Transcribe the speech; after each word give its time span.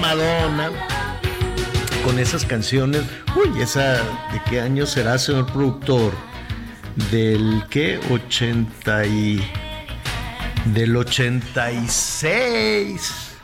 Madonna 0.00 0.70
con 2.02 2.18
esas 2.18 2.46
canciones. 2.46 3.02
Uy, 3.36 3.60
esa 3.60 3.96
de 4.32 4.40
qué 4.48 4.62
año 4.62 4.86
será, 4.86 5.18
señor 5.18 5.52
productor? 5.52 6.14
Del 7.10 7.62
qué? 7.68 8.00
80 8.10 9.04
y 9.04 9.46
del 10.64 10.96
86. 10.96 13.36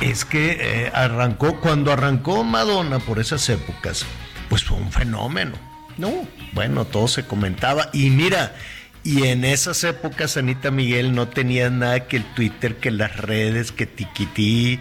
Es 0.00 0.24
que 0.24 0.56
eh, 0.60 0.92
arrancó, 0.94 1.58
cuando 1.58 1.92
arrancó 1.92 2.44
Madonna 2.44 3.00
por 3.00 3.18
esas 3.18 3.48
épocas, 3.48 4.06
pues 4.48 4.62
fue 4.62 4.76
un 4.76 4.92
fenómeno. 4.92 5.56
No, 5.98 6.28
bueno, 6.52 6.84
todo 6.84 7.08
se 7.08 7.26
comentaba. 7.26 7.90
Y 7.92 8.10
mira, 8.10 8.54
y 9.02 9.24
en 9.24 9.44
esas 9.44 9.82
épocas, 9.82 10.36
Anita 10.36 10.70
Miguel, 10.70 11.12
no 11.12 11.26
tenía 11.26 11.70
nada 11.70 12.06
que 12.06 12.18
el 12.18 12.24
Twitter, 12.34 12.76
que 12.76 12.92
las 12.92 13.16
redes, 13.16 13.72
que 13.72 13.84
Tiquití, 13.84 14.78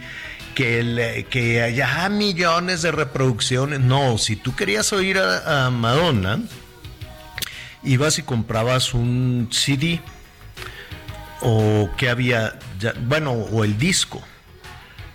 que, 0.54 0.80
el, 0.80 1.26
que 1.30 1.62
haya 1.62 2.08
millones 2.10 2.82
de 2.82 2.92
reproducciones. 2.92 3.80
No, 3.80 4.18
si 4.18 4.36
tú 4.36 4.56
querías 4.56 4.92
oír 4.94 5.18
a, 5.18 5.66
a 5.66 5.70
Madonna, 5.70 6.40
ibas 7.84 8.18
y 8.20 8.24
comprabas 8.24 8.94
un 8.94 9.50
CD 9.52 10.02
o 11.42 11.90
que 11.98 12.10
había, 12.10 12.58
ya- 12.80 12.94
bueno, 12.98 13.32
o 13.34 13.64
el 13.64 13.78
disco, 13.78 14.22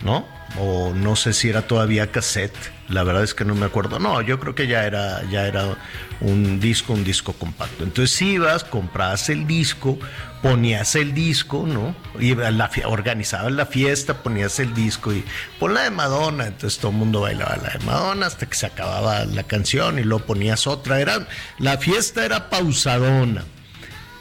¿no? 0.03 0.27
O 0.58 0.92
no 0.95 1.17
sé 1.17 1.33
si 1.33 1.48
era 1.48 1.62
todavía 1.62 2.11
cassette, 2.11 2.56
la 2.89 3.03
verdad 3.03 3.22
es 3.22 3.34
que 3.34 3.44
no 3.44 3.55
me 3.55 3.67
acuerdo. 3.67 3.98
No, 3.98 4.20
yo 4.22 4.41
creo 4.41 4.55
que 4.55 4.67
ya 4.67 4.84
era, 4.84 5.22
ya 5.31 5.47
era 5.47 5.77
un 6.20 6.58
disco, 6.58 6.95
un 6.95 7.05
disco 7.05 7.34
compacto. 7.34 7.84
Entonces 7.84 8.20
ibas, 8.22 8.64
comprabas 8.64 9.28
el 9.28 9.47
disco, 9.47 9.98
ponías 10.42 10.95
el 10.95 11.12
disco, 11.12 11.67
¿no? 11.67 11.95
La 12.19 12.70
organizabas 12.86 13.53
la 13.53 13.67
fiesta, 13.67 14.22
ponías 14.22 14.58
el 14.58 14.75
disco 14.75 15.12
y 15.12 15.22
pon 15.58 15.75
la 15.75 15.83
de 15.83 15.91
Madonna. 15.91 16.47
Entonces 16.47 16.78
todo 16.78 16.91
el 16.92 16.97
mundo 16.97 17.20
bailaba 17.20 17.56
la 17.56 17.78
de 17.78 17.84
Madonna 17.84 18.27
hasta 18.27 18.47
que 18.47 18.56
se 18.56 18.67
acababa 18.67 19.25
la 19.27 19.42
canción 19.42 19.98
y 19.98 20.02
luego 20.02 20.25
ponías 20.25 20.67
otra. 20.67 21.00
Era, 21.00 21.27
la 21.58 21.77
fiesta 21.77 22.25
era 22.25 22.48
pausadona 22.48 23.45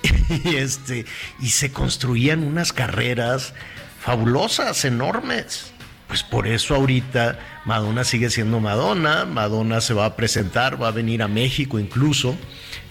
y 0.43 0.55
este 0.55 1.05
y 1.39 1.49
se 1.49 1.71
construían 1.71 2.43
unas 2.43 2.73
carreras 2.73 3.53
fabulosas, 4.01 4.83
enormes. 4.83 5.71
Pues 6.07 6.23
por 6.23 6.47
eso 6.47 6.73
ahorita 6.75 7.37
Madonna 7.65 8.03
sigue 8.03 8.29
siendo 8.29 8.59
Madonna, 8.59 9.25
Madonna 9.25 9.81
se 9.81 9.93
va 9.93 10.05
a 10.05 10.15
presentar, 10.15 10.81
va 10.81 10.87
a 10.87 10.91
venir 10.91 11.21
a 11.21 11.27
México 11.27 11.79
incluso. 11.79 12.37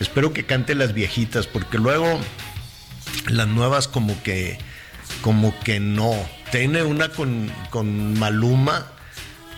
Espero 0.00 0.32
que 0.32 0.44
cante 0.44 0.74
las 0.74 0.92
viejitas 0.92 1.46
porque 1.46 1.78
luego 1.78 2.20
las 3.28 3.48
nuevas 3.48 3.88
como 3.88 4.22
que 4.22 4.58
como 5.22 5.58
que 5.60 5.80
no. 5.80 6.12
Tiene 6.52 6.82
una 6.82 7.08
con, 7.08 7.50
con 7.70 8.18
Maluma 8.18 8.86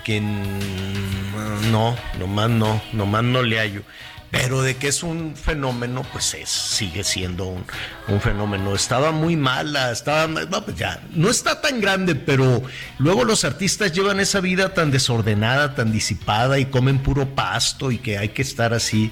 que 0.04 0.20
no, 0.20 1.96
nomás 2.18 2.50
no, 2.50 2.80
nomás 2.92 3.24
no 3.24 3.42
le 3.42 3.58
hallo. 3.58 3.82
Pero 4.30 4.60
de 4.60 4.76
que 4.76 4.88
es 4.88 5.02
un 5.02 5.34
fenómeno, 5.36 6.04
pues 6.12 6.34
es, 6.34 6.50
sigue 6.50 7.02
siendo 7.02 7.46
un, 7.46 7.64
un 8.08 8.20
fenómeno. 8.20 8.74
Estaba 8.74 9.10
muy 9.10 9.36
mala, 9.36 9.90
estaba, 9.90 10.26
no, 10.26 10.64
pues 10.64 10.76
ya, 10.76 11.00
no 11.14 11.30
está 11.30 11.62
tan 11.62 11.80
grande, 11.80 12.14
pero 12.14 12.62
luego 12.98 13.24
los 13.24 13.44
artistas 13.44 13.92
llevan 13.92 14.20
esa 14.20 14.40
vida 14.40 14.74
tan 14.74 14.90
desordenada, 14.90 15.74
tan 15.74 15.92
disipada 15.92 16.58
y 16.58 16.66
comen 16.66 16.98
puro 16.98 17.34
pasto 17.34 17.90
y 17.90 17.98
que 17.98 18.18
hay 18.18 18.28
que 18.28 18.42
estar 18.42 18.74
así 18.74 19.10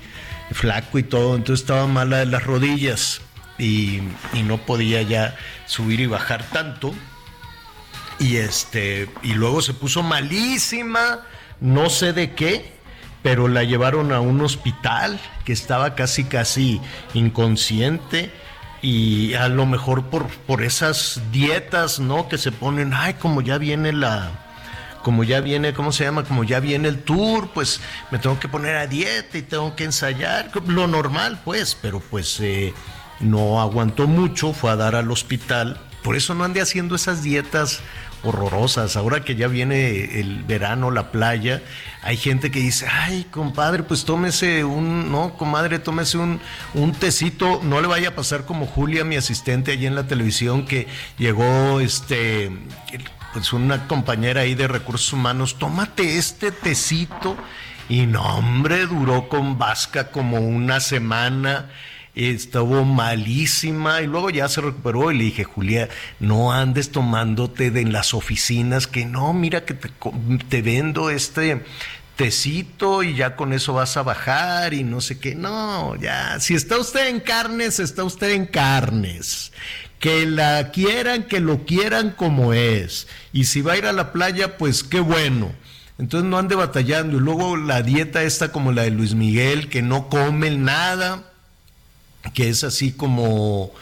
flaco 0.53 0.99
y 0.99 1.03
todo. 1.03 1.34
Entonces 1.34 1.62
estaba 1.62 1.87
mala 1.87 2.19
de 2.19 2.27
las 2.27 2.44
rodillas 2.44 3.22
y, 3.59 4.00
y 4.34 4.43
no 4.43 4.59
podía 4.59 5.00
ya 5.00 5.34
subir 5.66 6.00
y 6.00 6.06
bajar 6.06 6.44
tanto. 6.50 6.94
Y 8.19 8.37
este, 8.37 9.09
y 9.22 9.33
luego 9.33 9.62
se 9.62 9.75
puso 9.75 10.03
malísima, 10.03 11.21
no 11.60 11.91
sé 11.91 12.12
de 12.12 12.34
qué, 12.34 12.75
pero 13.26 13.48
la 13.48 13.64
llevaron 13.64 14.12
a 14.12 14.20
un 14.20 14.41
hospital 14.41 15.19
que 15.44 15.53
estaba 15.53 15.97
casi 15.97 16.22
casi 16.22 16.81
inconsciente 17.12 18.31
y 18.82 19.34
a 19.34 19.48
lo 19.48 19.66
mejor 19.66 20.04
por, 20.10 20.28
por 20.28 20.62
esas 20.62 21.20
dietas, 21.32 21.98
¿no? 21.98 22.28
Que 22.28 22.38
se 22.38 22.53
ponen, 22.53 22.94
ay, 22.94 23.15
como 23.15 23.41
ya 23.41 23.59
viene 23.59 23.92
la, 23.92 24.31
como 25.03 25.25
ya 25.25 25.41
viene, 25.41 25.75
¿cómo 25.75 25.91
se 25.91 26.04
llama? 26.04 26.22
Como 26.22 26.44
ya 26.44 26.60
viene 26.60 26.86
el 26.86 27.03
tour, 27.03 27.50
pues 27.53 27.81
me 28.12 28.20
tengo 28.20 28.38
que 28.38 28.47
poner 28.47 28.76
a 28.76 28.86
dieta 28.86 29.38
y 29.38 29.42
tengo 29.42 29.75
que 29.75 29.82
ensayar, 29.82 30.53
lo 30.65 30.86
normal, 30.86 31.41
pues, 31.44 31.76
pero 31.82 31.98
pues 31.98 32.38
eh, 32.38 32.75
no 33.19 33.60
aguantó 33.60 34.06
mucho, 34.06 34.53
fue 34.53 34.70
a 34.70 34.76
dar 34.76 34.94
al 34.94 35.10
hospital, 35.10 35.81
por 36.04 36.15
eso 36.15 36.36
no 36.36 36.44
ande 36.44 36.60
haciendo 36.60 36.94
esas 36.94 37.25
dietas 37.25 37.81
horrorosas. 38.22 38.97
Ahora 38.97 39.25
que 39.25 39.37
ya 39.37 39.49
viene 39.49 40.21
el 40.21 40.44
verano, 40.44 40.91
la 40.91 41.10
playa, 41.10 41.62
hay 42.03 42.16
gente 42.16 42.50
que 42.50 42.60
dice, 42.60 42.87
ay, 42.91 43.27
compadre, 43.31 43.82
pues 43.82 44.04
tómese 44.04 44.65
un, 44.65 45.10
no, 45.10 45.34
comadre, 45.34 45.78
tómese 45.78 46.19
un, 46.19 46.41
un 46.75 46.93
tecito, 46.93 47.60
no 47.62 47.81
le 47.81 47.87
vaya 47.87 48.09
a 48.09 48.15
pasar 48.15 48.44
como 48.44 48.66
Julia, 48.66 49.04
mi 49.04 49.16
asistente 49.16 49.72
allí 49.72 49.87
en 49.87 49.94
la 49.94 50.06
televisión, 50.06 50.66
que 50.66 50.87
llegó, 51.19 51.81
este, 51.81 52.50
pues 53.32 53.53
una 53.53 53.87
compañera 53.87 54.43
ahí 54.43 54.54
de 54.54 54.69
recursos 54.69 55.12
humanos, 55.12 55.59
tómate 55.59 56.19
este 56.19 56.53
tecito. 56.53 57.37
Y 57.88 58.06
no, 58.06 58.22
hombre, 58.38 58.87
duró 58.87 59.28
con 59.28 59.59
Vasca 59.59 60.10
como 60.10 60.38
una 60.38 60.81
semana 60.81 61.71
estuvo 62.16 62.84
malísima 62.84 64.00
y 64.00 64.06
luego 64.06 64.31
ya 64.31 64.49
se 64.49 64.62
recuperó 64.62 65.12
y 65.12 65.19
le 65.19 65.25
dije, 65.25 65.44
Julia, 65.44 65.88
no 66.19 66.53
andes 66.53 66.91
tomándote 66.91 67.71
de 67.71 67.82
en 67.82 67.93
las 67.93 68.15
oficinas 68.15 68.87
que 68.87 69.04
no, 69.04 69.34
mira 69.34 69.65
que 69.65 69.75
te, 69.75 69.91
te 70.49 70.62
vendo 70.62 71.10
este 71.10 71.62
tecito 72.16 73.03
y 73.03 73.15
ya 73.15 73.37
con 73.37 73.53
eso 73.53 73.75
vas 73.75 73.99
a 73.99 74.03
bajar 74.03 74.72
y 74.72 74.82
no 74.82 75.03
sé 75.03 75.19
qué. 75.19 75.34
No, 75.34 75.94
ya, 75.97 76.41
si 76.41 76.54
está 76.54 76.78
usted 76.78 77.09
en 77.09 77.21
carnes, 77.21 77.78
está 77.78 78.03
usted 78.03 78.31
en 78.31 78.47
carnes. 78.47 79.53
Que 80.00 80.27
la 80.27 80.71
quieran, 80.72 81.25
que 81.25 81.41
lo 81.41 81.65
quieran 81.65 82.10
como 82.10 82.53
es. 82.54 83.09
Y 83.33 83.44
si 83.44 83.60
va 83.60 83.75
a 83.75 83.78
ir 83.78 83.87
a 83.87 83.93
la 83.93 84.12
playa, 84.12 84.56
pues 84.56 84.84
qué 84.84 85.00
bueno. 85.00 85.53
Entonces 85.98 86.28
no 86.28 86.38
ande 86.38 86.54
batallando. 86.54 87.16
Y 87.16 87.21
luego 87.21 87.57
la 87.57 87.83
dieta 87.83 88.22
esta 88.22 88.53
como 88.53 88.72
la 88.72 88.83
de 88.83 88.91
Luis 88.91 89.15
Miguel, 89.15 89.69
que 89.69 89.83
no 89.83 90.09
comen 90.09 90.65
nada 90.65 91.33
que 92.34 92.48
es 92.48 92.64
así 92.64 92.92
como 92.92 93.72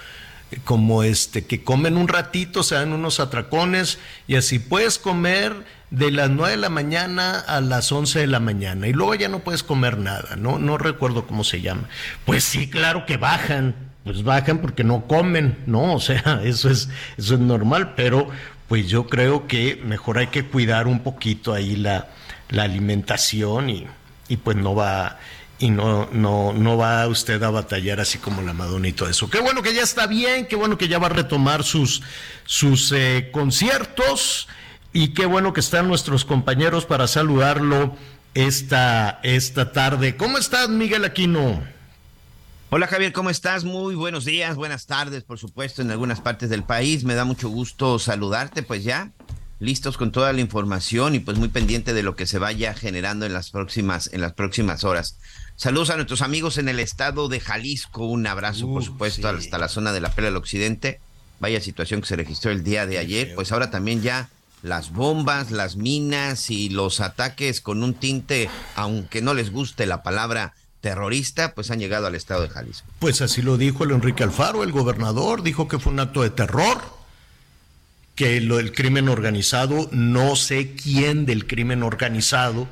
como 0.65 1.03
este 1.03 1.45
que 1.45 1.65
comen 1.65 1.97
un 1.97 2.07
ratito, 2.09 2.63
se 2.63 2.77
dan 2.77 2.93
unos 2.93 3.19
atracones 3.19 3.99
y 4.29 4.37
así 4.37 4.59
puedes 4.59 4.99
comer 4.99 5.65
de 5.91 6.11
las 6.11 6.31
9 6.31 6.53
de 6.53 6.57
la 6.59 6.69
mañana 6.69 7.41
a 7.41 7.61
las 7.61 7.91
11 7.91 8.21
de 8.21 8.27
la 8.27 8.41
mañana 8.41 8.87
y 8.87 8.93
luego 8.93 9.15
ya 9.15 9.29
no 9.29 9.41
puedes 9.41 9.63
comer 9.63 9.99
nada, 9.99 10.37
no 10.37 10.59
no 10.59 10.79
recuerdo 10.79 11.27
cómo 11.27 11.45
se 11.45 11.61
llama. 11.61 11.89
Pues 12.25 12.45
sí, 12.45 12.69
claro 12.69 13.07
que 13.07 13.17
bajan, 13.17 13.75
pues 14.05 14.23
bajan 14.23 14.59
porque 14.59 14.85
no 14.85 15.07
comen, 15.07 15.59
no, 15.67 15.95
o 15.95 16.01
sea, 16.01 16.41
eso 16.45 16.71
es 16.71 16.89
eso 17.17 17.35
es 17.35 17.41
normal, 17.41 17.95
pero 17.97 18.29
pues 18.69 18.89
yo 18.89 19.07
creo 19.07 19.47
que 19.47 19.81
mejor 19.85 20.19
hay 20.19 20.29
que 20.29 20.45
cuidar 20.45 20.87
un 20.87 21.01
poquito 21.01 21.53
ahí 21.53 21.77
la 21.77 22.09
la 22.51 22.65
alimentación 22.65 23.71
y 23.71 23.87
y 24.29 24.37
pues 24.37 24.57
no 24.57 24.75
va 24.75 25.19
y 25.59 25.71
no, 25.71 26.09
no, 26.13 26.53
no 26.53 26.77
va 26.77 27.07
usted 27.07 27.43
a 27.43 27.51
batallar 27.51 28.01
así 28.01 28.19
como 28.19 28.43
la 28.43 28.53
Madonna 28.53 28.89
y 28.89 28.93
todo 28.93 29.09
eso. 29.09 29.31
Qué 29.31 29.41
bueno 29.41 29.63
que 29.63 29.75
ya 29.75 29.83
está 29.83 30.07
bien, 30.07 30.47
qué 30.47 30.57
bueno 30.57 30.77
que 30.79 30.89
ya 30.89 30.99
va 30.99 31.07
a 31.07 31.11
retomar 31.11 31.63
sus, 31.65 32.03
sus 32.45 32.93
eh, 32.93 33.31
conciertos. 33.33 34.49
y 34.93 35.09
qué 35.09 35.27
bueno 35.27 35.53
que 35.53 35.61
están 35.61 35.89
nuestros 35.89 36.25
compañeros 36.25 36.87
para 36.87 37.07
saludarlo 37.07 37.97
esta, 38.35 39.21
esta 39.23 39.73
tarde. 39.73 40.17
¿Cómo 40.17 40.39
estás, 40.39 40.69
Miguel 40.69 41.05
Aquino? 41.05 41.63
Hola 42.71 42.89
Javier, 42.89 43.13
¿cómo 43.13 43.31
estás? 43.31 43.65
Muy 43.65 43.95
buenos 43.95 44.25
días, 44.25 44.57
buenas 44.57 44.87
tardes, 44.87 45.23
por 45.23 45.39
supuesto, 45.39 45.83
en 45.83 45.93
algunas 45.93 46.21
partes 46.21 46.51
del 46.51 46.65
país. 46.65 47.05
Me 47.05 47.15
da 47.15 47.25
mucho 47.25 47.49
gusto 47.49 48.01
saludarte, 48.01 48.65
pues 48.65 48.83
ya 48.83 49.13
listos 49.61 49.97
con 49.97 50.13
toda 50.13 50.33
la 50.33 50.41
información 50.41 51.15
y 51.15 51.21
pues 51.21 51.39
muy 51.39 51.49
pendiente 51.49 51.95
de 51.95 52.03
lo 52.03 52.17
que 52.17 52.27
se 52.27 52.39
vaya 52.39 52.75
generando 52.75 53.27
en 53.27 53.33
las 53.33 53.51
próximas 53.51 54.11
en 54.13 54.21
las 54.21 54.33
próximas 54.33 54.85
horas. 54.85 55.19
Saludos 55.57 55.91
a 55.91 55.97
nuestros 55.97 56.21
amigos 56.21 56.59
en 56.59 56.69
el 56.69 56.81
estado 56.81 57.29
de 57.29 57.39
Jalisco, 57.39 58.07
un 58.07 58.27
abrazo 58.27 58.67
por 58.67 58.83
supuesto 58.83 59.29
hasta 59.29 59.57
la 59.57 59.69
zona 59.69 59.93
de 59.93 60.01
la 60.01 60.11
Pela 60.11 60.27
del 60.27 60.37
Occidente. 60.37 61.01
Vaya 61.39 61.61
situación 61.61 62.01
que 62.01 62.09
se 62.09 62.17
registró 62.17 62.51
el 62.51 62.65
día 62.65 62.87
de 62.87 62.99
ayer, 62.99 63.35
pues 63.37 63.53
ahora 63.53 63.71
también 63.71 64.03
ya 64.03 64.31
las 64.63 64.93
bombas, 64.93 65.53
las 65.53 65.77
minas 65.77 66.51
y 66.51 66.71
los 66.71 67.01
ataques 67.01 67.61
con 67.61 67.85
un 67.85 67.95
tinte, 67.95 68.51
aunque 68.75 69.23
no 69.23 69.33
les 69.33 69.53
guste 69.53 69.87
la 69.87 70.03
palabra 70.03 70.55
terrorista, 70.81 71.55
pues 71.55 71.71
han 71.71 71.79
llegado 71.79 72.09
al 72.09 72.17
estado 72.17 72.43
de 72.43 72.49
Jalisco. 72.49 72.89
Pues 72.99 73.23
así 73.23 73.41
lo 73.41 73.57
dijo 73.57 73.85
el 73.85 73.93
Enrique 73.93 74.25
Alfaro, 74.25 74.65
el 74.65 74.73
gobernador, 74.73 75.43
dijo 75.43 75.69
que 75.69 75.79
fue 75.79 75.93
un 75.93 76.01
acto 76.01 76.23
de 76.23 76.31
terror, 76.31 76.83
que 78.17 78.41
lo 78.41 78.57
del 78.57 78.73
crimen 78.73 79.09
organizado, 79.09 79.89
no 79.93 80.35
sé 80.35 80.75
quién 80.75 81.27
del 81.27 81.47
crimen 81.47 81.83
organizado, 81.85 82.67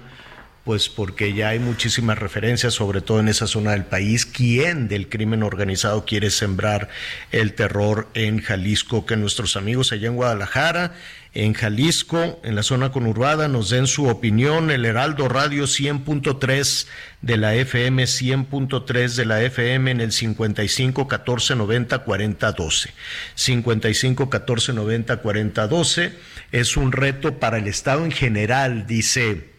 pues 0.64 0.88
porque 0.88 1.34
ya 1.34 1.48
hay 1.48 1.58
muchísimas 1.58 2.18
referencias, 2.18 2.74
sobre 2.74 3.00
todo 3.00 3.20
en 3.20 3.28
esa 3.28 3.46
zona 3.46 3.72
del 3.72 3.84
país, 3.84 4.26
quién 4.26 4.86
del 4.86 5.08
crimen 5.08 5.42
organizado 5.42 6.04
quiere 6.04 6.30
sembrar 6.30 6.88
el 7.32 7.54
terror 7.54 8.08
en 8.14 8.40
Jalisco, 8.40 9.04
que 9.04 9.16
nuestros 9.16 9.56
amigos 9.56 9.90
allá 9.90 10.08
en 10.08 10.16
Guadalajara, 10.16 10.94
en 11.34 11.54
Jalisco, 11.54 12.40
en 12.44 12.54
la 12.54 12.62
zona 12.62 12.92
conurbada, 12.92 13.48
nos 13.48 13.70
den 13.70 13.86
su 13.86 14.06
opinión, 14.06 14.70
el 14.70 14.84
Heraldo 14.84 15.28
Radio 15.28 15.64
100.3 15.64 16.86
de 17.22 17.36
la 17.38 17.54
FM, 17.54 18.04
100.3 18.04 19.14
de 19.14 19.24
la 19.24 19.42
FM 19.42 19.90
en 19.90 20.00
el 20.00 20.12
55 20.12 21.08
14 21.08 21.56
90 21.56 21.98
40 22.00 22.52
12. 22.52 22.90
55 23.34 24.30
14 24.30 24.72
90 24.74 25.16
40 25.16 25.66
12 25.66 26.12
es 26.52 26.76
un 26.76 26.92
reto 26.92 27.40
para 27.40 27.58
el 27.58 27.66
Estado 27.66 28.04
en 28.04 28.12
general, 28.12 28.86
dice 28.86 29.51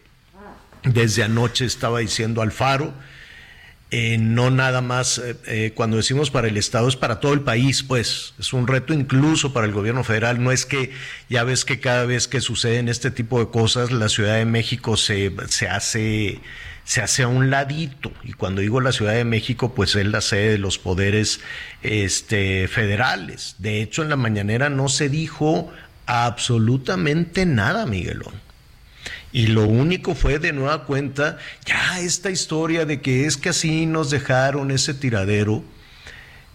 desde 0.84 1.22
anoche 1.22 1.64
estaba 1.64 2.00
diciendo 2.00 2.42
Alfaro, 2.42 2.94
eh, 3.90 4.18
no 4.18 4.50
nada 4.50 4.80
más, 4.80 5.18
eh, 5.18 5.36
eh, 5.46 5.72
cuando 5.74 5.96
decimos 5.96 6.30
para 6.30 6.48
el 6.48 6.56
Estado 6.56 6.88
es 6.88 6.96
para 6.96 7.20
todo 7.20 7.32
el 7.32 7.42
país, 7.42 7.84
pues 7.84 8.34
es 8.40 8.52
un 8.52 8.66
reto 8.66 8.92
incluso 8.92 9.52
para 9.52 9.66
el 9.66 9.72
gobierno 9.72 10.02
federal. 10.02 10.42
No 10.42 10.50
es 10.50 10.66
que 10.66 10.90
ya 11.28 11.44
ves 11.44 11.64
que 11.64 11.78
cada 11.78 12.04
vez 12.04 12.26
que 12.26 12.40
suceden 12.40 12.88
este 12.88 13.10
tipo 13.12 13.38
de 13.38 13.50
cosas, 13.50 13.92
la 13.92 14.08
Ciudad 14.08 14.34
de 14.34 14.46
México 14.46 14.96
se, 14.96 15.32
se 15.48 15.68
hace 15.68 16.40
se 16.84 17.00
hace 17.02 17.22
a 17.22 17.28
un 17.28 17.50
ladito. 17.50 18.12
Y 18.24 18.32
cuando 18.32 18.60
digo 18.60 18.80
la 18.80 18.92
Ciudad 18.92 19.14
de 19.14 19.24
México, 19.24 19.74
pues 19.74 19.94
es 19.94 20.06
la 20.06 20.20
sede 20.20 20.50
de 20.50 20.58
los 20.58 20.78
poderes 20.78 21.40
este, 21.82 22.68
federales. 22.68 23.56
De 23.58 23.80
hecho, 23.80 24.02
en 24.02 24.10
la 24.10 24.16
mañanera 24.16 24.68
no 24.70 24.88
se 24.88 25.08
dijo 25.08 25.72
absolutamente 26.06 27.46
nada, 27.46 27.86
Miguelón. 27.86 28.43
Y 29.34 29.48
lo 29.48 29.66
único 29.66 30.14
fue 30.14 30.38
de 30.38 30.52
nueva 30.52 30.84
cuenta, 30.84 31.38
ya 31.66 31.98
esta 31.98 32.30
historia 32.30 32.86
de 32.86 33.00
que 33.00 33.26
es 33.26 33.36
que 33.36 33.48
así 33.48 33.84
nos 33.84 34.08
dejaron 34.10 34.70
ese 34.70 34.94
tiradero. 34.94 35.64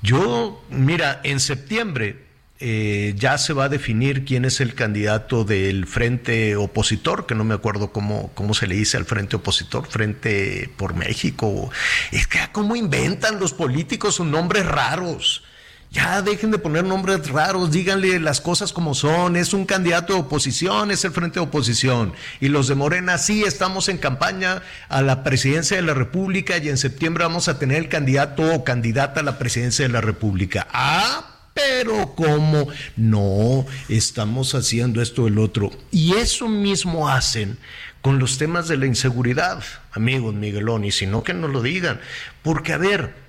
Yo, 0.01 0.63
mira, 0.69 1.19
en 1.25 1.41
septiembre 1.41 2.23
eh, 2.61 3.15
ya 3.17 3.37
se 3.37 3.51
va 3.51 3.65
a 3.65 3.69
definir 3.69 4.23
quién 4.23 4.45
es 4.45 4.61
el 4.61 4.75
candidato 4.75 5.43
del 5.43 5.87
frente 5.87 6.55
opositor, 6.55 7.25
que 7.25 7.35
no 7.35 7.43
me 7.43 7.53
acuerdo 7.53 7.91
cómo, 7.91 8.31
cómo 8.33 8.53
se 8.53 8.65
le 8.65 8.75
dice 8.75 8.95
al 8.95 9.03
frente 9.03 9.35
opositor, 9.35 9.85
Frente 9.85 10.69
por 10.77 10.95
México. 10.95 11.69
Es 12.13 12.27
que 12.27 12.39
cómo 12.53 12.77
inventan 12.77 13.41
los 13.41 13.51
políticos 13.51 14.15
sus 14.15 14.25
nombres 14.25 14.65
raros. 14.65 15.43
Ya 15.91 16.21
dejen 16.21 16.51
de 16.51 16.59
poner 16.59 16.83
nombres 16.83 17.29
raros, 17.29 17.71
díganle 17.71 18.19
las 18.19 18.41
cosas 18.41 18.73
como 18.73 18.93
son. 18.93 19.35
Es 19.35 19.53
un 19.53 19.65
candidato 19.65 20.13
de 20.13 20.19
oposición, 20.19 20.91
es 20.91 21.03
el 21.03 21.11
frente 21.11 21.39
de 21.39 21.45
oposición. 21.45 22.13
Y 22.39 22.49
los 22.49 22.67
de 22.67 22.75
Morena, 22.75 23.17
sí, 23.17 23.43
estamos 23.43 23.89
en 23.89 23.97
campaña 23.97 24.61
a 24.87 25.01
la 25.01 25.23
presidencia 25.23 25.77
de 25.77 25.83
la 25.83 25.95
República 25.95 26.57
y 26.59 26.69
en 26.69 26.77
septiembre 26.77 27.23
vamos 27.23 27.47
a 27.47 27.57
tener 27.57 27.77
el 27.77 27.89
candidato 27.89 28.53
o 28.53 28.63
candidata 28.63 29.21
a 29.21 29.23
la 29.23 29.39
presidencia 29.39 29.87
de 29.87 29.91
la 29.91 30.01
República. 30.01 30.67
Ah, 30.71 31.25
pero 31.55 32.13
¿cómo? 32.15 32.67
No, 32.95 33.65
estamos 33.87 34.53
haciendo 34.53 35.01
esto 35.01 35.25
el 35.25 35.39
otro. 35.39 35.71
Y 35.91 36.13
eso 36.13 36.47
mismo 36.47 37.09
hacen 37.09 37.57
con 38.01 38.19
los 38.19 38.37
temas 38.37 38.67
de 38.67 38.77
la 38.77 38.85
inseguridad, 38.85 39.63
amigos 39.91 40.35
Miguelón, 40.35 40.85
y 40.85 40.91
si 40.91 41.07
no 41.07 41.23
que 41.23 41.33
no 41.33 41.47
lo 41.47 41.63
digan. 41.63 41.99
Porque, 42.43 42.73
a 42.73 42.77
ver, 42.77 43.28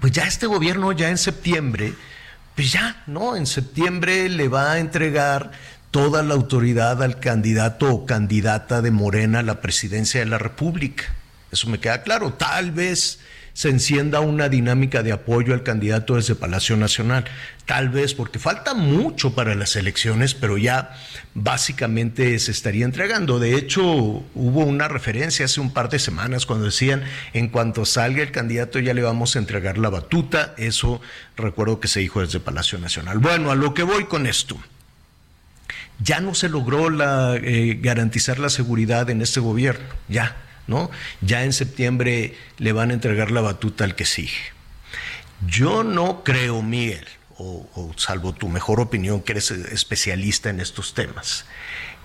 pues 0.00 0.12
ya 0.12 0.24
este 0.24 0.46
gobierno 0.46 0.92
ya 0.92 1.08
en 1.08 1.18
septiembre, 1.18 1.94
pues 2.54 2.72
ya, 2.72 3.02
¿no? 3.06 3.36
En 3.36 3.46
septiembre 3.46 4.28
le 4.28 4.48
va 4.48 4.72
a 4.72 4.78
entregar 4.78 5.52
toda 5.90 6.22
la 6.22 6.34
autoridad 6.34 7.02
al 7.02 7.20
candidato 7.20 7.92
o 7.92 8.06
candidata 8.06 8.82
de 8.82 8.90
Morena 8.90 9.40
a 9.40 9.42
la 9.42 9.60
presidencia 9.60 10.20
de 10.20 10.26
la 10.26 10.38
República. 10.38 11.04
Eso 11.50 11.68
me 11.68 11.80
queda 11.80 12.02
claro. 12.02 12.34
Tal 12.34 12.72
vez 12.72 13.20
se 13.56 13.70
encienda 13.70 14.20
una 14.20 14.50
dinámica 14.50 15.02
de 15.02 15.12
apoyo 15.12 15.54
al 15.54 15.62
candidato 15.62 16.16
desde 16.16 16.34
Palacio 16.34 16.76
Nacional. 16.76 17.24
Tal 17.64 17.88
vez 17.88 18.12
porque 18.12 18.38
falta 18.38 18.74
mucho 18.74 19.34
para 19.34 19.54
las 19.54 19.76
elecciones, 19.76 20.34
pero 20.34 20.58
ya 20.58 20.94
básicamente 21.32 22.38
se 22.38 22.50
estaría 22.50 22.84
entregando. 22.84 23.38
De 23.38 23.54
hecho, 23.56 23.82
hubo 23.82 24.60
una 24.60 24.88
referencia 24.88 25.46
hace 25.46 25.62
un 25.62 25.72
par 25.72 25.88
de 25.88 25.98
semanas 25.98 26.44
cuando 26.44 26.66
decían, 26.66 27.04
en 27.32 27.48
cuanto 27.48 27.86
salga 27.86 28.22
el 28.22 28.30
candidato 28.30 28.78
ya 28.78 28.92
le 28.92 29.00
vamos 29.00 29.36
a 29.36 29.38
entregar 29.38 29.78
la 29.78 29.88
batuta. 29.88 30.52
Eso 30.58 31.00
recuerdo 31.34 31.80
que 31.80 31.88
se 31.88 32.00
dijo 32.00 32.20
desde 32.20 32.40
Palacio 32.40 32.78
Nacional. 32.78 33.20
Bueno, 33.20 33.50
a 33.50 33.54
lo 33.54 33.72
que 33.72 33.84
voy 33.84 34.04
con 34.04 34.26
esto 34.26 34.58
ya 35.98 36.20
no 36.20 36.34
se 36.34 36.50
logró 36.50 36.90
la, 36.90 37.36
eh, 37.36 37.78
garantizar 37.80 38.38
la 38.38 38.50
seguridad 38.50 39.08
en 39.08 39.22
este 39.22 39.40
gobierno, 39.40 39.86
ya. 40.08 40.36
Ya 41.20 41.44
en 41.44 41.52
septiembre 41.52 42.34
le 42.58 42.72
van 42.72 42.90
a 42.90 42.94
entregar 42.94 43.30
la 43.30 43.40
batuta 43.40 43.84
al 43.84 43.94
que 43.94 44.04
sigue. 44.04 44.56
Yo 45.46 45.84
no 45.84 46.24
creo, 46.24 46.62
Miguel, 46.62 47.06
o, 47.38 47.92
salvo 47.96 48.32
tu 48.32 48.48
mejor 48.48 48.80
opinión, 48.80 49.22
que 49.22 49.32
eres 49.32 49.50
especialista 49.50 50.50
en 50.50 50.60
estos 50.60 50.94
temas, 50.94 51.44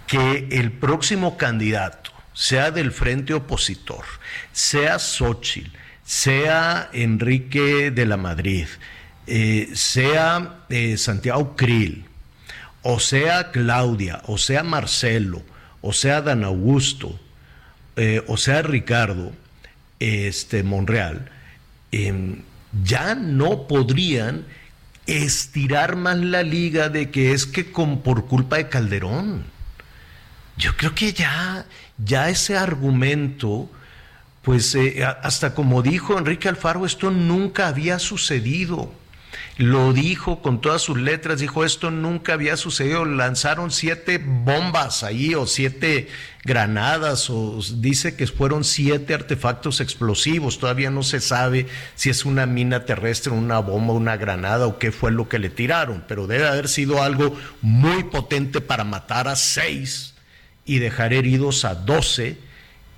que 0.08 0.48
el 0.52 0.72
próximo 0.72 1.38
candidato, 1.38 2.12
sea 2.34 2.72
del 2.72 2.92
frente 2.92 3.34
opositor, 3.34 4.06
sea 4.51 5.00
Xochitl, 5.00 5.70
sea 6.03 6.89
Enrique 6.94 7.91
de 7.91 8.06
la 8.06 8.18
Madrid, 8.18 8.68
eh, 9.27 9.70
sea 9.74 10.65
eh, 10.70 10.98
Santiago 10.98 11.56
Krill, 11.56 12.06
o 12.82 13.00
sea 13.00 13.51
Claudia, 13.51 14.22
o 14.25 14.38
sea 14.38 14.63
Marcelo, 14.63 15.44
o 15.82 15.94
sea 15.94 16.22
Dan 16.22 16.44
Augusto, 16.44 17.20
eh, 17.95 18.24
o 18.27 18.38
sea 18.38 18.62
Ricardo 18.62 19.31
este, 20.00 20.63
Monreal, 20.63 21.29
em, 21.91 22.41
ya 22.83 23.15
no 23.15 23.67
podrían 23.67 24.45
estirar 25.05 25.95
más 25.95 26.17
la 26.17 26.43
liga 26.43 26.89
de 26.89 27.12
que 27.12 27.33
es 27.33 27.45
que 27.45 27.65
por 27.65 28.27
culpa 28.27 28.57
de 28.57 28.69
Calderón. 28.69 29.45
Yo 30.57 30.75
creo 30.77 30.93
que 30.95 31.12
ya, 31.13 31.65
ya 31.98 32.29
ese 32.29 32.57
argumento, 32.57 33.69
pues 34.41 34.75
eh, 34.75 35.03
hasta 35.03 35.53
como 35.53 35.81
dijo 35.81 36.17
Enrique 36.17 36.50
Alfaro, 36.50 36.86
esto 36.86 37.12
nunca 37.12 37.67
había 37.67 38.00
sucedido 38.00 38.93
lo 39.57 39.93
dijo 39.93 40.41
con 40.41 40.62
todas 40.62 40.81
sus 40.81 40.98
letras, 40.98 41.39
dijo 41.39 41.65
esto 41.65 41.91
nunca 41.91 42.33
había 42.33 42.57
sucedido, 42.57 43.05
lanzaron 43.05 43.71
siete 43.71 44.17
bombas 44.17 45.03
ahí 45.03 45.36
o 45.36 45.45
siete 45.45 46.07
granadas 46.43 47.29
o 47.29 47.60
dice 47.75 48.15
que 48.15 48.25
fueron 48.27 48.63
siete 48.63 49.13
artefactos 49.13 49.79
explosivos, 49.79 50.57
todavía 50.57 50.89
no 50.89 51.03
se 51.03 51.19
sabe 51.19 51.67
si 51.95 52.10
es 52.10 52.25
una 52.25 52.45
mina 52.45 52.86
terrestre, 52.86 53.31
una 53.31 53.60
bomba, 53.60 53.93
una 53.93 54.17
granada 54.17 54.65
o 54.65 54.79
qué 54.79 54.91
fue 54.91 55.12
lo 55.12 55.29
que 55.29 55.39
le 55.39 55.50
tiraron, 55.50 56.03
pero 56.07 56.27
debe 56.27 56.48
haber 56.48 56.67
sido 56.67 57.03
algo 57.03 57.38
muy 57.62 58.03
potente 58.05 58.62
para 58.62 58.83
matar 58.83 59.27
a 59.27 59.36
seis 59.36 60.15
y 60.65 60.79
dejar 60.79 61.13
heridos 61.13 61.65
a 61.65 61.75
doce 61.75 62.38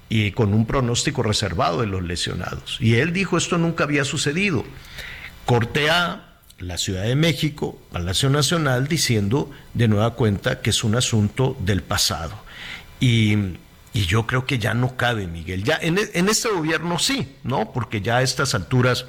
y 0.10 0.32
con 0.32 0.54
un 0.54 0.66
pronóstico 0.66 1.24
reservado 1.24 1.82
de 1.82 1.88
los 1.88 2.04
lesionados. 2.04 2.78
Y 2.80 2.96
él 2.96 3.14
dijo 3.14 3.38
esto 3.38 3.58
nunca 3.58 3.84
había 3.84 4.06
sucedido. 4.06 4.64
Cortea 5.46 6.33
la 6.68 6.78
Ciudad 6.78 7.04
de 7.04 7.16
México, 7.16 7.80
Palacio 7.92 8.30
Nacional, 8.30 8.88
diciendo 8.88 9.52
de 9.74 9.88
nueva 9.88 10.16
cuenta 10.16 10.62
que 10.62 10.70
es 10.70 10.84
un 10.84 10.96
asunto 10.96 11.58
del 11.60 11.84
pasado. 11.84 12.34
Y, 13.00 13.38
yo 13.94 14.26
creo 14.26 14.48
que 14.48 14.58
ya 14.58 14.74
no 14.74 14.98
cabe, 14.98 15.28
Miguel. 15.28 15.64
Ya 15.64 15.78
en, 15.80 16.00
en, 16.00 16.28
este 16.28 16.50
gobierno 16.50 16.98
sí, 16.98 17.36
¿no? 17.44 17.72
Porque 17.74 18.02
ya 18.02 18.18
a 18.18 18.22
estas 18.24 18.56
alturas, 18.56 19.06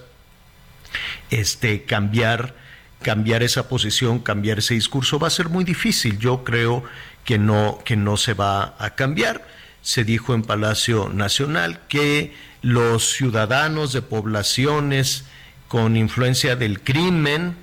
este, 1.30 1.84
cambiar, 1.84 2.54
cambiar 3.00 3.42
esa 3.42 3.66
posición, 3.66 4.18
cambiar 4.18 4.58
ese 4.58 4.74
discurso 4.74 5.18
va 5.18 5.28
a 5.28 5.30
ser 5.30 5.48
muy 5.48 5.64
difícil. 5.64 6.18
Yo 6.18 6.44
creo 6.44 6.84
que 7.24 7.38
no, 7.38 7.78
que 7.82 7.96
no 7.96 8.18
se 8.18 8.34
va 8.34 8.74
a 8.78 8.94
cambiar. 8.94 9.46
Se 9.80 10.04
dijo 10.04 10.34
en 10.34 10.42
Palacio 10.42 11.08
Nacional 11.08 11.80
que 11.88 12.34
los 12.60 13.10
ciudadanos 13.10 13.94
de 13.94 14.02
poblaciones 14.02 15.24
con 15.68 15.96
influencia 15.96 16.56
del 16.56 16.80
crimen 16.80 17.56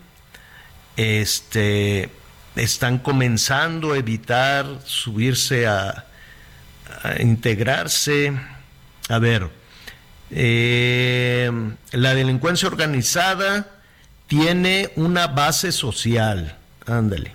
este, 0.98 2.10
están 2.56 3.00
comenzando 3.00 3.94
a 3.94 3.98
evitar 3.98 4.66
subirse 4.86 5.68
a, 5.68 6.06
integrarse. 7.20 8.34
A 9.10 9.18
ver, 9.18 9.50
eh, 10.30 11.50
la 11.92 12.14
delincuencia 12.14 12.68
organizada 12.68 13.68
tiene 14.28 14.92
una 14.96 15.28
base 15.28 15.72
social, 15.72 16.58
ándale, 16.86 17.32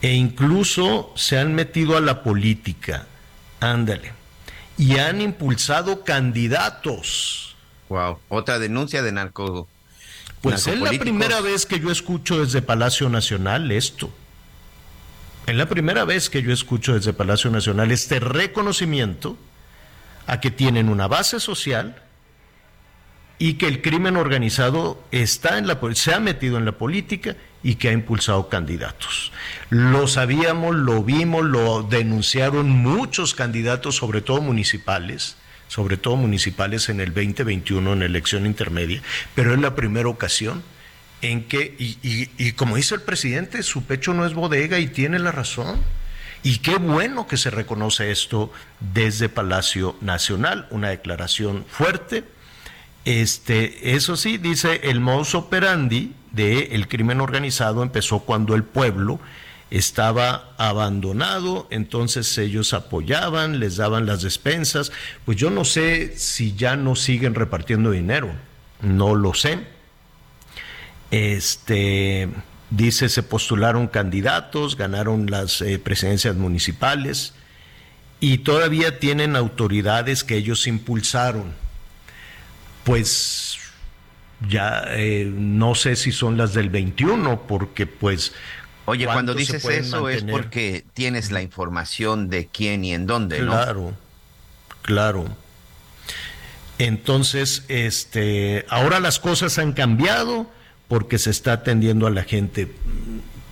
e 0.00 0.12
incluso 0.14 1.12
se 1.16 1.38
han 1.38 1.54
metido 1.54 1.96
a 1.96 2.00
la 2.00 2.22
política, 2.22 3.06
ándale, 3.60 4.12
y 4.78 4.98
han 4.98 5.20
impulsado 5.20 6.04
candidatos. 6.04 7.49
Wow, 7.90 8.20
otra 8.28 8.60
denuncia 8.60 9.02
de 9.02 9.10
narco. 9.10 9.68
Pues 10.40 10.68
es 10.68 10.78
la 10.80 10.90
primera 10.90 11.40
vez 11.40 11.66
que 11.66 11.80
yo 11.80 11.90
escucho 11.90 12.38
desde 12.38 12.62
Palacio 12.62 13.08
Nacional 13.08 13.72
esto. 13.72 14.10
Es 15.46 15.56
la 15.56 15.66
primera 15.66 16.04
vez 16.04 16.30
que 16.30 16.40
yo 16.40 16.52
escucho 16.52 16.94
desde 16.94 17.12
Palacio 17.12 17.50
Nacional 17.50 17.90
este 17.90 18.20
reconocimiento 18.20 19.36
a 20.28 20.40
que 20.40 20.52
tienen 20.52 20.88
una 20.88 21.08
base 21.08 21.40
social 21.40 22.00
y 23.40 23.54
que 23.54 23.66
el 23.66 23.82
crimen 23.82 24.16
organizado 24.16 25.02
está 25.10 25.58
en 25.58 25.66
la 25.66 25.80
se 25.94 26.14
ha 26.14 26.20
metido 26.20 26.58
en 26.58 26.66
la 26.66 26.72
política 26.72 27.36
y 27.64 27.74
que 27.74 27.88
ha 27.88 27.92
impulsado 27.92 28.48
candidatos. 28.48 29.32
Lo 29.68 30.06
sabíamos, 30.06 30.76
lo 30.76 31.02
vimos, 31.02 31.44
lo 31.44 31.82
denunciaron 31.82 32.70
muchos 32.70 33.34
candidatos, 33.34 33.96
sobre 33.96 34.20
todo 34.20 34.40
municipales, 34.40 35.36
sobre 35.70 35.96
todo 35.96 36.16
municipales 36.16 36.88
en 36.88 36.98
el 37.00 37.14
2021 37.14 37.92
en 37.92 38.02
elección 38.02 38.44
intermedia, 38.44 39.02
pero 39.36 39.54
es 39.54 39.60
la 39.60 39.76
primera 39.76 40.08
ocasión 40.08 40.64
en 41.22 41.44
que, 41.44 41.76
y, 41.78 41.96
y, 42.02 42.52
como 42.52 42.74
dice 42.74 42.96
el 42.96 43.02
presidente, 43.02 43.62
su 43.62 43.84
pecho 43.84 44.12
no 44.12 44.26
es 44.26 44.34
bodega 44.34 44.80
y 44.80 44.88
tiene 44.88 45.20
la 45.20 45.30
razón. 45.30 45.80
Y 46.42 46.58
qué 46.58 46.76
bueno 46.76 47.28
que 47.28 47.36
se 47.36 47.50
reconoce 47.50 48.10
esto 48.10 48.52
desde 48.80 49.28
Palacio 49.28 49.96
Nacional, 50.00 50.66
una 50.70 50.88
declaración 50.88 51.64
fuerte. 51.68 52.24
Este, 53.04 53.94
eso 53.94 54.16
sí, 54.16 54.38
dice 54.38 54.80
el 54.82 54.98
modus 54.98 55.36
operandi 55.36 56.14
del 56.32 56.88
crimen 56.88 57.20
organizado 57.20 57.84
empezó 57.84 58.20
cuando 58.20 58.56
el 58.56 58.64
pueblo 58.64 59.20
estaba 59.70 60.52
abandonado, 60.58 61.68
entonces 61.70 62.36
ellos 62.38 62.74
apoyaban, 62.74 63.60
les 63.60 63.76
daban 63.76 64.06
las 64.06 64.22
despensas. 64.22 64.90
Pues 65.24 65.38
yo 65.38 65.50
no 65.50 65.64
sé 65.64 66.16
si 66.16 66.54
ya 66.54 66.76
no 66.76 66.96
siguen 66.96 67.34
repartiendo 67.34 67.90
dinero, 67.92 68.32
no 68.80 69.14
lo 69.14 69.34
sé. 69.34 69.60
Este, 71.10 72.28
dice, 72.70 73.08
se 73.08 73.22
postularon 73.22 73.88
candidatos, 73.88 74.76
ganaron 74.76 75.30
las 75.30 75.60
eh, 75.60 75.78
presidencias 75.78 76.36
municipales 76.36 77.34
y 78.20 78.38
todavía 78.38 78.98
tienen 78.98 79.36
autoridades 79.36 80.24
que 80.24 80.36
ellos 80.36 80.66
impulsaron. 80.66 81.54
Pues 82.84 83.58
ya 84.48 84.84
eh, 84.88 85.30
no 85.32 85.74
sé 85.74 85.96
si 85.96 86.12
son 86.12 86.36
las 86.36 86.54
del 86.54 86.70
21, 86.70 87.42
porque 87.46 87.86
pues 87.86 88.32
Oye, 88.90 89.06
cuando 89.06 89.34
dices 89.34 89.64
eso 89.64 90.08
es 90.08 90.24
porque 90.24 90.84
tienes 90.94 91.30
la 91.30 91.42
información 91.42 92.28
de 92.28 92.46
quién 92.46 92.84
y 92.84 92.92
en 92.92 93.06
dónde, 93.06 93.40
¿no? 93.40 93.52
Claro, 93.52 93.94
claro. 94.82 95.24
Entonces, 96.78 97.64
este, 97.68 98.64
ahora 98.68 99.00
las 99.00 99.20
cosas 99.20 99.58
han 99.58 99.72
cambiado 99.74 100.50
porque 100.88 101.18
se 101.18 101.30
está 101.30 101.52
atendiendo 101.52 102.06
a 102.06 102.10
la 102.10 102.24
gente. 102.24 102.72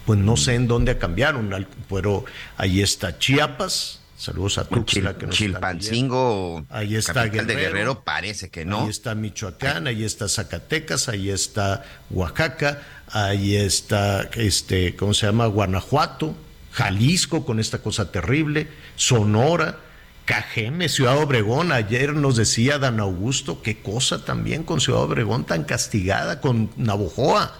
Pues 0.07 0.19
no 0.19 0.37
sé 0.37 0.55
en 0.55 0.67
dónde 0.67 0.97
cambiaron, 0.97 1.67
pero 1.89 2.25
ahí 2.57 2.81
está 2.81 3.19
Chiapas, 3.19 4.01
Saludos 4.19 4.59
a 4.59 4.65
Tuxtla 4.65 5.17
que 5.17 5.27
nos 5.27 5.37
Chilpancingo, 5.37 6.67
ahí 6.71 6.97
está 6.97 7.27
Guerrero, 7.27 7.47
de 7.47 7.55
Guerrero, 7.55 8.03
parece 8.03 8.51
que 8.51 8.65
no. 8.65 8.83
Ahí 8.83 8.89
está 8.89 9.15
Michoacán, 9.15 9.87
ahí 9.87 10.03
está 10.03 10.29
Zacatecas, 10.29 11.09
ahí 11.09 11.31
está 11.31 11.85
Oaxaca, 12.11 12.83
ahí 13.13 13.55
está, 13.55 14.23
este, 14.35 14.97
¿cómo 14.97 15.15
se 15.15 15.27
llama? 15.27 15.47
Guanajuato, 15.47 16.35
Jalisco 16.73 17.47
con 17.47 17.61
esta 17.61 17.79
cosa 17.79 18.11
terrible, 18.11 18.67
Sonora, 18.97 19.79
Cajeme, 20.25 20.89
Ciudad 20.89 21.17
Obregón. 21.19 21.71
Ayer 21.71 22.13
nos 22.13 22.35
decía 22.35 22.81
Dan 22.81 22.99
Augusto, 22.99 23.63
qué 23.63 23.81
cosa 23.81 24.25
también 24.25 24.65
con 24.65 24.81
Ciudad 24.81 25.03
Obregón 25.03 25.45
tan 25.45 25.63
castigada, 25.63 26.41
con 26.41 26.73
Navojoa, 26.77 27.55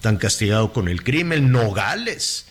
tan 0.00 0.16
castigado 0.16 0.72
con 0.72 0.88
el 0.88 1.04
crimen, 1.04 1.52
Nogales, 1.52 2.46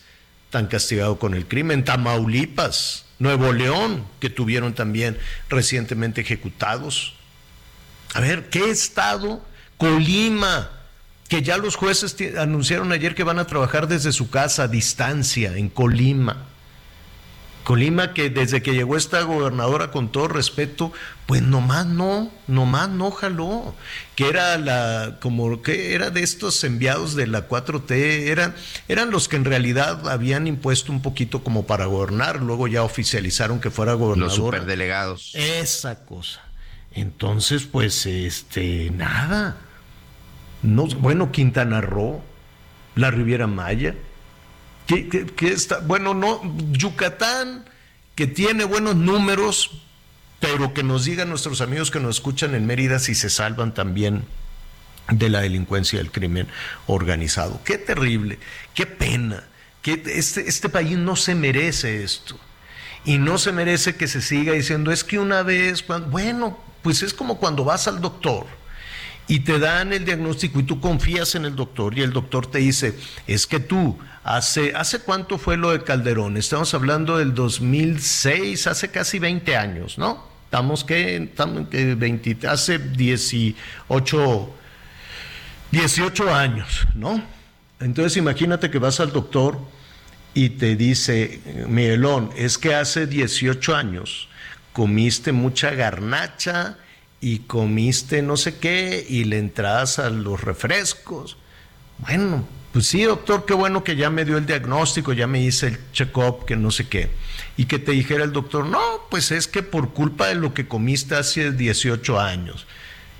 tan 0.48 0.66
castigado 0.66 1.18
con 1.18 1.34
el 1.34 1.46
crimen, 1.46 1.84
Tamaulipas 1.84 3.03
Nuevo 3.18 3.52
León, 3.52 4.04
que 4.20 4.30
tuvieron 4.30 4.74
también 4.74 5.18
recientemente 5.48 6.20
ejecutados. 6.22 7.14
A 8.14 8.20
ver, 8.20 8.48
¿qué 8.50 8.70
estado? 8.70 9.44
Colima, 9.76 10.70
que 11.28 11.42
ya 11.42 11.56
los 11.56 11.76
jueces 11.76 12.16
anunciaron 12.36 12.92
ayer 12.92 13.14
que 13.14 13.24
van 13.24 13.38
a 13.38 13.46
trabajar 13.46 13.88
desde 13.88 14.12
su 14.12 14.30
casa 14.30 14.64
a 14.64 14.68
distancia 14.68 15.56
en 15.56 15.68
Colima. 15.68 16.48
Colima 17.64 18.12
que 18.12 18.28
desde 18.28 18.62
que 18.62 18.74
llegó 18.74 18.96
esta 18.96 19.22
gobernadora 19.22 19.90
con 19.90 20.12
todo 20.12 20.28
respeto, 20.28 20.92
pues 21.24 21.40
nomás 21.40 21.86
no, 21.86 22.30
nomás 22.46 22.90
no 22.90 23.10
jaló, 23.10 23.74
que 24.14 24.28
era 24.28 24.58
la, 24.58 25.16
como 25.20 25.62
que 25.62 25.94
era 25.94 26.10
de 26.10 26.22
estos 26.22 26.62
enviados 26.62 27.14
de 27.16 27.26
la 27.26 27.48
4T, 27.48 27.92
eran, 28.28 28.54
eran 28.86 29.10
los 29.10 29.28
que 29.28 29.36
en 29.36 29.46
realidad 29.46 30.10
habían 30.10 30.46
impuesto 30.46 30.92
un 30.92 31.00
poquito 31.00 31.42
como 31.42 31.66
para 31.66 31.86
gobernar, 31.86 32.42
luego 32.42 32.68
ya 32.68 32.82
oficializaron 32.82 33.60
que 33.60 33.70
fuera 33.70 33.94
gobernadora. 33.94 34.26
Los 34.26 34.34
superdelegados. 34.34 35.34
Esa 35.34 36.04
cosa. 36.04 36.42
Entonces, 36.92 37.64
pues, 37.64 38.04
este, 38.04 38.90
nada. 38.90 39.56
No, 40.62 40.86
bueno, 40.86 41.32
Quintana 41.32 41.80
Roo, 41.80 42.22
la 42.94 43.10
Riviera 43.10 43.46
Maya, 43.46 43.94
que, 44.86 45.48
está, 45.48 45.78
bueno, 45.80 46.14
no, 46.14 46.40
Yucatán, 46.72 47.64
que 48.14 48.26
tiene 48.26 48.64
buenos 48.64 48.96
números, 48.96 49.82
pero 50.40 50.74
que 50.74 50.82
nos 50.82 51.04
digan 51.04 51.30
nuestros 51.30 51.60
amigos 51.60 51.90
que 51.90 52.00
nos 52.00 52.16
escuchan 52.16 52.54
en 52.54 52.66
Mérida 52.66 52.98
si 52.98 53.14
se 53.14 53.30
salvan 53.30 53.72
también 53.72 54.24
de 55.08 55.28
la 55.28 55.40
delincuencia 55.40 55.96
y 55.96 56.02
del 56.02 56.12
crimen 56.12 56.48
organizado. 56.86 57.60
Qué 57.64 57.78
terrible, 57.78 58.38
qué 58.74 58.86
pena, 58.86 59.44
que 59.82 60.02
este, 60.06 60.48
este 60.48 60.68
país 60.68 60.96
no 60.98 61.16
se 61.16 61.34
merece 61.34 62.02
esto. 62.02 62.38
Y 63.06 63.18
no 63.18 63.36
se 63.36 63.52
merece 63.52 63.96
que 63.96 64.08
se 64.08 64.22
siga 64.22 64.54
diciendo, 64.54 64.90
es 64.90 65.04
que 65.04 65.18
una 65.18 65.42
vez, 65.42 65.84
bueno, 66.10 66.58
pues 66.82 67.02
es 67.02 67.12
como 67.12 67.38
cuando 67.38 67.64
vas 67.64 67.86
al 67.86 68.00
doctor 68.00 68.46
y 69.26 69.40
te 69.40 69.58
dan 69.58 69.92
el 69.92 70.04
diagnóstico 70.04 70.60
y 70.60 70.64
tú 70.64 70.80
confías 70.80 71.34
en 71.34 71.44
el 71.44 71.56
doctor 71.56 71.96
y 71.98 72.02
el 72.02 72.12
doctor 72.12 72.46
te 72.46 72.58
dice, 72.58 72.94
es 73.26 73.46
que 73.46 73.60
tú, 73.60 73.98
hace, 74.22 74.74
¿hace 74.76 75.00
cuánto 75.00 75.38
fue 75.38 75.56
lo 75.56 75.70
de 75.70 75.82
Calderón? 75.82 76.36
Estamos 76.36 76.74
hablando 76.74 77.18
del 77.18 77.34
2006, 77.34 78.66
hace 78.66 78.90
casi 78.90 79.18
20 79.18 79.56
años, 79.56 79.96
¿no? 79.98 80.28
Estamos 80.44 80.84
que, 80.84 81.16
estamos 81.16 81.68
que 81.68 81.94
20, 81.94 82.46
hace 82.46 82.78
18, 82.78 84.54
18 85.70 86.34
años, 86.34 86.86
¿no? 86.94 87.22
Entonces 87.80 88.16
imagínate 88.16 88.70
que 88.70 88.78
vas 88.78 89.00
al 89.00 89.12
doctor 89.12 89.58
y 90.34 90.50
te 90.50 90.76
dice, 90.76 91.40
Miguelón, 91.68 92.30
es 92.36 92.58
que 92.58 92.74
hace 92.74 93.06
18 93.06 93.74
años 93.74 94.28
comiste 94.72 95.32
mucha 95.32 95.70
garnacha, 95.70 96.76
y 97.24 97.38
comiste 97.38 98.20
no 98.20 98.36
sé 98.36 98.58
qué 98.58 99.06
y 99.08 99.24
le 99.24 99.38
entras 99.38 99.98
a 99.98 100.10
los 100.10 100.42
refrescos. 100.42 101.38
Bueno, 101.96 102.46
pues 102.70 102.86
sí, 102.86 103.02
doctor, 103.04 103.46
qué 103.46 103.54
bueno 103.54 103.82
que 103.82 103.96
ya 103.96 104.10
me 104.10 104.26
dio 104.26 104.36
el 104.36 104.44
diagnóstico, 104.44 105.14
ya 105.14 105.26
me 105.26 105.40
hice 105.40 105.68
el 105.68 105.92
check-up, 105.92 106.44
que 106.44 106.54
no 106.54 106.70
sé 106.70 106.86
qué. 106.86 107.08
Y 107.56 107.64
que 107.64 107.78
te 107.78 107.92
dijera 107.92 108.24
el 108.24 108.32
doctor, 108.32 108.66
no, 108.66 108.78
pues 109.08 109.30
es 109.30 109.48
que 109.48 109.62
por 109.62 109.94
culpa 109.94 110.26
de 110.26 110.34
lo 110.34 110.52
que 110.52 110.68
comiste 110.68 111.14
hace 111.14 111.50
18 111.52 112.20
años. 112.20 112.66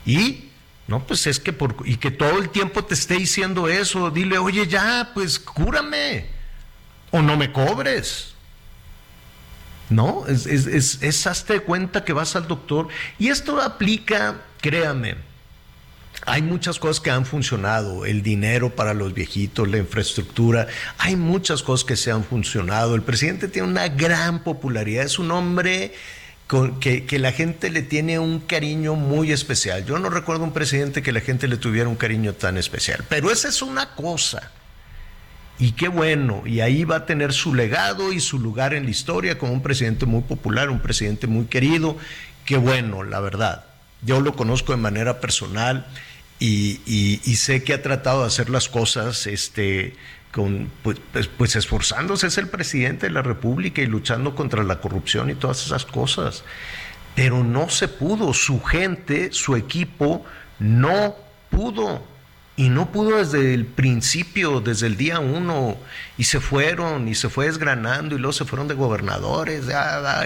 Y, 0.05 0.51
no, 0.87 1.07
pues 1.07 1.27
es 1.27 1.41
que 1.41 1.55
por, 1.55 1.75
y 1.87 1.97
que 1.97 2.11
todo 2.11 2.39
el 2.39 2.51
tiempo 2.51 2.85
te 2.85 2.93
esté 2.93 3.15
diciendo 3.15 3.69
eso, 3.69 4.11
dile, 4.11 4.37
oye, 4.37 4.67
ya, 4.67 5.13
pues 5.15 5.39
cúrame, 5.39 6.27
o 7.11 7.23
no 7.23 7.39
me 7.39 7.53
cobres. 7.53 8.34
¿No? 9.95 10.27
Es, 10.27 10.47
es, 10.47 11.03
es, 11.03 11.27
hazte 11.27 11.61
cuenta 11.61 12.05
que 12.05 12.13
vas 12.13 12.37
al 12.37 12.49
doctor. 12.49 12.89
Y 13.19 13.29
esto 13.29 13.61
aplica, 13.61 14.43
créame, 14.61 15.17
Hay 16.27 16.43
muchas 16.43 16.79
cosas 16.79 17.01
que 17.01 17.11
han 17.11 17.27
funcionado, 17.27 18.07
el 18.07 18.23
dinero 18.23 18.75
para 18.75 18.95
los 18.95 19.13
viejitos, 19.13 19.69
la 19.69 19.79
infraestructura, 19.79 20.69
hay 20.99 21.17
muchas 21.17 21.63
cosas 21.63 21.85
que 21.85 21.97
se 21.97 22.11
han 22.11 22.25
funcionado. 22.25 22.95
El 22.95 23.03
presidente 23.03 23.49
tiene 23.49 23.69
una 23.69 23.89
gran 23.89 24.43
popularidad, 24.43 25.05
es 25.05 25.19
un 25.19 25.31
hombre 25.31 25.93
con, 26.47 26.81
que, 26.81 27.05
que, 27.05 27.19
la 27.19 27.33
gente 27.33 27.71
le 27.71 27.83
tiene 27.83 28.19
un 28.19 28.41
cariño 28.41 28.95
muy 28.95 29.33
especial. 29.33 29.85
Yo 29.85 29.99
no 29.99 30.09
recuerdo 30.09 30.45
un 30.45 30.53
presidente 30.53 31.03
que 31.03 31.13
la 31.13 31.21
gente 31.21 31.49
le 31.49 31.57
tuviera 31.57 31.89
un 31.89 31.97
cariño 31.97 32.33
tan 32.35 32.57
especial, 32.57 33.05
pero 33.09 33.31
esa 33.31 33.49
es 33.49 33.61
una 33.61 33.95
cosa. 33.95 34.51
Y 35.59 35.73
qué 35.73 35.89
bueno, 35.89 36.43
y 36.45 36.61
ahí 36.61 36.85
va 36.85 36.97
a 36.97 37.07
tener 37.07 37.33
su 37.33 37.55
legado 37.55 38.13
y 38.13 38.19
su 38.19 38.41
lugar 38.41 38.75
en 38.75 38.85
la 38.85 38.91
historia 38.91 39.39
como 39.39 39.53
un 39.53 39.63
presidente 39.63 40.05
muy 40.05 40.23
popular, 40.23 40.69
un 40.69 40.81
presidente 40.81 41.29
muy 41.29 41.45
querido. 41.45 41.97
Qué 42.45 42.57
bueno, 42.57 43.05
la 43.05 43.21
verdad. 43.21 43.65
Yo 44.03 44.21
lo 44.21 44.35
conozco 44.35 44.73
de 44.73 44.79
manera 44.79 45.21
personal 45.21 45.87
y, 46.41 47.37
sé 47.37 47.63
que 47.63 47.73
ha 47.73 47.83
tratado 47.83 48.23
de 48.23 48.27
hacer 48.27 48.51
las 48.51 48.69
cosas 48.69 49.27
este, 49.27 49.95
con, 50.33 50.71
pues, 50.83 50.99
pues, 51.13 51.29
pues, 51.29 51.57
esforzándose, 51.57 52.27
es 52.27 52.37
el 52.39 52.49
presidente 52.49 53.07
de 53.07 53.13
la 53.13 53.23
República 53.23 53.81
y 53.81 53.87
luchando 53.87 54.35
contra 54.35 54.65
la 54.65 54.81
corrupción 54.81 55.31
y 55.31 55.35
todas 55.35 55.65
esas 55.65 55.85
cosas. 55.85 56.45
Pero 57.15 57.45
no 57.45 57.69
se 57.69 57.87
pudo, 57.87 58.35
su 58.35 58.61
gente, 58.61 59.33
su 59.33 59.55
equipo, 59.55 60.25
no 60.59 61.15
pudo. 61.49 62.14
Y 62.57 62.69
no 62.69 62.93
pudo 62.93 63.19
desde 63.19 63.53
el 63.53 63.67
principio, 63.67 64.61
desde 64.61 64.87
el 64.87 64.97
día 64.97 65.19
uno, 65.19 65.77
y 66.17 66.25
se 66.25 66.39
fueron, 66.39 67.09
y 67.09 67.17
se 67.17 67.29
fue 67.29 67.47
desgranando, 67.47 68.15
y 68.15 68.19
luego 68.19 68.33
se 68.33 68.45
fueron 68.45 68.69
de 68.69 68.75
gobernadores, 68.75 69.65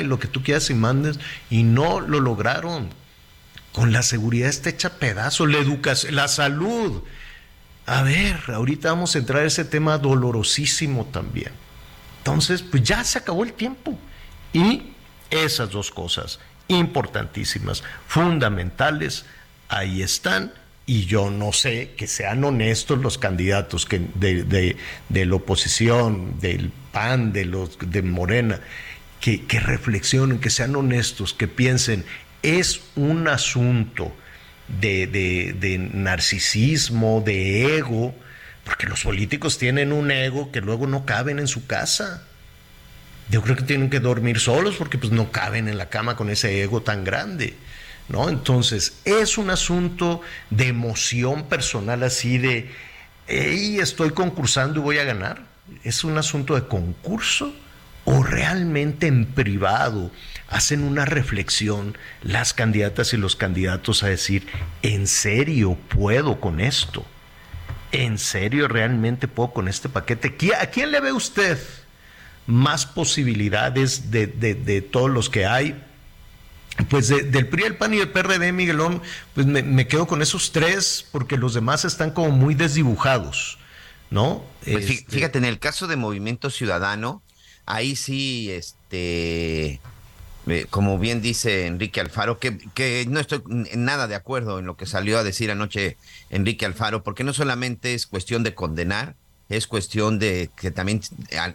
y 0.01 0.05
lo 0.05 0.19
que 0.19 0.29
tú 0.29 0.43
quieras 0.43 0.69
y 0.69 0.75
mandes, 0.75 1.19
y 1.49 1.63
no 1.63 2.01
lo 2.01 2.21
lograron 2.21 2.91
con 3.79 3.93
la 3.93 4.03
seguridad 4.03 4.49
está 4.49 4.71
hecha 4.71 4.95
pedazo, 4.95 5.47
la 5.47 5.59
educación, 5.59 6.17
la 6.17 6.27
salud. 6.27 7.03
A 7.87 8.03
ver, 8.03 8.43
ahorita 8.49 8.91
vamos 8.91 9.15
a 9.15 9.19
entrar 9.19 9.43
a 9.43 9.47
ese 9.47 9.65
tema 9.65 9.99
dolorosísimo 9.99 11.05
también. 11.07 11.53
Entonces, 12.19 12.61
pues 12.63 12.83
ya 12.83 13.05
se 13.05 13.19
acabó 13.19 13.45
el 13.45 13.53
tiempo. 13.53 13.97
Y 14.53 14.95
esas 15.31 15.71
dos 15.71 15.93
cosas 15.93 16.41
importantísimas, 16.67 17.85
fundamentales, 18.09 19.27
ahí 19.69 20.03
están. 20.03 20.53
Y 20.89 21.05
yo 21.05 21.31
no 21.31 21.53
sé 21.53 21.93
que 21.97 22.07
sean 22.07 22.43
honestos 22.43 22.99
los 22.99 23.19
candidatos 23.19 23.85
que 23.85 24.01
de, 24.15 24.75
la 25.11 25.35
oposición, 25.37 26.41
del 26.41 26.73
PAN, 26.93 27.33
de 27.33 27.45
los 27.45 27.79
de 27.79 28.03
Morena, 28.03 28.59
que, 29.21 29.45
que 29.45 29.61
reflexionen, 29.61 30.41
que 30.41 30.51
sean 30.51 30.75
honestos, 30.75 31.35
que 31.35 31.47
piensen 31.47 32.05
es 32.43 32.81
un 32.97 33.29
asunto 33.29 34.13
de, 34.69 35.91
narcisismo, 35.93 37.23
de 37.25 37.77
ego, 37.77 38.15
porque 38.65 38.87
los 38.87 39.03
políticos 39.03 39.59
tienen 39.59 39.93
un 39.93 40.11
ego 40.11 40.53
que 40.53 40.61
luego 40.61 40.87
no 40.87 41.05
caben 41.05 41.39
en 41.39 41.49
su 41.49 41.67
casa. 41.67 42.25
Yo 43.31 43.43
creo 43.43 43.57
que 43.57 43.65
tienen 43.65 43.91
que 43.91 44.01
dormir 44.01 44.41
solos 44.41 44.77
porque 44.77 44.99
pues 44.99 45.13
no 45.13 45.31
caben 45.31 45.69
en 45.69 45.79
la 45.79 45.91
cama 45.91 46.17
con 46.17 46.31
ese 46.31 46.63
ego 46.63 46.83
tan 46.83 47.05
grande. 47.05 47.55
¿No? 48.09 48.29
Entonces, 48.29 49.01
es 49.05 49.37
un 49.37 49.51
asunto 49.51 50.23
de 50.51 50.69
emoción 50.69 51.45
personal 51.45 52.03
así 52.03 52.39
de, 52.39 52.71
hey, 53.27 53.79
estoy 53.81 54.11
concursando 54.11 54.81
y 54.81 54.83
voy 54.83 54.99
a 54.99 55.05
ganar. 55.05 55.43
Es 55.85 56.05
un 56.05 56.17
asunto 56.17 56.55
de 56.55 56.67
concurso 56.67 57.53
o 58.11 58.23
realmente 58.23 59.07
en 59.07 59.27
privado 59.27 60.11
hacen 60.49 60.83
una 60.83 61.05
reflexión 61.05 61.99
las 62.23 62.55
candidatas 62.55 63.13
y 63.13 63.19
los 63.19 63.37
candidatos 63.37 64.03
a 64.03 64.09
decir, 64.09 64.47
¿en 64.81 65.07
serio 65.07 65.77
puedo 65.89 66.41
con 66.41 66.61
esto? 66.61 67.05
¿En 67.93 68.17
serio 68.17 68.67
realmente 68.67 69.29
puedo 69.29 69.53
con 69.53 69.69
este 69.69 69.91
paquete? 69.91 70.35
¿A 70.59 70.67
quién 70.67 70.91
le 70.91 71.01
ve 71.01 71.13
usted 71.13 71.59
más 72.47 72.87
posibilidades 72.87 74.11
de, 74.11 74.89
todos 74.91 75.11
los 75.11 75.29
que 75.29 75.45
hay? 75.45 75.85
Pues 76.89 77.09
del 77.09 77.49
PRI, 77.49 77.65
el 77.65 77.77
PAN 77.77 77.95
y 77.95 77.99
el 77.99 78.11
PRD, 78.11 78.53
Miguelón, 78.53 79.03
pues 79.35 79.47
me, 79.47 79.89
quedo 79.89 80.07
con 80.07 80.23
esos 80.23 80.53
tres 80.53 81.05
porque 81.11 81.37
los 81.37 81.55
demás 81.55 81.85
están 81.85 82.13
como 82.13 82.31
muy 82.31 82.55
desdibujados, 82.55 83.59
¿no? 84.11 84.45
Pues 84.65 84.89
este 84.89 85.11
fíjate, 85.11 85.39
en 85.39 85.45
el 85.45 85.59
caso 85.59 85.87
de 85.87 85.97
Movimiento 85.97 86.51
Ciudadano, 86.51 87.23
ahí 87.67 87.97
sí, 87.97 88.51
este, 88.53 89.81
eh, 90.47 90.67
como 90.71 90.99
bien 90.99 91.21
dice 91.21 91.67
Enrique 91.67 92.01
Alfaro, 92.01 92.39
que, 92.39 92.59
que 92.75 93.05
no 93.09 93.19
estoy 93.19 93.43
nada 93.47 94.07
de 94.07 94.15
acuerdo 94.15 94.61
en 94.61 94.67
lo 94.67 94.77
que 94.77 94.87
salió 94.87 95.19
a 95.19 95.25
decir 95.25 95.51
anoche 95.51 95.97
Enrique 96.31 96.65
Alfaro, 96.65 97.03
porque 97.03 97.25
no 97.25 97.33
solamente 97.33 97.95
es 97.95 98.07
cuestión 98.07 98.45
de 98.45 98.55
condenar, 98.55 99.17
es 99.49 99.67
cuestión 99.67 100.19
de 100.19 100.51
que 100.57 100.71
también, 100.71 101.01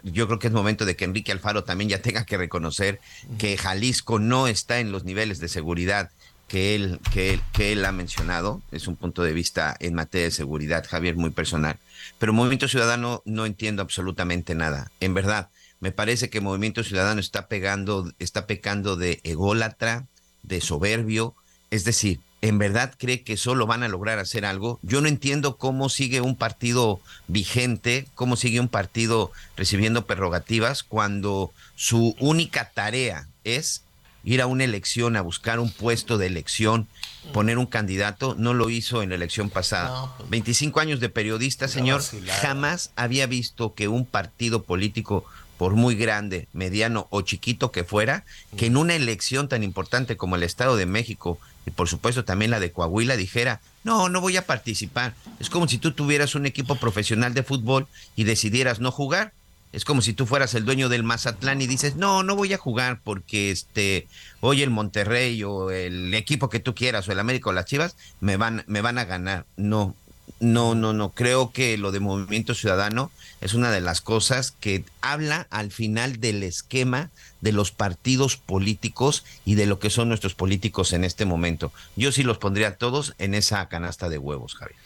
yo 0.02 0.26
creo 0.26 0.38
que 0.38 0.48
es 0.48 0.52
momento 0.52 0.84
de 0.84 0.96
que 0.96 1.04
Enrique 1.04 1.32
Alfaro 1.32 1.64
también 1.64 1.90
ya 1.90 2.02
tenga 2.02 2.24
que 2.24 2.36
reconocer 2.36 3.00
que 3.38 3.56
Jalisco 3.56 4.18
no 4.18 4.48
está 4.48 4.80
en 4.80 4.90
los 4.90 5.04
niveles 5.04 5.38
de 5.38 5.48
seguridad 5.48 6.10
que 6.48 6.74
él, 6.74 7.00
que, 7.12 7.40
que 7.52 7.72
él 7.72 7.84
ha 7.84 7.92
mencionado. 7.92 8.62
Es 8.72 8.88
un 8.88 8.96
punto 8.96 9.22
de 9.22 9.32
vista 9.32 9.76
en 9.78 9.94
materia 9.94 10.26
de 10.26 10.30
seguridad, 10.32 10.84
Javier, 10.88 11.16
muy 11.16 11.30
personal. 11.30 11.78
Pero 12.18 12.32
Movimiento 12.32 12.68
Ciudadano 12.68 13.22
no 13.24 13.46
entiendo 13.46 13.82
absolutamente 13.82 14.54
nada. 14.54 14.90
En 15.00 15.14
verdad, 15.14 15.50
me 15.80 15.92
parece 15.92 16.30
que 16.30 16.40
Movimiento 16.40 16.82
Ciudadano 16.82 17.20
está 17.20 17.46
pegando, 17.46 18.12
está 18.18 18.46
pecando 18.46 18.96
de 18.96 19.20
ególatra, 19.22 20.06
de 20.42 20.60
soberbio, 20.60 21.34
es 21.70 21.84
decir, 21.84 22.20
¿en 22.44 22.58
verdad 22.58 22.92
cree 22.98 23.22
que 23.22 23.38
solo 23.38 23.66
van 23.66 23.84
a 23.84 23.88
lograr 23.88 24.18
hacer 24.18 24.44
algo? 24.44 24.78
Yo 24.82 25.00
no 25.00 25.08
entiendo 25.08 25.56
cómo 25.56 25.88
sigue 25.88 26.20
un 26.20 26.36
partido 26.36 27.00
vigente, 27.26 28.06
cómo 28.14 28.36
sigue 28.36 28.60
un 28.60 28.68
partido 28.68 29.32
recibiendo 29.56 30.04
prerrogativas 30.04 30.82
cuando 30.82 31.52
su 31.74 32.14
única 32.18 32.70
tarea 32.74 33.28
es 33.44 33.82
ir 34.24 34.42
a 34.42 34.46
una 34.46 34.64
elección, 34.64 35.16
a 35.16 35.22
buscar 35.22 35.58
un 35.58 35.70
puesto 35.70 36.18
de 36.18 36.26
elección, 36.26 36.86
poner 37.32 37.56
un 37.56 37.64
candidato, 37.64 38.34
no 38.38 38.52
lo 38.52 38.68
hizo 38.68 39.02
en 39.02 39.08
la 39.08 39.14
elección 39.14 39.48
pasada. 39.48 40.14
25 40.28 40.74
pues, 40.74 40.86
años 40.86 41.00
de 41.00 41.08
periodista, 41.08 41.66
señor, 41.66 42.02
jamás 42.42 42.92
había 42.94 43.26
visto 43.26 43.72
que 43.72 43.88
un 43.88 44.04
partido 44.04 44.64
político 44.64 45.24
por 45.58 45.74
muy 45.74 45.94
grande, 45.94 46.48
mediano 46.52 47.06
o 47.10 47.22
chiquito 47.22 47.70
que 47.70 47.84
fuera, 47.84 48.24
que 48.56 48.66
en 48.66 48.76
una 48.76 48.94
elección 48.94 49.48
tan 49.48 49.62
importante 49.62 50.16
como 50.16 50.36
el 50.36 50.42
Estado 50.42 50.76
de 50.76 50.86
México 50.86 51.38
y 51.66 51.70
por 51.70 51.88
supuesto 51.88 52.24
también 52.24 52.50
la 52.50 52.60
de 52.60 52.72
Coahuila 52.72 53.16
dijera, 53.16 53.60
no, 53.84 54.08
no 54.08 54.20
voy 54.20 54.36
a 54.36 54.46
participar. 54.46 55.14
Es 55.40 55.50
como 55.50 55.68
si 55.68 55.78
tú 55.78 55.92
tuvieras 55.92 56.34
un 56.34 56.46
equipo 56.46 56.76
profesional 56.76 57.34
de 57.34 57.42
fútbol 57.42 57.86
y 58.16 58.24
decidieras 58.24 58.80
no 58.80 58.90
jugar. 58.90 59.32
Es 59.72 59.84
como 59.84 60.02
si 60.02 60.12
tú 60.12 60.24
fueras 60.24 60.54
el 60.54 60.64
dueño 60.64 60.88
del 60.88 61.02
Mazatlán 61.02 61.60
y 61.60 61.66
dices, 61.66 61.96
no, 61.96 62.22
no 62.22 62.36
voy 62.36 62.52
a 62.52 62.58
jugar 62.58 63.00
porque 63.02 63.50
este, 63.50 64.06
hoy 64.40 64.62
el 64.62 64.70
Monterrey 64.70 65.42
o 65.42 65.72
el 65.72 66.14
equipo 66.14 66.48
que 66.48 66.60
tú 66.60 66.76
quieras 66.76 67.08
o 67.08 67.12
el 67.12 67.18
América 67.18 67.50
o 67.50 67.52
las 67.52 67.64
Chivas 67.64 67.96
me 68.20 68.36
van, 68.36 68.62
me 68.68 68.82
van 68.82 68.98
a 68.98 69.04
ganar. 69.04 69.46
No, 69.56 69.96
no, 70.40 70.74
no, 70.74 70.92
no. 70.92 71.10
Creo 71.10 71.52
que 71.52 71.76
lo 71.78 71.92
de 71.92 72.00
Movimiento 72.00 72.54
Ciudadano 72.54 73.10
es 73.40 73.54
una 73.54 73.70
de 73.70 73.80
las 73.80 74.00
cosas 74.00 74.52
que 74.52 74.84
habla 75.00 75.46
al 75.50 75.70
final 75.70 76.20
del 76.20 76.42
esquema 76.42 77.10
de 77.40 77.52
los 77.52 77.70
partidos 77.70 78.36
políticos 78.36 79.24
y 79.44 79.54
de 79.54 79.66
lo 79.66 79.78
que 79.78 79.90
son 79.90 80.08
nuestros 80.08 80.34
políticos 80.34 80.92
en 80.92 81.04
este 81.04 81.24
momento. 81.24 81.72
Yo 81.96 82.10
sí 82.12 82.22
los 82.22 82.38
pondría 82.38 82.76
todos 82.76 83.14
en 83.18 83.34
esa 83.34 83.68
canasta 83.68 84.08
de 84.08 84.18
huevos, 84.18 84.54
Javier. 84.54 84.83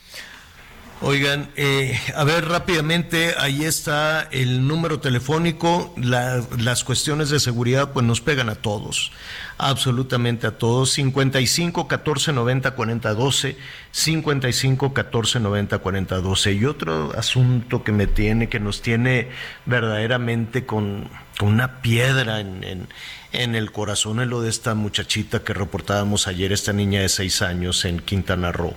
Oigan, 1.00 1.48
eh, 1.54 1.96
a 2.16 2.24
ver 2.24 2.48
rápidamente, 2.48 3.34
ahí 3.38 3.64
está 3.64 4.28
el 4.32 4.66
número 4.66 4.98
telefónico, 4.98 5.94
las 5.96 6.82
cuestiones 6.82 7.30
de 7.30 7.38
seguridad 7.38 7.92
pues 7.92 8.04
nos 8.04 8.20
pegan 8.20 8.48
a 8.48 8.56
todos, 8.56 9.12
absolutamente 9.58 10.48
a 10.48 10.58
todos, 10.58 10.90
55 10.90 11.86
14 11.86 12.32
90 12.32 12.72
40 12.72 13.14
12, 13.14 13.56
55 13.92 14.92
14 14.92 15.38
90 15.38 15.78
40 15.78 16.16
12. 16.16 16.52
Y 16.54 16.64
otro 16.64 17.12
asunto 17.16 17.84
que 17.84 17.92
me 17.92 18.08
tiene, 18.08 18.48
que 18.48 18.58
nos 18.58 18.82
tiene 18.82 19.28
verdaderamente 19.66 20.66
con, 20.66 21.08
una 21.40 21.80
piedra 21.80 22.40
en, 22.40 22.88
en 23.32 23.54
el 23.54 23.70
corazón 23.70 24.18
es 24.18 24.26
lo 24.26 24.42
de 24.42 24.50
esta 24.50 24.74
muchachita 24.74 25.44
que 25.44 25.54
reportábamos 25.54 26.26
ayer, 26.26 26.50
esta 26.52 26.72
niña 26.72 27.02
de 27.02 27.08
seis 27.08 27.40
años 27.40 27.84
en 27.84 28.00
Quintana 28.00 28.50
Roo. 28.50 28.74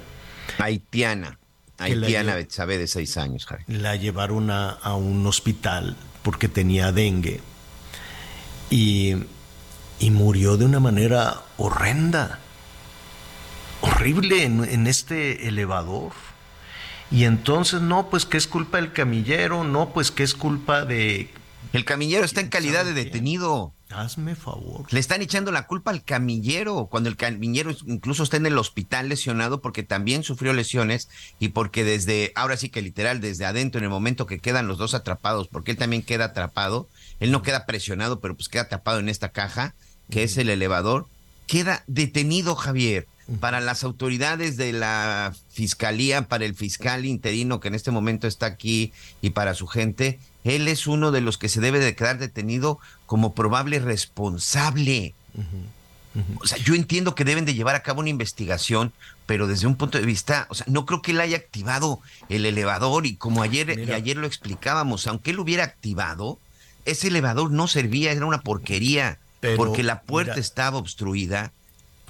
Haitiana 0.60 1.41
Haitiana 1.82 2.36
Betsabe 2.36 2.78
de 2.78 2.88
seis 2.88 3.18
años, 3.18 3.46
Javi. 3.46 3.64
La 3.68 3.96
llevaron 3.96 4.52
a, 4.52 4.78
un 4.96 5.26
hospital 5.26 5.96
porque 6.24 6.48
tenía 6.48 6.92
dengue 6.92 7.42
y, 8.70 9.16
y, 10.00 10.12
murió 10.12 10.58
de 10.58 10.66
una 10.66 10.80
manera 10.80 11.42
horrenda, 11.58 12.40
horrible 13.82 14.44
en, 14.44 14.88
este 14.88 15.48
elevador. 15.48 16.12
Y 17.10 17.26
entonces, 17.26 17.82
no, 17.82 18.10
pues 18.10 18.26
que 18.26 18.38
es 18.38 18.48
culpa 18.48 18.78
del 18.78 18.94
camillero, 18.94 19.64
no, 19.64 19.90
pues 19.94 20.12
que 20.12 20.24
es 20.24 20.34
culpa 20.34 20.86
de... 20.86 21.30
El 21.74 21.84
camillero 21.86 22.24
está 22.24 22.40
en 22.42 22.50
calidad 22.50 22.86
de 22.86 22.94
detenido. 22.94 23.74
Hazme 23.92 24.36
favor. 24.36 24.86
Le 24.92 25.00
están 25.00 25.22
echando 25.22 25.52
la 25.52 25.68
culpa 25.68 25.92
al 25.92 26.04
camillero, 26.04 26.88
cuando 26.90 27.10
el 27.10 27.18
camillero 27.18 27.72
incluso 27.86 28.24
está 28.24 28.38
en 28.38 28.46
el 28.46 28.58
hospital 28.58 29.10
lesionado 29.10 29.62
porque 29.62 29.84
también 29.84 30.24
sufrió 30.24 30.54
lesiones 30.54 31.10
y 31.40 31.50
porque 31.50 31.84
desde, 31.84 32.32
ahora 32.36 32.58
sí 32.58 32.70
que 32.70 32.82
literal, 32.82 33.22
desde 33.22 33.46
adentro, 33.46 33.80
en 33.80 33.86
el 33.86 33.90
momento 33.90 34.26
que 34.26 34.40
quedan 34.40 34.68
los 34.68 34.78
dos 34.78 34.94
atrapados, 34.94 35.48
porque 35.48 35.72
él 35.72 35.78
también 35.78 36.04
queda 36.04 36.26
atrapado, 36.26 36.88
él 37.20 37.32
no 37.32 37.42
queda 37.42 37.66
presionado, 37.66 38.20
pero 38.20 38.36
pues 38.36 38.50
queda 38.50 38.64
atrapado 38.64 39.00
en 39.00 39.10
esta 39.10 39.30
caja, 39.30 39.76
que 40.10 40.24
es 40.24 40.38
el 40.38 40.50
elevador, 40.50 41.08
queda 41.48 41.84
detenido 41.88 42.56
Javier 42.56 43.08
para 43.40 43.62
las 43.62 43.84
autoridades 43.84 44.58
de 44.58 44.74
la 44.74 45.34
fiscalía, 45.50 46.28
para 46.28 46.46
el 46.46 46.56
fiscal 46.56 47.06
interino 47.06 47.60
que 47.60 47.70
en 47.70 47.76
este 47.76 47.92
momento 47.92 48.28
está 48.28 48.46
aquí 48.46 48.92
y 49.22 49.32
para 49.32 49.54
su 49.54 49.68
gente, 49.68 50.20
él 50.44 50.68
es 50.68 50.88
uno 50.88 51.12
de 51.12 51.22
los 51.22 51.38
que 51.38 51.50
se 51.50 51.62
debe 51.62 51.80
de 51.80 51.96
quedar 51.96 52.18
detenido 52.18 52.80
como 53.06 53.34
probable 53.34 53.80
responsable. 53.80 55.14
O 56.42 56.48
sea, 56.48 56.58
yo 56.58 56.76
entiendo 56.76 57.16
que 57.16 57.24
deben 57.24 57.46
de 57.46 57.54
llevar 57.54 57.76
a 57.76 57.84
cabo 57.84 58.02
una 58.02 58.10
investigación, 58.10 58.92
pero 59.26 59.48
desde 59.48 59.68
un 59.68 59.76
punto 59.76 59.98
de 59.98 60.06
vista, 60.06 60.48
o 60.50 60.56
sea, 60.56 60.66
no 60.68 60.86
creo 60.86 61.02
que 61.02 61.12
él 61.12 61.22
haya 61.22 61.38
activado 61.38 62.02
el 62.28 62.46
elevador 62.46 63.06
y 63.06 63.16
como 63.16 63.44
ayer, 63.44 63.80
y 63.88 63.94
ayer 63.94 64.18
lo 64.18 64.28
explicábamos, 64.28 65.08
aunque 65.08 65.32
él 65.32 65.40
hubiera 65.40 65.64
activado, 65.64 66.38
ese 66.84 67.08
elevador 67.08 67.52
no 67.52 67.68
servía, 67.68 68.12
era 68.12 68.26
una 68.26 68.42
porquería, 68.42 69.20
porque 69.56 69.84
la 69.84 70.02
puerta 70.02 70.36
estaba 70.36 70.78
obstruida 70.78 71.54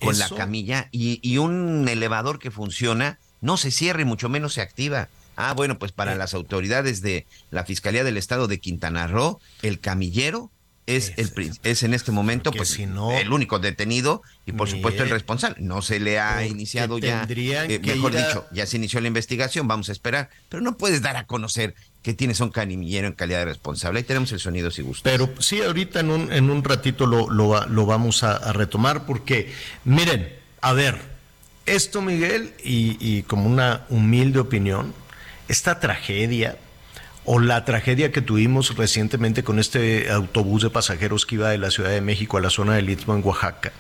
con 0.02 0.18
la 0.18 0.30
camilla 0.30 0.90
y, 0.92 1.20
y, 1.22 1.38
un 1.38 1.88
elevador 1.88 2.40
que 2.40 2.52
funciona 2.52 3.20
no 3.40 3.58
se 3.58 3.72
cierra 3.72 4.02
y 4.02 4.06
mucho 4.06 4.30
menos 4.30 4.54
se 4.54 4.62
activa. 4.62 5.10
Ah, 5.36 5.54
bueno, 5.54 5.80
pues 5.80 5.92
para 5.92 6.14
eh. 6.14 6.18
las 6.18 6.34
autoridades 6.34 7.02
de 7.02 7.26
la 7.50 7.66
Fiscalía 7.66 8.04
del 8.04 8.18
Estado 8.18 8.48
de 8.48 8.60
Quintana 8.60 9.08
Roo, 9.08 9.40
el 9.62 9.80
camillero 9.80 10.52
es, 10.88 11.14
el, 11.18 11.32
es 11.64 11.84
en 11.84 11.94
este 11.94 12.12
momento 12.12 12.52
pues, 12.52 12.78
el 12.78 13.32
único 13.32 13.60
detenido 13.60 14.24
y 14.46 14.52
por 14.52 14.70
supuesto 14.70 15.04
el 15.04 15.10
responsable. 15.10 15.58
No 15.60 15.82
se 15.82 16.00
le 16.00 16.20
ha 16.20 16.46
iniciado 16.46 16.98
ya, 16.98 17.26
eh, 17.30 17.80
mejor 17.84 18.16
dicho, 18.16 18.46
ya 18.52 18.66
se 18.66 18.78
inició 18.78 19.00
la 19.00 19.08
investigación, 19.08 19.68
vamos 19.68 19.90
a 19.90 19.92
esperar, 19.92 20.30
pero 20.50 20.62
no 20.62 20.78
puedes 20.78 21.02
dar 21.02 21.18
a 21.18 21.26
conocer 21.26 21.76
que 22.02 22.14
tienes 22.14 22.40
un 22.40 22.50
camillero 22.50 23.08
en 23.08 23.14
calidad 23.14 23.40
de 23.40 23.46
responsable. 23.46 24.00
Ahí 24.00 24.04
tenemos 24.04 24.32
el 24.32 24.40
sonido 24.40 24.72
si 24.72 24.82
gusta. 24.82 25.10
Pero 25.10 25.30
sí, 25.40 25.62
ahorita 25.62 26.00
en 26.00 26.10
un, 26.10 26.34
en 26.34 26.50
un 26.50 26.64
ratito 26.64 27.06
lo, 27.06 27.30
lo, 27.30 27.66
lo 27.68 27.86
vamos 27.86 28.24
a, 28.24 28.52
retomar 28.54 29.06
porque, 29.06 29.54
miren, 29.84 30.34
a 30.62 30.74
ver, 30.74 31.00
esto 31.66 32.02
Miguel, 32.02 32.54
y, 32.64 33.22
como 33.24 33.46
una 33.46 33.86
humilde 33.90 34.40
opinión, 34.40 34.94
esta 35.48 35.80
tragedia 35.80 36.58
o 37.24 37.40
la 37.40 37.66
tragedia 37.66 38.12
que 38.12 38.22
tuvimos 38.22 38.76
recientemente 38.76 39.44
con 39.44 39.60
este 39.60 40.10
autobús 40.10 40.64
de 40.64 40.72
pasajeros 40.72 41.28
que 41.28 41.36
iba 41.36 41.50
de 41.50 41.60
la 41.60 41.70
Ciudad 41.70 41.92
de 41.92 42.02
México 42.02 42.38
a 42.38 42.42
la 42.42 42.50
zona 42.50 42.74
de 42.74 42.92
Istmo 42.92 43.16
en 43.16 43.24
Oaxaca. 43.24 43.72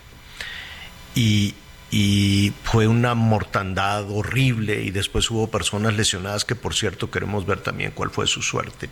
Y, 1.15 1.55
y 1.91 2.54
fue 2.63 2.88
una 2.88 3.13
mortandad 3.15 4.10
horrible 4.10 4.82
y 4.82 4.91
después 4.91 5.30
hubo 5.30 5.51
personas 5.51 5.93
lesionadas 5.95 6.45
que 6.45 6.56
por 6.56 6.73
cierto 6.73 7.12
queremos 7.12 7.45
ver 7.45 7.60
también 7.60 7.91
cuál 7.91 8.10
fue 8.10 8.27
su 8.27 8.41
suerte. 8.41 8.89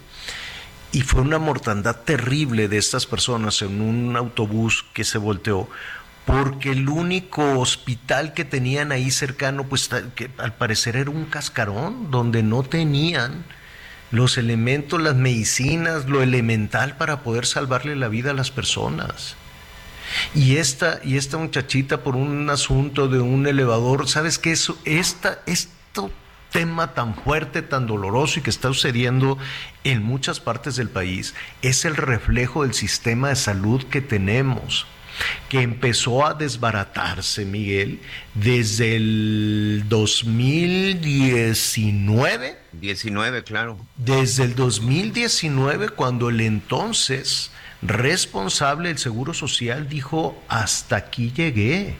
Y 0.91 1.01
fue 1.01 1.21
una 1.21 1.39
mortandad 1.39 1.95
terrible 2.01 2.67
de 2.67 2.77
estas 2.77 3.05
personas 3.05 3.61
en 3.61 3.81
un 3.81 4.17
autobús 4.17 4.85
que 4.93 5.05
se 5.05 5.17
volteó 5.17 5.69
porque 6.25 6.71
el 6.71 6.89
único 6.89 7.59
hospital 7.59 8.33
que 8.33 8.45
tenían 8.45 8.91
ahí 8.91 9.09
cercano, 9.09 9.63
pues 9.63 9.89
que 10.15 10.29
al 10.37 10.53
parecer 10.53 10.95
era 10.95 11.09
un 11.09 11.25
cascarón, 11.25 12.11
donde 12.11 12.43
no 12.43 12.61
tenían 12.61 13.45
los 14.11 14.37
elementos, 14.37 15.01
las 15.01 15.15
medicinas, 15.15 16.07
lo 16.07 16.21
elemental 16.21 16.97
para 16.97 17.21
poder 17.21 17.45
salvarle 17.45 17.95
la 17.95 18.09
vida 18.09 18.31
a 18.31 18.35
las 18.35 18.51
personas. 18.51 19.37
Y 20.33 20.57
esta, 20.57 20.99
y 21.03 21.17
esta 21.17 21.37
muchachita 21.37 22.03
por 22.03 22.15
un 22.15 22.49
asunto 22.49 23.07
de 23.07 23.19
un 23.19 23.47
elevador, 23.47 24.07
¿sabes 24.07 24.39
qué? 24.39 24.51
Eso, 24.51 24.77
esta, 24.85 25.39
este 25.45 25.69
tema 26.51 26.93
tan 26.93 27.15
fuerte, 27.15 27.61
tan 27.61 27.87
doloroso 27.87 28.39
y 28.39 28.43
que 28.43 28.49
está 28.49 28.69
sucediendo 28.69 29.37
en 29.83 30.03
muchas 30.03 30.39
partes 30.39 30.75
del 30.75 30.89
país, 30.89 31.35
es 31.61 31.85
el 31.85 31.95
reflejo 31.95 32.63
del 32.63 32.73
sistema 32.73 33.29
de 33.29 33.35
salud 33.35 33.83
que 33.83 34.01
tenemos 34.01 34.87
que 35.49 35.61
empezó 35.61 36.25
a 36.25 36.33
desbaratarse, 36.33 37.43
Miguel, 37.45 37.99
desde 38.35 38.95
el 38.95 39.83
2019. 39.89 42.57
19, 42.71 43.43
claro. 43.43 43.77
Desde 43.97 44.45
el 44.45 44.55
2019, 44.55 45.89
cuando 45.89 46.29
el 46.29 46.39
entonces 46.41 47.51
responsable 47.81 48.89
del 48.89 48.97
Seguro 48.97 49.33
Social 49.33 49.87
dijo, 49.87 50.41
hasta 50.47 50.97
aquí 50.97 51.31
llegué 51.31 51.95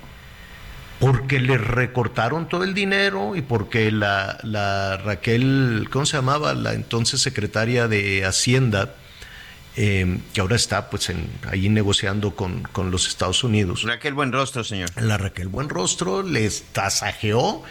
porque 1.00 1.40
le 1.40 1.58
recortaron 1.58 2.50
todo 2.50 2.64
el 2.64 2.74
dinero 2.74 3.36
y 3.36 3.42
porque 3.42 3.92
la, 3.92 4.38
la, 4.44 4.98
Raquel, 4.98 5.88
¿cómo 5.90 6.06
se 6.06 6.18
llamaba? 6.18 6.54
La 6.54 6.74
entonces 6.74 7.22
secretaria 7.22 7.88
de 7.88 8.26
Hacienda, 8.26 8.96
eh, 9.78 10.20
que 10.34 10.42
ahora 10.42 10.58
está 10.58 10.90
pues 10.90 11.10
en, 11.10 11.30
ahí 11.50 11.70
negociando 11.70 12.36
con, 12.36 12.64
con, 12.64 12.92
los 12.92 13.08
Estados 13.08 13.46
Unidos. 13.46 13.84
Raquel 13.84 14.14
Buenrostro, 14.14 14.66
señor. 14.66 14.90
La 14.98 15.18
Raquel 15.18 15.48
Buenrostro 15.48 16.22
les 16.22 16.64
tasajeó 16.74 17.64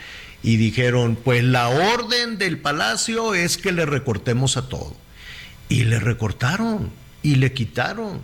y 0.42 0.56
dijeron, 0.56 1.18
pues 1.22 1.44
la 1.44 1.68
orden 1.68 2.38
del 2.38 2.58
palacio 2.58 3.34
es 3.34 3.58
que 3.58 3.72
le 3.72 3.84
recortemos 3.84 4.56
a 4.56 4.68
todo. 4.68 4.96
Y 5.68 5.84
le 5.84 5.98
recortaron 5.98 6.90
y 7.22 7.36
le 7.36 7.52
quitaron. 7.52 8.20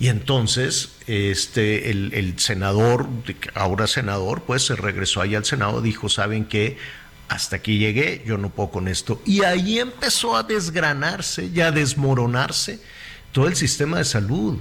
Y 0.00 0.08
entonces 0.08 0.90
este, 1.06 1.90
el, 1.90 2.12
el 2.14 2.38
senador, 2.38 3.08
ahora 3.54 3.86
senador, 3.86 4.42
pues 4.42 4.64
se 4.64 4.76
regresó 4.76 5.20
ahí 5.20 5.34
al 5.34 5.44
Senado, 5.44 5.82
dijo, 5.82 6.08
¿saben 6.08 6.44
qué? 6.44 6.76
hasta 7.28 7.56
aquí 7.56 7.78
llegué, 7.78 8.22
yo 8.26 8.38
no 8.38 8.50
puedo 8.50 8.70
con 8.70 8.88
esto. 8.88 9.20
Y 9.24 9.44
ahí 9.44 9.78
empezó 9.78 10.36
a 10.36 10.42
desgranarse 10.42 11.50
y 11.54 11.60
a 11.60 11.70
desmoronarse 11.70 12.80
todo 13.32 13.46
el 13.46 13.56
sistema 13.56 13.98
de 13.98 14.04
salud. 14.04 14.58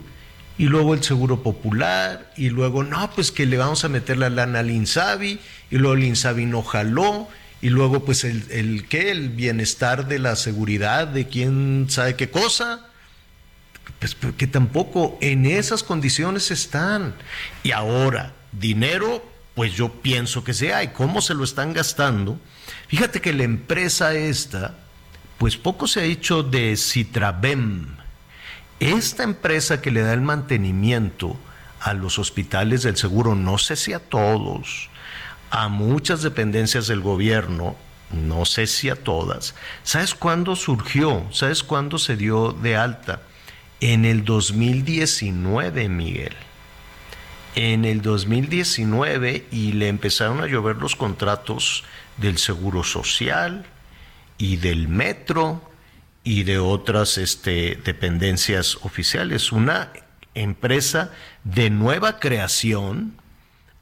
Y 0.58 0.66
luego 0.66 0.94
el 0.94 1.04
seguro 1.04 1.44
popular, 1.44 2.34
y 2.36 2.50
luego, 2.50 2.84
no, 2.84 3.12
pues 3.12 3.32
que 3.32 3.46
le 3.46 3.58
vamos 3.58 3.86
a 3.86 3.90
meter 3.90 4.18
la 4.18 4.30
lana 4.30 4.60
al 4.60 4.72
Insabi, 4.72 5.40
y 5.70 5.78
luego 5.78 5.96
el 5.96 6.04
Insabi 6.04 6.46
no 6.46 6.64
jaló, 6.64 7.28
y 7.62 7.70
luego 7.70 8.04
pues 8.04 8.24
el, 8.24 8.44
el 8.50 8.88
qué, 8.88 9.12
el 9.12 9.30
bienestar 9.30 10.08
de 10.08 10.20
la 10.20 10.36
seguridad 10.36 11.08
de 11.08 11.28
quién 11.28 11.86
sabe 11.90 12.16
qué 12.16 12.30
cosa, 12.32 12.87
pues 14.00 14.16
que 14.38 14.48
tampoco 14.48 15.18
en 15.22 15.46
esas 15.46 15.84
condiciones 15.84 16.52
están. 16.52 17.16
Y 17.64 17.72
ahora, 17.72 18.34
dinero, 18.52 19.24
pues 19.56 19.74
yo 19.74 19.92
pienso 20.02 20.44
que 20.44 20.54
sea, 20.54 20.84
y 20.84 20.90
cómo 20.90 21.22
se 21.22 21.34
lo 21.34 21.44
están 21.44 21.74
gastando, 21.74 22.40
Fíjate 22.88 23.20
que 23.20 23.34
la 23.34 23.44
empresa 23.44 24.14
esta, 24.14 24.76
pues 25.38 25.58
poco 25.58 25.88
se 25.88 26.00
ha 26.00 26.04
dicho 26.04 26.42
de 26.42 26.76
Citrabem. 26.78 27.98
Esta 28.80 29.24
empresa 29.24 29.82
que 29.82 29.92
le 29.92 30.02
da 30.02 30.14
el 30.14 30.22
mantenimiento 30.22 31.38
a 31.82 31.94
los 31.94 32.18
hospitales 32.18 32.84
del 32.84 32.96
seguro, 32.96 33.36
no 33.36 33.58
sé 33.58 33.76
si 33.76 33.92
a 33.92 34.00
todos, 34.00 34.90
a 35.50 35.68
muchas 35.68 36.22
dependencias 36.22 36.88
del 36.88 37.02
gobierno, 37.02 37.76
no 38.12 38.46
sé 38.46 38.68
si 38.68 38.90
a 38.90 38.96
todas. 38.96 39.54
¿Sabes 39.84 40.16
cuándo 40.16 40.56
surgió? 40.56 41.26
¿Sabes 41.32 41.64
cuándo 41.64 41.98
se 41.98 42.16
dio 42.16 42.54
de 42.54 42.78
alta? 42.78 43.22
En 43.80 44.06
el 44.06 44.26
2019, 44.26 45.88
Miguel. 45.88 46.36
En 47.56 47.86
el 47.86 48.02
2019 48.02 49.46
y 49.52 49.74
le 49.74 49.88
empezaron 49.88 50.42
a 50.42 50.48
llover 50.48 50.78
los 50.78 50.96
contratos 50.96 51.84
del 52.18 52.38
Seguro 52.40 52.84
Social 52.84 53.66
y 54.38 54.58
del 54.58 54.88
Metro 54.88 55.62
y 56.24 56.44
de 56.44 56.60
otras 56.60 57.18
este, 57.18 57.80
dependencias 57.84 58.78
oficiales. 58.82 59.52
Una 59.52 59.92
empresa 60.34 61.12
de 61.44 61.70
nueva 61.70 62.20
creación 62.20 63.14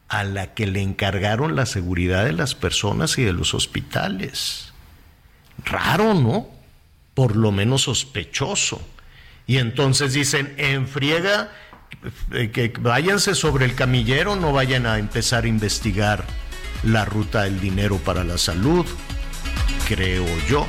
a 0.09 0.23
la 0.23 0.53
que 0.53 0.67
le 0.67 0.81
encargaron 0.81 1.55
la 1.55 1.65
seguridad 1.65 2.25
de 2.25 2.33
las 2.33 2.53
personas 2.53 3.17
y 3.17 3.23
de 3.23 3.33
los 3.33 3.53
hospitales. 3.53 4.73
Raro, 5.63 6.13
¿no? 6.13 6.47
Por 7.13 7.35
lo 7.35 7.51
menos 7.51 7.83
sospechoso. 7.83 8.81
Y 9.47 9.57
entonces 9.57 10.13
dicen, 10.13 10.53
en 10.57 10.87
friega, 10.87 11.51
eh, 12.31 12.51
que 12.51 12.73
váyanse 12.79 13.35
sobre 13.35 13.65
el 13.65 13.75
camillero, 13.75 14.35
no 14.35 14.51
vayan 14.51 14.85
a 14.85 14.97
empezar 14.97 15.45
a 15.45 15.47
investigar 15.47 16.25
la 16.83 17.05
ruta 17.05 17.43
del 17.43 17.59
dinero 17.59 17.97
para 17.97 18.23
la 18.23 18.37
salud, 18.37 18.85
creo 19.87 20.25
yo. 20.47 20.67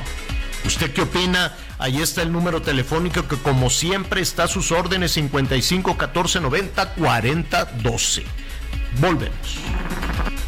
¿Usted 0.65 0.91
qué 0.91 1.01
opina? 1.01 1.55
Ahí 1.79 2.01
está 2.01 2.23
el 2.23 2.31
número 2.31 2.61
telefónico 2.61 3.27
que 3.27 3.37
como 3.37 3.69
siempre 3.69 4.21
está 4.21 4.43
a 4.43 4.47
sus 4.47 4.71
órdenes 4.71 5.11
55 5.11 5.95
14 5.95 6.39
90 6.41 6.93
40 6.95 7.65
12. 7.83 8.23
Volvemos. 8.99 9.59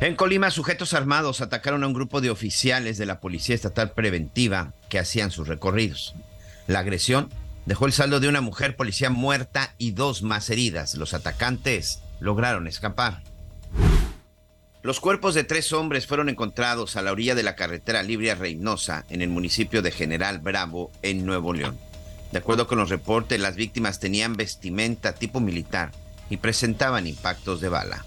En 0.00 0.16
Colima, 0.16 0.50
sujetos 0.50 0.94
armados 0.94 1.42
atacaron 1.42 1.84
a 1.84 1.86
un 1.86 1.92
grupo 1.92 2.22
de 2.22 2.30
oficiales 2.30 2.96
de 2.96 3.04
la 3.04 3.20
Policía 3.20 3.54
Estatal 3.54 3.92
Preventiva 3.92 4.72
que 4.88 4.98
hacían 4.98 5.30
sus 5.30 5.46
recorridos. 5.46 6.14
La 6.66 6.78
agresión 6.78 7.28
dejó 7.66 7.84
el 7.84 7.92
saldo 7.92 8.18
de 8.18 8.26
una 8.26 8.40
mujer 8.40 8.76
policía 8.76 9.10
muerta 9.10 9.74
y 9.76 9.90
dos 9.90 10.22
más 10.22 10.48
heridas. 10.48 10.94
Los 10.94 11.12
atacantes 11.12 12.00
lograron 12.18 12.66
escapar. 12.66 13.22
Los 14.82 15.00
cuerpos 15.00 15.34
de 15.34 15.44
tres 15.44 15.70
hombres 15.74 16.06
fueron 16.06 16.30
encontrados 16.30 16.96
a 16.96 17.02
la 17.02 17.12
orilla 17.12 17.34
de 17.34 17.42
la 17.42 17.54
carretera 17.54 18.02
Libria 18.02 18.34
Reynosa 18.34 19.04
en 19.10 19.20
el 19.20 19.28
municipio 19.28 19.82
de 19.82 19.90
General 19.90 20.38
Bravo, 20.38 20.90
en 21.02 21.26
Nuevo 21.26 21.52
León. 21.52 21.78
De 22.32 22.38
acuerdo 22.38 22.66
con 22.66 22.78
los 22.78 22.88
reportes, 22.88 23.38
las 23.38 23.56
víctimas 23.56 24.00
tenían 24.00 24.32
vestimenta 24.32 25.12
tipo 25.12 25.40
militar 25.40 25.90
y 26.30 26.38
presentaban 26.38 27.06
impactos 27.06 27.60
de 27.60 27.68
bala. 27.68 28.06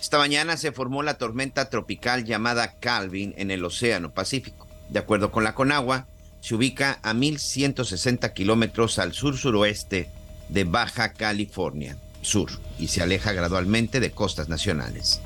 Esta 0.00 0.18
mañana 0.18 0.56
se 0.56 0.72
formó 0.72 1.02
la 1.02 1.18
tormenta 1.18 1.68
tropical 1.68 2.24
llamada 2.24 2.72
Calvin 2.80 3.34
en 3.36 3.50
el 3.50 3.64
Océano 3.64 4.12
Pacífico. 4.12 4.66
De 4.88 4.98
acuerdo 4.98 5.30
con 5.30 5.44
la 5.44 5.54
Conagua, 5.54 6.06
se 6.40 6.54
ubica 6.54 6.98
a 7.02 7.12
1.160 7.12 8.32
kilómetros 8.32 8.98
al 8.98 9.12
sur-suroeste 9.12 10.08
de 10.48 10.64
Baja 10.64 11.12
California 11.12 11.96
Sur 12.22 12.50
y 12.78 12.88
se 12.88 13.02
aleja 13.02 13.32
gradualmente 13.32 14.00
de 14.00 14.10
costas 14.10 14.48
nacionales. 14.48 15.20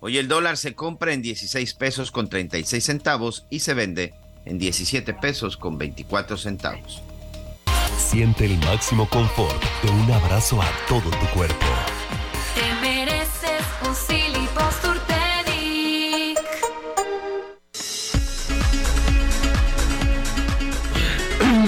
Hoy 0.00 0.18
el 0.18 0.28
dólar 0.28 0.56
se 0.56 0.74
compra 0.74 1.12
en 1.12 1.22
16 1.22 1.74
pesos 1.74 2.10
con 2.10 2.28
36 2.28 2.84
centavos 2.84 3.46
y 3.50 3.60
se 3.60 3.74
vende 3.74 4.14
en 4.44 4.58
17 4.58 5.14
pesos 5.14 5.56
con 5.56 5.78
24 5.78 6.36
centavos. 6.36 7.02
Siente 7.96 8.44
el 8.44 8.58
máximo 8.58 9.08
confort 9.08 9.62
de 9.82 9.90
un 9.90 10.10
abrazo 10.10 10.60
a 10.60 10.70
todo 10.88 11.10
tu 11.10 11.26
cuerpo. 11.32 11.66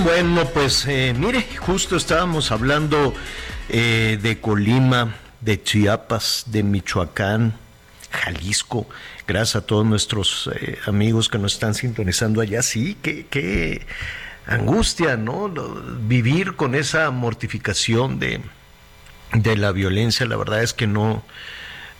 Bueno, 0.07 0.45
pues 0.55 0.87
eh, 0.87 1.13
mire, 1.19 1.45
justo 1.59 1.97
estábamos 1.97 2.53
hablando 2.53 3.13
eh, 3.69 4.21
de 4.23 4.41
Colima, 4.41 5.17
de 5.41 5.61
Chiapas, 5.61 6.45
de 6.47 6.63
Michoacán, 6.63 7.59
Jalisco. 8.13 8.87
Gracias 9.27 9.57
a 9.57 9.67
todos 9.67 9.85
nuestros 9.85 10.49
eh, 10.55 10.79
amigos 10.87 11.29
que 11.29 11.39
nos 11.39 11.55
están 11.55 11.75
sintonizando 11.75 12.41
allá. 12.41 12.63
Sí, 12.63 12.97
qué, 13.03 13.27
qué 13.29 13.85
angustia, 14.47 15.17
¿no? 15.17 15.53
Vivir 16.03 16.55
con 16.55 16.77
esa 16.77 17.11
mortificación 17.11 18.21
de, 18.21 18.41
de 19.33 19.57
la 19.57 19.73
violencia, 19.73 20.25
la 20.25 20.37
verdad 20.37 20.63
es 20.63 20.73
que 20.73 20.87
no, 20.87 21.25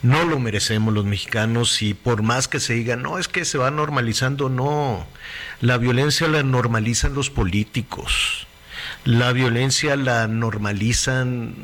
no 0.03 0.25
lo 0.25 0.39
merecemos 0.39 0.93
los 0.95 1.05
mexicanos 1.05 1.83
y 1.83 1.95
por 1.95 2.23
más 2.23 2.49
que 2.49 2.61
se 2.61 2.75
diga, 2.75 2.97
no, 2.97 3.19
es 3.19 3.29
que 3.29 3.45
se 3.45 3.59
va 3.59 3.71
normalizando, 3.71 4.49
no. 4.49 5.07
La 5.61 5.79
violencia 5.79 6.29
la 6.29 6.43
normalizan 6.43 7.15
los 7.15 7.31
políticos. 7.31 8.47
La 9.05 9.33
violencia 9.33 9.97
la 9.97 10.29
normalizan 10.29 11.55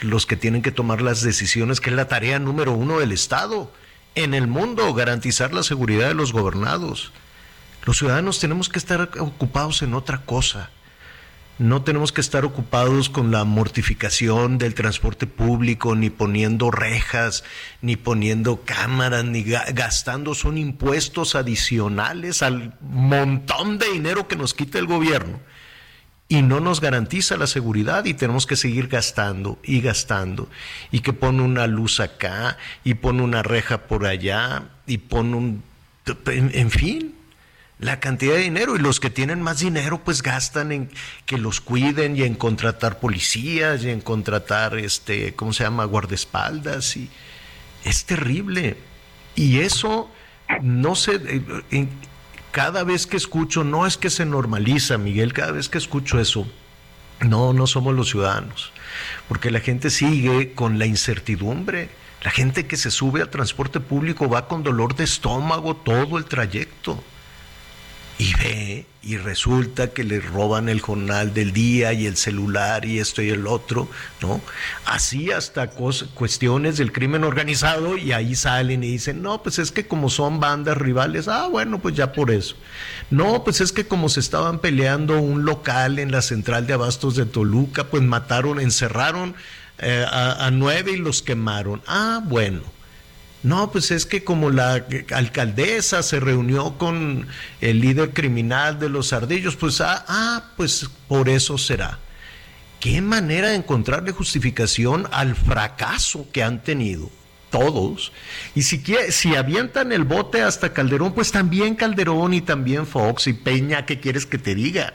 los 0.00 0.26
que 0.26 0.36
tienen 0.36 0.62
que 0.62 0.72
tomar 0.72 1.00
las 1.02 1.22
decisiones, 1.22 1.80
que 1.80 1.90
es 1.90 1.96
la 1.96 2.08
tarea 2.08 2.38
número 2.38 2.72
uno 2.72 2.98
del 2.98 3.12
Estado 3.12 3.72
en 4.14 4.34
el 4.34 4.46
mundo, 4.46 4.92
garantizar 4.94 5.52
la 5.52 5.62
seguridad 5.62 6.08
de 6.08 6.14
los 6.14 6.32
gobernados. 6.32 7.12
Los 7.84 7.98
ciudadanos 7.98 8.38
tenemos 8.38 8.68
que 8.68 8.78
estar 8.78 9.10
ocupados 9.18 9.82
en 9.82 9.94
otra 9.94 10.22
cosa. 10.24 10.70
No 11.58 11.82
tenemos 11.82 12.12
que 12.12 12.22
estar 12.22 12.44
ocupados 12.44 13.10
con 13.10 13.30
la 13.30 13.44
mortificación 13.44 14.56
del 14.56 14.74
transporte 14.74 15.26
público, 15.26 15.94
ni 15.94 16.08
poniendo 16.08 16.70
rejas, 16.70 17.44
ni 17.82 17.96
poniendo 17.96 18.62
cámaras, 18.64 19.24
ni 19.24 19.42
gastando. 19.44 20.34
Son 20.34 20.56
impuestos 20.56 21.34
adicionales 21.34 22.42
al 22.42 22.74
montón 22.80 23.78
de 23.78 23.90
dinero 23.90 24.28
que 24.28 24.36
nos 24.36 24.54
quita 24.54 24.78
el 24.78 24.86
gobierno. 24.86 25.40
Y 26.26 26.40
no 26.40 26.60
nos 26.60 26.80
garantiza 26.80 27.36
la 27.36 27.46
seguridad 27.46 28.06
y 28.06 28.14
tenemos 28.14 28.46
que 28.46 28.56
seguir 28.56 28.88
gastando 28.88 29.58
y 29.62 29.82
gastando. 29.82 30.48
Y 30.90 31.00
que 31.00 31.12
pone 31.12 31.42
una 31.42 31.66
luz 31.66 32.00
acá 32.00 32.56
y 32.82 32.94
pone 32.94 33.22
una 33.22 33.42
reja 33.42 33.86
por 33.86 34.06
allá 34.06 34.70
y 34.86 34.98
pone 34.98 35.36
un... 35.36 35.62
en 36.26 36.70
fin, 36.70 37.14
la 37.82 37.98
cantidad 37.98 38.34
de 38.34 38.42
dinero 38.42 38.76
y 38.76 38.78
los 38.78 39.00
que 39.00 39.10
tienen 39.10 39.42
más 39.42 39.58
dinero 39.58 40.00
pues 40.04 40.22
gastan 40.22 40.70
en 40.70 40.88
que 41.26 41.36
los 41.36 41.60
cuiden 41.60 42.16
y 42.16 42.22
en 42.22 42.36
contratar 42.36 43.00
policías 43.00 43.82
y 43.82 43.90
en 43.90 44.00
contratar 44.00 44.78
este 44.78 45.34
cómo 45.34 45.52
se 45.52 45.64
llama 45.64 45.84
guardaespaldas 45.84 46.96
y 46.96 47.10
es 47.84 48.04
terrible. 48.04 48.76
Y 49.34 49.58
eso 49.58 50.08
no 50.62 50.94
sé 50.94 51.20
eh, 51.72 51.88
cada 52.52 52.84
vez 52.84 53.08
que 53.08 53.16
escucho 53.16 53.64
no 53.64 53.84
es 53.84 53.96
que 53.96 54.10
se 54.10 54.26
normaliza 54.26 54.96
Miguel 54.96 55.32
cada 55.32 55.50
vez 55.50 55.68
que 55.68 55.78
escucho 55.78 56.20
eso 56.20 56.46
no 57.20 57.52
no 57.52 57.66
somos 57.66 57.96
los 57.96 58.10
ciudadanos 58.10 58.72
porque 59.26 59.50
la 59.50 59.58
gente 59.58 59.90
sigue 59.90 60.52
con 60.52 60.78
la 60.78 60.86
incertidumbre. 60.86 61.88
La 62.22 62.30
gente 62.30 62.68
que 62.68 62.76
se 62.76 62.92
sube 62.92 63.20
al 63.20 63.30
transporte 63.30 63.80
público 63.80 64.28
va 64.28 64.46
con 64.46 64.62
dolor 64.62 64.94
de 64.94 65.02
estómago 65.02 65.74
todo 65.74 66.18
el 66.18 66.26
trayecto 66.26 67.02
y 68.22 68.34
ve 68.34 68.86
y 69.02 69.16
resulta 69.16 69.88
que 69.88 70.04
le 70.04 70.20
roban 70.20 70.68
el 70.68 70.80
jornal 70.80 71.34
del 71.34 71.52
día 71.52 71.92
y 71.92 72.06
el 72.06 72.16
celular 72.16 72.84
y 72.84 73.00
esto 73.00 73.20
y 73.20 73.30
el 73.30 73.48
otro, 73.48 73.88
¿no? 74.20 74.40
Así 74.84 75.32
hasta 75.32 75.70
cuestiones 75.70 76.76
del 76.76 76.92
crimen 76.92 77.24
organizado 77.24 77.96
y 77.96 78.12
ahí 78.12 78.36
salen 78.36 78.84
y 78.84 78.92
dicen, 78.92 79.22
no, 79.22 79.42
pues 79.42 79.58
es 79.58 79.72
que 79.72 79.88
como 79.88 80.08
son 80.08 80.38
bandas 80.38 80.76
rivales, 80.76 81.26
ah, 81.26 81.48
bueno, 81.48 81.80
pues 81.80 81.96
ya 81.96 82.12
por 82.12 82.30
eso. 82.30 82.54
No, 83.10 83.42
pues 83.42 83.60
es 83.60 83.72
que 83.72 83.88
como 83.88 84.08
se 84.08 84.20
estaban 84.20 84.60
peleando 84.60 85.20
un 85.20 85.44
local 85.44 85.98
en 85.98 86.12
la 86.12 86.22
central 86.22 86.68
de 86.68 86.74
abastos 86.74 87.16
de 87.16 87.26
Toluca, 87.26 87.88
pues 87.88 88.04
mataron, 88.04 88.60
encerraron 88.60 89.34
eh, 89.78 90.06
a 90.08 90.48
nueve 90.52 90.92
y 90.92 90.96
los 90.96 91.22
quemaron. 91.22 91.82
Ah, 91.88 92.22
bueno. 92.24 92.62
No, 93.42 93.72
pues 93.72 93.90
es 93.90 94.06
que 94.06 94.22
como 94.22 94.50
la 94.50 94.84
alcaldesa 95.12 96.02
se 96.02 96.20
reunió 96.20 96.78
con 96.78 97.26
el 97.60 97.80
líder 97.80 98.12
criminal 98.12 98.78
de 98.78 98.88
los 98.88 99.12
ardillos, 99.12 99.56
pues 99.56 99.80
ah, 99.80 100.04
ah, 100.06 100.44
pues 100.56 100.88
por 101.08 101.28
eso 101.28 101.58
será. 101.58 101.98
Qué 102.78 103.00
manera 103.00 103.48
de 103.48 103.56
encontrarle 103.56 104.12
justificación 104.12 105.08
al 105.10 105.34
fracaso 105.34 106.26
que 106.32 106.42
han 106.42 106.62
tenido 106.62 107.10
todos. 107.50 108.12
Y 108.54 108.62
si, 108.62 108.82
si 109.10 109.36
avientan 109.36 109.92
el 109.92 110.04
bote 110.04 110.42
hasta 110.42 110.72
Calderón, 110.72 111.12
pues 111.12 111.30
también 111.32 111.74
Calderón 111.74 112.34
y 112.34 112.40
también 112.40 112.86
Fox 112.86 113.26
y 113.26 113.34
Peña, 113.34 113.86
¿qué 113.86 114.00
quieres 114.00 114.26
que 114.26 114.38
te 114.38 114.54
diga? 114.54 114.94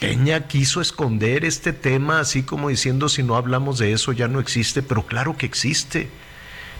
Peña 0.00 0.46
quiso 0.46 0.80
esconder 0.80 1.44
este 1.44 1.72
tema 1.72 2.20
así 2.20 2.42
como 2.42 2.68
diciendo 2.68 3.08
si 3.08 3.22
no 3.22 3.36
hablamos 3.36 3.78
de 3.78 3.92
eso 3.92 4.12
ya 4.12 4.28
no 4.28 4.40
existe, 4.40 4.82
pero 4.82 5.06
claro 5.06 5.36
que 5.36 5.46
existe. 5.46 6.08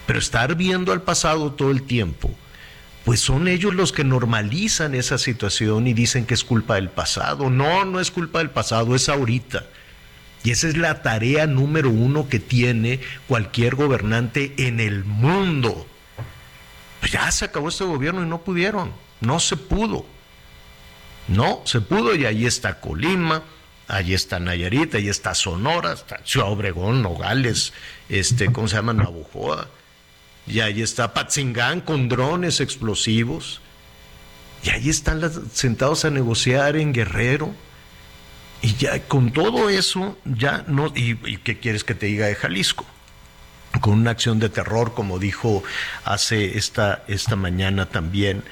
Pero 0.07 0.19
estar 0.19 0.55
viendo 0.55 0.93
al 0.93 1.03
pasado 1.03 1.53
todo 1.53 1.71
el 1.71 1.83
tiempo, 1.83 2.31
pues 3.05 3.21
son 3.21 3.49
ellos 3.49 3.75
los 3.75 3.93
que 3.93 4.05
normalizan 4.05 4.95
esa 4.95 5.19
situación 5.19 5.87
y 5.87 5.95
dicen 5.95 6.27
que 6.27 6.35
es 6.35 6.45
culpa 6.45 6.77
del 6.77 6.91
pasado. 6.91 7.51
No, 7.51 7.85
no 7.85 8.01
es 8.01 8.11
culpa 8.11 8.39
del 8.39 8.51
pasado, 8.51 8.95
es 8.95 9.09
ahorita. 9.09 9.67
Y 10.43 10.51
esa 10.53 10.69
es 10.69 10.77
la 10.77 11.03
tarea 11.03 11.47
número 11.47 11.91
uno 11.91 12.29
que 12.29 12.39
tiene 12.39 13.01
cualquier 13.27 13.75
gobernante 13.75 14.55
en 14.59 14.81
el 14.81 15.05
mundo. 15.05 15.87
Pues 17.01 17.13
ya 17.13 17.31
se 17.31 17.45
acabó 17.45 17.69
este 17.69 17.85
gobierno 17.85 18.23
y 18.23 18.27
no 18.27 18.43
pudieron, 18.43 18.93
no 19.21 19.41
se 19.41 19.57
pudo. 19.57 20.07
No 21.29 21.63
se 21.65 21.81
pudo 21.81 22.15
y 22.15 22.25
ahí 22.27 22.47
está 22.47 22.81
Colima, 22.81 23.43
ahí 23.89 24.15
está 24.15 24.39
Nayarit, 24.39 24.95
ahí 24.95 25.09
está 25.09 25.35
Sonora, 25.35 25.93
está 25.93 26.21
Ciudad 26.25 26.51
Obregón, 26.51 27.03
Nogales, 27.03 27.73
este, 28.09 28.53
¿cómo 28.53 28.69
se 28.69 28.77
llama? 28.77 28.93
Nabujoa. 28.93 29.69
Y 30.47 30.61
ahí 30.61 30.83
está 30.83 31.13
Patzingán 31.13 31.81
con 31.81 32.09
drones 32.09 32.61
explosivos. 32.61 33.61
Y 34.63 34.71
ahí 34.71 34.89
están 34.89 35.21
sentados 35.53 36.05
a 36.05 36.11
negociar 36.11 36.77
en 36.77 36.93
Guerrero. 36.93 37.55
Y 38.63 38.75
ya 38.75 39.01
con 39.07 39.33
todo 39.33 39.69
eso, 39.69 40.19
ya 40.25 40.65
no. 40.67 40.93
¿Y, 40.95 41.39
qué 41.39 41.59
quieres 41.59 41.85
que 41.85 41.95
te 41.95 42.07
diga 42.07 42.27
de 42.27 42.35
Jalisco? 42.35 42.87
Con 43.81 43.95
una 43.95 44.13
acción 44.13 44.39
de 44.39 44.49
terror, 44.49 44.95
como 44.95 45.19
dijo 45.19 45.63
hace 46.05 46.57
esta, 46.57 47.05
esta 47.09 47.37
mañana 47.37 47.87
también 47.87 48.43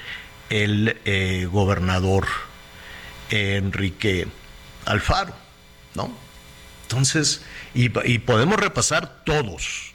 el 0.51 0.99
eh, 1.05 1.49
gobernador 1.51 2.27
Enrique 3.31 4.29
Alfaro, 4.85 5.35
¿no? 5.95 6.25
Entonces, 6.83 7.43
y, 7.75 7.89
podemos 7.89 8.57
repasar 8.59 9.25
todos, 9.25 9.94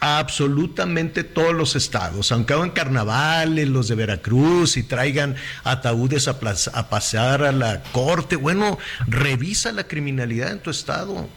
absolutamente 0.00 1.24
todos 1.24 1.54
los 1.54 1.76
estados, 1.76 2.32
aunque 2.32 2.54
hagan 2.54 2.70
carnavales, 2.70 3.68
los 3.68 3.88
de 3.88 3.94
Veracruz, 3.94 4.76
y 4.76 4.82
traigan 4.82 5.36
ataúdes 5.62 6.26
a, 6.26 6.38
a 6.72 6.88
pasear 6.88 7.44
a 7.44 7.52
la 7.52 7.82
corte, 7.92 8.36
bueno, 8.36 8.78
revisa 9.06 9.72
la 9.72 9.84
criminalidad 9.84 10.50
en 10.52 10.60
tu 10.60 10.70
estado, 10.70 11.28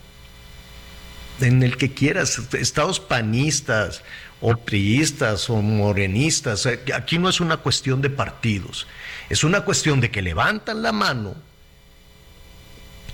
en 1.42 1.62
el 1.62 1.78
que 1.78 1.94
quieras, 1.94 2.40
estados 2.54 3.00
panistas 3.00 4.02
o 4.40 4.56
priistas 4.56 5.50
o 5.50 5.62
morenistas, 5.62 6.68
aquí 6.96 7.18
no 7.18 7.30
es 7.30 7.42
una 7.42 7.58
cuestión 7.58 8.02
de 8.02 8.10
partidos, 8.10 8.88
es 9.30 9.44
una 9.44 9.62
cuestión 9.62 10.00
de 10.00 10.10
que 10.10 10.22
levantan 10.22 10.82
la 10.82 10.92
mano 10.94 11.36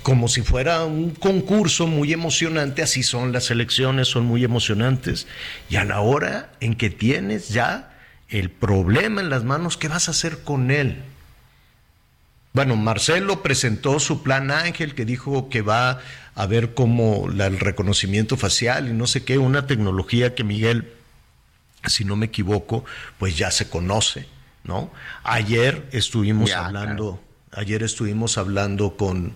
como 0.03 0.27
si 0.27 0.41
fuera 0.41 0.85
un 0.85 1.11
concurso 1.11 1.87
muy 1.87 2.13
emocionante, 2.13 2.81
así 2.81 3.03
son 3.03 3.31
las 3.31 3.51
elecciones, 3.51 4.07
son 4.07 4.25
muy 4.25 4.43
emocionantes, 4.43 5.27
y 5.69 5.75
a 5.75 5.83
la 5.83 5.99
hora 5.99 6.51
en 6.59 6.75
que 6.75 6.89
tienes 6.89 7.49
ya 7.49 7.97
el 8.29 8.49
problema 8.49 9.21
en 9.21 9.29
las 9.29 9.43
manos, 9.43 9.77
¿qué 9.77 9.87
vas 9.87 10.07
a 10.07 10.11
hacer 10.11 10.43
con 10.43 10.71
él? 10.71 11.03
Bueno, 12.53 12.75
Marcelo 12.75 13.43
presentó 13.43 13.99
su 13.99 14.23
plan 14.23 14.51
Ángel, 14.51 14.95
que 14.95 15.05
dijo 15.05 15.49
que 15.49 15.61
va 15.61 15.99
a 16.35 16.45
ver 16.45 16.73
cómo 16.73 17.27
el 17.29 17.59
reconocimiento 17.59 18.37
facial 18.37 18.87
y 18.89 18.93
no 18.93 19.07
sé 19.07 19.23
qué, 19.23 19.37
una 19.37 19.67
tecnología 19.67 20.35
que 20.35 20.43
Miguel, 20.43 20.91
si 21.85 22.05
no 22.05 22.15
me 22.15 22.27
equivoco, 22.27 22.85
pues 23.17 23.37
ya 23.37 23.51
se 23.51 23.69
conoce, 23.69 24.27
¿no? 24.63 24.91
Ayer 25.23 25.87
estuvimos 25.91 26.51
hablando, 26.51 27.21
ayer 27.51 27.83
estuvimos 27.83 28.37
hablando 28.37 28.97
con 28.97 29.33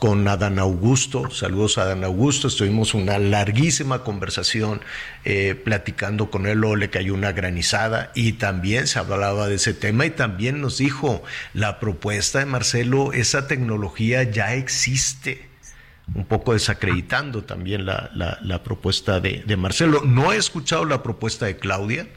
con 0.00 0.26
Adán 0.26 0.58
Augusto. 0.58 1.30
Saludos 1.30 1.76
a 1.76 1.82
Adán 1.82 2.04
Augusto. 2.04 2.48
Estuvimos 2.48 2.94
una 2.94 3.18
larguísima 3.18 4.02
conversación 4.02 4.80
eh, 5.26 5.54
platicando 5.54 6.30
con 6.30 6.46
él. 6.46 6.58
Luego 6.58 6.76
le 6.76 6.88
cayó 6.88 7.12
una 7.12 7.32
granizada 7.32 8.10
y 8.14 8.32
también 8.32 8.86
se 8.86 8.98
hablaba 8.98 9.46
de 9.46 9.56
ese 9.56 9.74
tema 9.74 10.06
y 10.06 10.10
también 10.10 10.62
nos 10.62 10.78
dijo 10.78 11.22
la 11.52 11.78
propuesta 11.78 12.38
de 12.38 12.46
Marcelo, 12.46 13.12
esa 13.12 13.46
tecnología 13.46 14.22
ya 14.22 14.54
existe. 14.54 15.48
Un 16.14 16.24
poco 16.24 16.54
desacreditando 16.54 17.44
también 17.44 17.84
la, 17.84 18.62
propuesta 18.64 19.20
de, 19.20 19.56
Marcelo. 19.56 20.02
No 20.02 20.32
he 20.32 20.38
escuchado 20.38 20.86
la 20.86 21.02
propuesta 21.02 21.44
de 21.44 21.58
Claudia, 21.58 22.08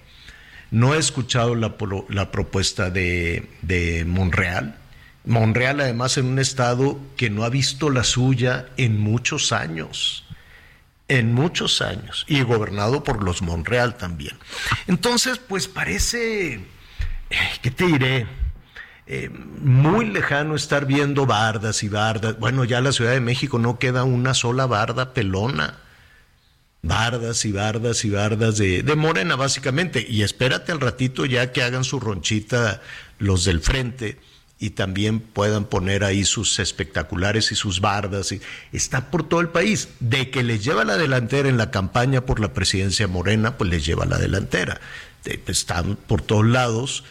no 0.71 0.95
he 0.95 0.97
escuchado 0.97 1.53
la, 1.53 1.75
la 2.09 2.31
propuesta 2.31 2.89
de 2.89 4.05
Monreal 4.07 4.77
Monreal 5.25 5.79
además 5.79 6.17
en 6.17 6.25
un 6.25 6.39
estado 6.39 6.99
que 7.15 7.29
no 7.29 7.43
ha 7.43 7.49
visto 7.49 7.89
la 7.89 8.03
suya 8.03 8.67
en 8.77 8.99
muchos 8.99 9.53
años, 9.53 10.25
en 11.07 11.33
muchos 11.33 11.81
años, 11.81 12.25
y 12.27 12.41
gobernado 12.41 13.03
por 13.03 13.23
los 13.23 13.41
Monreal 13.41 13.95
también. 13.95 14.37
Entonces, 14.87 15.37
pues 15.39 15.67
parece, 15.67 16.55
eh, 16.55 17.37
¿qué 17.61 17.71
te 17.71 17.85
diré? 17.85 18.27
Eh, 19.05 19.29
muy 19.29 20.05
lejano 20.05 20.55
estar 20.55 20.85
viendo 20.85 21.25
bardas 21.25 21.83
y 21.83 21.89
bardas. 21.89 22.37
Bueno, 22.39 22.65
ya 22.65 22.81
la 22.81 22.91
Ciudad 22.91 23.11
de 23.11 23.21
México 23.21 23.59
no 23.59 23.79
queda 23.79 24.03
una 24.03 24.33
sola 24.33 24.65
barda 24.65 25.13
pelona. 25.13 25.77
Bardas 26.81 27.45
y 27.45 27.53
bardas 27.53 28.03
y 28.03 28.09
bardas 28.09 28.57
de, 28.57 28.83
de 28.83 28.95
morena, 28.95 29.37
básicamente. 29.37 30.05
Y 30.07 30.23
espérate 30.23 30.73
al 30.73 30.81
ratito 30.81 31.25
ya 31.25 31.53
que 31.53 31.63
hagan 31.63 31.85
su 31.85 31.99
ronchita 32.01 32.81
los 33.19 33.45
del 33.45 33.61
frente 33.61 34.19
y 34.59 34.71
también 34.71 35.19
puedan 35.19 35.65
poner 35.65 36.03
ahí 36.03 36.23
sus 36.23 36.59
espectaculares 36.59 37.51
y 37.51 37.55
sus 37.55 37.81
bardas. 37.81 38.31
Y 38.31 38.41
está 38.71 39.11
por 39.11 39.27
todo 39.27 39.41
el 39.41 39.49
país. 39.49 39.89
De 39.99 40.29
que 40.29 40.43
les 40.43 40.63
lleva 40.63 40.85
la 40.85 40.97
delantera 40.97 41.49
en 41.49 41.57
la 41.57 41.71
campaña 41.71 42.21
por 42.21 42.39
la 42.39 42.53
presidencia 42.53 43.07
morena, 43.07 43.57
pues 43.57 43.69
les 43.69 43.85
lleva 43.85 44.05
la 44.05 44.17
delantera. 44.17 44.79
Están 45.25 45.95
por 45.95 46.21
todos 46.21 46.45
lados, 46.45 47.03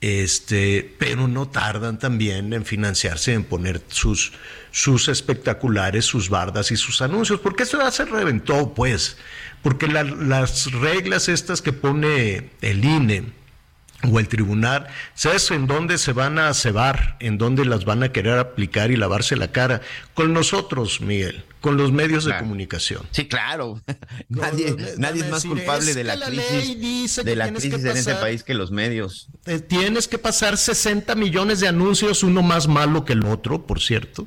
este, 0.00 0.94
pero 0.98 1.28
no 1.28 1.48
tardan 1.48 1.98
también 1.98 2.52
en 2.52 2.64
financiarse, 2.64 3.32
en 3.32 3.44
poner 3.44 3.82
sus, 3.88 4.32
sus 4.70 5.08
espectaculares, 5.08 6.04
sus 6.04 6.28
bardas 6.28 6.70
y 6.70 6.76
sus 6.76 7.00
anuncios, 7.00 7.40
porque 7.40 7.62
esto 7.62 7.78
ya 7.78 7.90
se 7.90 8.04
reventó, 8.04 8.74
pues, 8.74 9.16
porque 9.62 9.88
las 9.88 10.72
reglas 10.72 11.28
estas 11.28 11.62
que 11.62 11.72
pone 11.72 12.50
el 12.60 12.84
INE, 12.84 13.32
o 14.10 14.18
el 14.18 14.28
tribunal, 14.28 14.86
¿sabes 15.14 15.50
en 15.50 15.66
dónde 15.66 15.98
se 15.98 16.12
van 16.12 16.38
a 16.38 16.52
cebar? 16.54 17.16
¿En 17.20 17.38
dónde 17.38 17.64
las 17.64 17.84
van 17.84 18.02
a 18.02 18.12
querer 18.12 18.38
aplicar 18.38 18.90
y 18.90 18.96
lavarse 18.96 19.36
la 19.36 19.52
cara? 19.52 19.80
Con 20.14 20.32
nosotros, 20.32 21.00
Miguel, 21.00 21.44
con 21.60 21.76
los 21.76 21.92
medios 21.92 22.24
de 22.24 22.36
comunicación. 22.38 23.02
Sí, 23.10 23.26
claro. 23.26 23.80
nadie, 24.28 24.76
nadie 24.98 25.22
es 25.22 25.30
más 25.30 25.44
culpable 25.44 25.94
de 25.94 26.04
la 26.04 26.18
crisis, 26.18 27.24
de 27.24 27.36
la 27.36 27.50
crisis 27.50 27.84
en 27.84 27.96
este 27.96 28.14
país 28.14 28.42
que 28.42 28.54
los 28.54 28.70
medios. 28.70 29.28
Tienes 29.68 30.08
que 30.08 30.18
pasar 30.18 30.56
60 30.56 31.14
millones 31.14 31.60
de 31.60 31.68
anuncios, 31.68 32.22
uno 32.22 32.42
más 32.42 32.68
malo 32.68 33.04
que 33.04 33.14
el 33.14 33.24
otro, 33.24 33.66
por 33.66 33.80
cierto. 33.80 34.26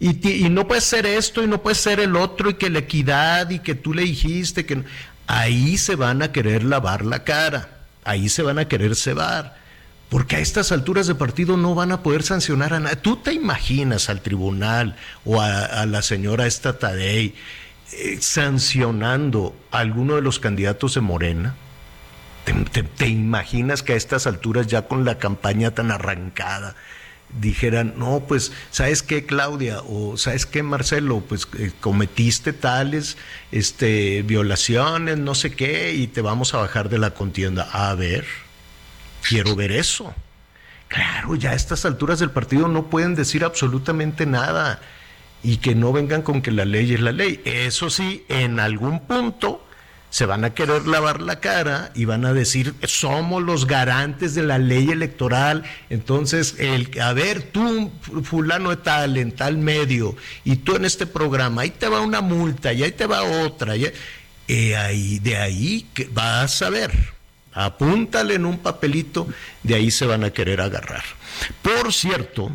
Y, 0.00 0.28
y 0.28 0.48
no 0.48 0.68
puede 0.68 0.80
ser 0.80 1.06
esto 1.06 1.42
y 1.42 1.48
no 1.48 1.60
puede 1.60 1.74
ser 1.74 1.98
el 1.98 2.14
otro 2.14 2.50
y 2.50 2.54
que 2.54 2.70
la 2.70 2.80
equidad 2.80 3.50
y 3.50 3.58
que 3.60 3.74
tú 3.74 3.94
le 3.94 4.02
dijiste 4.02 4.66
que... 4.66 4.82
Ahí 5.30 5.76
se 5.76 5.94
van 5.94 6.22
a 6.22 6.32
querer 6.32 6.64
lavar 6.64 7.04
la 7.04 7.22
cara 7.22 7.77
ahí 8.04 8.28
se 8.28 8.42
van 8.42 8.58
a 8.58 8.68
querer 8.68 8.96
cebar. 8.96 9.56
Porque 10.08 10.36
a 10.36 10.40
estas 10.40 10.72
alturas 10.72 11.06
de 11.06 11.14
partido 11.14 11.56
no 11.56 11.74
van 11.74 11.92
a 11.92 12.02
poder 12.02 12.22
sancionar 12.22 12.72
a 12.72 12.80
nadie. 12.80 12.96
¿Tú 12.96 13.16
te 13.16 13.32
imaginas 13.32 14.08
al 14.08 14.22
tribunal 14.22 14.96
o 15.24 15.40
a, 15.40 15.84
la 15.84 16.00
señora 16.00 16.46
esta 16.46 16.78
Tadei 16.78 17.34
eh, 17.92 18.18
sancionando 18.20 19.54
a 19.70 19.80
alguno 19.80 20.14
de 20.14 20.22
los 20.22 20.38
candidatos 20.38 20.94
de 20.94 21.02
Morena? 21.02 21.56
¿Te, 22.96 23.08
imaginas 23.08 23.82
que 23.82 23.92
a 23.92 23.96
estas 23.96 24.26
alturas, 24.26 24.66
ya 24.66 24.88
con 24.88 25.04
la 25.04 25.18
campaña 25.18 25.72
tan 25.72 25.90
arrancada, 25.90 26.74
dijeran, 27.40 27.94
no, 27.96 28.24
pues, 28.26 28.52
¿sabes 28.70 29.02
qué, 29.02 29.26
Claudia? 29.26 29.80
O 29.82 30.16
¿sabes 30.16 30.46
qué, 30.46 30.62
Marcelo? 30.62 31.20
Pues 31.20 31.46
eh, 31.58 31.72
cometiste 31.80 32.52
tales 32.52 33.16
este, 33.52 34.22
violaciones, 34.22 35.18
no 35.18 35.34
sé 35.34 35.52
qué, 35.52 35.94
y 35.94 36.06
te 36.06 36.20
vamos 36.20 36.54
a 36.54 36.58
bajar 36.58 36.88
de 36.88 36.98
la 36.98 37.10
contienda. 37.10 37.68
A 37.72 37.94
ver, 37.94 38.24
quiero 39.28 39.54
ver 39.54 39.72
eso. 39.72 40.14
Claro, 40.88 41.34
ya 41.34 41.50
a 41.50 41.54
estas 41.54 41.84
alturas 41.84 42.18
del 42.18 42.30
partido 42.30 42.66
no 42.66 42.88
pueden 42.88 43.14
decir 43.14 43.44
absolutamente 43.44 44.24
nada 44.24 44.80
y 45.42 45.58
que 45.58 45.74
no 45.74 45.92
vengan 45.92 46.22
con 46.22 46.40
que 46.40 46.50
la 46.50 46.64
ley 46.64 46.94
es 46.94 47.00
la 47.00 47.12
ley. 47.12 47.42
Eso 47.44 47.90
sí, 47.90 48.24
en 48.28 48.58
algún 48.58 49.06
punto 49.06 49.67
se 50.10 50.24
van 50.24 50.44
a 50.44 50.54
querer 50.54 50.86
lavar 50.86 51.20
la 51.20 51.40
cara 51.40 51.92
y 51.94 52.06
van 52.06 52.24
a 52.24 52.32
decir, 52.32 52.74
somos 52.84 53.42
los 53.42 53.66
garantes 53.66 54.34
de 54.34 54.42
la 54.42 54.58
ley 54.58 54.90
electoral. 54.90 55.64
Entonces, 55.90 56.56
el, 56.58 56.90
a 57.00 57.12
ver, 57.12 57.42
tú, 57.42 57.90
fulano 58.22 58.70
de 58.70 58.76
tal, 58.76 59.16
en 59.18 59.32
tal 59.32 59.58
medio, 59.58 60.16
y 60.44 60.56
tú 60.56 60.76
en 60.76 60.84
este 60.84 61.06
programa, 61.06 61.62
ahí 61.62 61.70
te 61.70 61.88
va 61.88 62.00
una 62.00 62.20
multa, 62.20 62.72
y 62.72 62.82
ahí 62.82 62.92
te 62.92 63.06
va 63.06 63.22
otra. 63.22 63.76
Y, 63.76 63.86
eh, 64.48 64.76
ahí, 64.76 65.18
de 65.18 65.36
ahí 65.36 65.86
que 65.92 66.08
vas 66.10 66.62
a 66.62 66.70
ver, 66.70 66.90
apúntale 67.52 68.34
en 68.34 68.46
un 68.46 68.58
papelito, 68.58 69.28
de 69.62 69.74
ahí 69.74 69.90
se 69.90 70.06
van 70.06 70.24
a 70.24 70.30
querer 70.30 70.62
agarrar. 70.62 71.04
Por 71.60 71.92
cierto, 71.92 72.50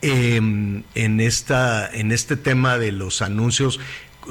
em, 0.00 0.82
en, 0.94 1.20
esta, 1.20 1.90
en 1.92 2.10
este 2.10 2.36
tema 2.36 2.78
de 2.78 2.90
los 2.92 3.20
anuncios, 3.20 3.80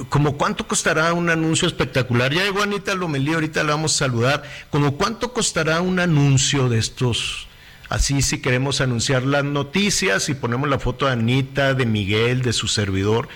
como 0.09 0.37
cuánto 0.37 0.67
costará 0.67 1.13
un 1.13 1.29
anuncio 1.29 1.67
espectacular. 1.67 2.33
Ya 2.33 2.43
llegó 2.43 2.63
Anita 2.63 2.95
Lomelí, 2.95 3.33
ahorita 3.33 3.63
la 3.63 3.71
vamos 3.71 3.95
a 3.95 3.99
saludar. 3.99 4.43
Como 4.69 4.97
cuánto 4.97 5.33
costará 5.33 5.81
un 5.81 5.99
anuncio 5.99 6.69
de 6.69 6.79
estos, 6.79 7.47
así 7.89 8.21
si 8.21 8.41
queremos 8.41 8.81
anunciar 8.81 9.23
las 9.23 9.43
noticias 9.43 10.29
y 10.29 10.33
ponemos 10.33 10.69
la 10.69 10.79
foto 10.79 11.05
de 11.05 11.13
Anita, 11.13 11.73
de 11.73 11.85
Miguel, 11.85 12.41
de 12.41 12.53
su 12.53 12.67
servidor, 12.67 13.29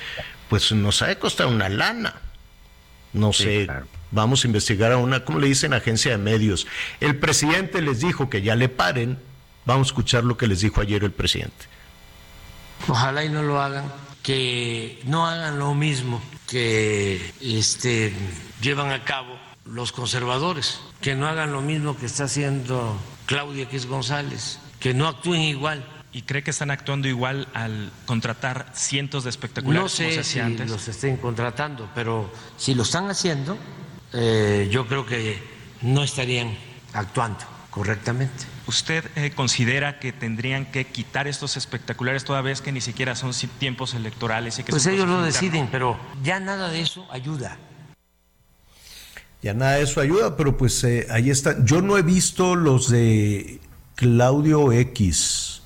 pues 0.49 0.71
nos 0.71 1.01
ha 1.01 1.07
de 1.07 1.17
costar 1.17 1.47
una 1.47 1.69
lana. 1.69 2.15
No 3.13 3.33
sé, 3.33 3.67
vamos 4.11 4.43
a 4.43 4.47
investigar 4.47 4.91
a 4.91 4.97
una, 4.97 5.23
¿cómo 5.23 5.39
le 5.39 5.47
dicen? 5.47 5.73
Agencia 5.73 6.11
de 6.11 6.17
medios. 6.17 6.67
El 6.99 7.17
presidente 7.17 7.81
les 7.81 7.99
dijo 7.99 8.29
que 8.29 8.41
ya 8.41 8.55
le 8.55 8.69
paren. 8.69 9.17
Vamos 9.65 9.87
a 9.87 9.89
escuchar 9.89 10.23
lo 10.23 10.37
que 10.37 10.47
les 10.47 10.61
dijo 10.61 10.81
ayer 10.81 11.03
el 11.03 11.11
presidente. 11.11 11.65
Ojalá 12.87 13.25
y 13.25 13.29
no 13.29 13.41
lo 13.41 13.61
hagan, 13.61 13.85
que 14.27 14.99
no 15.05 15.25
hagan 15.25 15.57
lo 15.57 15.73
mismo 15.73 16.21
que 16.49 17.33
este, 17.39 18.11
llevan 18.61 18.91
a 18.91 19.05
cabo 19.05 19.29
los 19.63 19.93
conservadores, 19.93 20.81
que 20.99 21.15
no 21.15 21.27
hagan 21.29 21.53
lo 21.53 21.61
mismo 21.61 21.95
que 21.95 22.07
está 22.07 22.25
haciendo 22.25 22.99
Claudia 23.25 23.63
X 23.63 23.85
González, 23.85 24.59
que 24.81 24.93
no 24.93 25.07
actúen 25.07 25.43
igual. 25.43 25.81
¿Y 26.11 26.23
cree 26.23 26.43
que 26.43 26.51
están 26.51 26.71
actuando 26.71 27.07
igual 27.07 27.47
al 27.53 27.89
contratar 28.05 28.73
cientos 28.75 29.23
de 29.23 29.29
espectaculares? 29.29 29.83
No 29.83 29.87
sé 29.87 30.21
si 30.25 30.41
los 30.41 30.89
estén 30.89 31.15
contratando, 31.15 31.89
pero 31.95 32.29
si 32.57 32.75
lo 32.75 32.83
están 32.83 33.09
haciendo, 33.09 33.57
eh, 34.11 34.67
yo 34.69 34.87
creo 34.89 35.05
que 35.05 35.41
no 35.83 36.03
estarían 36.03 36.53
actuando 36.91 37.56
correctamente. 37.77 38.45
¿Usted 38.65 39.05
eh, 39.15 39.31
considera 39.31 39.99
que 39.99 40.11
tendrían 40.11 40.65
que 40.71 40.85
quitar 40.85 41.27
estos 41.27 41.57
espectaculares 41.57 42.23
toda 42.23 42.41
vez 42.41 42.59
que 42.61 42.71
ni 42.71 42.81
siquiera 42.81 43.15
son 43.15 43.31
tiempos 43.59 43.93
electorales? 43.93 44.57
Y 44.57 44.63
que 44.63 44.71
pues 44.71 44.87
ellos 44.87 45.07
lo 45.07 45.21
deciden, 45.21 45.69
pero 45.71 45.97
ya 46.23 46.39
nada 46.39 46.69
de 46.69 46.81
eso 46.81 47.07
ayuda. 47.11 47.57
Ya 49.43 49.53
nada 49.53 49.73
de 49.73 49.83
eso 49.83 50.01
ayuda, 50.01 50.35
pero 50.35 50.57
pues 50.57 50.83
eh, 50.83 51.05
ahí 51.11 51.29
está. 51.29 51.63
Yo 51.63 51.83
no 51.83 51.99
he 51.99 52.01
visto 52.01 52.55
los 52.55 52.89
de 52.89 53.61
Claudio 53.93 54.71
X. 54.71 55.61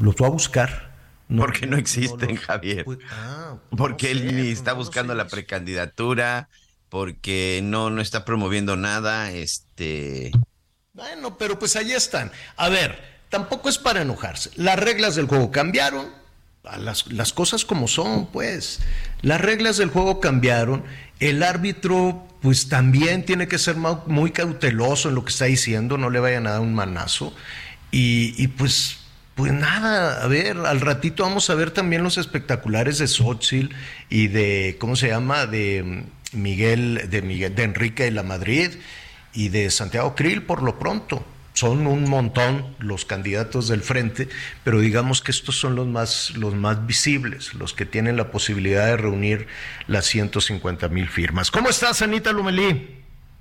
Los 0.00 0.14
voy 0.14 0.28
a 0.28 0.30
buscar. 0.30 0.88
Porque 1.36 1.66
no 1.66 1.76
existen, 1.76 2.36
Javier. 2.36 2.84
Pues, 2.84 3.00
ah, 3.10 3.56
porque 3.76 4.12
él 4.12 4.36
ni 4.36 4.48
está 4.48 4.72
buscando 4.72 5.14
la 5.14 5.26
precandidatura, 5.26 6.48
porque 6.88 7.60
no, 7.62 7.90
no 7.90 8.00
está 8.00 8.24
promoviendo 8.24 8.76
nada. 8.76 9.32
Este 9.32 10.30
bueno, 10.98 11.38
pero 11.38 11.58
pues 11.60 11.76
ahí 11.76 11.92
están. 11.92 12.32
A 12.56 12.68
ver, 12.68 12.98
tampoco 13.28 13.68
es 13.68 13.78
para 13.78 14.02
enojarse. 14.02 14.50
Las 14.56 14.78
reglas 14.78 15.14
del 15.14 15.26
juego 15.26 15.52
cambiaron. 15.52 16.06
Las, 16.76 17.06
las 17.12 17.32
cosas 17.32 17.64
como 17.64 17.86
son, 17.86 18.26
pues. 18.26 18.80
Las 19.22 19.40
reglas 19.40 19.76
del 19.76 19.90
juego 19.90 20.18
cambiaron. 20.18 20.82
El 21.20 21.44
árbitro, 21.44 22.26
pues 22.42 22.68
también 22.68 23.24
tiene 23.24 23.46
que 23.46 23.58
ser 23.58 23.76
muy 23.76 24.32
cauteloso 24.32 25.08
en 25.08 25.14
lo 25.14 25.24
que 25.24 25.30
está 25.30 25.44
diciendo, 25.44 25.98
no 25.98 26.10
le 26.10 26.18
vayan 26.18 26.48
a 26.48 26.58
un 26.58 26.74
manazo. 26.74 27.32
Y, 27.92 28.48
pues 28.48 28.98
pues 29.36 29.52
nada, 29.52 30.24
a 30.24 30.26
ver, 30.26 30.56
al 30.58 30.80
ratito 30.80 31.22
vamos 31.22 31.48
a 31.48 31.54
ver 31.54 31.70
también 31.70 32.02
los 32.02 32.18
espectaculares 32.18 32.98
de 32.98 33.06
Xochitl 33.06 33.72
y 34.10 34.26
de, 34.26 34.76
¿cómo 34.80 34.96
se 34.96 35.06
llama? 35.06 35.46
De 35.46 36.02
Miguel, 36.32 37.06
de 37.08 37.22
Miguel, 37.22 37.54
de 37.54 37.62
Enrique 37.62 38.02
de 38.02 38.10
la 38.10 38.24
Madrid 38.24 38.72
y 39.38 39.50
de 39.50 39.70
Santiago 39.70 40.16
Krill 40.16 40.42
por 40.42 40.64
lo 40.64 40.80
pronto. 40.80 41.24
Son 41.52 41.86
un 41.86 42.10
montón 42.10 42.74
los 42.80 43.04
candidatos 43.04 43.68
del 43.68 43.82
frente, 43.82 44.28
pero 44.64 44.80
digamos 44.80 45.22
que 45.22 45.30
estos 45.30 45.56
son 45.56 45.76
los 45.76 45.86
más, 45.86 46.32
los 46.36 46.56
más 46.56 46.86
visibles, 46.88 47.54
los 47.54 47.72
que 47.72 47.86
tienen 47.86 48.16
la 48.16 48.32
posibilidad 48.32 48.86
de 48.86 48.96
reunir 48.96 49.46
las 49.86 50.06
150 50.06 50.88
mil 50.88 51.08
firmas. 51.08 51.52
¿Cómo 51.52 51.68
estás, 51.68 52.02
Anita 52.02 52.32
Lumelí? 52.32 52.96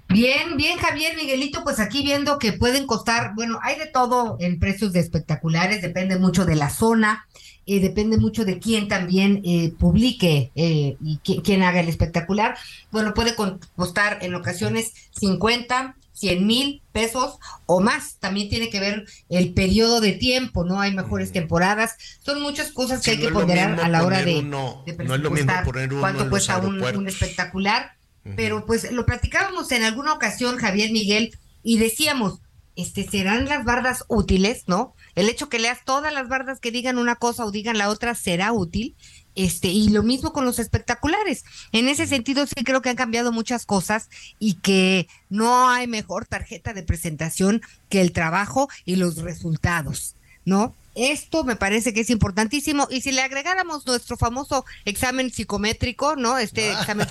Bien, 0.09 0.55
bien, 0.55 0.77
Javier 0.77 1.15
Miguelito, 1.17 1.63
pues 1.63 1.79
aquí 1.79 2.03
viendo 2.03 2.37
que 2.37 2.53
pueden 2.53 2.85
costar, 2.85 3.33
bueno, 3.33 3.59
hay 3.63 3.79
de 3.79 3.87
todo 3.87 4.37
en 4.39 4.59
precios 4.59 4.93
de 4.93 4.99
espectaculares, 4.99 5.81
depende 5.81 6.19
mucho 6.19 6.45
de 6.45 6.55
la 6.55 6.69
zona, 6.69 7.27
eh, 7.67 7.81
depende 7.81 8.17
mucho 8.17 8.45
de 8.45 8.59
quién 8.59 8.87
también 8.87 9.41
eh, 9.43 9.73
publique 9.77 10.51
eh, 10.55 10.95
y 11.03 11.17
quién 11.17 11.63
haga 11.63 11.81
el 11.81 11.89
espectacular. 11.89 12.57
Bueno, 12.91 13.13
puede 13.13 13.35
costar 13.75 14.19
en 14.21 14.35
ocasiones 14.35 14.93
50, 15.19 15.97
100 16.13 16.47
mil 16.47 16.81
pesos 16.93 17.39
o 17.65 17.81
más. 17.81 18.15
También 18.19 18.47
tiene 18.47 18.69
que 18.69 18.79
ver 18.79 19.05
el 19.27 19.53
periodo 19.53 19.99
de 19.99 20.13
tiempo, 20.13 20.63
¿no? 20.63 20.79
Hay 20.79 20.95
mejores 20.95 21.33
temporadas. 21.33 21.97
Son 22.25 22.41
muchas 22.41 22.71
cosas 22.71 23.03
que 23.03 23.11
hay 23.11 23.19
que 23.19 23.31
ponderar 23.31 23.77
a 23.81 23.89
la 23.89 24.05
hora 24.05 24.23
de, 24.23 24.41
no 24.43 24.85
es 24.85 25.19
lo 25.19 25.29
mismo 25.29 25.51
poner 25.65 25.91
uno 25.91 26.01
cuánto 26.01 26.29
cuesta 26.29 26.59
un, 26.59 27.07
espectacular. 27.07 27.97
Pero 28.35 28.65
pues 28.65 28.91
lo 28.91 29.05
platicábamos 29.05 29.71
en 29.71 29.83
alguna 29.83 30.13
ocasión, 30.13 30.57
Javier 30.57 30.91
Miguel, 30.91 31.37
y 31.63 31.79
decíamos, 31.79 32.39
este, 32.77 33.07
serán 33.07 33.45
las 33.45 33.65
bardas 33.65 34.03
útiles, 34.07 34.63
¿no? 34.67 34.95
El 35.17 35.29
hecho 35.29 35.49
que 35.49 35.57
leas 35.57 35.79
todas 35.83 36.13
las 36.13 36.29
bardas 36.29 36.59
que 36.59 36.69
digan 36.69 36.99
una 36.99 37.15
cosa 37.15 37.43
o 37.43 37.49
digan 37.49 37.79
la 37.79 37.89
otra 37.89 38.13
será 38.13 38.53
útil. 38.53 38.95
Este, 39.33 39.67
y 39.67 39.89
lo 39.89 40.03
mismo 40.03 40.31
con 40.31 40.45
los 40.45 40.59
espectaculares. 40.59 41.43
En 41.71 41.89
ese 41.89 42.05
sentido, 42.05 42.45
sí 42.45 42.63
creo 42.63 42.83
que 42.83 42.89
han 42.89 42.95
cambiado 42.95 43.31
muchas 43.31 43.65
cosas 43.65 44.09
y 44.37 44.55
que 44.55 45.07
no 45.29 45.69
hay 45.69 45.87
mejor 45.87 46.25
tarjeta 46.25 46.73
de 46.73 46.83
presentación 46.83 47.61
que 47.89 48.01
el 48.01 48.11
trabajo 48.11 48.69
y 48.85 48.95
los 48.95 49.17
resultados, 49.17 50.15
¿no? 50.45 50.75
Esto 50.93 51.43
me 51.43 51.55
parece 51.55 51.93
que 51.93 52.01
es 52.01 52.11
importantísimo. 52.11 52.87
Y 52.91 53.01
si 53.01 53.11
le 53.11 53.21
agregáramos 53.21 53.87
nuestro 53.87 54.17
famoso 54.17 54.65
examen 54.85 55.31
psicométrico, 55.31 56.15
¿no? 56.15 56.37
Este 56.37 56.71
ah. 56.71 56.79
examen 56.79 57.07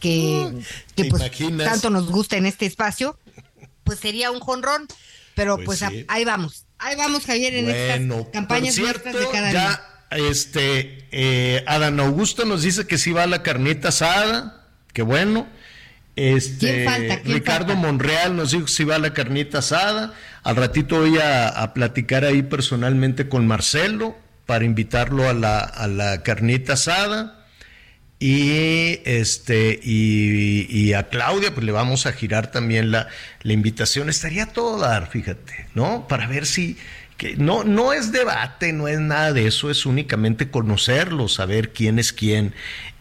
que, 0.00 0.52
que, 0.96 1.04
pues, 1.04 1.30
tanto 1.58 1.90
nos 1.90 2.10
gusta 2.10 2.38
en 2.38 2.46
este 2.46 2.64
espacio, 2.64 3.18
pues 3.84 3.98
sería 3.98 4.30
un 4.30 4.40
jonrón. 4.40 4.86
Pero 5.34 5.56
pues, 5.56 5.80
pues 5.80 6.04
ahí 6.08 6.24
vamos. 6.24 6.66
Ahí 6.78 6.96
vamos, 6.96 7.24
Javier, 7.24 7.54
en 7.54 7.70
estas 7.70 8.26
campañas 8.32 8.74
cierto, 8.74 9.16
de 9.16 9.28
cada 9.30 9.52
ya, 9.52 10.06
Este, 10.10 11.06
eh, 11.12 11.64
Adán 11.66 12.00
Augusto 12.00 12.44
nos 12.44 12.62
dice 12.62 12.86
que 12.86 12.98
sí 12.98 13.12
va 13.12 13.22
a 13.22 13.26
la 13.26 13.42
carnita 13.42 13.88
asada. 13.88 14.66
Qué 14.92 15.02
bueno. 15.02 15.46
Este, 16.16 16.86
Ricardo 17.24 17.74
Monreal 17.74 18.36
nos 18.36 18.50
dijo 18.50 18.66
que 18.66 18.72
sí 18.72 18.84
va 18.84 18.96
a 18.96 18.98
la 18.98 19.14
carnita 19.14 19.58
asada. 19.58 20.12
Al 20.42 20.56
ratito 20.56 21.00
voy 21.00 21.18
a, 21.18 21.72
platicar 21.72 22.24
ahí 22.24 22.42
personalmente 22.42 23.28
con 23.28 23.46
Marcelo 23.46 24.16
para 24.44 24.64
invitarlo 24.64 25.28
a 25.28 25.32
la, 25.32 25.60
a 25.60 25.86
la 25.86 26.22
carnita 26.22 26.74
asada. 26.74 27.41
Y 28.24 29.00
este 29.04 29.80
y, 29.82 30.92
a 30.92 31.08
Claudia, 31.08 31.52
pues 31.52 31.66
le 31.66 31.72
vamos 31.72 32.06
a 32.06 32.12
girar 32.12 32.52
también 32.52 32.92
la, 32.92 33.08
la 33.42 33.52
invitación. 33.52 34.08
Estaría 34.08 34.46
todo 34.46 34.78
dar, 34.78 35.10
fíjate, 35.10 35.66
¿no? 35.74 36.06
Para 36.06 36.28
ver 36.28 36.46
si 36.46 36.76
que 37.16 37.34
no, 37.36 37.64
no 37.64 37.92
es 37.92 38.12
debate, 38.12 38.72
no 38.72 38.86
es 38.86 39.00
nada 39.00 39.32
de 39.32 39.48
eso, 39.48 39.72
es 39.72 39.86
únicamente 39.86 40.52
conocerlo, 40.52 41.26
saber 41.26 41.72
quién 41.72 41.98
es 41.98 42.12
quién 42.12 42.54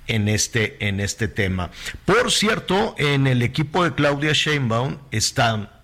en 0.08 0.28
este, 0.28 0.88
en 0.88 1.00
este 1.00 1.28
tema. 1.28 1.70
Por 2.06 2.32
cierto, 2.32 2.96
en 2.98 3.28
el 3.28 3.44
equipo 3.44 3.84
de 3.84 3.94
Claudia 3.94 4.34
Sheinbaum 4.34 4.98
está 5.12 5.84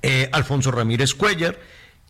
eh, 0.00 0.30
Alfonso 0.32 0.70
Ramírez 0.70 1.12
Cuellar, 1.12 1.58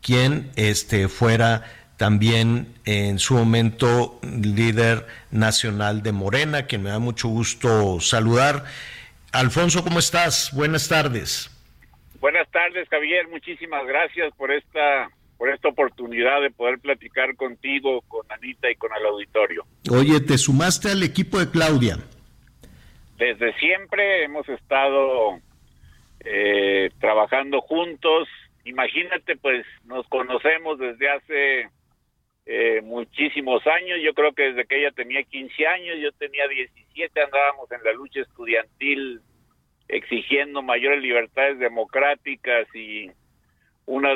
quien 0.00 0.52
este, 0.54 1.08
fuera 1.08 1.64
también 2.00 2.66
en 2.86 3.18
su 3.18 3.34
momento 3.34 4.18
líder 4.22 5.04
nacional 5.30 6.02
de 6.02 6.12
Morena, 6.12 6.66
quien 6.66 6.82
me 6.82 6.88
da 6.88 6.98
mucho 6.98 7.28
gusto 7.28 8.00
saludar. 8.00 8.64
Alfonso, 9.32 9.84
¿cómo 9.84 9.98
estás? 9.98 10.50
Buenas 10.54 10.88
tardes. 10.88 11.50
Buenas 12.18 12.50
tardes, 12.52 12.88
Javier. 12.88 13.28
Muchísimas 13.28 13.86
gracias 13.86 14.32
por 14.38 14.50
esta 14.50 15.10
por 15.36 15.50
esta 15.50 15.68
oportunidad 15.68 16.40
de 16.40 16.50
poder 16.50 16.78
platicar 16.78 17.36
contigo, 17.36 18.00
con 18.08 18.24
Anita 18.30 18.70
y 18.70 18.76
con 18.76 18.92
el 18.98 19.04
auditorio. 19.04 19.66
Oye, 19.90 20.20
¿te 20.20 20.38
sumaste 20.38 20.90
al 20.90 21.02
equipo 21.02 21.38
de 21.38 21.50
Claudia? 21.50 21.98
Desde 23.18 23.52
siempre 23.58 24.24
hemos 24.24 24.48
estado 24.48 25.38
eh, 26.20 26.88
trabajando 26.98 27.60
juntos. 27.60 28.26
Imagínate, 28.64 29.36
pues 29.36 29.66
nos 29.84 30.06
conocemos 30.08 30.78
desde 30.78 31.10
hace 31.10 31.68
eh, 32.52 32.80
muchísimos 32.82 33.64
años. 33.64 34.00
Yo 34.02 34.12
creo 34.12 34.32
que 34.32 34.50
desde 34.50 34.64
que 34.64 34.80
ella 34.80 34.90
tenía 34.90 35.22
15 35.22 35.66
años, 35.68 35.98
yo 36.00 36.10
tenía 36.10 36.48
17, 36.48 37.22
andábamos 37.22 37.70
en 37.70 37.84
la 37.84 37.92
lucha 37.92 38.22
estudiantil 38.22 39.20
exigiendo 39.86 40.60
mayores 40.60 41.00
libertades 41.00 41.60
democráticas 41.60 42.66
y 42.74 43.08
una, 43.86 44.14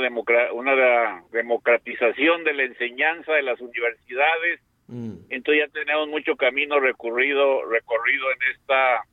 una 0.53 1.23
democratización 1.31 2.43
de 2.43 2.55
la 2.55 2.65
enseñanza 2.65 3.35
de 3.35 3.43
las 3.43 3.61
universidades. 3.61 4.61
Mm. 4.89 5.15
Entonces 5.31 5.67
ya 5.67 5.73
tenemos 5.73 6.09
mucho 6.09 6.35
camino 6.35 6.81
recorrido, 6.81 7.65
recorrido 7.71 8.33
en 8.33 8.53
esta 8.53 9.05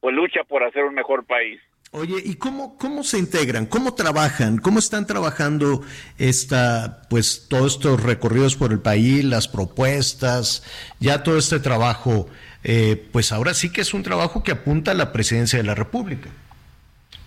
pues, 0.00 0.14
lucha 0.14 0.44
por 0.44 0.64
hacer 0.64 0.84
un 0.84 0.94
mejor 0.94 1.26
país. 1.26 1.60
Oye, 1.94 2.22
¿y 2.24 2.36
cómo, 2.36 2.78
cómo 2.78 3.04
se 3.04 3.18
integran? 3.18 3.66
¿Cómo 3.66 3.92
trabajan? 3.92 4.56
¿Cómo 4.56 4.78
están 4.78 5.06
trabajando 5.06 5.82
esta, 6.18 7.02
pues, 7.10 7.48
todos 7.50 7.74
estos 7.74 8.02
recorridos 8.02 8.56
por 8.56 8.72
el 8.72 8.80
país, 8.80 9.22
las 9.24 9.46
propuestas, 9.46 10.64
ya 11.00 11.22
todo 11.22 11.36
este 11.36 11.60
trabajo? 11.60 12.30
Eh, 12.64 12.96
pues 13.12 13.30
ahora 13.30 13.52
sí 13.52 13.70
que 13.70 13.82
es 13.82 13.92
un 13.92 14.02
trabajo 14.02 14.42
que 14.42 14.52
apunta 14.52 14.92
a 14.92 14.94
la 14.94 15.12
presidencia 15.12 15.58
de 15.58 15.64
la 15.64 15.74
República. 15.74 16.30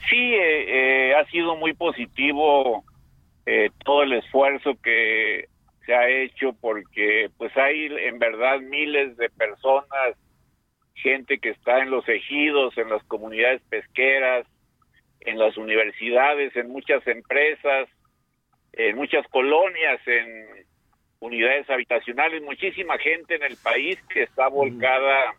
Sí, 0.10 0.34
eh, 0.34 1.10
eh, 1.12 1.14
ha 1.14 1.30
sido 1.30 1.56
muy 1.56 1.74
positivo 1.74 2.84
todo 3.84 4.02
el 4.02 4.14
esfuerzo 4.14 4.76
que 4.82 5.48
se 5.86 5.94
ha 5.94 6.10
hecho 6.10 6.56
porque 6.60 7.30
pues 7.38 7.56
hay 7.56 7.86
en 7.86 8.18
verdad 8.18 8.60
miles 8.60 9.16
de 9.18 9.30
personas, 9.30 10.16
gente 10.96 11.38
que 11.38 11.50
está 11.50 11.84
en 11.84 11.92
los 11.92 12.10
ejidos, 12.10 12.76
en 12.80 12.90
las 12.90 13.04
comunidades 13.04 13.62
pesqueras, 13.70 14.48
en 15.26 15.38
las 15.40 15.58
universidades, 15.58 16.56
en 16.56 16.70
muchas 16.70 17.06
empresas, 17.08 17.90
en 18.74 18.96
muchas 18.96 19.28
colonias, 19.28 20.00
en 20.06 20.66
unidades 21.20 21.70
habitacionales, 21.70 22.42
muchísima 22.44 22.98
gente 22.98 23.36
en 23.36 23.44
el 23.44 23.58
país 23.58 23.98
que 24.10 24.24
está 24.24 24.48
volcada 24.48 25.36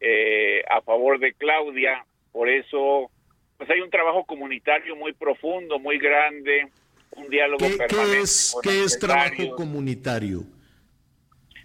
eh, 0.00 0.62
a 0.68 0.80
favor 0.82 1.18
de 1.18 1.32
Claudia. 1.34 2.04
Por 2.32 2.48
eso, 2.48 3.10
pues 3.56 3.68
hay 3.70 3.80
un 3.80 3.90
trabajo 3.90 4.24
comunitario 4.24 4.96
muy 4.96 5.12
profundo, 5.12 5.78
muy 5.78 5.98
grande, 5.98 6.68
un 7.16 7.28
diálogo 7.28 7.58
permanente. 7.58 7.94
¿Qué 7.94 8.20
es, 8.20 8.56
¿qué 8.62 8.84
es 8.84 8.98
trabajo 8.98 9.54
comunitario? 9.56 10.40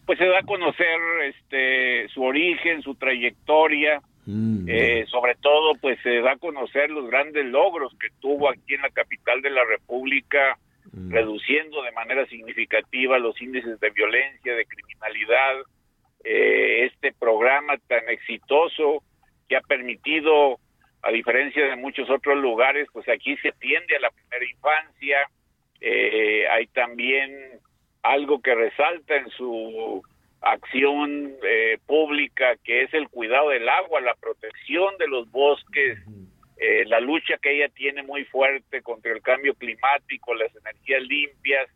Pues 0.05 0.19
se 0.19 0.25
da 0.25 0.39
a 0.39 0.43
conocer 0.43 0.99
este, 1.23 2.07
su 2.09 2.23
origen, 2.23 2.81
su 2.81 2.95
trayectoria, 2.95 4.01
Mm, 4.25 4.65
eh, 4.67 5.05
sobre 5.09 5.35
todo, 5.35 5.75
pues 5.79 5.99
se 6.01 6.21
da 6.21 6.33
a 6.33 6.37
conocer 6.37 6.89
los 6.89 7.09
grandes 7.09 7.45
logros 7.45 7.95
que 7.99 8.07
tuvo 8.19 8.49
aquí 8.49 8.73
en 8.73 8.81
la 8.81 8.89
capital 8.89 9.41
de 9.41 9.51
la 9.51 9.63
República, 9.65 10.57
mm. 10.91 11.11
reduciendo 11.11 11.83
de 11.83 11.91
manera 11.91 12.25
significativa 12.25 13.19
los 13.19 13.39
índices 13.41 13.79
de 13.79 13.89
violencia, 13.91 14.55
de 14.55 14.65
criminalidad. 14.65 15.61
Eh, 16.23 16.85
este 16.85 17.13
programa 17.13 17.77
tan 17.87 18.09
exitoso 18.09 19.03
que 19.47 19.57
ha 19.57 19.61
permitido, 19.61 20.57
a 21.03 21.11
diferencia 21.11 21.63
de 21.63 21.75
muchos 21.75 22.09
otros 22.09 22.37
lugares, 22.37 22.87
pues 22.91 23.07
aquí 23.07 23.37
se 23.37 23.51
tiende 23.51 23.95
a 23.95 23.99
la 23.99 24.09
primera 24.09 24.43
infancia. 24.43 25.17
Eh, 25.81 26.47
hay 26.49 26.65
también 26.67 27.59
algo 28.01 28.41
que 28.41 28.55
resalta 28.55 29.15
en 29.17 29.29
su 29.29 30.01
acción 30.41 31.33
eh, 31.43 31.77
pública 31.85 32.55
que 32.63 32.83
es 32.83 32.93
el 32.93 33.09
cuidado 33.09 33.49
del 33.49 33.67
agua, 33.67 34.01
la 34.01 34.15
protección 34.15 34.97
de 34.97 35.07
los 35.07 35.29
bosques, 35.31 35.97
eh, 36.57 36.85
la 36.85 36.99
lucha 36.99 37.37
que 37.41 37.55
ella 37.55 37.69
tiene 37.69 38.03
muy 38.03 38.25
fuerte 38.25 38.81
contra 38.81 39.11
el 39.11 39.21
cambio 39.21 39.53
climático, 39.55 40.33
las 40.35 40.55
energías 40.55 41.03
limpias, 41.03 41.67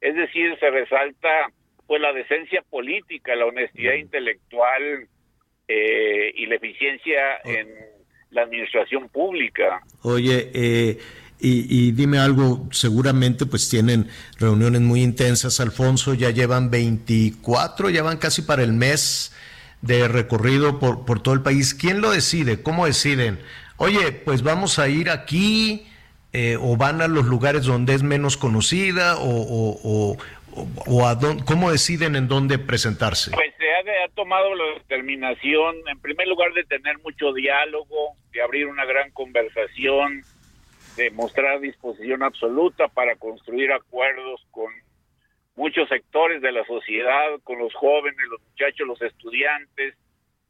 es 0.00 0.14
decir, 0.14 0.56
se 0.58 0.70
resalta 0.70 1.52
pues 1.86 2.00
la 2.00 2.12
decencia 2.12 2.62
política, 2.62 3.34
la 3.34 3.46
honestidad 3.46 3.94
intelectual 3.94 5.08
eh, 5.68 6.32
y 6.34 6.46
la 6.46 6.54
eficiencia 6.56 7.38
en 7.44 7.68
la 8.30 8.42
administración 8.42 9.08
pública. 9.08 9.80
Oye, 10.02 10.50
eh, 10.54 10.98
y, 11.42 11.92
dime 11.92 12.18
algo, 12.18 12.68
seguramente 12.70 13.46
pues 13.46 13.68
tienen 13.68 14.08
reuniones 14.38 14.80
muy 14.80 15.02
intensas, 15.02 15.58
Alfonso, 15.58 16.14
ya 16.14 16.30
llevan 16.30 16.70
24, 16.70 17.90
ya 17.90 18.02
van 18.02 18.18
casi 18.18 18.42
para 18.42 18.62
el 18.62 18.72
mes 18.72 19.34
de 19.80 20.06
recorrido 20.06 20.78
por, 20.78 21.04
por 21.04 21.20
todo 21.20 21.34
el 21.34 21.42
país. 21.42 21.74
¿Quién 21.74 22.00
lo 22.00 22.12
decide? 22.12 22.62
¿Cómo 22.62 22.86
deciden? 22.86 23.40
Oye, 23.76 24.12
pues 24.12 24.42
vamos 24.42 24.78
a 24.78 24.88
ir 24.88 25.10
aquí 25.10 25.86
eh, 26.32 26.56
o 26.60 26.76
van 26.76 27.02
a 27.02 27.08
los 27.08 27.26
lugares 27.26 27.64
donde 27.64 27.94
es 27.94 28.02
menos 28.02 28.36
conocida 28.36 29.16
o, 29.18 30.16
o, 30.86 31.06
a 31.06 31.14
dónde, 31.16 31.44
cómo 31.44 31.72
deciden 31.72 32.14
en 32.14 32.28
dónde 32.28 32.58
presentarse. 32.58 33.32
Pues 33.32 33.52
se 33.58 33.70
ha, 33.70 34.04
ha 34.04 34.08
tomado 34.14 34.54
la 34.54 34.64
determinación, 34.78 35.76
en 35.90 35.98
primer 35.98 36.28
lugar, 36.28 36.52
de 36.52 36.64
tener 36.64 36.98
mucho 37.00 37.32
diálogo, 37.32 38.14
de 38.32 38.42
abrir 38.42 38.66
una 38.66 38.84
gran 38.84 39.10
conversación 39.10 40.22
de 40.96 41.10
mostrar 41.10 41.60
disposición 41.60 42.22
absoluta 42.22 42.88
para 42.88 43.16
construir 43.16 43.72
acuerdos 43.72 44.44
con 44.50 44.72
muchos 45.54 45.88
sectores 45.88 46.42
de 46.42 46.52
la 46.52 46.64
sociedad, 46.64 47.40
con 47.44 47.58
los 47.58 47.74
jóvenes, 47.74 48.20
los 48.30 48.40
muchachos, 48.42 48.86
los 48.86 49.02
estudiantes. 49.02 49.96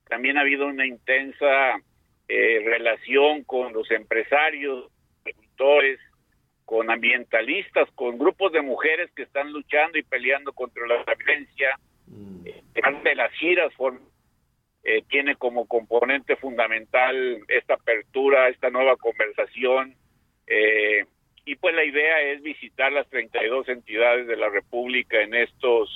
También 0.08 0.36
ha 0.36 0.42
habido 0.42 0.66
una 0.66 0.86
intensa 0.86 1.80
eh, 2.28 2.62
relación 2.64 3.44
con 3.44 3.72
los 3.72 3.90
empresarios, 3.90 4.90
agricultores, 5.20 5.98
con 6.64 6.90
ambientalistas, 6.90 7.90
con 7.94 8.18
grupos 8.18 8.52
de 8.52 8.62
mujeres 8.62 9.10
que 9.14 9.22
están 9.22 9.52
luchando 9.52 9.98
y 9.98 10.02
peleando 10.02 10.52
contra 10.52 10.86
la 10.86 11.04
violencia. 11.04 11.78
Mm. 12.06 12.42
de 13.04 13.14
las 13.14 13.32
giras 13.34 13.72
eh, 14.84 15.02
tiene 15.08 15.36
como 15.36 15.66
componente 15.66 16.36
fundamental 16.36 17.40
esta 17.48 17.74
apertura, 17.74 18.48
esta 18.48 18.70
nueva 18.70 18.96
conversación 18.96 19.94
eh, 20.52 21.06
y 21.44 21.56
pues 21.56 21.74
la 21.74 21.84
idea 21.84 22.20
es 22.32 22.42
visitar 22.42 22.92
las 22.92 23.08
32 23.08 23.68
entidades 23.68 24.26
de 24.26 24.36
la 24.36 24.48
República 24.48 25.20
en 25.20 25.34
estos 25.34 25.88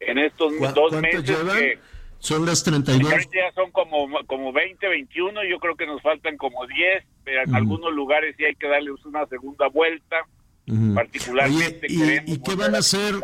en 0.00 0.18
estos 0.18 0.52
dos 0.74 0.92
meses. 0.92 1.78
son 2.18 2.46
las 2.46 2.64
32. 2.64 3.10
Ya 3.32 3.52
son 3.54 3.70
como, 3.70 4.08
como 4.26 4.52
20, 4.52 4.88
21, 4.88 5.44
yo 5.44 5.58
creo 5.58 5.76
que 5.76 5.86
nos 5.86 6.00
faltan 6.00 6.36
como 6.38 6.66
10, 6.66 7.04
pero 7.22 7.42
en 7.42 7.54
algunos 7.54 7.92
lugares 7.92 8.34
sí 8.38 8.44
hay 8.44 8.54
que 8.54 8.66
darles 8.66 9.04
una 9.04 9.26
segunda 9.26 9.68
vuelta, 9.68 10.16
particularmente. 10.94 11.86
¿y, 11.88 12.40
qué 12.42 12.54
van 12.54 12.74
a 12.74 12.78
hacer? 12.78 13.14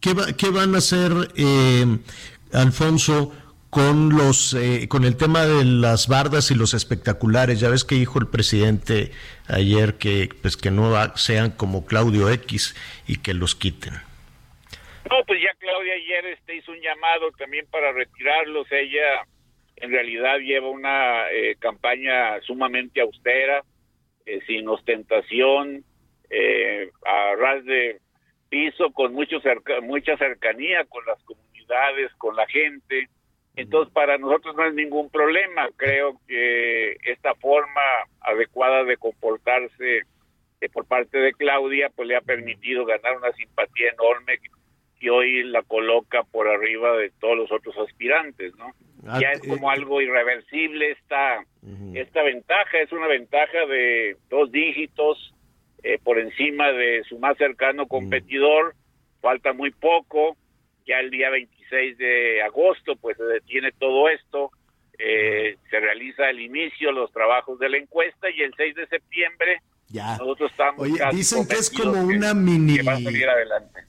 ¿Qué, 0.00 0.14
¿Qué 0.38 0.50
van 0.50 0.74
a 0.74 0.78
hacer, 0.78 1.12
eh, 1.36 1.98
Alfonso? 2.52 3.32
Con 3.74 4.10
los 4.10 4.54
eh, 4.54 4.86
con 4.88 5.04
el 5.04 5.16
tema 5.16 5.44
de 5.46 5.64
las 5.64 6.06
bardas 6.06 6.52
y 6.52 6.54
los 6.54 6.74
espectaculares. 6.74 7.58
Ya 7.58 7.68
ves 7.68 7.84
que 7.84 7.96
dijo 7.96 8.20
el 8.20 8.28
presidente 8.28 9.10
ayer 9.48 9.94
que 9.94 10.28
pues 10.40 10.56
que 10.56 10.70
no 10.70 10.94
sean 11.16 11.50
como 11.50 11.84
Claudio 11.84 12.30
X 12.30 12.76
y 13.08 13.20
que 13.20 13.34
los 13.34 13.56
quiten. 13.56 13.94
No, 15.10 15.24
pues 15.26 15.42
ya 15.42 15.50
Claudia 15.58 15.94
ayer 15.94 16.24
este 16.26 16.54
hizo 16.54 16.70
un 16.70 16.80
llamado 16.80 17.32
también 17.32 17.66
para 17.68 17.90
retirarlos. 17.90 18.70
Ella 18.70 19.26
en 19.74 19.90
realidad 19.90 20.38
lleva 20.38 20.70
una 20.70 21.28
eh, 21.32 21.56
campaña 21.58 22.40
sumamente 22.42 23.00
austera, 23.00 23.64
eh, 24.24 24.40
sin 24.46 24.68
ostentación, 24.68 25.84
a 27.06 27.36
ras 27.36 27.64
de 27.64 28.00
piso, 28.48 28.92
con 28.92 29.12
mucho 29.14 29.40
mucha 29.82 30.16
cercanía 30.16 30.84
con 30.84 31.04
las 31.06 31.22
comunidades, 31.24 32.12
con 32.18 32.34
la 32.36 32.46
gente 32.46 33.08
entonces, 33.56 33.92
para 33.92 34.18
nosotros 34.18 34.56
no 34.56 34.66
es 34.66 34.74
ningún 34.74 35.10
problema. 35.10 35.68
Creo 35.76 36.20
que 36.26 36.96
esta 37.04 37.34
forma 37.36 37.80
adecuada 38.20 38.84
de 38.84 38.96
comportarse 38.96 40.02
eh, 40.60 40.68
por 40.72 40.86
parte 40.86 41.18
de 41.18 41.32
Claudia, 41.32 41.90
pues 41.94 42.08
le 42.08 42.16
ha 42.16 42.20
permitido 42.20 42.84
ganar 42.84 43.16
una 43.16 43.32
simpatía 43.32 43.90
enorme 43.90 44.38
que 44.98 45.10
hoy 45.10 45.44
la 45.44 45.62
coloca 45.62 46.24
por 46.24 46.48
arriba 46.48 46.96
de 46.96 47.10
todos 47.20 47.36
los 47.36 47.52
otros 47.52 47.76
aspirantes, 47.78 48.54
¿no? 48.56 48.72
Ah, 49.06 49.18
ya 49.20 49.32
es 49.32 49.44
eh, 49.44 49.48
como 49.48 49.70
algo 49.70 50.00
irreversible 50.00 50.92
esta, 50.92 51.44
esta 51.94 52.22
ventaja, 52.22 52.80
es 52.80 52.90
una 52.90 53.06
ventaja 53.06 53.66
de 53.66 54.16
dos 54.30 54.50
dígitos 54.50 55.34
eh, 55.82 55.98
por 56.02 56.18
encima 56.18 56.72
de 56.72 57.04
su 57.04 57.18
más 57.18 57.36
cercano 57.36 57.86
competidor, 57.86 58.74
falta 59.20 59.52
muy 59.52 59.70
poco, 59.70 60.36
ya 60.86 61.00
el 61.00 61.10
día 61.10 61.30
26 61.70 61.98
de 61.98 62.42
agosto 62.42 62.96
pues 62.96 63.16
se 63.16 63.24
detiene 63.24 63.72
todo 63.72 64.08
esto, 64.08 64.50
eh, 64.98 65.56
se 65.70 65.80
realiza 65.80 66.28
el 66.30 66.40
inicio, 66.40 66.92
los 66.92 67.12
trabajos 67.12 67.58
de 67.58 67.68
la 67.68 67.78
encuesta 67.78 68.30
y 68.30 68.42
el 68.42 68.54
6 68.56 68.74
de 68.74 68.86
septiembre 68.86 69.60
ya. 69.88 70.16
Nosotros 70.16 70.50
estamos 70.50 70.80
Oye, 70.80 70.98
dicen 71.12 71.46
que 71.46 71.56
es 71.56 71.70
como 71.70 72.00
una 72.00 72.34
mini. 72.34 72.78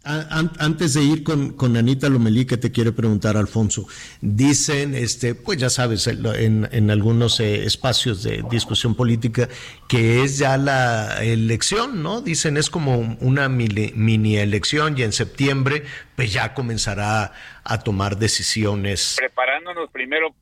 Antes 0.04 0.94
de 0.94 1.04
ir 1.04 1.24
con, 1.24 1.54
con 1.54 1.76
Anita 1.78 2.10
Lomelí, 2.10 2.46
que 2.46 2.58
te 2.58 2.72
quiere 2.72 2.92
preguntar, 2.92 3.38
Alfonso, 3.38 3.88
dicen, 4.22 4.94
este, 4.94 5.34
pues 5.34 5.58
ya 5.58 5.70
sabes, 5.70 6.08
en, 6.08 6.68
en 6.72 6.92
algunos 6.92 7.40
eh, 7.40 7.66
espacios 7.66 8.22
de 8.24 8.44
discusión 8.50 8.96
política, 8.96 9.50
que 9.88 10.24
es 10.24 10.38
ya 10.38 10.58
la 10.58 11.24
elección, 11.24 12.04
¿no? 12.04 12.22
Dicen 12.22 12.58
es 12.58 12.70
como 12.70 13.18
una 13.22 13.50
mini, 13.50 13.92
mini 13.96 14.38
elección 14.38 14.98
y 14.98 15.04
en 15.04 15.12
septiembre, 15.12 15.86
pues 16.16 16.32
ya 16.32 16.54
comenzará 16.54 17.34
a 17.64 17.80
tomar 17.80 18.18
decisiones. 18.18 19.16
Preparándonos 19.18 19.90
primero. 19.92 20.36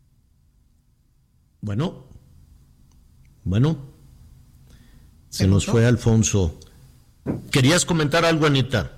Bueno, 1.62 2.06
bueno. 3.43 3.93
Se 5.34 5.48
nos 5.48 5.66
fue 5.66 5.88
Alfonso. 5.88 6.54
¿Querías 7.50 7.86
comentar 7.86 8.24
algo, 8.24 8.46
Anita? 8.46 8.92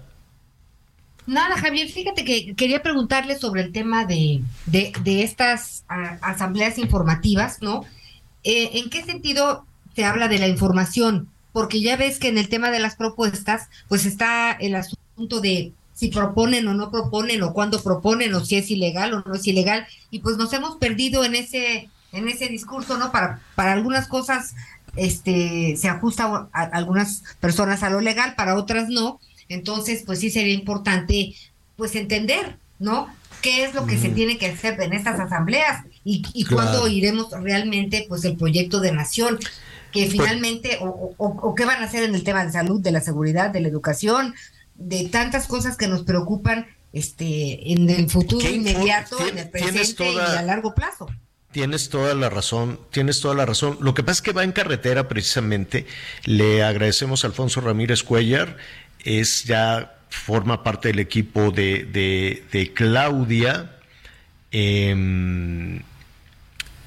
Nada, 1.25 1.55
Javier, 1.55 1.87
fíjate 1.87 2.25
que 2.25 2.55
quería 2.55 2.83
preguntarle 2.83 3.39
sobre 3.39 3.61
el 3.61 3.71
tema 3.71 4.03
de, 4.03 4.43
de, 4.65 5.23
estas 5.23 5.85
asambleas 5.87 6.77
informativas, 6.77 7.61
¿no? 7.61 7.85
Eh, 8.43 8.71
¿En 8.73 8.89
qué 8.89 9.01
sentido 9.05 9.65
se 9.95 10.03
habla 10.03 10.27
de 10.27 10.39
la 10.39 10.49
información, 10.49 11.29
porque 11.53 11.79
ya 11.79 11.95
ves 11.95 12.19
que 12.19 12.27
en 12.27 12.37
el 12.37 12.49
tema 12.49 12.69
de 12.69 12.81
las 12.81 12.97
propuestas, 12.97 13.69
pues 13.87 14.05
está 14.05 14.51
el 14.51 14.75
asunto 14.75 15.39
de 15.39 15.71
si 15.93 16.09
proponen 16.09 16.67
o 16.67 16.73
no 16.73 16.91
proponen 16.91 17.43
o 17.43 17.53
cuándo 17.53 17.81
proponen 17.81 18.33
o 18.33 18.43
si 18.43 18.57
es 18.57 18.69
ilegal 18.69 19.13
o 19.13 19.23
no 19.25 19.35
es 19.35 19.47
ilegal 19.47 19.87
y 20.11 20.19
pues 20.19 20.35
nos 20.35 20.51
hemos 20.51 20.75
perdido 20.75 21.23
en 21.23 21.35
ese 21.35 21.89
en 22.11 22.27
ese 22.27 22.49
discurso, 22.49 22.97
¿no? 22.97 23.13
Para 23.13 23.39
para 23.55 23.71
algunas 23.71 24.09
cosas 24.09 24.53
este 24.95 25.75
se 25.77 25.87
ajusta 25.89 26.49
a 26.51 26.61
algunas 26.63 27.23
personas 27.39 27.83
a 27.83 27.89
lo 27.89 28.01
legal, 28.01 28.35
para 28.35 28.55
otras 28.55 28.89
no. 28.89 29.19
Entonces, 29.49 30.03
pues 30.05 30.19
sí 30.19 30.29
sería 30.29 30.53
importante 30.53 31.35
pues 31.75 31.95
entender, 31.95 32.57
¿no? 32.79 33.07
¿Qué 33.41 33.63
es 33.63 33.75
lo 33.75 33.85
que 33.85 33.97
se 33.97 34.09
tiene 34.09 34.37
que 34.37 34.47
hacer 34.47 34.81
en 34.81 34.93
estas 34.93 35.19
asambleas 35.19 35.85
y, 36.03 36.23
y 36.33 36.45
cuándo 36.45 36.87
iremos 36.87 37.29
realmente 37.31 38.05
pues 38.09 38.25
el 38.25 38.37
proyecto 38.37 38.79
de 38.79 38.91
nación? 38.91 39.39
que 39.95 40.01
pues 40.01 40.11
finalmente, 40.11 40.77
o, 40.81 41.13
o, 41.17 41.55
qué 41.55 41.63
van 41.63 41.81
a 41.81 41.85
hacer 41.85 42.03
en 42.03 42.15
el 42.15 42.23
tema 42.25 42.43
de 42.43 42.51
salud, 42.51 42.81
de 42.81 42.91
la 42.91 42.99
seguridad, 42.99 43.51
de 43.51 43.61
la 43.61 43.69
educación, 43.69 44.35
de 44.75 45.07
tantas 45.07 45.47
cosas 45.47 45.77
que 45.77 45.87
nos 45.87 46.03
preocupan 46.03 46.67
este 46.91 47.71
en 47.71 47.89
el 47.89 48.09
futuro 48.09 48.47
inmediato, 48.47 49.17
en 49.25 49.37
el 49.37 49.49
presente 49.49 50.11
y 50.11 50.17
a 50.17 50.41
largo 50.41 50.75
plazo. 50.75 51.07
Tienes 51.55 51.87
toda 51.87 52.13
la 52.15 52.29
razón, 52.29 52.81
tienes 52.91 53.21
toda 53.21 53.33
la 53.33 53.45
razón. 53.45 53.77
Lo 53.79 53.93
que 53.93 54.03
pasa 54.03 54.17
es 54.17 54.21
que 54.23 54.33
va 54.33 54.43
en 54.43 54.51
carretera 54.51 55.07
precisamente. 55.07 55.85
Le 56.25 56.65
agradecemos 56.65 57.23
a 57.23 57.27
Alfonso 57.27 57.61
Ramírez 57.61 58.03
Cuellar, 58.03 58.57
es 59.05 59.45
ya 59.45 59.95
forma 60.09 60.63
parte 60.63 60.89
del 60.89 60.99
equipo 60.99 61.51
de, 61.51 61.85
de, 61.85 62.43
de 62.51 62.73
Claudia. 62.73 63.77
Eh, 64.51 65.79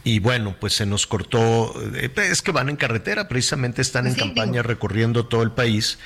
y 0.08 0.20
bueno, 0.20 0.56
pues 0.58 0.72
se 0.72 0.86
nos 0.86 1.06
cortó, 1.06 1.74
eh, 1.94 2.10
es 2.16 2.40
que 2.40 2.50
van 2.50 2.70
en 2.70 2.76
carretera, 2.76 3.28
precisamente 3.28 3.82
están 3.82 4.06
en 4.06 4.14
campaña 4.14 4.62
recorriendo 4.62 5.26
todo 5.26 5.42
el 5.42 5.50
país. 5.50 5.98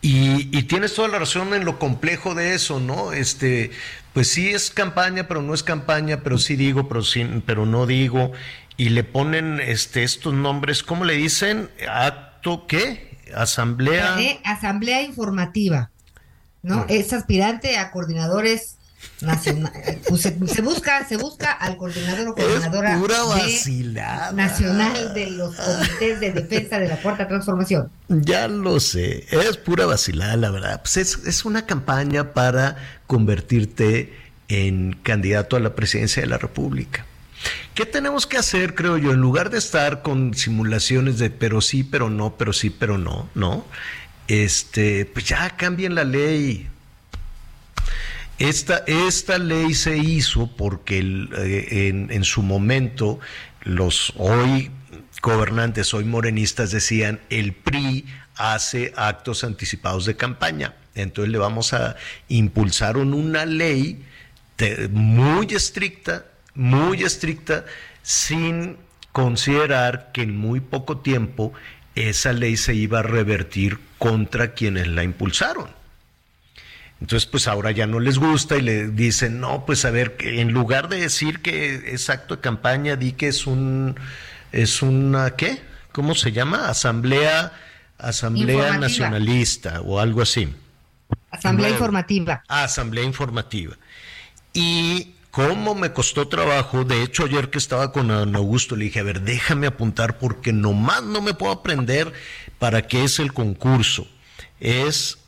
Y, 0.00 0.62
tienes 0.62 0.94
toda 0.94 1.08
la 1.08 1.18
razón 1.18 1.52
en 1.52 1.66
lo 1.66 1.78
complejo 1.78 2.34
de 2.34 2.54
eso, 2.54 2.80
¿no? 2.80 3.12
Este, 3.12 3.70
pues 4.12 4.28
sí 4.28 4.50
es 4.50 4.70
campaña, 4.70 5.26
pero 5.28 5.42
no 5.42 5.54
es 5.54 5.62
campaña, 5.62 6.20
pero 6.22 6.38
sí 6.38 6.56
digo, 6.56 6.88
pero, 6.88 7.02
sí, 7.02 7.42
pero 7.46 7.66
no 7.66 7.86
digo. 7.86 8.32
Y 8.76 8.90
le 8.90 9.04
ponen 9.04 9.60
este, 9.60 10.02
estos 10.02 10.34
nombres, 10.34 10.82
¿cómo 10.82 11.04
le 11.04 11.14
dicen? 11.14 11.70
¿Acto 11.88 12.66
qué? 12.66 13.18
Asamblea. 13.34 14.16
Asamblea 14.44 15.02
informativa, 15.02 15.90
¿no? 16.62 16.78
Mm. 16.78 16.86
Es 16.88 17.12
aspirante 17.12 17.78
a 17.78 17.90
coordinadores 17.90 18.76
nacional. 19.20 19.72
Pues 20.08 20.22
se, 20.22 20.30
busca, 20.62 21.06
se 21.06 21.16
busca 21.16 21.52
al 21.52 21.76
coordinador 21.76 22.28
o 22.28 22.34
coordinadora 22.34 22.96
nacional 24.32 25.14
de 25.14 25.30
los 25.30 25.54
comités 25.56 26.20
de 26.20 26.32
defensa 26.32 26.78
de 26.78 26.88
la 26.88 26.96
cuarta 27.00 27.28
transformación. 27.28 27.90
Ya 28.08 28.48
lo 28.48 28.80
sé, 28.80 29.26
es 29.30 29.56
pura 29.56 29.86
vacilada, 29.86 30.36
la 30.36 30.50
verdad. 30.50 30.80
Pues 30.82 30.96
es, 30.96 31.18
es 31.26 31.44
una 31.44 31.66
campaña 31.66 32.32
para 32.32 32.76
convertirte 33.12 34.10
en 34.48 34.94
candidato 35.02 35.54
a 35.54 35.60
la 35.60 35.74
presidencia 35.74 36.22
de 36.22 36.28
la 36.28 36.38
República. 36.38 37.04
¿Qué 37.74 37.84
tenemos 37.84 38.26
que 38.26 38.38
hacer, 38.38 38.74
creo 38.74 38.96
yo, 38.96 39.12
en 39.12 39.20
lugar 39.20 39.50
de 39.50 39.58
estar 39.58 40.00
con 40.00 40.32
simulaciones 40.32 41.18
de 41.18 41.28
pero 41.28 41.60
sí, 41.60 41.84
pero 41.84 42.08
no, 42.08 42.38
pero 42.38 42.54
sí, 42.54 42.70
pero 42.70 42.96
no, 42.96 43.28
no? 43.34 43.66
Este, 44.28 45.04
pues 45.04 45.26
ya 45.26 45.50
cambien 45.58 45.94
la 45.94 46.04
ley, 46.04 46.70
esta, 48.38 48.82
esta 48.86 49.36
ley 49.36 49.74
se 49.74 49.98
hizo 49.98 50.46
porque 50.56 51.00
eh, 51.00 51.88
en, 52.08 52.24
su 52.24 52.42
momento 52.42 53.20
los 53.60 54.14
hoy 54.16 54.70
gobernantes, 55.20 55.92
hoy 55.92 56.06
morenistas 56.06 56.70
decían 56.70 57.20
el 57.28 57.52
PRI 57.52 58.06
hace 58.36 58.94
actos 58.96 59.44
anticipados 59.44 60.06
de 60.06 60.16
campaña. 60.16 60.76
Entonces 60.94 61.32
le 61.32 61.38
vamos 61.38 61.72
a 61.72 61.96
impulsar 62.28 62.96
una 62.96 63.46
ley 63.46 64.04
muy 64.90 65.46
estricta, 65.46 66.26
muy 66.54 67.02
estricta, 67.02 67.64
sin 68.02 68.76
considerar 69.12 70.10
que 70.12 70.22
en 70.22 70.36
muy 70.36 70.60
poco 70.60 70.98
tiempo 70.98 71.52
esa 71.94 72.32
ley 72.32 72.56
se 72.56 72.74
iba 72.74 73.00
a 73.00 73.02
revertir 73.02 73.78
contra 73.98 74.54
quienes 74.54 74.88
la 74.88 75.02
impulsaron. 75.02 75.68
Entonces, 77.00 77.26
pues 77.26 77.48
ahora 77.48 77.72
ya 77.72 77.88
no 77.88 77.98
les 77.98 78.18
gusta 78.18 78.56
y 78.56 78.62
le 78.62 78.86
dicen, 78.88 79.40
no, 79.40 79.66
pues 79.66 79.84
a 79.84 79.90
ver, 79.90 80.16
en 80.20 80.52
lugar 80.52 80.88
de 80.88 81.00
decir 81.00 81.40
que 81.40 81.92
es 81.92 82.08
acto 82.10 82.36
de 82.36 82.42
campaña, 82.42 82.94
di 82.94 83.12
que 83.12 83.26
es 83.26 83.46
un, 83.48 83.96
es 84.52 84.82
una, 84.82 85.34
¿qué? 85.34 85.60
¿Cómo 85.90 86.14
se 86.14 86.30
llama? 86.30 86.68
Asamblea, 86.68 87.52
Asamblea 87.98 88.78
Nacionalista 88.78 89.80
o 89.80 89.98
algo 89.98 90.22
así. 90.22 90.54
Asamblea 91.30 91.70
informativa. 91.70 92.42
Ah, 92.48 92.64
asamblea 92.64 93.04
informativa. 93.04 93.76
Y 94.52 95.14
cómo 95.30 95.74
me 95.74 95.92
costó 95.92 96.28
trabajo, 96.28 96.84
de 96.84 97.02
hecho 97.02 97.24
ayer 97.24 97.50
que 97.50 97.58
estaba 97.58 97.90
con 97.92 98.10
Augusto 98.10 98.76
le 98.76 98.84
dije, 98.84 99.00
a 99.00 99.02
ver, 99.02 99.22
déjame 99.22 99.66
apuntar 99.66 100.18
porque 100.18 100.52
nomás 100.52 101.02
no 101.02 101.22
me 101.22 101.34
puedo 101.34 101.52
aprender 101.52 102.12
para 102.58 102.86
qué 102.86 103.04
es 103.04 103.18
el 103.18 103.32
concurso. 103.32 104.06
Es 104.60 105.18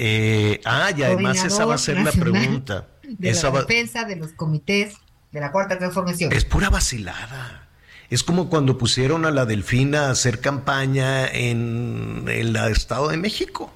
eh, 0.00 0.60
ah, 0.64 0.92
y 0.96 1.02
además 1.02 1.44
esa 1.44 1.64
va 1.66 1.74
a 1.74 1.78
ser 1.78 2.00
la 2.00 2.12
pregunta. 2.12 2.86
De 3.02 3.32
la 3.32 3.50
defensa 3.50 4.04
de 4.04 4.14
los 4.16 4.32
comités 4.32 4.94
de 5.32 5.40
la 5.40 5.50
cuarta 5.50 5.76
transformación. 5.76 6.32
Es 6.32 6.44
pura 6.44 6.70
vacilada. 6.70 7.66
Es 8.08 8.22
como 8.22 8.48
cuando 8.48 8.78
pusieron 8.78 9.26
a 9.26 9.30
la 9.30 9.44
Delfina 9.44 10.06
a 10.06 10.10
hacer 10.10 10.40
campaña 10.40 11.26
en 11.26 12.24
el 12.28 12.54
Estado 12.56 13.08
de 13.08 13.16
México. 13.16 13.72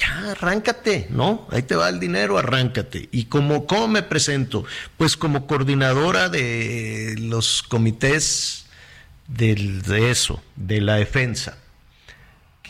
Ya, 0.00 0.30
arráncate, 0.30 1.08
¿no? 1.10 1.46
Ahí 1.50 1.62
te 1.62 1.76
va 1.76 1.90
el 1.90 2.00
dinero, 2.00 2.38
arráncate. 2.38 3.10
¿Y 3.12 3.26
como, 3.26 3.66
cómo 3.66 3.86
me 3.86 4.02
presento? 4.02 4.64
Pues 4.96 5.14
como 5.14 5.46
coordinadora 5.46 6.30
de 6.30 7.16
los 7.18 7.62
comités 7.62 8.66
de 9.28 10.10
eso, 10.10 10.42
de 10.56 10.80
la 10.80 10.94
defensa. 10.94 11.58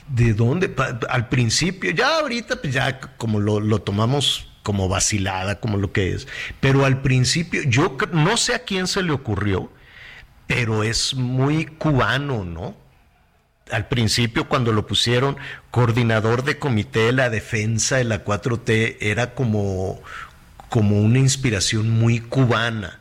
¿De 0.09 0.35
dónde? 0.35 0.75
Al 1.09 1.29
principio, 1.29 1.93
ya 1.93 2.19
ahorita, 2.19 2.57
pues 2.61 2.75
ya 2.75 2.99
como 3.17 3.39
lo, 3.39 3.81
tomamos 3.81 4.49
como 4.65 4.89
vacilada, 4.89 5.61
como 5.61 5.77
lo 5.77 5.93
que 5.93 6.13
es. 6.13 6.27
Pero 6.59 6.85
al 6.85 7.01
principio, 7.01 7.63
yo 7.63 7.97
no 8.13 8.37
sé 8.37 8.55
a 8.57 8.65
quién 8.65 8.89
se 8.89 9.03
le 9.05 9.13
ocurrió, 9.13 9.71
pero 10.49 10.83
es 10.83 11.15
muy 11.15 11.67
cubano, 11.67 12.45
¿no? 12.45 12.77
Al 13.73 13.89
principio, 13.89 14.49
cuando 14.49 14.73
lo 14.73 14.87
pusieron 14.87 15.37
coordinador 15.71 16.45
de 16.45 16.59
comité 16.59 17.01
de 17.01 17.13
la 17.13 17.31
defensa 17.31 17.97
de 17.97 18.05
la 18.05 18.25
4T, 18.25 18.97
era 19.01 19.35
como, 19.35 20.01
como 20.69 21.01
una 21.01 21.19
inspiración 21.19 21.91
muy 21.91 22.21
cubana, 22.21 23.01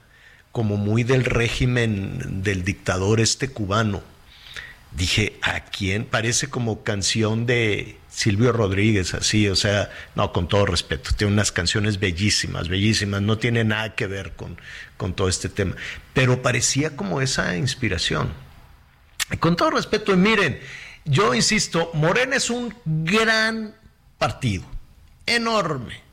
como 0.52 0.78
muy 0.78 1.04
del 1.04 1.26
régimen 1.26 2.44
del 2.44 2.64
dictador 2.64 3.20
este 3.20 3.50
cubano 3.50 4.02
dije, 4.92 5.38
¿a 5.42 5.62
quién? 5.66 6.06
Parece 6.06 6.48
como 6.48 6.84
canción 6.84 7.46
de 7.46 7.98
Silvio 8.10 8.52
Rodríguez, 8.52 9.14
así, 9.14 9.48
o 9.48 9.56
sea, 9.56 9.92
no, 10.16 10.34
con 10.34 10.48
todo 10.48 10.66
respeto, 10.66 11.12
tiene 11.16 11.34
unas 11.34 11.52
canciones 11.52 12.00
bellísimas, 12.00 12.70
bellísimas, 12.70 13.22
no 13.22 13.38
tiene 13.38 13.64
nada 13.64 13.96
que 13.96 14.08
ver 14.08 14.34
con, 14.34 14.58
con 14.98 15.14
todo 15.14 15.30
este 15.30 15.50
tema, 15.50 15.76
pero 16.14 16.42
parecía 16.42 16.96
como 16.96 17.22
esa 17.22 17.56
inspiración. 17.56 18.30
Con 19.40 19.56
todo 19.56 19.72
respeto, 19.72 20.14
y 20.14 20.18
miren, 20.18 20.60
yo 21.06 21.34
insisto, 21.34 21.92
Morena 21.94 22.36
es 22.36 22.50
un 22.50 22.74
gran 22.86 23.76
partido, 24.18 24.64
enorme 25.26 26.10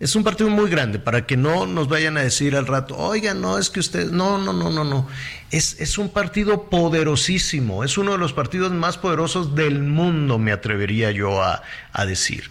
es 0.00 0.16
un 0.16 0.24
partido 0.24 0.50
muy 0.50 0.68
grande 0.68 0.98
para 0.98 1.24
que 1.24 1.36
no 1.36 1.66
nos 1.66 1.88
vayan 1.88 2.18
a 2.18 2.22
decir 2.22 2.56
al 2.56 2.66
rato, 2.66 2.96
oiga, 2.96 3.32
no, 3.32 3.58
es 3.58 3.70
que 3.70 3.80
ustedes, 3.80 4.10
no, 4.10 4.38
no, 4.38 4.52
no, 4.52 4.70
no, 4.70 4.84
no. 4.84 5.08
Es, 5.50 5.80
es 5.80 5.98
un 5.98 6.08
partido 6.08 6.68
poderosísimo, 6.68 7.84
es 7.84 7.96
uno 7.96 8.12
de 8.12 8.18
los 8.18 8.32
partidos 8.32 8.72
más 8.72 8.98
poderosos 8.98 9.54
del 9.54 9.80
mundo, 9.80 10.38
me 10.38 10.52
atrevería 10.52 11.12
yo 11.12 11.42
a, 11.42 11.62
a 11.92 12.06
decir. 12.06 12.50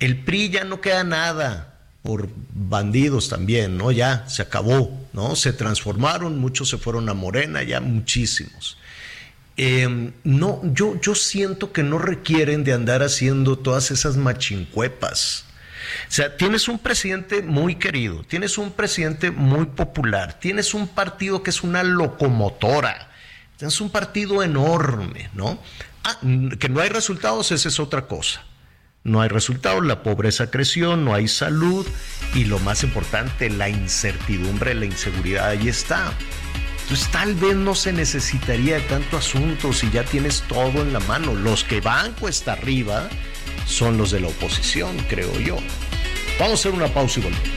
El 0.00 0.18
PRI 0.18 0.50
ya 0.50 0.64
no 0.64 0.80
queda 0.80 1.04
nada 1.04 1.78
por 2.02 2.28
bandidos 2.52 3.28
también, 3.28 3.78
¿no? 3.78 3.92
Ya 3.92 4.28
se 4.28 4.42
acabó, 4.42 4.90
¿no? 5.12 5.36
Se 5.36 5.52
transformaron, 5.52 6.38
muchos 6.38 6.68
se 6.68 6.76
fueron 6.76 7.08
a 7.08 7.14
Morena, 7.14 7.62
ya 7.62 7.80
muchísimos. 7.80 8.78
Em, 9.62 10.12
no, 10.24 10.62
yo, 10.72 10.98
yo 11.00 11.14
siento 11.14 11.72
que 11.72 11.82
no 11.82 11.98
requieren 11.98 12.64
de 12.64 12.72
andar 12.72 13.02
haciendo 13.02 13.58
todas 13.58 13.90
esas 13.90 14.16
machincuepas 14.16 15.44
o 16.08 16.12
sea, 16.12 16.36
tienes 16.36 16.68
un 16.68 16.78
presidente 16.78 17.42
muy 17.42 17.76
querido, 17.76 18.22
tienes 18.24 18.58
un 18.58 18.72
presidente 18.72 19.30
muy 19.30 19.66
popular, 19.66 20.38
tienes 20.38 20.74
un 20.74 20.88
partido 20.88 21.42
que 21.42 21.50
es 21.50 21.62
una 21.62 21.82
locomotora, 21.82 23.10
tienes 23.56 23.80
un 23.80 23.90
partido 23.90 24.42
enorme, 24.42 25.30
¿no? 25.34 25.58
Ah, 26.04 26.18
que 26.58 26.68
no 26.68 26.80
hay 26.80 26.88
resultados, 26.88 27.52
esa 27.52 27.68
es 27.68 27.80
otra 27.80 28.06
cosa. 28.06 28.44
No 29.02 29.22
hay 29.22 29.28
resultados, 29.28 29.84
la 29.84 30.02
pobreza 30.02 30.50
creció, 30.50 30.96
no 30.96 31.14
hay 31.14 31.26
salud 31.26 31.86
y 32.34 32.44
lo 32.44 32.58
más 32.58 32.82
importante, 32.82 33.48
la 33.48 33.68
incertidumbre, 33.68 34.74
la 34.74 34.84
inseguridad, 34.84 35.48
ahí 35.48 35.68
está. 35.68 36.12
Entonces 36.90 37.12
tal 37.12 37.36
vez 37.36 37.54
no 37.54 37.76
se 37.76 37.92
necesitaría 37.92 38.84
tanto 38.88 39.16
asunto 39.16 39.72
si 39.72 39.88
ya 39.92 40.02
tienes 40.02 40.42
todo 40.48 40.82
en 40.82 40.92
la 40.92 40.98
mano. 40.98 41.36
Los 41.36 41.62
que 41.62 41.80
van 41.80 42.12
cuesta 42.14 42.54
arriba 42.54 43.08
son 43.64 43.96
los 43.96 44.10
de 44.10 44.18
la 44.18 44.26
oposición, 44.26 44.96
creo 45.08 45.32
yo. 45.38 45.58
Vamos 46.40 46.50
a 46.50 46.54
hacer 46.54 46.72
una 46.72 46.88
pausa 46.88 47.20
y 47.20 47.22
volvemos. 47.22 47.48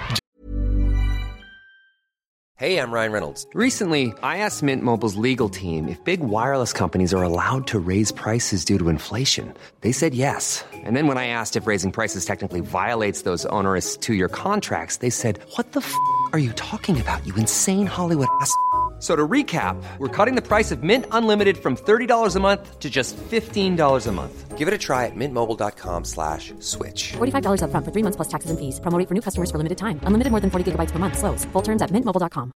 Hey, 2.55 2.77
I'm 2.77 2.89
Ryan 2.89 3.11
Reynolds. 3.11 3.45
Recently, 3.53 4.13
I 4.23 4.37
asked 4.37 4.63
Mint 4.63 4.81
Mobile's 4.81 5.17
legal 5.17 5.49
team 5.49 5.89
if 5.89 6.01
big 6.05 6.21
wireless 6.21 6.71
companies 6.71 7.13
are 7.13 7.21
allowed 7.23 7.67
to 7.67 7.79
raise 7.79 8.13
prices 8.13 8.63
due 8.63 8.77
to 8.77 8.87
inflation. 8.87 9.53
They 9.81 9.91
said 9.91 10.13
yes. 10.13 10.63
And 10.71 10.95
then 10.95 11.07
when 11.07 11.17
I 11.17 11.27
asked 11.27 11.57
if 11.57 11.67
raising 11.67 11.91
prices 11.91 12.23
technically 12.23 12.61
violates 12.61 13.23
those 13.23 13.45
onerous 13.47 13.97
two-year 13.97 14.29
contracts, 14.29 14.99
they 14.99 15.09
said, 15.09 15.39
what 15.57 15.73
the 15.73 15.81
f*** 15.81 15.93
are 16.31 16.39
you 16.39 16.53
talking 16.53 17.01
about, 17.01 17.27
you 17.27 17.35
insane 17.35 17.87
Hollywood 17.87 18.29
ass?" 18.39 18.55
So 19.01 19.15
to 19.15 19.27
recap, 19.27 19.81
we're 19.97 20.15
cutting 20.15 20.35
the 20.35 20.43
price 20.43 20.71
of 20.71 20.83
Mint 20.83 21.05
Unlimited 21.11 21.57
from 21.57 21.75
$30 21.75 22.35
a 22.35 22.39
month 22.39 22.77
to 22.79 22.87
just 22.87 23.17
$15 23.17 24.07
a 24.07 24.11
month. 24.11 24.57
Give 24.59 24.67
it 24.67 24.73
a 24.75 24.77
try 24.77 25.07
at 25.07 25.15
mintmobile.com 25.15 26.05
slash 26.05 26.53
switch. 26.59 27.13
$45 27.17 27.63
upfront 27.65 27.83
for 27.83 27.91
three 27.91 28.03
months 28.03 28.15
plus 28.15 28.27
taxes 28.27 28.51
and 28.51 28.59
fees. 28.59 28.79
Promo 28.79 28.99
rate 28.99 29.07
for 29.07 29.15
new 29.15 29.21
customers 29.21 29.49
for 29.49 29.57
limited 29.57 29.79
time. 29.79 29.99
Unlimited 30.05 30.29
more 30.29 30.39
than 30.39 30.51
40 30.51 30.71
gigabytes 30.71 30.91
per 30.91 30.99
month. 30.99 31.17
Slows. 31.17 31.45
Full 31.45 31.63
terms 31.63 31.81
at 31.81 31.89
mintmobile.com. 31.89 32.51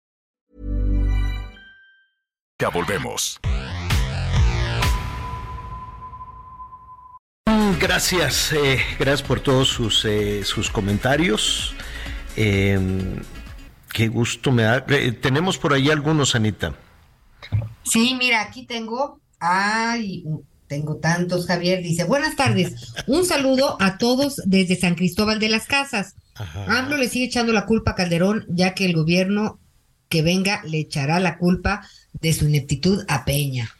Ya 2.60 2.70
volvemos. 2.70 3.38
Gracias, 7.80 8.52
eh, 8.52 8.80
gracias 8.98 9.22
por 9.22 9.40
todos 9.40 9.68
sus, 9.68 10.04
eh, 10.04 10.44
sus 10.44 10.70
comentarios. 10.70 11.74
Eh, 12.36 12.78
qué 13.92 14.08
gusto 14.08 14.50
me 14.52 14.62
da. 14.62 14.84
Eh, 14.88 15.12
tenemos 15.12 15.58
por 15.58 15.72
ahí 15.72 15.90
algunos, 15.90 16.34
Anita. 16.34 16.74
Sí, 17.84 18.16
mira, 18.18 18.42
aquí 18.42 18.66
tengo. 18.66 19.20
Ay, 19.38 20.24
tengo 20.68 20.96
tantos, 20.96 21.46
Javier. 21.46 21.82
Dice, 21.82 22.04
buenas 22.04 22.36
tardes. 22.36 22.94
Un 23.06 23.24
saludo 23.24 23.76
a 23.80 23.98
todos 23.98 24.40
desde 24.46 24.76
San 24.76 24.94
Cristóbal 24.94 25.38
de 25.38 25.48
las 25.48 25.66
Casas. 25.66 26.14
AMLO 26.66 26.96
le 26.96 27.08
sigue 27.08 27.26
echando 27.26 27.52
la 27.52 27.66
culpa 27.66 27.92
a 27.92 27.94
Calderón, 27.94 28.46
ya 28.48 28.74
que 28.74 28.86
el 28.86 28.94
gobierno 28.94 29.58
que 30.08 30.22
venga 30.22 30.62
le 30.64 30.78
echará 30.78 31.20
la 31.20 31.38
culpa 31.38 31.86
de 32.12 32.32
su 32.32 32.46
ineptitud 32.46 33.04
a 33.08 33.24
Peña. 33.24 33.74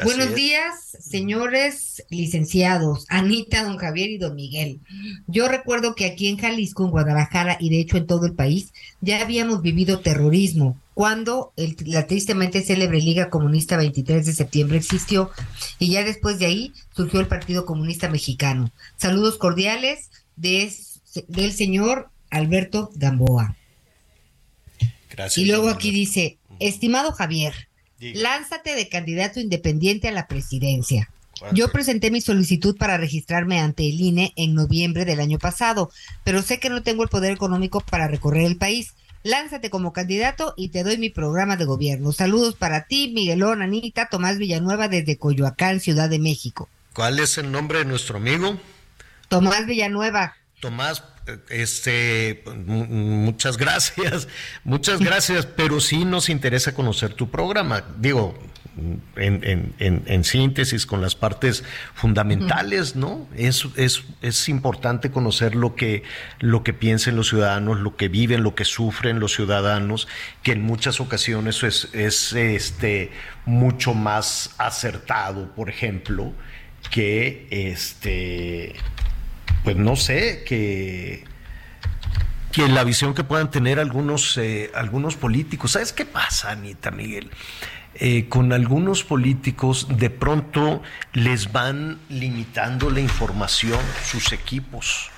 Así 0.00 0.04
Buenos 0.08 0.28
es. 0.30 0.34
días, 0.34 0.96
señores 1.00 2.04
licenciados, 2.10 3.04
Anita, 3.08 3.64
don 3.64 3.76
Javier 3.76 4.10
y 4.10 4.18
don 4.18 4.34
Miguel. 4.34 4.80
Yo 5.26 5.48
recuerdo 5.48 5.94
que 5.94 6.06
aquí 6.06 6.28
en 6.28 6.38
Jalisco, 6.38 6.84
en 6.84 6.90
Guadalajara 6.90 7.56
y 7.60 7.70
de 7.70 7.80
hecho 7.80 7.96
en 7.96 8.06
todo 8.06 8.26
el 8.26 8.32
país, 8.34 8.72
ya 9.00 9.20
habíamos 9.20 9.62
vivido 9.62 10.00
terrorismo 10.00 10.78
cuando 10.94 11.52
el- 11.56 11.76
la 11.86 12.06
tristemente 12.06 12.62
célebre 12.62 13.00
Liga 13.00 13.30
Comunista 13.30 13.76
23 13.76 14.26
de 14.26 14.32
septiembre 14.32 14.78
existió 14.78 15.30
y 15.78 15.90
ya 15.90 16.04
después 16.04 16.38
de 16.38 16.46
ahí 16.46 16.72
surgió 16.96 17.20
el 17.20 17.26
Partido 17.28 17.64
Comunista 17.66 18.08
Mexicano. 18.08 18.70
Saludos 18.96 19.36
cordiales 19.38 20.10
de- 20.36 20.72
del 21.28 21.52
señor 21.52 22.10
Alberto 22.30 22.90
Gamboa. 22.94 23.56
Gracias. 25.10 25.38
Y 25.38 25.46
luego 25.46 25.68
aquí 25.68 25.90
dice, 25.90 26.38
estimado 26.60 27.12
Javier, 27.12 27.68
lánzate 28.00 28.74
de 28.74 28.88
candidato 28.88 29.40
independiente 29.40 30.08
a 30.08 30.12
la 30.12 30.26
presidencia. 30.26 31.10
Yo 31.52 31.70
presenté 31.70 32.10
mi 32.10 32.20
solicitud 32.20 32.76
para 32.76 32.98
registrarme 32.98 33.60
ante 33.60 33.88
el 33.88 34.00
INE 34.00 34.32
en 34.36 34.54
noviembre 34.54 35.04
del 35.04 35.20
año 35.20 35.38
pasado, 35.38 35.90
pero 36.22 36.42
sé 36.42 36.60
que 36.60 36.68
no 36.68 36.82
tengo 36.82 37.02
el 37.02 37.08
poder 37.08 37.32
económico 37.32 37.80
para 37.80 38.08
recorrer 38.08 38.44
el 38.44 38.56
país. 38.56 38.94
Lánzate 39.22 39.70
como 39.70 39.92
candidato 39.92 40.54
y 40.56 40.68
te 40.68 40.82
doy 40.82 40.98
mi 40.98 41.10
programa 41.10 41.56
de 41.56 41.66
gobierno. 41.66 42.12
Saludos 42.12 42.56
para 42.56 42.84
ti, 42.84 43.12
Miguelón, 43.14 43.62
Anita, 43.62 44.08
Tomás 44.10 44.38
Villanueva 44.38 44.88
desde 44.88 45.18
Coyoacán, 45.18 45.80
Ciudad 45.80 46.08
de 46.08 46.18
México. 46.18 46.68
¿Cuál 46.94 47.18
es 47.18 47.36
el 47.38 47.50
nombre 47.52 47.80
de 47.80 47.84
nuestro 47.84 48.16
amigo? 48.16 48.58
Tomás 49.28 49.66
Villanueva. 49.66 50.36
Tomás, 50.60 51.02
este, 51.48 52.42
mu- 52.66 52.86
muchas 52.86 53.56
gracias, 53.56 54.28
muchas 54.64 55.00
gracias, 55.00 55.46
pero 55.46 55.80
sí 55.80 56.04
nos 56.04 56.28
interesa 56.28 56.74
conocer 56.74 57.14
tu 57.14 57.30
programa. 57.30 57.84
Digo, 57.98 58.38
en, 59.16 59.42
en- 59.44 59.74
en- 59.78 60.02
en 60.06 60.24
síntesis, 60.24 60.86
con 60.86 61.00
las 61.02 61.14
partes 61.14 61.64
fundamentales, 61.94 62.94
¿no? 62.96 63.26
Es, 63.36 63.66
es, 63.76 64.02
es 64.22 64.48
importante 64.48 65.10
conocer 65.10 65.54
lo 65.54 65.74
que, 65.74 66.02
lo 66.38 66.62
que 66.62 66.72
piensan 66.72 67.16
los 67.16 67.28
ciudadanos, 67.28 67.80
lo 67.80 67.96
que 67.96 68.08
viven, 68.08 68.42
lo 68.42 68.54
que 68.54 68.64
sufren 68.64 69.18
los 69.18 69.34
ciudadanos, 69.34 70.08
que 70.42 70.52
en 70.52 70.62
muchas 70.62 71.00
ocasiones 71.00 71.62
es, 71.62 71.88
es 71.94 72.32
este, 72.32 73.12
mucho 73.44 73.92
más 73.94 74.54
acertado, 74.58 75.52
por 75.54 75.68
ejemplo, 75.68 76.32
que 76.90 77.46
este 77.50 78.74
pues 79.64 79.76
no 79.76 79.96
sé, 79.96 80.44
que, 80.44 81.24
que 82.52 82.68
la 82.68 82.84
visión 82.84 83.14
que 83.14 83.24
puedan 83.24 83.50
tener 83.50 83.78
algunos, 83.78 84.36
eh, 84.36 84.70
algunos 84.74 85.16
políticos. 85.16 85.72
¿Sabes 85.72 85.92
qué 85.92 86.04
pasa, 86.04 86.50
Anita 86.50 86.90
Miguel? 86.90 87.30
Eh, 87.94 88.28
con 88.28 88.52
algunos 88.52 89.02
políticos 89.02 89.88
de 89.90 90.10
pronto 90.10 90.80
les 91.12 91.52
van 91.52 91.98
limitando 92.08 92.88
la 92.88 93.00
información 93.00 93.80
sus 94.04 94.32
equipos 94.32 95.10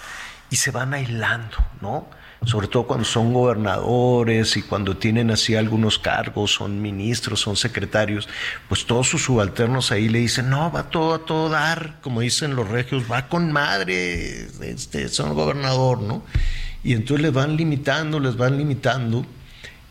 y 0.51 0.57
se 0.57 0.71
van 0.71 0.95
aislando, 0.95 1.59
¿no? 1.81 2.09
Sobre 2.45 2.67
todo 2.67 2.87
cuando 2.89 3.05
son 3.05 3.33
gobernadores 3.33 4.57
y 4.57 4.63
cuando 4.63 4.97
tienen 4.97 5.31
así 5.31 5.55
algunos 5.55 5.99
cargos, 5.99 6.53
son 6.53 6.83
ministros, 6.83 7.41
son 7.41 7.57
secretarios, 7.57 8.29
pues 8.69 8.85
todos 8.85 9.09
sus 9.09 9.23
subalternos 9.23 9.93
ahí 9.93 10.09
le 10.09 10.19
dicen, 10.19 10.51
no, 10.51 10.73
va 10.73 10.91
todo 10.91 11.15
a 11.15 11.25
todo 11.25 11.49
dar, 11.49 12.01
como 12.01 12.21
dicen 12.21 12.57
los 12.57 12.69
regios, 12.69 13.05
va 13.11 13.29
con 13.29 13.53
madre, 13.53 14.49
este, 14.61 15.09
son 15.09 15.35
gobernador, 15.35 16.03
¿no? 16.03 16.25
Y 16.83 16.95
entonces 16.95 17.23
les 17.23 17.33
van 17.33 17.57
limitando, 17.57 18.19
les 18.19 18.37
van 18.37 18.59
limitando. 18.59 19.25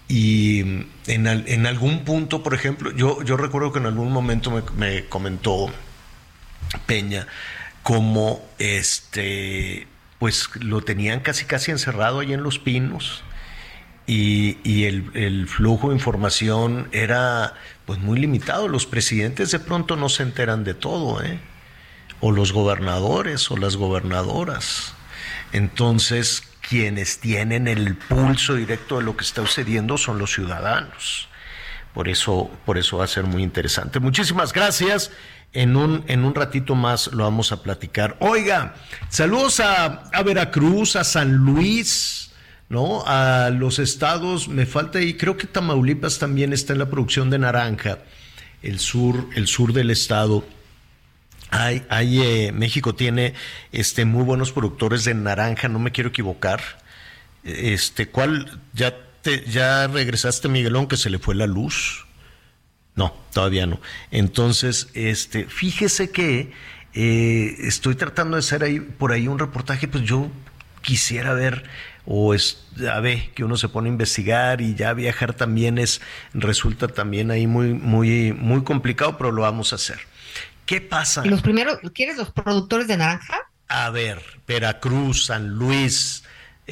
Y 0.09 0.59
en, 1.07 1.25
en 1.25 1.65
algún 1.65 2.03
punto, 2.03 2.43
por 2.43 2.53
ejemplo, 2.53 2.91
yo, 2.91 3.23
yo 3.23 3.37
recuerdo 3.37 3.71
que 3.71 3.79
en 3.79 3.85
algún 3.85 4.11
momento 4.11 4.51
me, 4.51 4.61
me 4.75 5.05
comentó 5.05 5.71
Peña 6.85 7.27
como 7.83 8.41
este 8.59 9.87
pues 10.21 10.51
lo 10.57 10.81
tenían 10.81 11.21
casi 11.21 11.45
casi 11.45 11.71
encerrado 11.71 12.19
ahí 12.19 12.31
en 12.31 12.43
los 12.43 12.59
pinos 12.59 13.23
y, 14.05 14.59
y 14.63 14.83
el, 14.83 15.09
el 15.15 15.47
flujo 15.47 15.89
de 15.89 15.95
información 15.95 16.89
era 16.91 17.55
pues 17.87 17.97
muy 17.97 18.19
limitado. 18.19 18.67
Los 18.67 18.85
presidentes 18.85 19.49
de 19.49 19.57
pronto 19.57 19.95
no 19.95 20.09
se 20.09 20.21
enteran 20.21 20.63
de 20.63 20.75
todo, 20.75 21.23
¿eh? 21.23 21.39
o 22.19 22.31
los 22.31 22.53
gobernadores 22.53 23.49
o 23.49 23.57
las 23.57 23.77
gobernadoras. 23.77 24.93
Entonces, 25.53 26.43
quienes 26.61 27.19
tienen 27.19 27.67
el 27.67 27.95
pulso 27.95 28.53
directo 28.53 28.99
de 28.99 29.03
lo 29.05 29.17
que 29.17 29.23
está 29.23 29.41
sucediendo 29.41 29.97
son 29.97 30.19
los 30.19 30.31
ciudadanos. 30.31 31.29
Por 31.95 32.07
eso, 32.09 32.51
por 32.67 32.77
eso 32.77 32.99
va 32.99 33.05
a 33.05 33.07
ser 33.07 33.23
muy 33.23 33.41
interesante. 33.41 33.99
Muchísimas 33.99 34.53
gracias. 34.53 35.09
En 35.53 35.75
un, 35.75 36.05
en 36.07 36.23
un 36.23 36.33
ratito 36.33 36.75
más 36.75 37.07
lo 37.07 37.25
vamos 37.25 37.51
a 37.51 37.61
platicar. 37.61 38.15
Oiga, 38.19 38.75
saludos 39.09 39.59
a, 39.59 40.09
a 40.13 40.23
Veracruz, 40.23 40.95
a 40.95 41.03
San 41.03 41.33
Luis, 41.33 42.31
¿no? 42.69 43.03
A 43.05 43.49
los 43.49 43.79
estados, 43.79 44.47
me 44.47 44.65
falta 44.65 44.99
ahí, 44.99 45.15
creo 45.15 45.35
que 45.35 45.45
Tamaulipas 45.45 46.19
también 46.19 46.53
está 46.53 46.71
en 46.71 46.79
la 46.79 46.89
producción 46.89 47.29
de 47.29 47.37
naranja, 47.37 47.99
el 48.61 48.79
sur, 48.79 49.27
el 49.35 49.47
sur 49.47 49.73
del 49.73 49.91
estado. 49.91 50.45
Hay, 51.49 51.83
hay, 51.89 52.21
eh, 52.21 52.51
México 52.53 52.95
tiene 52.95 53.33
este, 53.73 54.05
muy 54.05 54.23
buenos 54.23 54.53
productores 54.53 55.03
de 55.03 55.13
naranja, 55.15 55.67
no 55.67 55.79
me 55.79 55.91
quiero 55.91 56.11
equivocar. 56.11 56.61
Este, 57.43 58.07
¿cuál? 58.07 58.61
¿Ya, 58.73 58.95
te, 59.21 59.43
ya 59.49 59.87
regresaste, 59.87 60.47
Miguelón, 60.47 60.87
que 60.87 60.95
se 60.95 61.09
le 61.09 61.19
fue 61.19 61.35
la 61.35 61.47
luz? 61.47 62.05
No, 63.01 63.15
todavía 63.33 63.65
no. 63.65 63.79
Entonces, 64.11 64.89
este, 64.93 65.45
fíjese 65.45 66.11
que 66.11 66.51
eh, 66.93 67.55
estoy 67.61 67.95
tratando 67.95 68.35
de 68.37 68.41
hacer 68.41 68.63
ahí 68.63 68.79
por 68.79 69.11
ahí 69.11 69.27
un 69.27 69.39
reportaje, 69.39 69.87
pues 69.87 70.03
yo 70.03 70.29
quisiera 70.83 71.33
ver 71.33 71.63
o 72.05 72.35
es 72.35 72.63
a 72.87 72.99
ver 72.99 73.31
que 73.31 73.43
uno 73.43 73.57
se 73.57 73.69
pone 73.69 73.89
a 73.89 73.91
investigar 73.91 74.61
y 74.61 74.75
ya 74.75 74.93
viajar 74.93 75.33
también 75.33 75.79
es 75.79 75.99
resulta 76.35 76.89
también 76.89 77.31
ahí 77.31 77.47
muy 77.47 77.73
muy 77.73 78.33
muy 78.33 78.63
complicado, 78.63 79.17
pero 79.17 79.31
lo 79.31 79.41
vamos 79.41 79.73
a 79.73 79.77
hacer. 79.77 80.01
¿Qué 80.67 80.79
pasa? 80.79 81.25
los 81.25 81.41
primeros, 81.41 81.79
¿quieres 81.95 82.17
los 82.17 82.29
productores 82.29 82.87
de 82.87 82.97
naranja? 82.97 83.35
A 83.67 83.89
ver, 83.89 84.21
Veracruz, 84.47 85.25
San 85.25 85.49
Luis, 85.49 86.20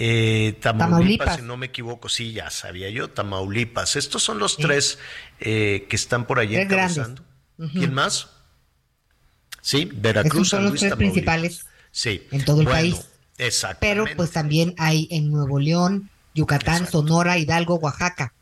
eh, 0.01 0.57
Tamaulipas, 0.61 1.35
si 1.35 1.41
no 1.41 1.57
me 1.57 1.65
equivoco, 1.65 2.07
sí, 2.07 2.31
ya 2.31 2.49
sabía 2.49 2.89
yo, 2.89 3.09
Tamaulipas. 3.09 3.97
Estos 3.97 4.23
son 4.23 4.39
los 4.39 4.55
tres 4.55 4.97
eh, 5.41 5.87
que 5.89 5.95
están 5.97 6.25
por 6.25 6.39
allí 6.39 6.55
encabezando. 6.55 7.21
¿Quién 7.73 7.93
más? 7.93 8.29
Sí, 9.61 9.91
Veracruz, 9.93 10.47
son 10.47 10.63
los 10.63 10.79
tres 10.79 10.95
principales. 10.95 11.65
Sí. 11.91 12.25
En 12.31 12.45
todo 12.45 12.61
el 12.61 12.67
país. 12.67 13.09
Exacto. 13.37 13.79
Pero 13.81 14.05
pues 14.15 14.31
también 14.31 14.73
hay 14.77 15.09
en 15.11 15.31
Nuevo 15.31 15.59
León, 15.59 16.09
Yucatán, 16.33 16.89
Sonora, 16.89 17.37
Hidalgo, 17.37 17.75
Oaxaca. 17.75 18.33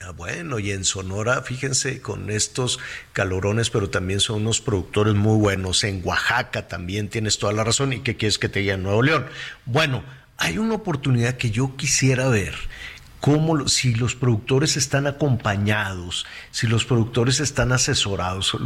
Ah, 0.00 0.12
bueno, 0.12 0.58
y 0.58 0.70
en 0.70 0.84
Sonora, 0.84 1.42
fíjense, 1.42 2.00
con 2.00 2.30
estos 2.30 2.78
calorones, 3.12 3.68
pero 3.68 3.90
también 3.90 4.20
son 4.20 4.40
unos 4.40 4.62
productores 4.62 5.14
muy 5.14 5.36
buenos. 5.36 5.84
En 5.84 6.00
Oaxaca 6.02 6.68
también 6.68 7.10
tienes 7.10 7.38
toda 7.38 7.52
la 7.52 7.64
razón. 7.64 7.92
¿Y 7.92 8.00
qué 8.00 8.16
quieres 8.16 8.38
que 8.38 8.48
te 8.48 8.60
diga 8.60 8.74
en 8.74 8.82
Nuevo 8.82 9.02
León? 9.02 9.26
Bueno, 9.66 10.02
hay 10.38 10.58
una 10.58 10.74
oportunidad 10.74 11.36
que 11.36 11.50
yo 11.50 11.76
quisiera 11.76 12.28
ver 12.28 12.54
cómo 13.22 13.68
si 13.68 13.94
los 13.94 14.16
productores 14.16 14.76
están 14.76 15.06
acompañados, 15.06 16.26
si 16.50 16.66
los 16.66 16.84
productores 16.84 17.38
están 17.38 17.70
asesorados, 17.70 18.56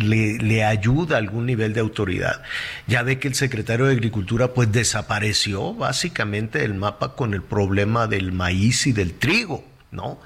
le, 0.00 0.64
ayuda 0.64 1.16
algún 1.16 1.46
nivel 1.46 1.72
de 1.74 1.80
autoridad. 1.80 2.42
Ya 2.88 3.04
ve 3.04 3.20
que 3.20 3.28
el 3.28 3.36
secretario 3.36 3.86
de 3.86 3.92
Agricultura 3.92 4.52
pues 4.52 4.72
desapareció 4.72 5.74
básicamente 5.74 6.58
del 6.58 6.74
mapa 6.74 7.14
con 7.14 7.34
el 7.34 7.42
problema 7.42 8.08
del 8.08 8.32
maíz 8.32 8.88
y 8.88 8.92
del 8.92 9.14
trigo, 9.14 9.64
¿no? 9.92 10.18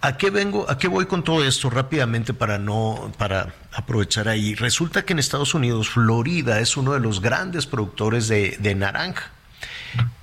¿A 0.00 0.16
qué 0.16 0.30
vengo? 0.30 0.70
¿A 0.70 0.78
qué 0.78 0.86
voy 0.86 1.06
con 1.06 1.24
todo 1.24 1.44
esto 1.44 1.70
rápidamente 1.70 2.34
para 2.34 2.60
no 2.60 3.12
para 3.18 3.52
aprovechar 3.72 4.28
ahí? 4.28 4.54
Resulta 4.54 5.04
que 5.04 5.12
en 5.12 5.18
Estados 5.18 5.54
Unidos 5.54 5.88
Florida 5.88 6.60
es 6.60 6.76
uno 6.76 6.92
de 6.92 7.00
los 7.00 7.20
grandes 7.20 7.66
productores 7.66 8.28
de 8.28 8.74
naranja 8.76 9.32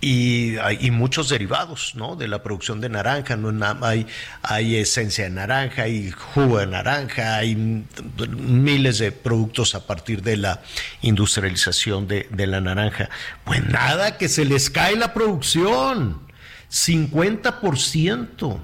y 0.02 0.92
muchos 0.92 1.30
derivados 1.30 1.94
¿no? 1.96 2.16
de 2.16 2.28
la 2.28 2.44
producción 2.44 2.80
de 2.82 2.90
naranja. 2.90 3.36
¿no? 3.36 3.52
Hay, 3.82 4.06
hay 4.44 4.76
esencia 4.76 5.24
de 5.24 5.32
naranja, 5.32 5.84
hay 5.84 6.12
jugo 6.12 6.60
de 6.60 6.68
naranja, 6.68 7.38
hay 7.38 7.56
miles 7.56 9.00
de 9.00 9.12
productos 9.12 9.76
a 9.76 9.88
partir 9.88 10.22
de 10.22 10.38
la 10.38 10.62
industrialización 11.02 12.08
de, 12.08 12.28
de 12.32 12.48
la 12.48 12.62
naranja. 12.62 13.10
Pues 13.44 13.66
nada, 13.68 14.18
que 14.18 14.30
se 14.30 14.46
les 14.46 14.70
cae 14.70 14.96
la 14.96 15.14
producción. 15.14 16.22
50%. 16.70 18.60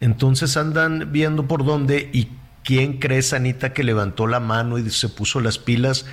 Entonces 0.00 0.56
andan 0.56 1.10
viendo 1.12 1.46
por 1.46 1.64
dónde 1.64 2.10
y 2.12 2.28
quién 2.64 2.98
cree, 2.98 3.22
Anita, 3.32 3.72
que 3.72 3.84
levantó 3.84 4.26
la 4.26 4.40
mano 4.40 4.78
y 4.78 4.90
se 4.90 5.08
puso 5.08 5.40
las 5.40 5.58
pilas. 5.58 6.04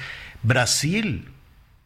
Brasil. 0.44 1.33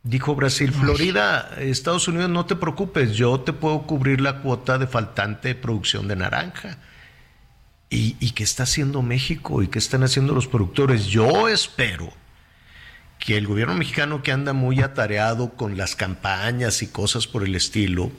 Dijo 0.07 0.35
Brasil, 0.35 0.71
Florida, 0.71 1.51
Estados 1.59 2.07
Unidos, 2.07 2.29
no 2.29 2.45
te 2.45 2.55
preocupes, 2.55 3.17
yo 3.17 3.41
te 3.41 3.51
puedo 3.51 3.81
cubrir 3.81 4.21
la 4.21 4.39
cuota 4.39 4.77
de 4.77 4.87
faltante 4.87 5.49
de 5.49 5.55
producción 5.55 6.07
de 6.07 6.15
naranja. 6.15 6.77
¿Y, 7.89 8.15
¿Y 8.21 8.31
qué 8.31 8.45
está 8.45 8.63
haciendo 8.63 9.01
México? 9.01 9.61
¿Y 9.61 9.67
qué 9.67 9.79
están 9.79 10.03
haciendo 10.03 10.33
los 10.33 10.47
productores? 10.47 11.07
Yo 11.07 11.49
espero 11.49 12.13
que 13.19 13.35
el 13.35 13.47
gobierno 13.47 13.73
mexicano 13.73 14.23
que 14.23 14.31
anda 14.31 14.53
muy 14.53 14.79
atareado 14.79 15.55
con 15.55 15.75
las 15.75 15.97
campañas 15.97 16.81
y 16.81 16.87
cosas 16.87 17.27
por 17.27 17.43
el 17.43 17.53
estilo, 17.53 18.09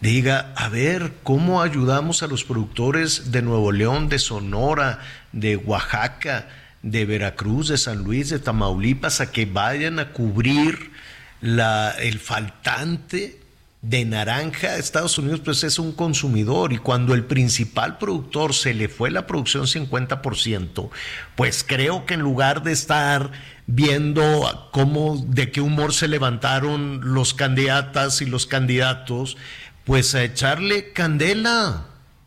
diga, 0.00 0.52
a 0.54 0.68
ver, 0.68 1.14
¿cómo 1.24 1.62
ayudamos 1.62 2.22
a 2.22 2.28
los 2.28 2.44
productores 2.44 3.32
de 3.32 3.42
Nuevo 3.42 3.72
León, 3.72 4.08
de 4.08 4.20
Sonora, 4.20 5.00
de 5.32 5.56
Oaxaca, 5.56 6.48
de 6.82 7.06
Veracruz, 7.06 7.66
de 7.66 7.76
San 7.76 8.04
Luis, 8.04 8.30
de 8.30 8.38
Tamaulipas, 8.38 9.20
a 9.20 9.32
que 9.32 9.46
vayan 9.46 9.98
a 9.98 10.12
cubrir 10.12 10.96
la, 11.40 11.90
el 11.98 12.18
faltante 12.18 13.40
de 13.82 14.04
naranja, 14.04 14.76
Estados 14.76 15.18
Unidos 15.18 15.40
pues 15.44 15.62
es 15.62 15.78
un 15.78 15.92
consumidor 15.92 16.72
y 16.72 16.78
cuando 16.78 17.14
el 17.14 17.24
principal 17.24 17.96
productor 17.96 18.52
se 18.52 18.74
le 18.74 18.88
fue 18.88 19.10
la 19.10 19.26
producción 19.26 19.66
50%, 19.66 20.90
pues 21.36 21.64
creo 21.66 22.04
que 22.04 22.14
en 22.14 22.20
lugar 22.20 22.64
de 22.64 22.72
estar 22.72 23.30
viendo 23.66 24.68
cómo, 24.72 25.24
de 25.28 25.52
qué 25.52 25.60
humor 25.60 25.92
se 25.94 26.08
levantaron 26.08 27.14
los 27.14 27.34
candidatas 27.34 28.20
y 28.20 28.26
los 28.26 28.46
candidatos, 28.46 29.36
pues 29.84 30.14
a 30.14 30.24
echarle 30.24 30.92
candela. 30.92 31.84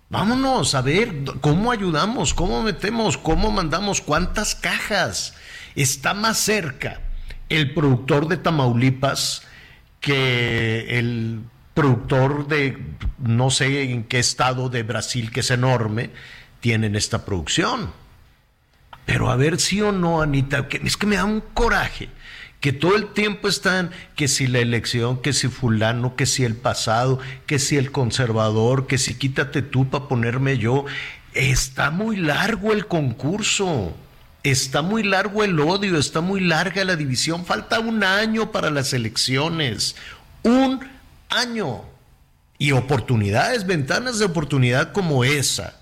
Vámonos 0.10 0.76
a 0.76 0.82
ver 0.82 1.24
cómo 1.42 1.72
ayudamos, 1.72 2.34
cómo 2.34 2.64
metemos, 2.64 3.18
cómo 3.18 3.52
mandamos, 3.52 4.02
cuántas 4.02 4.56
cajas. 4.56 5.36
Está 5.76 6.14
más 6.14 6.38
cerca 6.38 7.02
el 7.58 7.74
productor 7.74 8.28
de 8.28 8.38
Tamaulipas 8.38 9.44
que 10.00 10.98
el 11.00 11.42
productor 11.74 12.48
de 12.48 12.78
no 13.20 13.50
sé 13.50 13.84
en 13.84 14.04
qué 14.04 14.20
estado 14.20 14.70
de 14.70 14.84
Brasil, 14.84 15.32
que 15.32 15.42
es 15.42 15.52
enorme, 15.52 16.10
tienen 16.60 16.96
esta 16.96 17.24
producción. 17.26 17.92
Pero 19.06 19.30
a 19.30 19.36
ver 19.36 19.60
sí 19.60 19.82
o 19.82 19.92
no, 19.92 20.22
Anita, 20.22 20.68
es 20.84 20.98
que 20.98 21.08
me 21.08 21.16
da 21.16 21.26
un 21.26 21.42
coraje 21.54 22.10
que 22.62 22.72
todo 22.72 22.96
el 22.96 23.08
tiempo 23.08 23.48
están, 23.48 23.90
que 24.16 24.28
si 24.28 24.46
la 24.46 24.60
elección, 24.60 25.22
que 25.22 25.34
si 25.34 25.48
fulano, 25.48 26.16
que 26.16 26.28
si 26.28 26.44
el 26.44 26.56
pasado, 26.56 27.20
que 27.48 27.58
si 27.58 27.76
el 27.76 27.92
conservador, 27.92 28.86
que 28.86 29.00
si 29.00 29.16
quítate 29.16 29.64
tú 29.64 29.90
para 29.90 30.08
ponerme 30.08 30.60
yo. 30.60 30.86
Está 31.34 31.90
muy 31.90 32.18
largo 32.18 32.72
el 32.72 32.86
concurso. 32.86 33.96
Está 34.44 34.82
muy 34.82 35.04
largo 35.04 35.44
el 35.44 35.60
odio, 35.60 35.98
está 35.98 36.22
muy 36.22 36.42
larga 36.42 36.84
la 36.84 36.96
división. 36.96 37.46
Falta 37.46 37.80
un 37.80 38.04
año 38.04 38.52
para 38.52 38.70
las 38.70 38.94
elecciones. 38.94 39.96
Un 40.44 40.80
año. 41.30 41.84
Y 42.58 42.72
oportunidades, 42.72 43.66
ventanas 43.66 44.20
de 44.20 44.26
oportunidad 44.26 44.92
como 44.92 45.24
esa, 45.24 45.80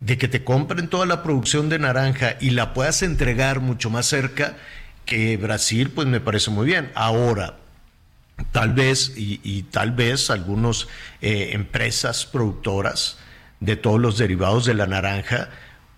de 0.00 0.18
que 0.18 0.28
te 0.28 0.44
compren 0.44 0.88
toda 0.88 1.06
la 1.06 1.22
producción 1.22 1.68
de 1.68 1.78
naranja 1.78 2.36
y 2.40 2.50
la 2.50 2.74
puedas 2.74 3.02
entregar 3.02 3.60
mucho 3.60 3.90
más 3.90 4.06
cerca 4.06 4.56
que 5.06 5.36
Brasil, 5.38 5.90
pues 5.90 6.06
me 6.06 6.20
parece 6.20 6.50
muy 6.50 6.66
bien. 6.66 6.90
Ahora, 6.94 7.56
tal 8.52 8.74
vez, 8.74 9.12
y, 9.16 9.62
tal 9.64 9.92
vez 9.92 10.30
algunas 10.30 10.86
eh, 11.20 11.50
empresas 11.52 12.26
productoras 12.26 13.18
de 13.60 13.76
todos 13.76 14.00
los 14.00 14.18
derivados 14.18 14.66
de 14.66 14.74
la 14.74 14.86
naranja, 14.86 15.48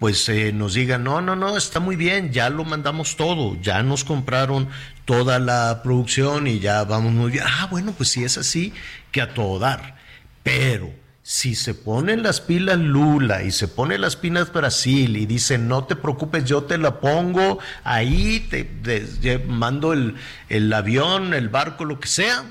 pues 0.01 0.27
eh, 0.31 0.51
nos 0.51 0.73
digan, 0.73 1.05
no, 1.05 1.21
no, 1.21 1.37
no, 1.37 1.59
está 1.59 1.79
muy 1.79 1.95
bien, 1.95 2.33
ya 2.33 2.49
lo 2.49 2.65
mandamos 2.65 3.17
todo, 3.17 3.61
ya 3.61 3.83
nos 3.83 4.03
compraron 4.03 4.71
toda 5.05 5.39
la 5.39 5.83
producción 5.85 6.47
y 6.47 6.59
ya 6.59 6.85
vamos 6.85 7.13
muy 7.13 7.31
bien. 7.31 7.45
Ah, 7.47 7.69
bueno, 7.71 7.93
pues 7.93 8.09
si 8.09 8.25
es 8.25 8.39
así, 8.39 8.73
que 9.13 9.21
a 9.21 9.35
todo 9.35 9.59
dar. 9.59 9.99
Pero 10.43 10.91
si 11.23 11.55
se 11.55 11.75
ponen 11.75 12.23
las 12.23 12.41
pilas 12.41 12.79
Lula 12.79 13.43
y 13.43 13.51
se 13.51 13.69
pone 13.69 13.99
las 13.99 14.17
pilas 14.17 14.51
Brasil 14.51 15.19
y 15.19 15.27
dice, 15.27 15.59
no 15.59 15.85
te 15.85 15.97
preocupes, 15.97 16.47
yo 16.47 16.63
te 16.65 16.79
la 16.79 16.99
pongo 16.99 17.59
ahí, 17.85 18.49
te, 18.49 19.39
mando 19.47 19.93
el, 19.93 20.17
el 20.49 20.73
avión, 20.73 21.35
el 21.35 21.51
barco, 21.51 21.85
lo 21.85 22.01
que 22.01 22.09
sea, 22.09 22.45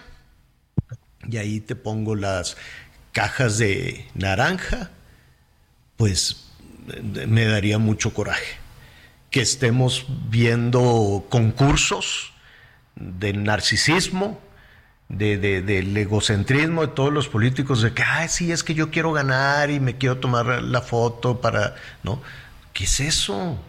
y 1.28 1.38
ahí 1.38 1.62
te 1.62 1.76
pongo 1.76 2.16
las 2.16 2.58
cajas 3.12 3.58
de 3.58 4.08
naranja, 4.14 4.92
pues 5.98 6.49
me 7.28 7.46
daría 7.46 7.78
mucho 7.78 8.14
coraje 8.14 8.58
que 9.32 9.42
estemos 9.42 10.06
viendo 10.30 11.26
concursos 11.30 12.34
de 12.96 13.34
narcisismo, 13.34 14.40
de, 15.08 15.38
del 15.38 15.96
egocentrismo 15.98 16.82
de 16.82 16.94
todos 16.94 17.14
los 17.14 17.30
políticos, 17.30 17.82
de 17.82 17.94
que, 17.94 18.04
ay, 18.04 18.28
sí, 18.28 18.52
es 18.52 18.64
que 18.64 18.74
yo 18.76 18.92
quiero 18.92 19.12
ganar 19.12 19.72
y 19.72 19.80
me 19.80 19.98
quiero 19.98 20.18
tomar 20.18 20.64
la 20.64 20.82
foto 20.82 21.42
para, 21.42 21.76
¿no? 22.04 22.22
¿Qué 22.74 22.84
es 22.84 23.00
eso? 23.00 23.60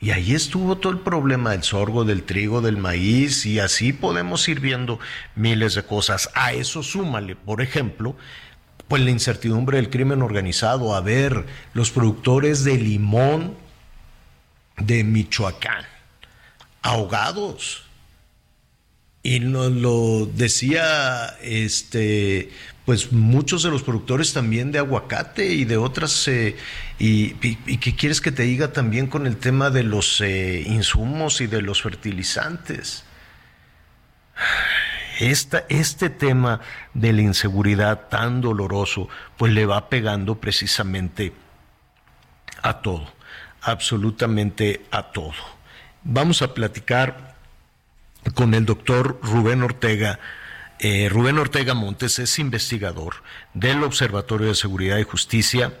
Y 0.00 0.10
ahí 0.10 0.34
estuvo 0.34 0.76
todo 0.76 0.92
el 0.92 0.98
problema 0.98 1.52
del 1.52 1.62
sorgo, 1.62 2.04
del 2.04 2.24
trigo, 2.24 2.60
del 2.60 2.76
maíz, 2.76 3.46
y 3.46 3.58
así 3.58 3.92
podemos 3.92 4.48
ir 4.48 4.60
viendo 4.60 5.00
miles 5.34 5.74
de 5.74 5.84
cosas. 5.84 6.30
A 6.34 6.52
eso 6.52 6.82
súmale, 6.82 7.36
por 7.36 7.62
ejemplo, 7.62 8.14
pues 8.94 9.02
la 9.02 9.10
incertidumbre 9.10 9.78
del 9.78 9.90
crimen 9.90 10.22
organizado. 10.22 10.94
A 10.94 11.00
ver, 11.00 11.46
los 11.72 11.90
productores 11.90 12.62
de 12.62 12.76
limón 12.76 13.56
de 14.76 15.02
Michoacán, 15.02 15.84
ahogados. 16.80 17.86
Y 19.24 19.40
nos 19.40 19.72
lo 19.72 20.26
decía 20.26 21.36
este 21.42 22.50
pues 22.84 23.10
muchos 23.10 23.64
de 23.64 23.70
los 23.70 23.82
productores 23.82 24.32
también 24.32 24.70
de 24.70 24.78
aguacate 24.78 25.52
y 25.54 25.64
de 25.64 25.76
otras 25.76 26.28
eh, 26.28 26.54
y, 27.00 27.30
qué 27.78 27.96
quieres 27.96 28.20
que 28.20 28.30
te 28.30 28.44
diga 28.44 28.72
también 28.72 29.08
con 29.08 29.26
el 29.26 29.38
tema 29.38 29.70
de 29.70 29.82
los 29.82 30.20
eh, 30.20 30.62
insumos 30.68 31.40
y 31.40 31.48
de 31.48 31.62
los 31.62 31.82
fertilizantes 31.82 33.02
este 35.20 36.10
tema 36.10 36.60
de 36.92 37.12
la 37.12 37.22
inseguridad 37.22 38.08
tan 38.08 38.40
doloroso 38.40 39.08
pues 39.36 39.52
le 39.52 39.66
va 39.66 39.88
pegando 39.88 40.40
precisamente 40.40 41.32
a 42.62 42.80
todo 42.80 43.12
absolutamente 43.62 44.84
a 44.90 45.04
todo 45.12 45.34
vamos 46.02 46.42
a 46.42 46.54
platicar 46.54 47.34
con 48.32 48.54
el 48.54 48.64
doctor 48.64 49.18
Rubén 49.22 49.62
Ortega. 49.62 50.18
Eh, 50.78 51.08
Rubén 51.10 51.38
Ortega 51.38 51.74
Montes 51.74 52.18
es 52.18 52.38
investigador 52.38 53.16
del 53.52 53.82
Observatorio 53.82 54.48
de 54.48 54.54
Seguridad 54.54 54.98
y 54.98 55.04
Justicia 55.04 55.74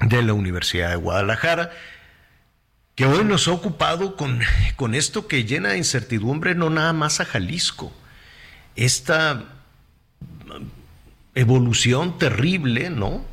de 0.00 0.22
la 0.22 0.32
Universidad 0.32 0.90
de 0.90 0.96
Guadalajara, 0.96 1.70
que 2.94 3.06
hoy 3.06 3.24
nos 3.24 3.48
ha 3.48 3.52
ocupado 3.52 4.16
con, 4.16 4.40
con 4.76 4.94
esto 4.94 5.28
que 5.28 5.44
llena 5.44 5.70
de 5.70 5.78
incertidumbre 5.78 6.54
no 6.54 6.70
nada 6.70 6.92
más 6.92 7.20
a 7.20 7.24
Jalisco, 7.24 7.92
esta 8.76 9.44
evolución 11.34 12.18
terrible, 12.18 12.90
¿no? 12.90 13.24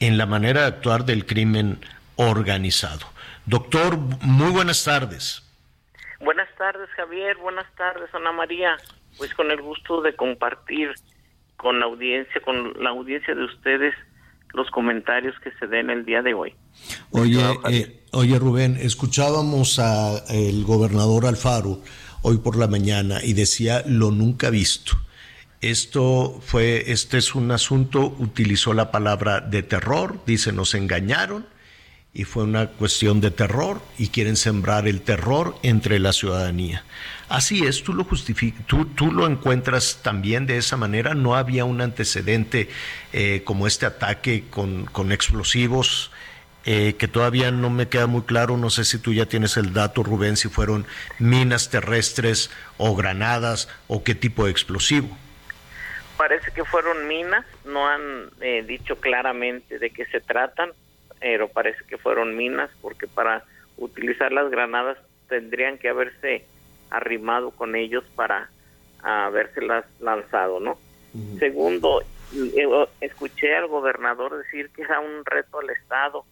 En 0.00 0.16
la 0.16 0.26
manera 0.26 0.62
de 0.62 0.66
actuar 0.68 1.04
del 1.04 1.26
crimen 1.26 1.80
organizado. 2.16 3.06
Doctor, 3.46 3.98
muy 4.22 4.50
buenas 4.50 4.84
tardes. 4.84 5.42
Buenas 6.20 6.48
tardes, 6.56 6.88
Javier. 6.96 7.36
Buenas 7.36 7.66
tardes, 7.76 8.08
Ana 8.14 8.32
María. 8.32 8.76
Pues 9.16 9.34
con 9.34 9.50
el 9.50 9.60
gusto 9.62 10.02
de 10.02 10.14
compartir 10.14 10.94
con 11.56 11.80
la 11.80 11.86
audiencia, 11.86 12.40
con 12.44 12.74
la 12.82 12.90
audiencia 12.90 13.34
de 13.34 13.44
ustedes, 13.44 13.94
los 14.54 14.70
comentarios 14.70 15.34
que 15.42 15.50
se 15.58 15.66
den 15.66 15.90
el 15.90 16.04
día 16.04 16.22
de 16.22 16.34
hoy. 16.34 16.54
Oye, 17.10 17.40
eh, 17.70 18.04
oye 18.12 18.38
Rubén, 18.38 18.76
escuchábamos 18.80 19.78
a 19.78 20.18
el 20.30 20.64
gobernador 20.64 21.26
Alfaro 21.26 21.80
hoy 22.22 22.38
por 22.38 22.56
la 22.56 22.66
mañana 22.66 23.20
y 23.22 23.32
decía 23.32 23.82
lo 23.86 24.10
nunca 24.10 24.50
visto. 24.50 24.98
Esto 25.60 26.40
fue, 26.44 26.92
este 26.92 27.18
es 27.18 27.34
un 27.34 27.50
asunto, 27.50 28.14
utilizó 28.18 28.74
la 28.74 28.92
palabra 28.92 29.40
de 29.40 29.62
terror, 29.62 30.20
dice 30.24 30.52
nos 30.52 30.74
engañaron 30.74 31.46
y 32.14 32.24
fue 32.24 32.44
una 32.44 32.68
cuestión 32.68 33.20
de 33.20 33.30
terror 33.30 33.80
y 33.98 34.08
quieren 34.08 34.36
sembrar 34.36 34.88
el 34.88 35.02
terror 35.02 35.56
entre 35.62 35.98
la 35.98 36.12
ciudadanía. 36.12 36.84
Así 37.28 37.64
es, 37.64 37.82
tú 37.82 37.92
lo 37.92 38.04
justificas, 38.04 38.66
tú, 38.66 38.86
tú, 38.86 39.12
lo 39.12 39.26
encuentras 39.26 40.00
también 40.02 40.46
de 40.46 40.56
esa 40.56 40.76
manera. 40.76 41.14
No 41.14 41.36
había 41.36 41.64
un 41.64 41.80
antecedente 41.80 42.70
eh, 43.12 43.42
como 43.44 43.66
este 43.66 43.84
ataque 43.84 44.44
con, 44.48 44.86
con 44.86 45.12
explosivos. 45.12 46.10
Eh, 46.70 46.96
que 46.98 47.08
todavía 47.08 47.50
no 47.50 47.70
me 47.70 47.88
queda 47.88 48.06
muy 48.06 48.24
claro, 48.24 48.58
no 48.58 48.68
sé 48.68 48.84
si 48.84 48.98
tú 48.98 49.14
ya 49.14 49.24
tienes 49.24 49.56
el 49.56 49.72
dato, 49.72 50.02
Rubén, 50.02 50.36
si 50.36 50.50
fueron 50.50 50.84
minas 51.18 51.70
terrestres 51.70 52.50
o 52.76 52.94
granadas 52.94 53.70
o 53.86 54.04
qué 54.04 54.14
tipo 54.14 54.44
de 54.44 54.50
explosivo. 54.50 55.08
Parece 56.18 56.50
que 56.50 56.66
fueron 56.66 57.08
minas, 57.08 57.46
no 57.64 57.88
han 57.88 58.28
eh, 58.42 58.62
dicho 58.64 58.96
claramente 58.96 59.78
de 59.78 59.88
qué 59.88 60.04
se 60.12 60.20
tratan, 60.20 60.72
pero 61.18 61.48
parece 61.48 61.82
que 61.88 61.96
fueron 61.96 62.36
minas 62.36 62.68
porque 62.82 63.06
para 63.06 63.44
utilizar 63.78 64.30
las 64.30 64.50
granadas 64.50 64.98
tendrían 65.30 65.78
que 65.78 65.88
haberse 65.88 66.44
arrimado 66.90 67.50
con 67.50 67.76
ellos 67.76 68.04
para 68.14 68.50
habérselas 69.02 69.86
lanzado, 70.00 70.60
¿no? 70.60 70.76
Segundo, 71.38 72.02
eh, 72.34 72.68
escuché 73.00 73.56
al 73.56 73.68
gobernador 73.68 74.36
decir 74.36 74.68
que 74.68 74.82
era 74.82 75.00
un 75.00 75.24
reto 75.24 75.60
al 75.60 75.70
Estado. 75.70 76.26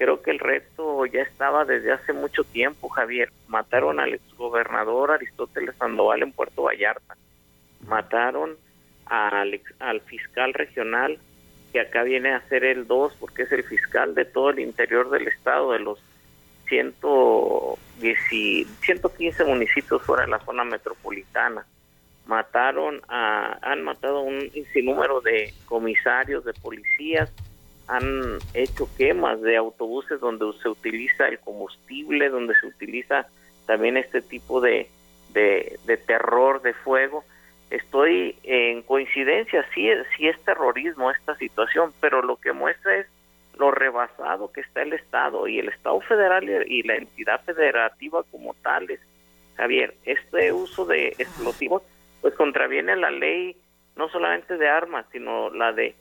Creo 0.00 0.22
que 0.22 0.30
el 0.30 0.38
reto 0.38 1.04
ya 1.04 1.20
estaba 1.20 1.66
desde 1.66 1.92
hace 1.92 2.14
mucho 2.14 2.42
tiempo, 2.42 2.88
Javier. 2.88 3.30
Mataron 3.48 4.00
al 4.00 4.14
exgobernador 4.14 5.10
Aristóteles 5.10 5.76
Sandoval 5.76 6.22
en 6.22 6.32
Puerto 6.32 6.62
Vallarta. 6.62 7.18
Mataron 7.86 8.56
al, 9.04 9.60
al 9.78 10.00
fiscal 10.00 10.54
regional 10.54 11.18
que 11.70 11.80
acá 11.80 12.02
viene 12.02 12.32
a 12.32 12.40
ser 12.48 12.64
el 12.64 12.86
2 12.86 13.14
porque 13.20 13.42
es 13.42 13.52
el 13.52 13.62
fiscal 13.62 14.14
de 14.14 14.24
todo 14.24 14.48
el 14.48 14.60
interior 14.60 15.10
del 15.10 15.28
estado, 15.28 15.72
de 15.72 15.80
los 15.80 16.02
110, 16.70 18.18
115 18.80 19.44
municipios 19.44 20.00
fuera 20.00 20.24
de 20.24 20.30
la 20.30 20.40
zona 20.40 20.64
metropolitana. 20.64 21.66
Mataron 22.24 23.02
a, 23.06 23.58
han 23.60 23.82
matado 23.82 24.22
un 24.22 24.50
sinnúmero 24.72 25.20
de 25.20 25.52
comisarios, 25.66 26.42
de 26.46 26.54
policías, 26.54 27.30
han 27.90 28.38
hecho 28.54 28.88
quemas 28.96 29.40
de 29.42 29.56
autobuses 29.56 30.20
donde 30.20 30.46
se 30.62 30.68
utiliza 30.68 31.26
el 31.26 31.40
combustible, 31.40 32.28
donde 32.28 32.54
se 32.60 32.68
utiliza 32.68 33.26
también 33.66 33.96
este 33.96 34.22
tipo 34.22 34.60
de, 34.60 34.88
de, 35.32 35.96
terror, 36.06 36.62
de 36.62 36.72
fuego 36.72 37.24
estoy 37.70 38.36
en 38.42 38.82
coincidencia, 38.82 39.64
sí, 39.74 39.88
sí 40.16 40.26
es 40.26 40.40
terrorismo 40.42 41.10
esta 41.10 41.36
situación, 41.36 41.92
pero 42.00 42.20
lo 42.20 42.36
que 42.36 42.52
muestra 42.52 42.96
es 42.96 43.06
lo 43.58 43.70
rebasado 43.70 44.50
que 44.52 44.60
está 44.60 44.82
el 44.82 44.92
Estado 44.92 45.46
y 45.46 45.58
el 45.58 45.68
Estado 45.68 46.00
federal 46.00 46.48
y 46.66 46.82
la 46.82 46.96
entidad 46.96 47.40
federativa 47.42 48.24
como 48.30 48.54
tales. 48.54 49.00
Javier, 49.56 49.94
este 50.04 50.52
uso 50.52 50.84
de 50.84 51.08
explosivos 51.18 51.82
pues 52.20 52.34
contraviene 52.34 52.96
la 52.96 53.10
ley 53.10 53.56
no 53.96 54.08
solamente 54.08 54.56
de 54.56 54.68
armas, 54.68 55.06
sino 55.12 55.50
la 55.50 55.72
de 55.72 55.94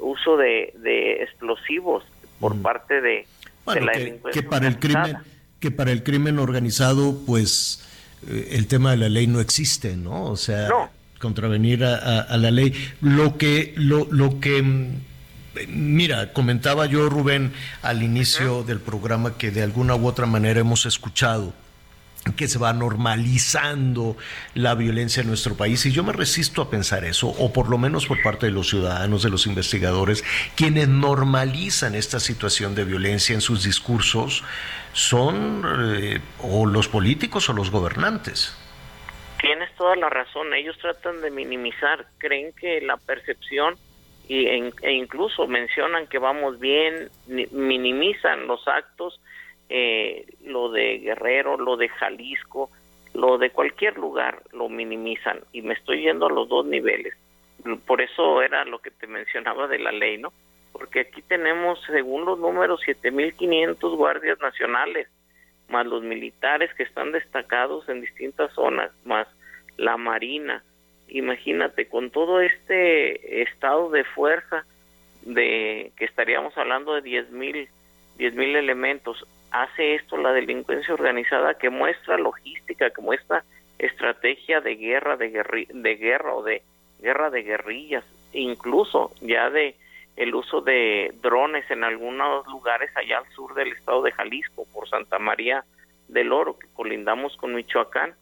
uso 0.00 0.36
de, 0.36 0.74
de 0.78 1.22
explosivos 1.22 2.04
por 2.38 2.56
mm. 2.56 2.62
parte 2.62 3.00
de, 3.00 3.26
la 3.66 3.92
delincuencia. 3.92 4.42
Que 4.42 4.48
para 4.48 4.66
el 4.66 4.78
crimen, 4.78 5.16
que 5.60 5.70
para 5.70 5.92
el 5.92 6.02
crimen 6.02 6.38
organizado, 6.38 7.18
pues 7.26 7.86
eh, 8.26 8.50
el 8.52 8.66
tema 8.66 8.92
de 8.92 8.96
la 8.96 9.08
ley 9.08 9.26
no 9.26 9.40
existe, 9.40 9.96
¿no? 9.96 10.24
O 10.24 10.36
sea, 10.36 10.68
no 10.68 11.00
contravenir 11.20 11.84
a, 11.84 12.36
la 12.36 12.50
ley. 12.50 12.74
Lo 13.00 13.36
que, 13.36 13.74
lo, 13.76 14.08
lo 14.10 14.40
que, 14.40 14.62
mm, 14.62 15.00
mira, 15.68 16.32
comentaba 16.32 16.86
yo, 16.86 17.08
Rubén, 17.08 17.52
al 17.82 18.02
inicio 18.02 18.64
del 18.64 18.80
programa 18.80 19.36
que 19.38 19.52
de 19.52 19.62
alguna 19.62 19.94
u 19.94 20.06
otra 20.06 20.26
manera 20.26 20.60
hemos 20.60 20.86
escuchado 20.86 21.52
que 22.36 22.48
se 22.48 22.58
va 22.58 22.72
normalizando 22.72 24.16
la 24.54 24.74
violencia 24.74 25.22
en 25.22 25.28
nuestro 25.28 25.56
país. 25.56 25.84
Y 25.86 25.92
yo 25.92 26.04
me 26.04 26.12
resisto 26.12 26.62
a 26.62 26.70
pensar 26.70 27.04
eso, 27.04 27.28
o 27.28 27.52
por 27.52 27.68
lo 27.68 27.78
menos 27.78 28.06
por 28.06 28.22
parte 28.22 28.46
de 28.46 28.52
los 28.52 28.68
ciudadanos, 28.68 29.22
de 29.22 29.30
los 29.30 29.46
investigadores, 29.46 30.22
quienes 30.54 30.88
normalizan 30.88 31.94
esta 31.94 32.20
situación 32.20 32.74
de 32.74 32.84
violencia 32.84 33.34
en 33.34 33.40
sus 33.40 33.64
discursos 33.64 34.44
son 34.92 35.62
eh, 35.96 36.20
o 36.40 36.66
los 36.66 36.88
políticos 36.88 37.48
o 37.48 37.52
los 37.52 37.70
gobernantes. 37.70 38.56
Tienes 39.40 39.74
toda 39.74 39.96
la 39.96 40.10
razón, 40.10 40.52
ellos 40.52 40.76
tratan 40.78 41.22
de 41.22 41.30
minimizar, 41.30 42.06
creen 42.18 42.52
que 42.52 42.82
la 42.82 42.98
percepción 42.98 43.76
e 44.28 44.92
incluso 44.92 45.48
mencionan 45.48 46.06
que 46.06 46.18
vamos 46.18 46.60
bien, 46.60 47.10
minimizan 47.26 48.46
los 48.46 48.66
actos, 48.68 49.20
eh, 49.70 50.26
lo 50.44 50.70
de 50.70 50.98
Guerrero, 50.98 51.56
lo 51.56 51.76
de 51.76 51.88
Jalisco, 51.88 52.70
lo 53.14 53.38
de 53.38 53.50
cualquier 53.50 53.96
lugar, 53.96 54.42
lo 54.52 54.68
minimizan 54.68 55.40
y 55.52 55.62
me 55.62 55.74
estoy 55.74 56.02
yendo 56.02 56.26
a 56.26 56.30
los 56.30 56.48
dos 56.48 56.66
niveles. 56.66 57.14
Por 57.86 58.00
eso 58.00 58.42
era 58.42 58.64
lo 58.64 58.80
que 58.80 58.90
te 58.90 59.06
mencionaba 59.06 59.66
de 59.68 59.78
la 59.78 59.92
ley, 59.92 60.18
¿no? 60.18 60.32
Porque 60.72 61.00
aquí 61.00 61.22
tenemos, 61.22 61.80
según 61.86 62.24
los 62.24 62.38
números, 62.38 62.80
7.500 62.86 63.96
guardias 63.96 64.38
nacionales 64.40 65.08
más 65.70 65.86
los 65.86 66.02
militares 66.02 66.72
que 66.74 66.82
están 66.82 67.12
destacados 67.12 67.88
en 67.88 68.00
distintas 68.00 68.52
zonas, 68.54 68.90
más 69.04 69.26
la 69.76 69.96
Marina. 69.96 70.62
Imagínate, 71.08 71.88
con 71.88 72.10
todo 72.10 72.40
este 72.40 73.42
estado 73.42 73.90
de 73.90 74.04
fuerza, 74.04 74.64
de 75.22 75.92
que 75.96 76.04
estaríamos 76.04 76.56
hablando 76.56 76.94
de 76.94 77.02
10 77.02 77.30
mil 77.30 77.68
diez 78.16 78.34
mil 78.34 78.54
elementos, 78.54 79.26
hace 79.50 79.94
esto 79.94 80.16
la 80.16 80.32
delincuencia 80.32 80.94
organizada 80.94 81.54
que 81.54 81.70
muestra 81.70 82.18
logística, 82.18 82.90
que 82.90 83.02
muestra 83.02 83.44
estrategia 83.78 84.60
de 84.60 84.76
guerra, 84.76 85.16
de, 85.16 85.66
de 85.68 85.96
guerra 85.96 86.34
o 86.34 86.42
de 86.42 86.62
guerra 87.00 87.30
de 87.30 87.42
guerrillas, 87.42 88.04
incluso 88.32 89.12
ya 89.20 89.50
de 89.50 89.74
el 90.16 90.34
uso 90.34 90.60
de 90.60 91.14
drones 91.22 91.70
en 91.70 91.82
algunos 91.82 92.46
lugares 92.46 92.90
allá 92.94 93.18
al 93.18 93.32
sur 93.32 93.54
del 93.54 93.72
estado 93.72 94.02
de 94.02 94.12
Jalisco, 94.12 94.66
por 94.72 94.88
Santa 94.88 95.18
María 95.18 95.64
del 96.08 96.32
Oro, 96.32 96.58
que 96.58 96.66
colindamos 96.74 97.36
con 97.36 97.54
Michoacán, 97.54 98.14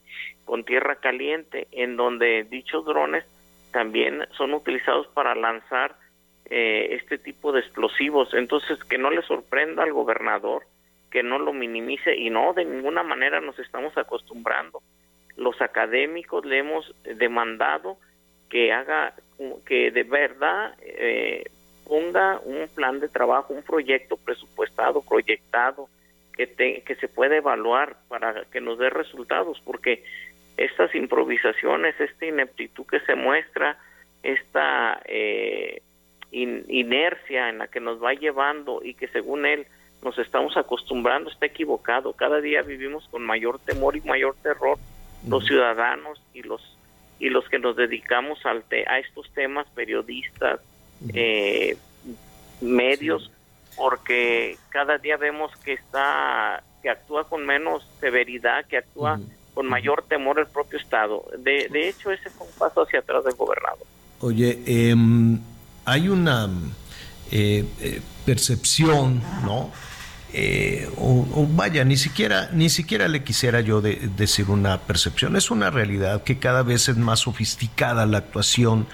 con 0.45 0.65
Tierra 0.65 0.97
Caliente, 0.97 1.67
en 1.73 1.97
donde 1.97 2.45
dichos 2.45 2.85
drones 2.85 3.25
también 3.73 4.27
son 4.37 4.55
utilizados 4.55 5.09
para 5.09 5.35
lanzar 5.35 5.97
eh, 6.47 6.89
este 6.93 7.19
tipo 7.19 7.53
de 7.53 7.61
explosivos. 7.61 8.33
Entonces, 8.33 8.83
que 8.85 8.99
no 8.99 9.11
le 9.11 9.23
sorprenda 9.23 9.83
al 9.83 9.93
gobernador, 9.93 10.65
que 11.11 11.23
no 11.23 11.39
lo 11.39 11.53
minimice 11.53 12.17
y 12.17 12.31
no, 12.31 12.53
de 12.53 12.65
ninguna 12.65 13.03
manera 13.03 13.41
nos 13.41 13.59
estamos 13.59 13.97
acostumbrando. 13.97 14.83
los 15.37 15.61
académicos 15.63 16.45
le 16.45 16.59
hemos 16.59 16.95
demandado 17.05 17.97
que 18.51 18.73
haga, 18.73 19.15
que 19.65 19.93
de 19.93 20.03
verdad 20.03 20.75
eh, 20.83 21.45
ponga 21.87 22.41
un 22.45 22.69
plan 22.75 22.99
de 22.99 23.09
trabajo, 23.09 23.55
un 23.55 23.63
proyecto 23.63 24.17
presupuestado, 24.17 25.03
proyectado, 25.03 25.89
que, 26.37 26.83
que 26.85 26.95
se 26.97 27.09
pueda 27.09 27.37
evaluar 27.37 27.97
para 28.09 28.45
que 28.47 28.61
nos 28.61 28.79
dé 28.79 28.91
resultados, 28.91 29.61
porque 29.65 30.05
estas 30.57 30.95
improvisaciones, 30.95 31.99
esta 32.01 32.27
ineptitud 32.27 32.85
que 32.87 33.01
se 33.01 33.15
muestra, 33.15 33.79
esta 34.23 35.01
eh, 35.05 35.83
inercia 36.31 37.49
en 37.49 37.59
la 37.59 37.69
que 37.69 37.81
nos 37.81 38.03
va 38.03 38.13
llevando 38.13 38.81
y 38.83 38.95
que 38.95 39.09
según 39.09 39.47
él 39.47 39.67
nos 40.03 40.19
estamos 40.19 40.57
acostumbrando 40.57 41.31
está 41.31 41.47
equivocado. 41.47 42.13
Cada 42.13 42.41
día 42.41 42.63
vivimos 42.63 43.07
con 43.11 43.25
mayor 43.25 43.59
temor 43.59 43.97
y 43.97 44.01
mayor 44.03 44.37
terror 44.43 44.79
los 45.27 45.45
ciudadanos 45.47 46.21
y 46.33 46.43
los 46.43 46.63
y 47.21 47.31
los 47.31 47.49
que 47.49 47.59
nos 47.59 47.75
dedicamos 47.75 48.39
al 48.47 48.65
a 48.87 48.99
estos 49.01 49.29
temas, 49.33 49.67
periodistas, 49.75 50.61
eh, 51.13 51.77
medios, 52.61 53.33
porque 53.77 54.57
cada 54.69 54.99
día 54.99 55.17
vemos 55.17 55.51
que 55.65 55.73
está 55.73 56.63
que 56.81 56.91
actúa 56.91 57.29
con 57.29 57.45
menos 57.45 57.85
severidad, 57.99 58.65
que 58.67 58.79
actúa 58.79 59.19
con 59.53 59.67
mayor 59.67 60.05
temor 60.09 60.39
el 60.39 60.47
propio 60.47 60.79
Estado. 60.79 61.25
De, 61.37 61.69
de 61.69 61.89
hecho, 61.89 62.13
ese 62.13 62.31
fue 62.31 62.47
un 62.47 62.53
paso 62.53 62.83
hacia 62.83 63.01
atrás 63.01 63.25
del 63.25 63.35
gobernador. 63.35 63.85
Oye, 64.21 64.63
em, 64.67 65.41
hay 65.85 66.09
una 66.09 66.49
eh, 67.33 67.65
eh, 67.81 68.01
percepción, 68.25 69.21
¿no? 69.45 69.73
Eh, 70.33 70.91
o, 70.99 71.47
vaya, 71.51 71.85
ni 71.85 71.97
siquiera, 71.97 72.51
ni 72.53 72.69
siquiera 72.69 73.09
le 73.09 73.25
quisiera 73.25 73.61
yo 73.61 73.81
decir 73.81 74.51
una 74.51 74.79
percepción, 74.81 75.37
es 75.37 75.51
una 75.51 75.71
realidad 75.71 76.23
que 76.23 76.39
cada 76.39 76.63
vez 76.63 76.89
es 76.89 76.99
más 76.99 77.21
sofisticada 77.21 78.05
la 78.05 78.19
actuación 78.19 78.87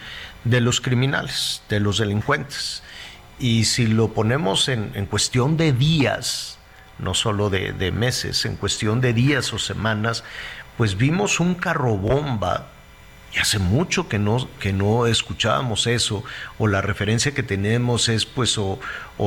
de 0.45 0.61
los 0.61 0.81
criminales, 0.81 1.63
de 1.69 1.81
los 1.81 1.99
delincuentes. 1.99 2.83
Y 3.41 3.65
si 3.65 3.89
lo 3.89 4.13
ponemos 4.13 4.69
en, 4.69 5.07
cuestión 5.07 5.57
de 5.57 5.73
días, 5.73 6.59
no 7.01 7.15
solo 7.15 7.51
de, 7.51 7.73
de, 7.73 7.91
meses, 7.91 8.45
en 8.45 8.55
cuestión 8.57 9.01
de 9.01 9.13
días 9.13 9.53
o 9.53 9.59
semanas, 9.59 10.23
pues 10.77 10.97
vimos 10.97 11.41
un 11.41 11.55
carro 11.57 11.97
bomba 11.97 12.69
y 13.35 13.39
hace 13.39 13.59
mucho 13.59 14.09
que 14.09 14.19
no, 14.19 14.49
que 14.61 14.73
no 14.73 15.07
escuchábamos 15.07 15.87
eso, 15.87 16.23
o 16.59 16.69
la 16.69 16.81
referencia 16.81 17.33
que 17.33 17.43
tenemos 17.43 18.09
es 18.09 18.27
pues 18.27 18.59
o, 18.59 18.79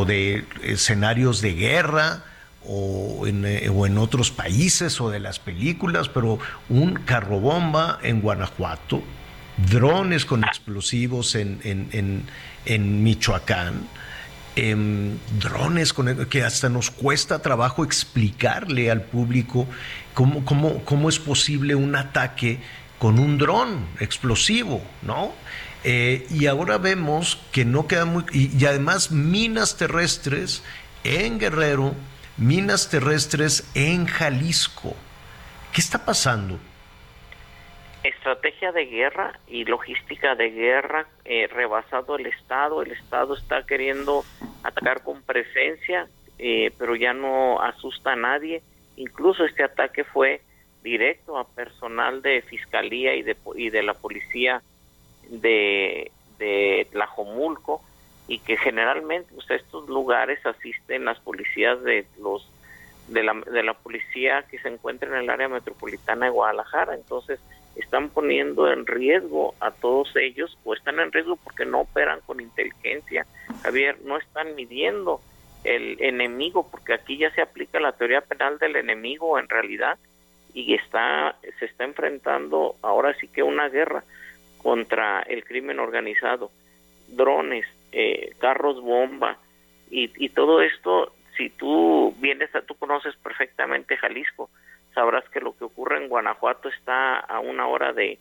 de 0.06 0.46
escenarios 0.64 1.42
de 1.42 1.54
guerra, 1.54 2.24
o 2.66 3.28
en, 3.28 3.46
eh, 3.46 3.70
o 3.70 3.86
en, 3.86 3.98
otros 3.98 4.32
países 4.32 5.00
o 5.02 5.10
de 5.10 5.20
las 5.20 5.40
películas, 5.40 6.10
pero 6.10 6.40
un 6.70 6.96
carro 6.96 7.40
bomba 7.40 8.00
en 8.02 8.22
Guanajuato, 8.22 9.02
drones 9.70 10.26
con 10.26 10.44
explosivos 10.44 11.36
en, 11.36 11.60
en, 11.64 12.24
en 12.66 13.04
Michoacán, 13.04 13.88
em, 14.56 15.18
drones 15.40 15.94
con, 15.94 16.26
que 16.28 16.44
hasta 16.44 16.70
nos 16.70 16.92
cuesta 16.92 17.40
trabajo 17.40 17.84
explicarle 17.84 18.92
al 18.92 19.02
público 19.02 19.68
cómo, 20.14 20.46
cómo, 20.46 20.84
cómo 20.84 21.10
es 21.10 21.20
posible 21.20 21.76
un 21.76 21.96
ataque 21.96 22.60
con 23.00 23.20
un 23.20 23.38
dron 23.38 23.88
explosivo, 24.00 24.82
¿no? 25.02 25.34
Eh, 25.84 26.26
y 26.30 26.48
ahora 26.48 26.78
vemos 26.78 27.42
que 27.52 27.64
no 27.64 27.88
queda 27.88 28.06
muy... 28.06 28.24
Y, 28.32 28.66
además 28.66 29.12
minas 29.12 29.78
terrestres 29.78 30.64
en 31.04 31.40
Guerrero, 31.40 31.94
minas 32.38 32.90
terrestres 32.90 33.72
en 33.76 34.08
Jalisco. 34.08 34.96
¿Qué 35.74 35.82
está 35.82 36.04
pasando? 36.04 36.60
Estrategia 38.04 38.72
de 38.72 38.86
guerra 38.86 39.40
y 39.48 39.66
logística 39.66 40.36
de 40.36 40.50
guerra 40.50 41.08
eh, 41.26 41.48
rebasado 41.48 42.16
el 42.18 42.26
Estado. 42.26 42.82
El 42.82 42.92
Estado 42.92 43.36
está 43.36 43.66
queriendo 43.66 44.24
atacar 44.64 45.04
con 45.04 45.22
presencia, 45.22 46.08
eh, 46.40 46.72
pero 46.78 46.96
ya 46.96 47.14
no 47.14 47.62
asusta 47.62 48.14
a 48.14 48.16
nadie. 48.16 48.62
Incluso 48.96 49.46
este 49.46 49.64
ataque 49.64 50.04
fue 50.04 50.42
directo 50.84 51.38
a 51.38 51.48
personal 51.48 52.22
de 52.22 52.42
fiscalía 52.42 53.16
y 53.16 53.24
de, 53.24 53.36
y 53.56 53.70
de 53.70 53.84
la 53.84 53.94
policía 53.94 54.62
de, 55.30 56.12
de 56.40 56.88
Tlajomulco 56.92 57.82
y 58.28 58.40
que 58.40 58.58
generalmente 58.58 59.34
pues, 59.34 59.50
estos 59.52 59.88
lugares 59.90 60.46
asisten 60.46 61.06
las 61.06 61.20
policías 61.20 61.82
de 61.84 62.06
los 62.22 62.50
de 63.08 63.24
la, 63.24 63.34
de 63.34 63.64
la 63.64 63.74
policía 63.74 64.44
que 64.52 64.60
se 64.60 64.68
encuentra 64.68 65.08
en 65.10 65.16
el 65.16 65.30
área 65.30 65.48
metropolitana 65.48 66.26
de 66.26 66.32
Guadalajara. 66.32 66.94
Entonces 66.94 67.40
están 67.76 68.10
poniendo 68.10 68.72
en 68.72 68.86
riesgo 68.86 69.56
a 69.60 69.72
todos 69.72 70.14
ellos 70.16 70.58
o 70.66 70.74
están 70.74 71.00
en 71.00 71.12
riesgo 71.12 71.38
porque 71.38 71.66
no 71.66 71.82
operan 71.82 72.20
con 72.26 72.42
inteligencia. 72.42 73.26
Javier 73.64 73.98
no 74.04 74.18
están 74.18 74.56
midiendo 74.56 75.22
el 75.64 75.98
enemigo 76.02 76.70
porque 76.70 76.94
aquí 76.94 77.18
ya 77.18 77.32
se 77.32 77.42
aplica 77.42 77.80
la 77.80 77.94
teoría 77.94 78.22
penal 78.22 78.58
del 78.60 78.76
enemigo 78.76 79.40
en 79.40 79.48
realidad 79.48 79.98
y 80.58 80.74
está 80.74 81.36
se 81.60 81.66
está 81.66 81.84
enfrentando 81.84 82.76
ahora 82.82 83.14
sí 83.20 83.28
que 83.28 83.44
una 83.44 83.70
guerra 83.70 84.04
contra 84.58 85.22
el 85.22 85.44
crimen 85.44 85.80
organizado. 85.80 86.50
Drones 87.10 87.66
eh, 87.92 88.34
carros 88.40 88.82
bomba 88.82 89.38
y, 89.92 90.12
y, 90.18 90.30
todo 90.30 90.62
esto 90.62 91.14
si 91.38 91.52
tú 91.52 92.16
vienes 92.18 92.54
a 92.56 92.62
tú 92.62 92.74
conoces 92.74 93.16
perfectamente 93.18 93.98
Jalisco 93.98 94.50
sabrás 94.96 95.30
que 95.30 95.40
lo 95.42 95.56
que 95.56 95.64
ocurre 95.64 95.98
en 95.98 96.10
Guanajuato 96.10 96.70
está 96.70 97.20
a 97.20 97.40
una 97.40 97.68
hora 97.68 97.94
de 97.94 98.18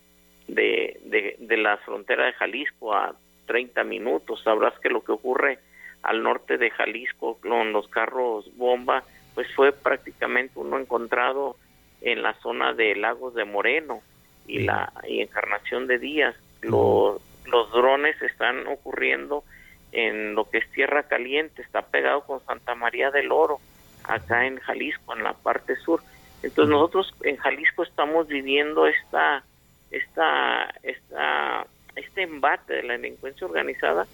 de, 0.47 1.01
de, 1.05 1.37
de 1.39 1.57
la 1.57 1.78
frontera 1.78 2.26
de 2.26 2.34
Jalisco 2.34 2.95
a 2.95 3.16
30 3.47 3.82
minutos. 3.84 4.43
Sabrás 4.43 4.78
que 4.78 4.91
lo 4.91 5.03
que 5.03 5.12
ocurre 5.12 5.59
al 6.03 6.22
norte 6.22 6.59
de 6.59 6.70
Jalisco 6.70 7.39
con 7.41 7.72
los 7.72 7.89
carros 7.89 8.55
bomba 8.57 9.05
pues 9.34 9.49
fue 9.55 9.72
prácticamente 9.72 10.59
uno 10.59 10.78
encontrado 10.78 11.57
en 12.01 12.22
la 12.22 12.34
zona 12.34 12.72
de 12.72 12.94
Lagos 12.94 13.34
de 13.34 13.44
Moreno 13.44 14.03
y 14.47 14.61
la 14.61 14.92
y 15.09 15.20
Encarnación 15.20 15.86
de 15.86 15.99
Díaz. 15.99 16.36
Los, 16.62 17.20
los 17.47 17.70
drones 17.72 18.20
están 18.22 18.66
ocurriendo 18.66 19.44
en 19.92 20.34
lo 20.34 20.49
que 20.49 20.59
es 20.59 20.70
Tierra 20.72 21.05
Caliente, 21.05 21.62
está 21.62 21.82
pegado 21.82 22.22
con 22.22 22.44
Santa 22.44 22.74
María 22.74 23.11
del 23.11 23.32
Oro, 23.32 23.61
acá 24.05 24.47
en 24.47 24.59
Jalisco, 24.59 25.14
en 25.14 25.24
la 25.24 25.32
parte 25.32 25.76
sur. 25.76 26.03
Entonces 26.42 26.70
nosotros 26.70 27.14
en 27.22 27.36
Jalisco 27.36 27.82
estamos 27.82 28.28
viviendo 28.28 28.86
esta, 28.86 29.42
esta, 29.90 30.70
esta, 30.82 31.66
este 31.94 32.22
embate 32.22 32.74
de 32.74 32.82
la 32.82 32.92
delincuencia 32.94 33.47
organizada, 33.47 34.07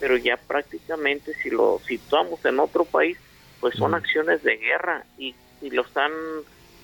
pero 0.00 0.16
ya 0.16 0.36
prácticamente 0.36 1.34
si 1.34 1.50
lo 1.50 1.78
situamos 1.80 2.44
en 2.44 2.58
otro 2.60 2.84
país, 2.84 3.18
pues 3.60 3.74
son 3.74 3.94
acciones 3.94 4.42
de 4.42 4.56
guerra 4.56 5.04
y, 5.18 5.34
y 5.62 5.70
lo 5.70 5.82
están 5.82 6.12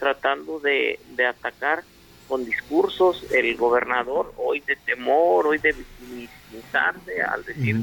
tratando 0.05 0.61
de, 0.61 0.99
atacar 1.27 1.83
con 2.29 2.45
discursos. 2.45 3.25
El 3.33 3.57
gobernador 3.57 4.35
hoy 4.37 4.61
de 4.61 4.77
temor, 4.77 5.47
hoy 5.47 5.57
de 5.57 5.73
victimizarse 5.73 7.23
al 7.23 7.43
decir 7.43 7.81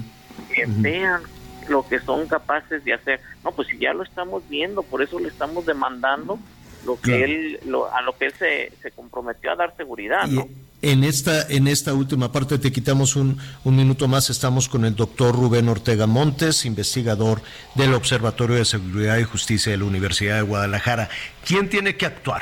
que 0.54 0.66
vean 0.68 1.24
lo 1.68 1.88
que 1.88 2.00
son 2.00 2.28
capaces 2.28 2.84
de 2.84 2.94
hacer. 2.94 3.22
No, 3.44 3.52
pues 3.54 3.70
si 3.70 3.80
ya 3.80 3.92
lo 3.94 4.04
estamos 4.04 4.48
viendo, 4.48 4.84
por 4.84 5.02
eso 5.02 5.18
le 5.18 5.30
estamos 5.30 5.66
demandando 5.66 6.38
lo 6.86 7.00
que 7.00 7.24
él 7.24 7.60
a 7.94 8.02
lo 8.02 8.18
que 8.18 8.26
él 8.26 8.34
se, 8.38 8.72
se 8.82 8.92
comprometió 8.92 9.52
a 9.52 9.56
dar 9.56 9.76
seguridad. 9.78 10.28
¿no? 10.28 10.48
En 10.82 11.04
esta, 11.04 11.48
en 11.48 11.68
esta 11.68 11.94
última 11.94 12.32
parte 12.32 12.58
te 12.58 12.72
quitamos 12.72 13.16
un, 13.16 13.38
un 13.64 13.76
minuto 13.76 14.08
más. 14.08 14.30
Estamos 14.30 14.68
con 14.68 14.84
el 14.86 14.96
doctor 14.96 15.36
Rubén 15.36 15.70
Ortega 15.70 16.08
Montes, 16.08 16.66
investigador 16.66 17.42
del 17.76 17.94
Observatorio 17.94 18.56
de 18.56 18.66
Seguridad 18.66 19.18
y 19.18 19.24
Justicia 19.24 19.72
de 19.72 19.78
la 19.78 19.86
Universidad 19.86 20.38
de 20.38 20.42
Guadalajara. 20.42 21.10
¿Quién 21.46 21.70
tiene 21.70 21.98
que 21.98 22.08
actuar? 22.08 22.42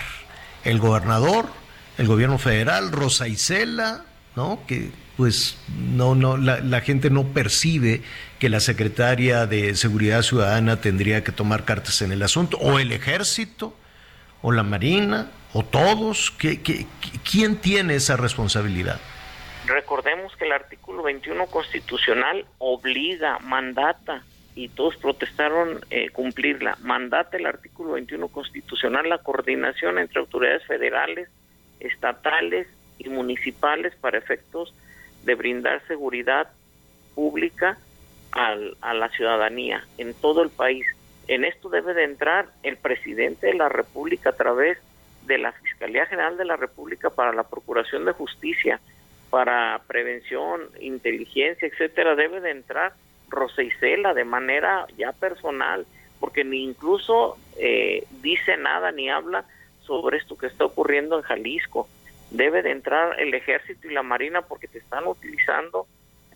¿El 0.64 0.80
gobernador? 0.80 1.48
¿El 1.98 2.08
gobierno 2.08 2.38
federal? 2.38 2.92
¿Rosa 2.92 3.28
Isela? 3.28 4.06
¿No? 4.38 4.62
Que 4.68 4.92
pues 5.18 5.58
no, 5.78 6.16
no, 6.16 6.38
la, 6.38 6.62
la 6.62 6.80
gente 6.80 7.10
no 7.10 7.28
percibe 7.34 8.04
que 8.40 8.48
la 8.48 8.62
secretaria 8.62 9.48
de 9.48 9.76
Seguridad 9.76 10.22
Ciudadana 10.22 10.80
tendría 10.80 11.26
que 11.26 11.34
tomar 11.34 11.66
cartas 11.66 12.02
en 12.02 12.14
el 12.14 12.24
asunto, 12.24 12.56
o 12.56 12.80
el 12.80 12.94
ejército, 12.94 13.76
o 14.42 14.52
la 14.52 14.64
marina, 14.64 15.32
o 15.54 15.64
todos? 15.64 16.32
¿Qué, 16.32 16.62
quién 17.30 17.58
tiene 17.58 17.96
esa 17.96 18.18
responsabilidad? 18.18 19.00
Recordemos 19.66 20.36
que 20.36 20.46
el 20.46 20.52
artículo 20.52 21.04
21 21.04 21.46
constitucional 21.48 22.46
obliga, 22.58 23.40
mandata, 23.40 24.24
y 24.56 24.68
todos 24.68 24.98
protestaron 24.98 25.80
eh, 25.90 26.10
cumplirla, 26.10 26.78
mandata 26.82 27.38
el 27.38 27.46
artículo 27.46 27.94
21 27.94 28.28
constitucional 28.28 29.08
la 29.08 29.20
coordinación 29.20 29.98
entre 30.00 30.20
autoridades 30.20 30.66
federales, 30.66 31.30
estatales 31.80 32.68
y 32.98 33.08
municipales 33.08 33.96
para 34.02 34.18
efectos 34.18 34.74
de 35.24 35.36
brindar 35.36 35.82
seguridad 35.88 36.50
pública 37.16 37.78
al, 38.32 38.76
a 38.82 38.94
la 38.94 39.10
ciudadanía 39.10 39.86
en 39.98 40.14
todo 40.14 40.44
el 40.44 40.50
país. 40.50 40.86
En 41.30 41.46
esto 41.46 41.70
debe 41.70 41.94
de 41.94 42.06
entrar 42.06 42.48
el 42.64 42.76
presidente 42.78 43.46
de 43.46 43.54
la 43.54 43.70
República 43.70 44.32
a 44.32 44.36
través 44.36 44.80
de 45.28 45.38
la 45.38 45.52
Fiscalía 45.52 46.08
General 46.08 46.36
de 46.38 46.44
la 46.44 46.56
República 46.56 47.12
para 47.12 47.32
la 47.32 47.44
Procuración 47.44 48.04
de 48.06 48.14
Justicia, 48.14 48.80
para 49.30 49.80
prevención, 49.86 50.62
inteligencia, 50.80 51.68
etcétera, 51.68 52.16
debe 52.16 52.42
de 52.42 52.50
entrar 52.50 52.94
Rosa 53.30 53.62
de 53.62 54.24
manera 54.26 54.88
ya 54.98 55.12
personal, 55.12 55.86
porque 56.20 56.44
ni 56.44 56.64
incluso 56.64 57.38
eh, 57.60 58.06
dice 58.24 58.58
nada 58.58 58.92
ni 58.92 59.12
habla 59.12 59.46
sobre 59.82 60.18
esto 60.18 60.36
que 60.36 60.48
está 60.48 60.66
ocurriendo 60.66 61.16
en 61.16 61.22
Jalisco. 61.22 61.88
Debe 62.32 62.64
de 62.64 62.72
entrar 62.72 63.20
el 63.20 63.36
ejército 63.36 63.88
y 63.88 63.94
la 63.94 64.02
marina 64.02 64.42
porque 64.42 64.68
te 64.68 64.80
están 64.80 65.06
utilizando 65.06 65.86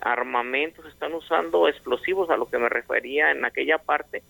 armamentos, 0.02 0.86
están 0.86 1.16
usando 1.16 1.68
explosivos, 1.68 2.30
a 2.30 2.38
lo 2.38 2.46
que 2.48 2.60
me 2.60 2.70
refería 2.70 3.32
en 3.32 3.44
aquella 3.44 3.80
parte, 3.80 4.22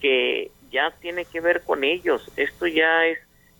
que 0.00 0.50
ya 0.70 0.92
tiene 1.00 1.24
que 1.24 1.40
ver 1.40 1.62
con 1.62 1.84
ellos. 1.84 2.30
Esto 2.36 2.66
ya 2.66 3.06
es, 3.06 3.18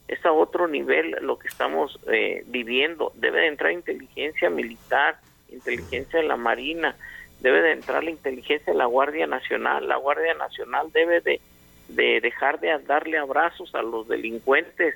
es 0.09 0.24
a 0.24 0.32
otro 0.32 0.69
nivel 0.69 1.16
lo 1.23 1.39
que 1.39 1.48
estamos 1.48 1.98
eh, 2.10 2.43
viviendo. 2.47 3.12
Debe 3.15 3.40
de 3.40 3.47
entrar 3.48 3.73
inteligencia 3.73 4.51
militar, 4.51 5.19
inteligencia 5.51 6.20
de 6.20 6.27
la 6.27 6.36
Marina, 6.36 6.97
debe 7.40 7.62
de 7.62 7.73
entrar 7.73 8.05
la 8.05 8.10
inteligencia 8.10 8.73
de 8.73 8.78
la 8.78 8.86
Guardia 8.86 9.27
Nacional. 9.27 9.89
La 9.89 9.97
Guardia 9.97 10.35
Nacional 10.35 10.90
debe 10.93 11.20
de, 11.20 11.40
de 11.89 12.20
dejar 12.20 12.60
de 12.60 12.77
darle 12.86 13.19
abrazos 13.19 13.74
a 13.74 13.82
los 13.82 14.09
delincuentes, 14.09 14.94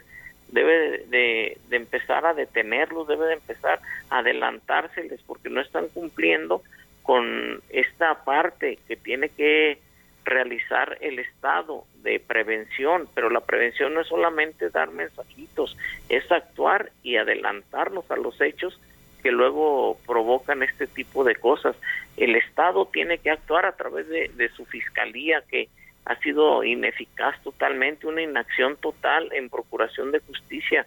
debe 0.49 1.07
de, 1.09 1.59
de, 1.69 1.77
empezar 1.77 2.27
a 2.27 2.35
detenerlos, 2.35 3.09
debe 3.09 3.27
de 3.27 3.35
empezar 3.35 3.81
a 4.11 4.19
adelantárseles 4.19 5.21
porque 5.27 5.49
no 5.49 5.61
están 5.61 5.89
cumpliendo 5.89 6.63
con 7.03 7.63
esta 7.71 8.23
parte 8.25 8.79
que 8.87 8.97
tiene 8.97 9.31
que 9.31 9.79
realizar 10.25 10.99
el 11.01 11.19
Estado 11.19 11.85
de 12.03 12.21
prevención, 12.21 13.09
pero 13.15 13.31
la 13.31 13.41
prevención 13.41 13.95
no 13.95 14.01
es 14.01 14.09
solamente 14.09 14.71
dar 14.71 14.91
mensajitos, 14.91 15.77
es 16.09 16.31
actuar 16.31 16.91
y 17.03 17.17
adelantarnos 17.17 18.11
a 18.11 18.17
los 18.17 18.41
hechos 18.41 18.79
que 19.23 19.31
luego 19.31 19.99
provocan 20.07 20.63
este 20.63 20.87
tipo 20.87 21.25
de 21.25 21.37
cosas. 21.37 21.77
El 22.17 22.35
Estado 22.37 22.87
tiene 22.87 23.19
que 23.19 23.31
actuar 23.31 23.67
a 23.67 23.77
través 23.77 24.09
de, 24.09 24.29
de 24.35 24.49
su 24.51 24.65
fiscalía 24.67 25.43
que 25.49 25.69
ha 26.05 26.17
sido 26.17 26.65
ineficaz 26.65 27.41
totalmente, 27.43 28.07
una 28.07 28.23
inacción 28.23 28.77
total 28.77 29.33
en 29.33 29.49
procuración 29.49 30.11
de 30.11 30.21
justicia. 30.21 30.87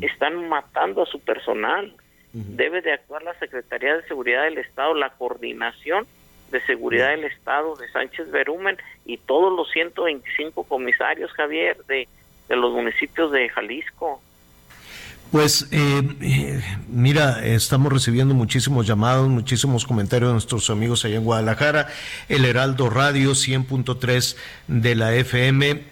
Están 0.00 0.48
matando 0.48 1.02
a 1.02 1.06
su 1.06 1.20
personal. 1.20 1.94
Debe 2.32 2.80
de 2.80 2.92
actuar 2.92 3.22
la 3.22 3.38
Secretaría 3.38 3.96
de 3.96 4.06
Seguridad 4.06 4.44
del 4.44 4.58
Estado, 4.58 4.94
la 4.94 5.10
coordinación 5.10 6.06
de 6.52 6.60
seguridad 6.60 7.10
del 7.10 7.24
Estado 7.24 7.74
de 7.74 7.88
Sánchez 7.90 8.30
Berumen 8.30 8.76
y 9.04 9.16
todos 9.16 9.52
los 9.52 9.70
125 9.72 10.62
comisarios, 10.64 11.32
Javier, 11.32 11.76
de, 11.88 12.06
de 12.48 12.56
los 12.56 12.72
municipios 12.72 13.32
de 13.32 13.48
Jalisco. 13.48 14.20
Pues 15.32 15.66
eh, 15.70 16.02
eh, 16.20 16.62
mira, 16.88 17.42
estamos 17.42 17.90
recibiendo 17.90 18.34
muchísimos 18.34 18.86
llamados, 18.86 19.30
muchísimos 19.30 19.86
comentarios 19.86 20.28
de 20.28 20.32
nuestros 20.34 20.68
amigos 20.68 21.06
allá 21.06 21.16
en 21.16 21.24
Guadalajara, 21.24 21.88
el 22.28 22.44
Heraldo 22.44 22.90
Radio 22.90 23.30
100.3 23.30 24.36
de 24.68 24.94
la 24.94 25.14
FM. 25.14 25.84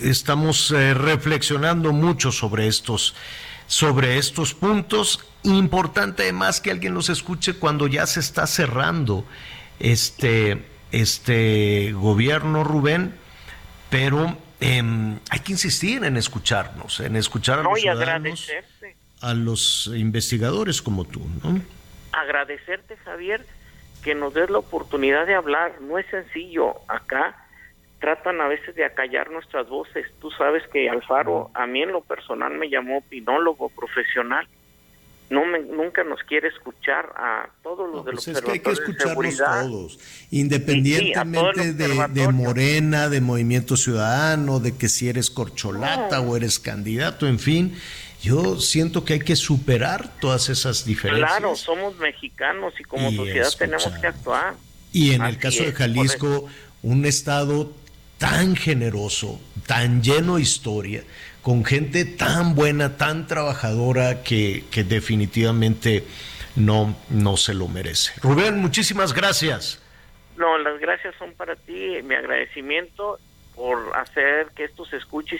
Estamos 0.00 0.72
eh, 0.72 0.92
reflexionando 0.92 1.92
mucho 1.92 2.32
sobre 2.32 2.66
estos, 2.66 3.14
sobre 3.68 4.18
estos 4.18 4.54
puntos. 4.54 5.24
Importante 5.44 6.24
además 6.24 6.60
que 6.60 6.72
alguien 6.72 6.94
los 6.94 7.10
escuche 7.10 7.54
cuando 7.54 7.86
ya 7.86 8.08
se 8.08 8.18
está 8.18 8.48
cerrando 8.48 9.24
este, 9.80 10.58
este 10.92 11.92
gobierno, 11.92 12.64
Rubén, 12.64 13.14
pero 13.90 14.36
eh, 14.60 14.82
hay 15.30 15.40
que 15.40 15.52
insistir 15.52 16.04
en 16.04 16.16
escucharnos, 16.16 17.00
en 17.00 17.16
escuchar 17.16 17.58
a 17.58 17.62
no, 17.62 17.70
los 17.70 17.80
ciudadanos, 17.80 18.50
a 19.20 19.34
los 19.34 19.90
investigadores 19.94 20.82
como 20.82 21.04
tú, 21.04 21.20
¿no? 21.42 21.60
Agradecerte, 22.12 22.96
Javier, 22.98 23.44
que 24.02 24.14
nos 24.14 24.34
des 24.34 24.50
la 24.50 24.58
oportunidad 24.58 25.26
de 25.26 25.34
hablar. 25.34 25.80
No 25.80 25.98
es 25.98 26.06
sencillo. 26.06 26.74
Acá 26.88 27.36
tratan 28.00 28.40
a 28.40 28.48
veces 28.48 28.74
de 28.74 28.84
acallar 28.84 29.30
nuestras 29.30 29.68
voces. 29.68 30.06
Tú 30.20 30.30
sabes 30.32 30.62
que 30.72 30.90
Alfaro, 30.90 31.50
a 31.54 31.66
mí 31.66 31.82
en 31.82 31.92
lo 31.92 32.02
personal 32.02 32.52
me 32.54 32.68
llamó 32.68 32.98
opinólogo 32.98 33.68
profesional. 33.70 34.46
No 35.30 35.46
me, 35.46 35.60
nunca 35.60 36.04
nos 36.04 36.22
quiere 36.24 36.48
escuchar 36.48 37.12
a 37.16 37.48
todos 37.62 37.90
los 37.90 38.04
de 38.04 38.12
los 38.12 38.24
Pues 38.24 38.36
es 38.36 38.42
que 38.42 38.50
hay 38.52 38.60
que 38.60 38.72
escucharnos 38.72 39.36
todos, 39.38 39.98
independientemente 40.30 41.72
de, 41.72 42.08
de 42.08 42.28
Morena, 42.28 43.08
de 43.08 43.20
Movimiento 43.22 43.76
Ciudadano, 43.76 44.60
de 44.60 44.76
que 44.76 44.88
si 44.88 45.08
eres 45.08 45.30
corcholata 45.30 46.20
o 46.20 46.36
eres 46.36 46.58
candidato, 46.58 47.26
en 47.26 47.38
fin, 47.38 47.74
yo 48.22 48.60
siento 48.60 49.04
que 49.04 49.14
hay 49.14 49.20
que 49.20 49.34
superar 49.34 50.18
todas 50.20 50.48
esas 50.48 50.84
diferencias. 50.84 51.30
Claro, 51.30 51.56
somos 51.56 51.96
mexicanos 51.98 52.74
y 52.78 52.84
como 52.84 53.10
Y 53.10 53.16
sociedad 53.16 53.48
escuchar. 53.48 53.68
tenemos 53.68 54.00
que 54.00 54.06
actuar. 54.06 54.54
Y 54.92 55.12
en 55.14 55.22
el 55.22 55.38
caso 55.38 55.64
de 55.64 55.72
Jalisco, 55.72 56.46
un 56.82 57.04
estado 57.04 57.72
tan 58.18 58.54
generoso, 58.54 59.40
tan 59.66 60.02
lleno 60.02 60.36
de 60.36 60.42
historia, 60.42 61.02
con 61.42 61.64
gente 61.64 62.04
tan 62.04 62.54
buena, 62.54 62.96
tan 62.96 63.26
trabajadora, 63.26 64.22
que, 64.22 64.64
definitivamente 64.88 66.04
no, 66.56 66.96
no 67.10 67.36
se 67.36 67.52
lo 67.52 67.68
merece. 67.68 68.12
Rubén, 68.22 68.58
muchísimas 68.60 69.12
gracias. 69.12 69.82
No, 70.36 70.56
las 70.58 70.78
gracias 70.80 71.14
son 71.18 71.34
para 71.34 71.56
ti, 71.56 72.00
mi 72.04 72.14
agradecimiento 72.14 73.18
por 73.54 73.94
hacer 73.96 74.46
que 74.56 74.64
esto 74.64 74.86
se 74.86 74.96
escuche 74.96 75.36
y 75.36 75.38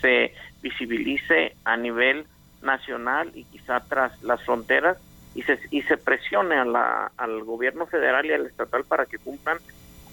se 0.00 0.34
visibilice 0.62 1.54
a 1.64 1.76
nivel 1.76 2.26
nacional 2.62 3.30
y 3.34 3.44
quizá 3.44 3.80
tras 3.80 4.20
las 4.22 4.42
fronteras 4.42 4.96
y 5.34 5.42
se, 5.42 5.60
y 5.70 5.82
se 5.82 5.96
presione 5.96 6.56
a 6.56 6.64
la, 6.64 7.12
al 7.16 7.44
gobierno 7.44 7.86
federal 7.86 8.26
y 8.26 8.32
al 8.32 8.46
estatal 8.46 8.84
para 8.84 9.06
que 9.06 9.18
cumplan 9.18 9.58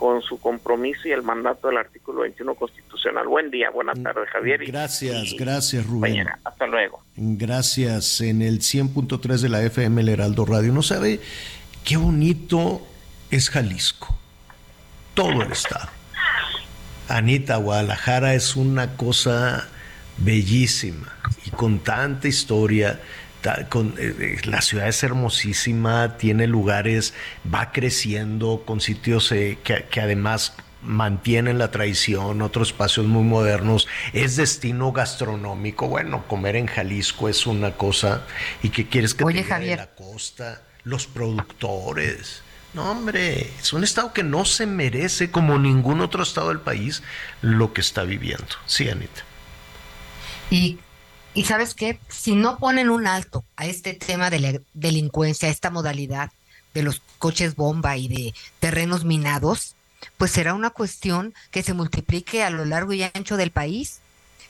con 0.04 0.22
su 0.22 0.38
compromiso 0.38 1.08
y 1.08 1.12
el 1.14 1.24
mandato 1.24 1.70
del 1.70 1.78
artículo 1.78 2.24
21 2.24 2.56
constitucional. 2.56 3.26
Buen 3.26 3.50
día, 3.50 3.70
buenas 3.70 4.04
tardes, 4.04 4.30
Javier. 4.32 4.62
y- 4.62 4.66
Gracias, 4.66 5.32
y 5.32 5.38
gracias, 5.38 5.86
Rubén. 5.88 6.28
Hasta 6.44 6.68
luego. 6.68 7.02
Gracias. 7.16 8.20
En 8.20 8.42
el 8.42 8.60
100.3 8.60 9.42
de 9.42 9.48
la 9.48 9.62
FM, 9.64 10.02
el 10.02 10.10
Heraldo 10.10 10.44
Radio. 10.46 10.74
¿No 10.74 10.82
sabe 10.82 11.22
qué 11.86 11.96
bonito 11.96 12.86
es 13.32 13.50
Jalisco? 13.50 14.14
Todo 15.14 15.42
el 15.42 15.54
estado. 15.54 15.88
Anita, 17.08 17.56
Guadalajara 17.56 18.34
es 18.34 18.58
una 18.58 18.98
cosa 18.98 19.70
bellísima 20.18 21.16
y 21.46 21.50
con 21.52 21.80
tanta 21.80 22.28
historia. 22.28 23.00
Con, 23.70 23.96
eh, 23.98 24.40
la 24.46 24.62
ciudad 24.62 24.88
es 24.88 25.04
hermosísima, 25.04 26.18
tiene 26.18 26.48
lugares, 26.48 27.14
va 27.54 27.72
creciendo 27.72 28.64
con 28.66 28.82
sitios 28.82 29.32
eh, 29.32 29.58
que, 29.64 29.86
que 29.90 30.02
además 30.02 30.54
mantienen 30.82 31.58
la 31.58 31.72
tradición, 31.72 32.42
otros 32.42 32.70
espacios 32.70 33.06
muy 33.08 33.24
modernos, 33.24 33.88
es 34.12 34.36
destino 34.36 34.92
gastronómico. 34.92 35.88
Bueno, 35.88 36.28
comer 36.28 36.56
en 36.56 36.68
Jalisco 36.68 37.30
es 37.30 37.46
una 37.48 37.72
cosa. 37.72 38.24
¿Y 38.62 38.70
qué 38.70 38.88
quieres 38.88 39.14
que 39.14 39.24
Oye, 39.24 39.44
te 39.44 39.44
diga 39.44 39.60
de 39.60 39.76
Javier. 39.76 39.78
la 39.78 39.88
costa? 39.88 40.62
Los 40.84 41.08
productores. 41.08 42.44
No, 42.74 42.92
hombre, 42.92 43.52
es 43.60 43.72
un 43.72 43.84
estado 43.84 44.14
que 44.14 44.24
no 44.24 44.46
se 44.46 44.66
merece, 44.66 45.30
como 45.32 45.60
ningún 45.60 46.02
otro 46.02 46.24
estado 46.24 46.50
del 46.50 46.60
país, 46.60 47.04
lo 47.42 47.72
que 47.72 47.82
está 47.82 48.04
viviendo. 48.04 48.48
Sí, 48.66 48.90
Anita. 48.90 49.22
Y, 50.50 50.80
y 51.34 51.46
sabes 51.46 51.74
qué, 51.74 52.00
si 52.10 52.36
no 52.36 52.58
ponen 52.58 52.90
un 52.90 53.08
alto 53.08 53.44
a 53.56 53.66
este 53.66 53.94
tema 53.94 54.30
de 54.30 54.40
la 54.40 54.60
delincuencia, 54.74 55.48
a 55.48 55.52
esta 55.52 55.70
modalidad 55.70 56.32
de 56.74 56.84
los 56.84 57.02
coches 57.20 57.56
bomba 57.56 57.98
y 57.98 58.08
de 58.08 58.34
terrenos 58.60 59.06
minados, 59.06 59.76
pues 60.18 60.32
será 60.32 60.54
una 60.54 60.70
cuestión 60.70 61.34
que 61.52 61.64
se 61.64 61.74
multiplique 61.74 62.44
a 62.44 62.50
lo 62.50 62.66
largo 62.66 62.94
y 62.94 63.04
ancho 63.04 63.38
del 63.38 63.52
país. 63.52 64.00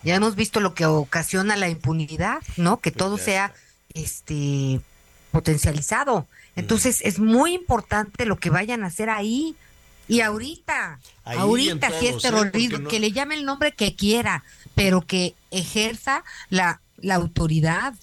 Ya 0.03 0.15
hemos 0.15 0.35
visto 0.35 0.59
lo 0.59 0.73
que 0.73 0.85
ocasiona 0.85 1.55
la 1.55 1.69
impunidad, 1.69 2.41
¿no? 2.57 2.79
Que 2.79 2.91
todo 2.91 3.17
sea 3.17 3.53
este 3.93 4.81
potencializado. 5.31 6.27
Entonces 6.55 7.01
es 7.01 7.19
muy 7.19 7.53
importante 7.53 8.25
lo 8.25 8.37
que 8.37 8.49
vayan 8.49 8.83
a 8.83 8.87
hacer 8.87 9.09
ahí. 9.09 9.55
Y 10.07 10.19
ahorita, 10.21 10.99
Ahí 11.23 11.37
ahorita 11.37 11.89
si 11.99 12.07
es 12.07 12.11
todos, 12.17 12.25
¿eh? 12.25 12.27
terrorismo, 12.29 12.77
no- 12.79 12.89
que 12.89 12.99
le 12.99 13.11
llame 13.11 13.35
el 13.35 13.45
nombre 13.45 13.71
que 13.71 13.95
quiera, 13.95 14.43
pero 14.75 15.01
que 15.01 15.33
ejerza 15.51 16.23
la, 16.49 16.81
la 16.97 17.15
autoridad. 17.15 17.93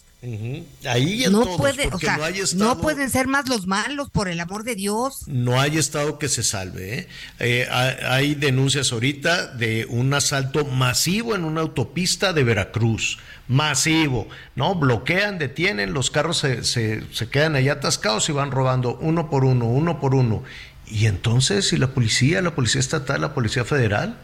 Ahí 0.85 1.25
en 1.25 1.33
no 1.33 1.45
todos, 1.45 1.57
puede, 1.57 1.87
o 1.87 1.91
porque 1.93 2.05
sea, 2.07 2.19
no 2.19 2.25
hay 2.25 2.35
no 2.39 2.45
estado- 2.45 2.81
pueden 2.83 3.09
ser 3.09 3.27
más 3.27 3.49
los 3.49 3.67
malos, 3.67 4.11
por 4.11 4.29
el 4.29 4.39
amor 4.41 4.65
de 4.65 4.75
Dios. 4.75 5.23
No 5.27 5.59
hay 5.61 5.79
estado 5.79 6.19
que 6.19 6.29
se 6.29 6.43
salve. 6.43 6.99
¿eh? 6.99 7.09
Eh, 7.39 7.69
ha- 7.71 8.15
hay 8.15 8.35
denuncias 8.35 8.93
ahorita 8.93 9.47
de 9.47 9.87
un 9.89 10.13
asalto 10.13 10.67
masivo 10.67 11.35
en 11.35 11.45
una 11.45 11.63
autopista 11.63 12.33
de 12.35 12.45
Veracruz. 12.45 13.19
Masivo. 13.49 14.29
¿No? 14.55 14.75
Bloquean, 14.75 15.39
detienen, 15.39 15.93
los 15.95 16.11
carros 16.11 16.39
se, 16.39 16.65
se- 16.65 17.03
se 17.13 17.29
quedan 17.29 17.57
allá 17.57 17.73
atascados 17.73 18.29
y 18.29 18.33
van 18.33 18.51
robando 18.51 18.97
uno 19.01 19.29
por 19.31 19.45
uno, 19.45 19.65
uno 19.67 20.01
por 20.01 20.15
uno. 20.15 20.43
Y 20.91 21.07
entonces, 21.07 21.73
¿y 21.73 21.77
la 21.77 21.89
policía, 21.89 22.43
la 22.43 22.55
policía 22.55 22.81
estatal, 22.81 23.21
la 23.21 23.33
policía 23.33 23.65
federal? 23.65 24.19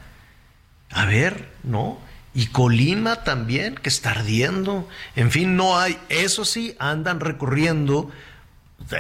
A 0.91 1.07
ver, 1.07 1.49
¿no? 1.63 1.99
Y 2.35 2.47
Colima 2.47 3.23
también, 3.23 3.77
que 3.77 3.89
está 3.89 4.11
ardiendo. 4.11 4.89
En 5.15 5.31
fin, 5.31 5.57
no 5.57 5.79
hay, 5.79 5.97
eso 6.09 6.45
sí, 6.45 6.75
andan 6.79 7.21
recorriendo 7.21 8.11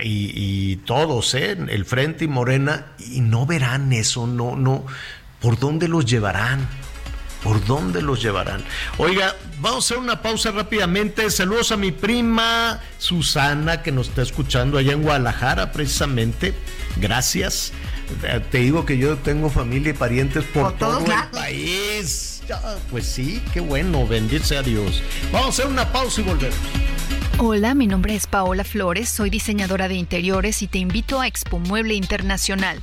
y, 0.02 0.32
y 0.34 0.76
todos, 0.76 1.34
¿eh? 1.34 1.56
el 1.68 1.84
Frente 1.84 2.24
y 2.24 2.28
Morena, 2.28 2.86
y 2.98 3.20
no 3.20 3.46
verán 3.46 3.92
eso, 3.92 4.26
no, 4.26 4.56
no. 4.56 4.86
¿Por 5.40 5.58
dónde 5.58 5.86
los 5.86 6.06
llevarán? 6.06 6.66
¿Por 7.46 7.64
dónde 7.64 8.02
los 8.02 8.20
llevarán? 8.20 8.64
Oiga, 8.98 9.36
vamos 9.60 9.84
a 9.84 9.94
hacer 9.94 9.98
una 9.98 10.20
pausa 10.20 10.50
rápidamente. 10.50 11.30
Saludos 11.30 11.70
a 11.70 11.76
mi 11.76 11.92
prima 11.92 12.80
Susana, 12.98 13.82
que 13.82 13.92
nos 13.92 14.08
está 14.08 14.22
escuchando 14.22 14.78
allá 14.78 14.94
en 14.94 15.02
Guadalajara, 15.02 15.70
precisamente. 15.70 16.54
Gracias. 16.96 17.72
Te 18.50 18.58
digo 18.58 18.84
que 18.84 18.98
yo 18.98 19.16
tengo 19.18 19.48
familia 19.48 19.90
y 19.90 19.92
parientes 19.92 20.42
por, 20.42 20.76
todo 20.76 20.98
el 20.98 21.28
país 21.30 22.42
pues 22.90 23.06
sí, 23.06 23.42
qué 23.52 23.60
bueno, 23.60 24.06
bendice 24.06 24.56
a 24.56 24.62
Dios. 24.62 25.02
Vamos 25.32 25.46
a 25.46 25.50
hacer 25.50 25.66
una 25.66 25.92
pausa 25.92 26.20
y 26.22 26.24
volvemos. 26.24 26.58
Hola, 27.38 27.74
mi 27.74 27.86
nombre 27.86 28.14
es 28.14 28.26
Paola 28.26 28.64
Flores, 28.64 29.08
soy 29.08 29.30
diseñadora 29.30 29.88
de 29.88 29.94
interiores 29.94 30.62
y 30.62 30.66
te 30.66 30.78
invito 30.78 31.20
a 31.20 31.26
Expo 31.26 31.58
Mueble 31.58 31.94
Internacional 31.94 32.82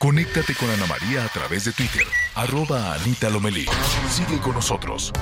Conéctate 0.00 0.54
con 0.54 0.70
Ana 0.70 0.86
María 0.86 1.26
a 1.26 1.28
través 1.28 1.66
de 1.66 1.72
Twitter, 1.72 2.06
arroba 2.34 2.94
Anita 2.94 3.28
Lomelí. 3.28 3.66
Sigue 4.08 4.40
con 4.40 4.54
nosotros. 4.54 5.12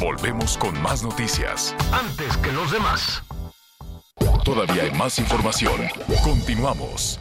Volvemos 0.00 0.58
con 0.58 0.76
más 0.82 1.04
noticias. 1.04 1.72
Antes 1.92 2.36
que 2.38 2.50
los 2.50 2.72
demás. 2.72 3.22
Todavía 4.44 4.82
hay 4.82 4.90
más 4.90 5.20
información. 5.20 5.82
Continuamos. 6.24 7.20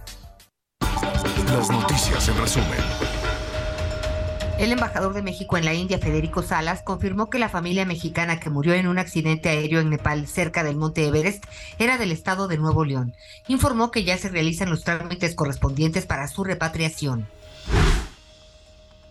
Las 1.51 1.69
noticias 1.69 2.27
en 2.29 2.37
resumen. 2.37 3.00
El 4.61 4.71
embajador 4.71 5.15
de 5.15 5.23
México 5.23 5.57
en 5.57 5.65
la 5.65 5.73
India, 5.73 5.97
Federico 5.97 6.43
Salas, 6.43 6.83
confirmó 6.83 7.31
que 7.31 7.39
la 7.39 7.49
familia 7.49 7.83
mexicana 7.83 8.39
que 8.39 8.51
murió 8.51 8.75
en 8.75 8.87
un 8.87 8.99
accidente 8.99 9.49
aéreo 9.49 9.79
en 9.79 9.89
Nepal 9.89 10.27
cerca 10.27 10.63
del 10.63 10.75
monte 10.75 11.07
Everest 11.07 11.43
era 11.79 11.97
del 11.97 12.11
estado 12.11 12.47
de 12.47 12.59
Nuevo 12.59 12.85
León. 12.85 13.15
Informó 13.47 13.89
que 13.89 14.03
ya 14.03 14.19
se 14.19 14.29
realizan 14.29 14.69
los 14.69 14.83
trámites 14.83 15.33
correspondientes 15.33 16.05
para 16.05 16.27
su 16.27 16.43
repatriación. 16.43 17.27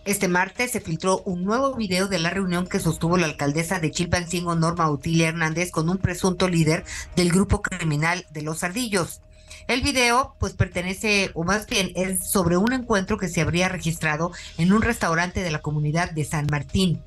Este 0.05 0.29
martes 0.29 0.71
se 0.71 0.79
filtró 0.79 1.21
un 1.25 1.43
nuevo 1.43 1.75
video 1.75 2.07
de 2.07 2.19
la 2.19 2.29
reunión 2.29 2.65
que 2.65 2.79
sostuvo 2.79 3.17
la 3.17 3.25
alcaldesa 3.25 3.81
de 3.81 3.91
Chilpancingo, 3.91 4.55
Norma 4.55 4.89
Utilia 4.89 5.27
Hernández, 5.27 5.69
con 5.69 5.89
un 5.89 5.97
presunto 5.97 6.47
líder 6.47 6.85
del 7.17 7.29
grupo 7.29 7.61
criminal 7.61 8.25
de 8.29 8.43
los 8.43 8.63
Ardillos. 8.63 9.19
El 9.67 9.81
video, 9.81 10.35
pues 10.39 10.53
pertenece, 10.53 11.31
o 11.33 11.43
más 11.43 11.67
bien, 11.67 11.91
es 11.95 12.29
sobre 12.29 12.57
un 12.57 12.73
encuentro 12.73 13.17
que 13.17 13.29
se 13.29 13.41
habría 13.41 13.69
registrado 13.69 14.31
en 14.57 14.73
un 14.73 14.81
restaurante 14.81 15.41
de 15.41 15.51
la 15.51 15.61
comunidad 15.61 16.11
de 16.11 16.25
San 16.25 16.47
Martín. 16.49 17.01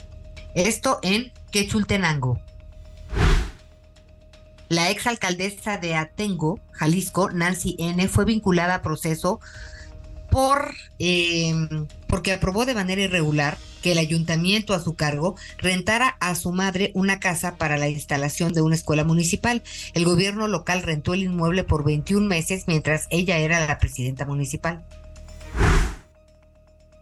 Esto 0.54 1.00
en 1.02 1.32
Quechultenango. 1.50 2.40
La 4.68 4.90
exalcaldesa 4.90 5.76
de 5.78 5.94
Atengo, 5.94 6.58
Jalisco, 6.72 7.30
Nancy 7.30 7.76
N., 7.78 8.08
fue 8.08 8.24
vinculada 8.24 8.76
a 8.76 8.82
proceso 8.82 9.40
por 10.30 10.74
eh, 10.98 11.54
porque 12.08 12.32
aprobó 12.32 12.64
de 12.64 12.74
manera 12.74 13.02
irregular 13.02 13.58
que 13.84 13.92
el 13.92 13.98
ayuntamiento 13.98 14.72
a 14.72 14.80
su 14.80 14.94
cargo 14.94 15.36
rentara 15.58 16.16
a 16.18 16.34
su 16.36 16.52
madre 16.52 16.90
una 16.94 17.20
casa 17.20 17.56
para 17.56 17.76
la 17.76 17.90
instalación 17.90 18.54
de 18.54 18.62
una 18.62 18.76
escuela 18.76 19.04
municipal. 19.04 19.62
El 19.92 20.06
gobierno 20.06 20.48
local 20.48 20.82
rentó 20.82 21.12
el 21.12 21.24
inmueble 21.24 21.64
por 21.64 21.84
21 21.84 22.26
meses 22.26 22.64
mientras 22.66 23.06
ella 23.10 23.36
era 23.36 23.66
la 23.66 23.78
presidenta 23.78 24.24
municipal. 24.24 24.82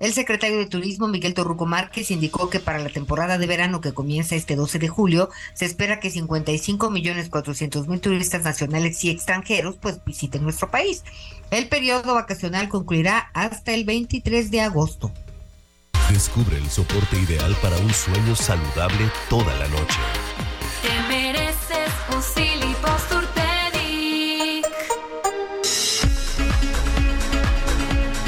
El 0.01 0.13
secretario 0.13 0.59
de 0.59 0.67
Turismo, 0.67 1.07
Miguel 1.07 1.35
Torruco 1.35 1.67
Márquez, 1.67 2.11
indicó 2.11 2.51
que 2.51 2.59
para 2.59 2.81
la 2.81 2.89
temporada 2.89 3.39
de 3.39 3.47
verano 3.47 3.81
que 3.81 3.95
comienza 3.95 4.35
este 4.35 4.57
12 4.57 4.81
de 4.81 4.89
julio, 4.89 5.31
se 5.55 5.67
espera 5.67 6.01
que 6.01 6.11
55 6.11 6.91
millones 6.91 7.29
400 7.29 7.87
mil 7.87 8.01
turistas 8.01 8.43
nacionales 8.43 9.05
y 9.05 9.11
extranjeros 9.11 9.77
pues 9.81 10.05
visiten 10.05 10.43
nuestro 10.43 10.69
país. 10.69 11.05
El 11.53 11.69
periodo 11.69 12.17
vacacional 12.17 12.69
concluirá 12.69 13.31
hasta 13.35 13.73
el 13.73 13.85
23 13.85 14.51
de 14.51 14.63
agosto. 14.63 15.13
Descubre 16.11 16.59
el 16.59 16.69
soporte 16.71 17.19
ideal 17.19 17.57
para 17.63 17.77
un 17.79 17.93
sueño 17.93 18.37
saludable 18.37 19.11
toda 19.29 19.55
la 19.57 19.69
noche. 19.69 19.99
Te 20.83 21.09
mereces 21.09 21.91
un 22.15 22.23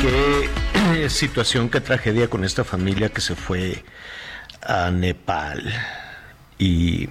Qué 0.05 1.09
situación, 1.09 1.70
qué 1.70 1.80
tragedia 1.80 2.28
con 2.28 2.44
esta 2.44 2.62
familia 2.62 3.09
que 3.09 3.22
se 3.22 3.34
fue 3.34 3.84
a 4.60 4.90
Nepal. 4.90 5.72
Y 6.59 7.09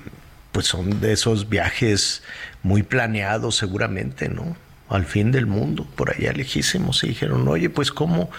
pues 0.52 0.68
son 0.68 1.02
de 1.02 1.14
esos 1.14 1.50
viajes 1.50 2.22
muy 2.62 2.84
planeados 2.84 3.56
seguramente, 3.56 4.30
¿no? 4.30 4.56
Al 4.90 5.06
fin 5.06 5.32
del 5.32 5.48
mundo, 5.48 5.88
por 5.96 6.12
allá 6.12 6.34
lejísimos. 6.34 7.04
Y 7.04 7.08
dijeron, 7.08 7.48
oye, 7.48 7.72
pues 7.72 7.92
¿cómo, 7.92 8.30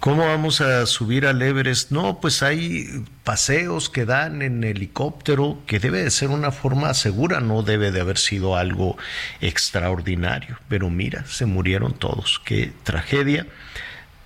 ¿cómo 0.00 0.26
vamos 0.26 0.60
a 0.60 0.86
subir 0.86 1.26
al 1.26 1.40
Everest? 1.42 1.90
No, 1.90 2.20
pues 2.20 2.42
hay 2.42 3.04
paseos 3.24 3.88
que 3.88 4.04
dan 4.04 4.42
en 4.42 4.64
helicóptero, 4.64 5.58
que 5.66 5.78
debe 5.78 6.02
de 6.02 6.10
ser 6.10 6.30
una 6.30 6.52
forma 6.52 6.94
segura, 6.94 7.40
no 7.40 7.62
debe 7.62 7.90
de 7.90 8.00
haber 8.00 8.18
sido 8.18 8.56
algo 8.56 8.96
extraordinario. 9.40 10.58
Pero 10.68 10.90
mira, 10.90 11.24
se 11.26 11.46
murieron 11.46 11.94
todos, 11.94 12.40
qué 12.44 12.72
tragedia. 12.84 13.46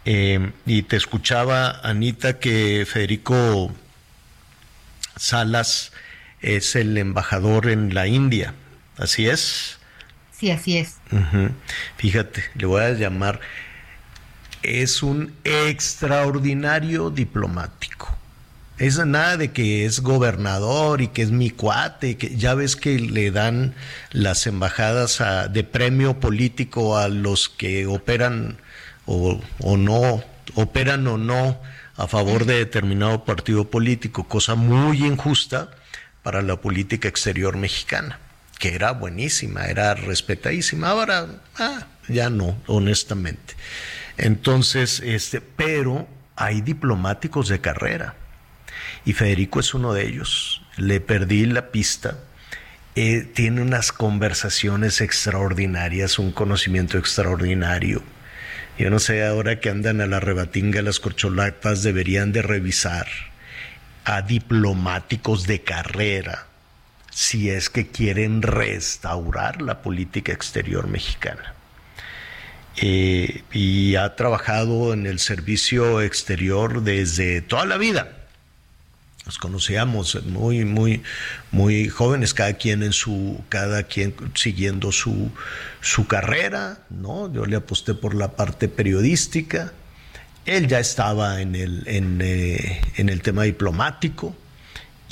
Eh, 0.05 0.51
y 0.67 0.83
te 0.83 0.97
escuchaba, 0.97 1.81
Anita, 1.83 2.39
que 2.39 2.87
Federico 2.91 3.73
Salas 5.17 5.93
es 6.41 6.75
el 6.75 6.99
embajador 6.99 7.69
en 7.69 7.95
la 7.95 8.07
India. 8.07 8.55
¿Así 8.97 9.29
es? 9.29 9.79
Sí, 10.33 10.51
así 10.51 10.77
es. 10.77 10.97
Fíjate, 11.97 12.45
le 12.57 12.67
voy 12.67 12.83
a 12.83 12.91
llamar. 12.91 13.41
Es 14.63 15.03
un 15.03 15.33
extraordinario 15.45 17.11
diplomático. 17.11 18.17
Es 18.79 18.99
nada 18.99 19.37
de 19.37 19.53
que 19.53 19.85
es 19.85 20.01
gobernador 20.01 21.03
y 21.03 21.09
que 21.09 21.23
es 21.23 21.31
mi 21.31 21.51
cuate, 21.51 22.17
que 22.17 22.37
ya 22.37 22.55
ves 22.55 22.75
que 22.75 22.99
le 22.99 23.31
dan 23.31 23.75
las 24.11 24.47
embajadas 24.47 25.23
de 25.53 25.63
premio 25.63 26.19
político 26.19 26.97
a 26.99 27.09
los 27.09 27.49
que 27.49 27.87
operan 27.87 28.59
o, 29.07 29.41
no, 29.77 30.25
operan 30.55 31.07
o 31.07 31.19
no 31.19 31.61
a 31.97 32.09
favor 32.09 32.45
de 32.47 32.57
determinado 32.57 33.25
partido 33.25 33.71
político, 33.71 34.27
cosa 34.27 34.55
muy 34.55 35.05
injusta 35.05 35.71
para 36.23 36.43
la 36.43 36.57
política 36.57 37.09
exterior 37.09 37.57
mexicana, 37.57 38.19
que 38.59 38.75
era 38.75 38.93
buenísima, 38.93 39.67
era 39.67 39.95
respetadísima, 39.95 40.89
ahora 40.89 41.27
ah, 41.59 41.87
ya 42.09 42.31
no, 42.31 42.57
honestamente. 42.67 43.55
Entonces, 44.23 45.01
este, 45.05 45.41
pero 45.41 46.09
hay 46.37 46.61
diplomáticos 46.61 47.49
de 47.49 47.61
carrera 47.61 48.17
y 49.05 49.13
Federico 49.13 49.61
es 49.61 49.75
uno 49.75 49.93
de 49.93 50.07
ellos. 50.07 50.63
Le 50.77 51.01
perdí 51.01 51.45
la 51.47 51.71
pista. 51.71 52.19
Eh, 52.95 53.23
tiene 53.35 53.63
unas 53.63 53.93
conversaciones 53.93 55.01
extraordinarias, 55.01 56.19
un 56.19 56.33
conocimiento 56.33 56.99
extraordinario 56.99 58.03
yo 58.79 58.91
no 58.91 58.99
sé, 58.99 59.25
ahora 59.25 59.61
que 59.61 59.69
andan 59.69 60.01
a 60.01 60.07
la 60.07 60.19
rebatinga 60.19 60.83
las 60.83 60.99
corcholatas 60.99 61.83
deberían 61.83 62.33
de 62.33 62.43
revisar 62.43 63.07
a 64.05 64.23
diplomáticos 64.23 65.47
de 65.47 65.63
carrera, 65.63 66.47
si 67.11 67.51
es 67.51 67.69
que 67.69 67.89
quieren 67.89 68.43
restaurar 68.43 69.61
la 69.61 69.83
política 69.83 70.33
exterior 70.33 70.89
mexicana. 70.89 71.55
Eh, 72.77 73.43
y 73.53 73.97
ha 73.97 74.17
trabajado 74.17 74.95
en 74.95 75.07
el 75.07 75.19
servicio 75.19 76.01
exterior 76.01 76.83
desde 76.83 77.43
toda 77.43 77.67
la 77.67 77.77
vida. 77.77 78.19
Nos 79.27 79.39
conocíamos 79.39 80.25
muy, 80.25 80.65
muy, 80.65 81.03
muy 81.53 81.89
jóvenes, 81.89 82.35
cada 82.35 82.55
quien 82.55 82.83
en 82.83 82.93
su, 82.93 83.45
cada 83.49 83.85
quien 83.85 84.15
siguiendo 84.35 84.91
su, 84.91 85.31
su 85.81 86.07
carrera, 86.07 86.79
¿no? 86.91 87.33
Yo 87.33 87.47
le 87.47 87.57
aposté 87.57 87.95
por 87.95 88.15
la 88.15 88.33
parte 88.33 88.69
periodística. 88.69 89.73
Él 90.45 90.67
ya 90.67 90.81
estaba 90.81 91.41
en 91.41 91.55
el, 91.55 91.85
en, 91.87 92.21
eh, 92.21 92.81
en 92.97 93.11
el 93.11 93.23
tema 93.23 93.45
diplomático 93.45 94.37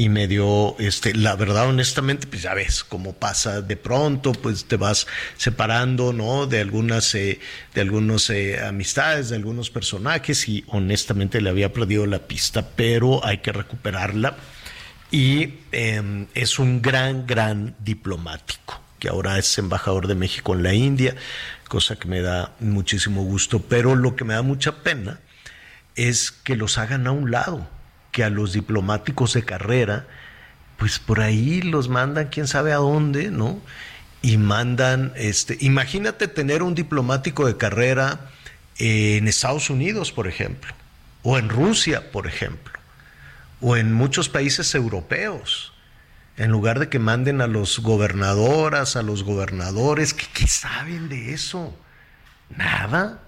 y 0.01 0.09
me 0.09 0.27
dio, 0.27 0.77
este, 0.79 1.13
la 1.13 1.37
verdad, 1.37 1.69
honestamente, 1.69 2.27
pues 2.27 2.41
ya 2.41 2.55
ves 2.55 2.85
cómo 2.85 3.13
pasa 3.13 3.61
de 3.61 3.77
pronto, 3.77 4.33
pues 4.33 4.65
te 4.65 4.79
vas 4.79 5.07
separando, 5.37 6.15
¿no? 6.15 6.47
De 6.47 6.59
algunas, 6.63 7.15
eh, 7.15 7.39
de 7.75 7.83
algunos 7.83 8.31
eh, 8.31 8.65
amistades, 8.65 9.29
de 9.29 9.37
algunos 9.37 9.69
personajes 9.69 10.49
y 10.49 10.65
honestamente 10.69 11.43
le 11.43 11.51
había 11.51 11.75
perdido 11.75 12.07
la 12.07 12.21
pista, 12.21 12.67
pero 12.75 13.23
hay 13.27 13.39
que 13.43 13.53
recuperarla 13.53 14.39
y 15.11 15.57
em, 15.71 16.29
es 16.33 16.59
un 16.59 16.81
gran, 16.81 17.27
gran 17.27 17.75
diplomático 17.81 18.81
que 18.99 19.11
ahora 19.11 19.39
es 19.39 19.59
embajador 19.59 20.07
de 20.07 20.15
México 20.15 20.55
en 20.55 20.63
la 20.63 20.73
India, 20.73 21.15
cosa 21.69 21.97
que 21.97 22.09
me 22.09 22.23
da 22.23 22.55
muchísimo 22.59 23.23
gusto, 23.23 23.61
pero 23.61 23.95
lo 23.97 24.17
que 24.17 24.25
me 24.25 24.33
da 24.33 24.41
mucha 24.41 24.83
pena 24.83 25.21
es 25.95 26.31
que 26.31 26.57
los 26.57 26.79
hagan 26.79 27.07
a 27.07 27.11
un 27.11 27.31
lado 27.31 27.69
que 28.13 28.25
a 28.25 28.31
los 28.31 28.53
diplomáticos 28.53 29.35
de 29.35 29.45
carrera, 29.45 30.07
pues 30.79 30.99
por 30.99 31.21
ahí 31.21 31.63
los 31.63 31.89
mandan 31.89 32.29
quién 32.29 32.47
sabe 32.47 32.73
a 32.73 32.77
dónde, 32.77 33.31
¿no? 33.31 33.61
Y 34.23 34.37
mandan, 34.37 35.13
este, 35.17 35.57
imagínate 35.61 36.29
tener 36.29 36.63
un 36.63 36.75
diplomático 36.75 37.47
de 37.47 37.57
carrera 37.57 38.31
en 38.79 39.29
Estados 39.29 39.71
Unidos, 39.71 40.13
por 40.13 40.27
ejemplo, 40.27 40.73
o 41.23 41.39
en 41.39 41.49
Rusia, 41.49 42.11
por 42.11 42.27
ejemplo, 42.27 42.73
o 43.61 43.77
en 43.77 43.93
muchos 43.93 44.29
países 44.29 44.75
europeos, 44.75 45.73
en 46.37 46.51
lugar 46.51 46.79
de 46.79 46.89
que 46.89 46.99
manden 46.99 47.41
a 47.41 47.47
los 47.47 47.81
gobernadoras, 47.81 48.97
a 48.97 49.03
los 49.03 49.23
gobernadores, 49.23 50.15
¿qué, 50.15 50.27
qué 50.33 50.47
saben 50.47 51.09
de 51.09 51.35
eso? 51.35 51.77
Nada. 52.57 53.21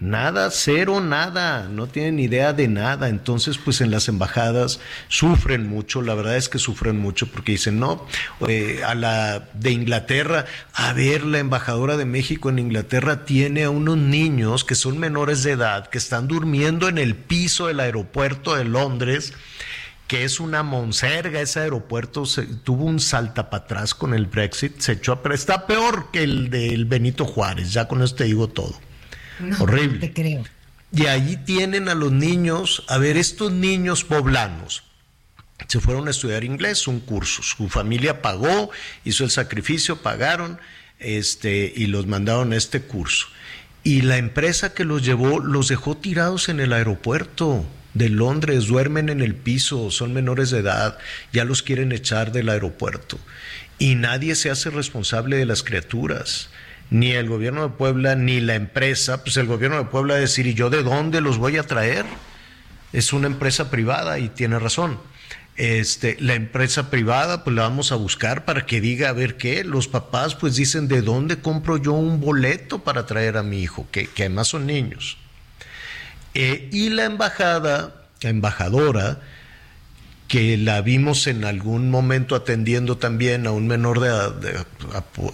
Nada, 0.00 0.50
cero, 0.50 1.02
nada, 1.02 1.68
no 1.68 1.86
tienen 1.86 2.20
idea 2.20 2.54
de 2.54 2.68
nada. 2.68 3.10
Entonces, 3.10 3.58
pues 3.58 3.82
en 3.82 3.90
las 3.90 4.08
embajadas 4.08 4.80
sufren 5.08 5.68
mucho, 5.68 6.00
la 6.00 6.14
verdad 6.14 6.38
es 6.38 6.48
que 6.48 6.58
sufren 6.58 6.98
mucho 6.98 7.26
porque 7.26 7.52
dicen, 7.52 7.78
no, 7.78 8.06
eh, 8.48 8.80
a 8.86 8.94
la 8.94 9.50
de 9.52 9.72
Inglaterra, 9.72 10.46
a 10.72 10.94
ver, 10.94 11.26
la 11.26 11.38
embajadora 11.38 11.98
de 11.98 12.06
México 12.06 12.48
en 12.48 12.60
Inglaterra 12.60 13.26
tiene 13.26 13.64
a 13.64 13.70
unos 13.70 13.98
niños 13.98 14.64
que 14.64 14.74
son 14.74 14.96
menores 14.96 15.42
de 15.42 15.52
edad, 15.52 15.88
que 15.88 15.98
están 15.98 16.28
durmiendo 16.28 16.88
en 16.88 16.96
el 16.96 17.14
piso 17.14 17.66
del 17.66 17.80
aeropuerto 17.80 18.54
de 18.54 18.64
Londres 18.64 19.34
que 20.06 20.24
es 20.24 20.40
una 20.40 20.64
monserga, 20.64 21.40
ese 21.40 21.60
aeropuerto 21.60 22.26
se, 22.26 22.42
tuvo 22.42 22.84
un 22.84 22.98
salta 22.98 23.48
para 23.48 23.62
atrás 23.62 23.94
con 23.94 24.12
el 24.12 24.26
Brexit, 24.26 24.80
se 24.80 24.92
echó 24.92 25.12
a... 25.12 25.22
Pero 25.22 25.36
está 25.36 25.68
peor 25.68 26.10
que 26.10 26.24
el 26.24 26.50
del 26.50 26.84
Benito 26.86 27.24
Juárez, 27.24 27.72
ya 27.72 27.86
con 27.86 28.02
esto 28.02 28.16
te 28.16 28.24
digo 28.24 28.48
todo. 28.48 28.74
Horrible. 29.58 29.98
Te 29.98 30.12
creo. 30.12 30.44
Y 30.92 31.06
allí 31.06 31.36
tienen 31.36 31.88
a 31.88 31.94
los 31.94 32.12
niños, 32.12 32.84
a 32.88 32.98
ver, 32.98 33.16
estos 33.16 33.52
niños 33.52 34.04
poblanos 34.04 34.82
se 35.68 35.80
fueron 35.80 36.08
a 36.08 36.10
estudiar 36.10 36.44
inglés, 36.44 36.88
un 36.88 37.00
curso. 37.00 37.42
Su 37.42 37.68
familia 37.68 38.22
pagó, 38.22 38.70
hizo 39.04 39.24
el 39.24 39.30
sacrificio, 39.30 40.02
pagaron, 40.02 40.58
este, 40.98 41.72
y 41.74 41.86
los 41.86 42.06
mandaron 42.06 42.52
a 42.52 42.56
este 42.56 42.82
curso. 42.82 43.28
Y 43.82 44.02
la 44.02 44.18
empresa 44.18 44.74
que 44.74 44.84
los 44.84 45.04
llevó 45.04 45.40
los 45.40 45.68
dejó 45.68 45.96
tirados 45.96 46.48
en 46.48 46.60
el 46.60 46.72
aeropuerto 46.72 47.64
de 47.94 48.08
Londres, 48.08 48.66
duermen 48.66 49.08
en 49.08 49.20
el 49.20 49.34
piso, 49.34 49.90
son 49.90 50.12
menores 50.12 50.50
de 50.50 50.58
edad, 50.58 50.98
ya 51.32 51.44
los 51.44 51.62
quieren 51.62 51.92
echar 51.92 52.32
del 52.32 52.48
aeropuerto. 52.48 53.18
Y 53.78 53.94
nadie 53.94 54.34
se 54.34 54.50
hace 54.50 54.70
responsable 54.70 55.36
de 55.36 55.46
las 55.46 55.62
criaturas 55.62 56.50
ni 56.90 57.12
el 57.12 57.28
gobierno 57.28 57.62
de 57.62 57.68
Puebla 57.70 58.16
ni 58.16 58.40
la 58.40 58.56
empresa, 58.56 59.22
pues 59.22 59.36
el 59.36 59.46
gobierno 59.46 59.78
de 59.78 59.84
Puebla 59.84 60.16
decir, 60.16 60.46
¿y 60.46 60.54
yo 60.54 60.70
de 60.70 60.82
dónde 60.82 61.20
los 61.20 61.38
voy 61.38 61.56
a 61.56 61.62
traer? 61.62 62.04
Es 62.92 63.12
una 63.12 63.28
empresa 63.28 63.70
privada 63.70 64.18
y 64.18 64.28
tiene 64.28 64.58
razón. 64.58 64.98
Este, 65.56 66.16
la 66.20 66.34
empresa 66.34 66.90
privada, 66.90 67.44
pues 67.44 67.54
la 67.54 67.62
vamos 67.62 67.92
a 67.92 67.96
buscar 67.96 68.44
para 68.44 68.66
que 68.66 68.80
diga 68.80 69.10
a 69.10 69.12
ver 69.12 69.36
qué. 69.36 69.62
Los 69.62 69.88
papás, 69.88 70.34
pues 70.34 70.56
dicen, 70.56 70.88
¿de 70.88 71.02
dónde 71.02 71.40
compro 71.40 71.76
yo 71.76 71.92
un 71.92 72.20
boleto 72.20 72.80
para 72.80 73.06
traer 73.06 73.36
a 73.36 73.42
mi 73.42 73.62
hijo? 73.62 73.86
Que, 73.92 74.06
que 74.06 74.24
además 74.24 74.48
son 74.48 74.66
niños. 74.66 75.18
Eh, 76.34 76.68
y 76.72 76.90
la 76.90 77.04
embajada, 77.04 78.06
la 78.22 78.30
embajadora, 78.30 79.20
que 80.30 80.56
la 80.56 80.80
vimos 80.80 81.26
en 81.26 81.44
algún 81.44 81.90
momento 81.90 82.36
atendiendo 82.36 82.98
también 82.98 83.48
a 83.48 83.50
un 83.50 83.66
menor 83.66 83.98
de, 83.98 84.64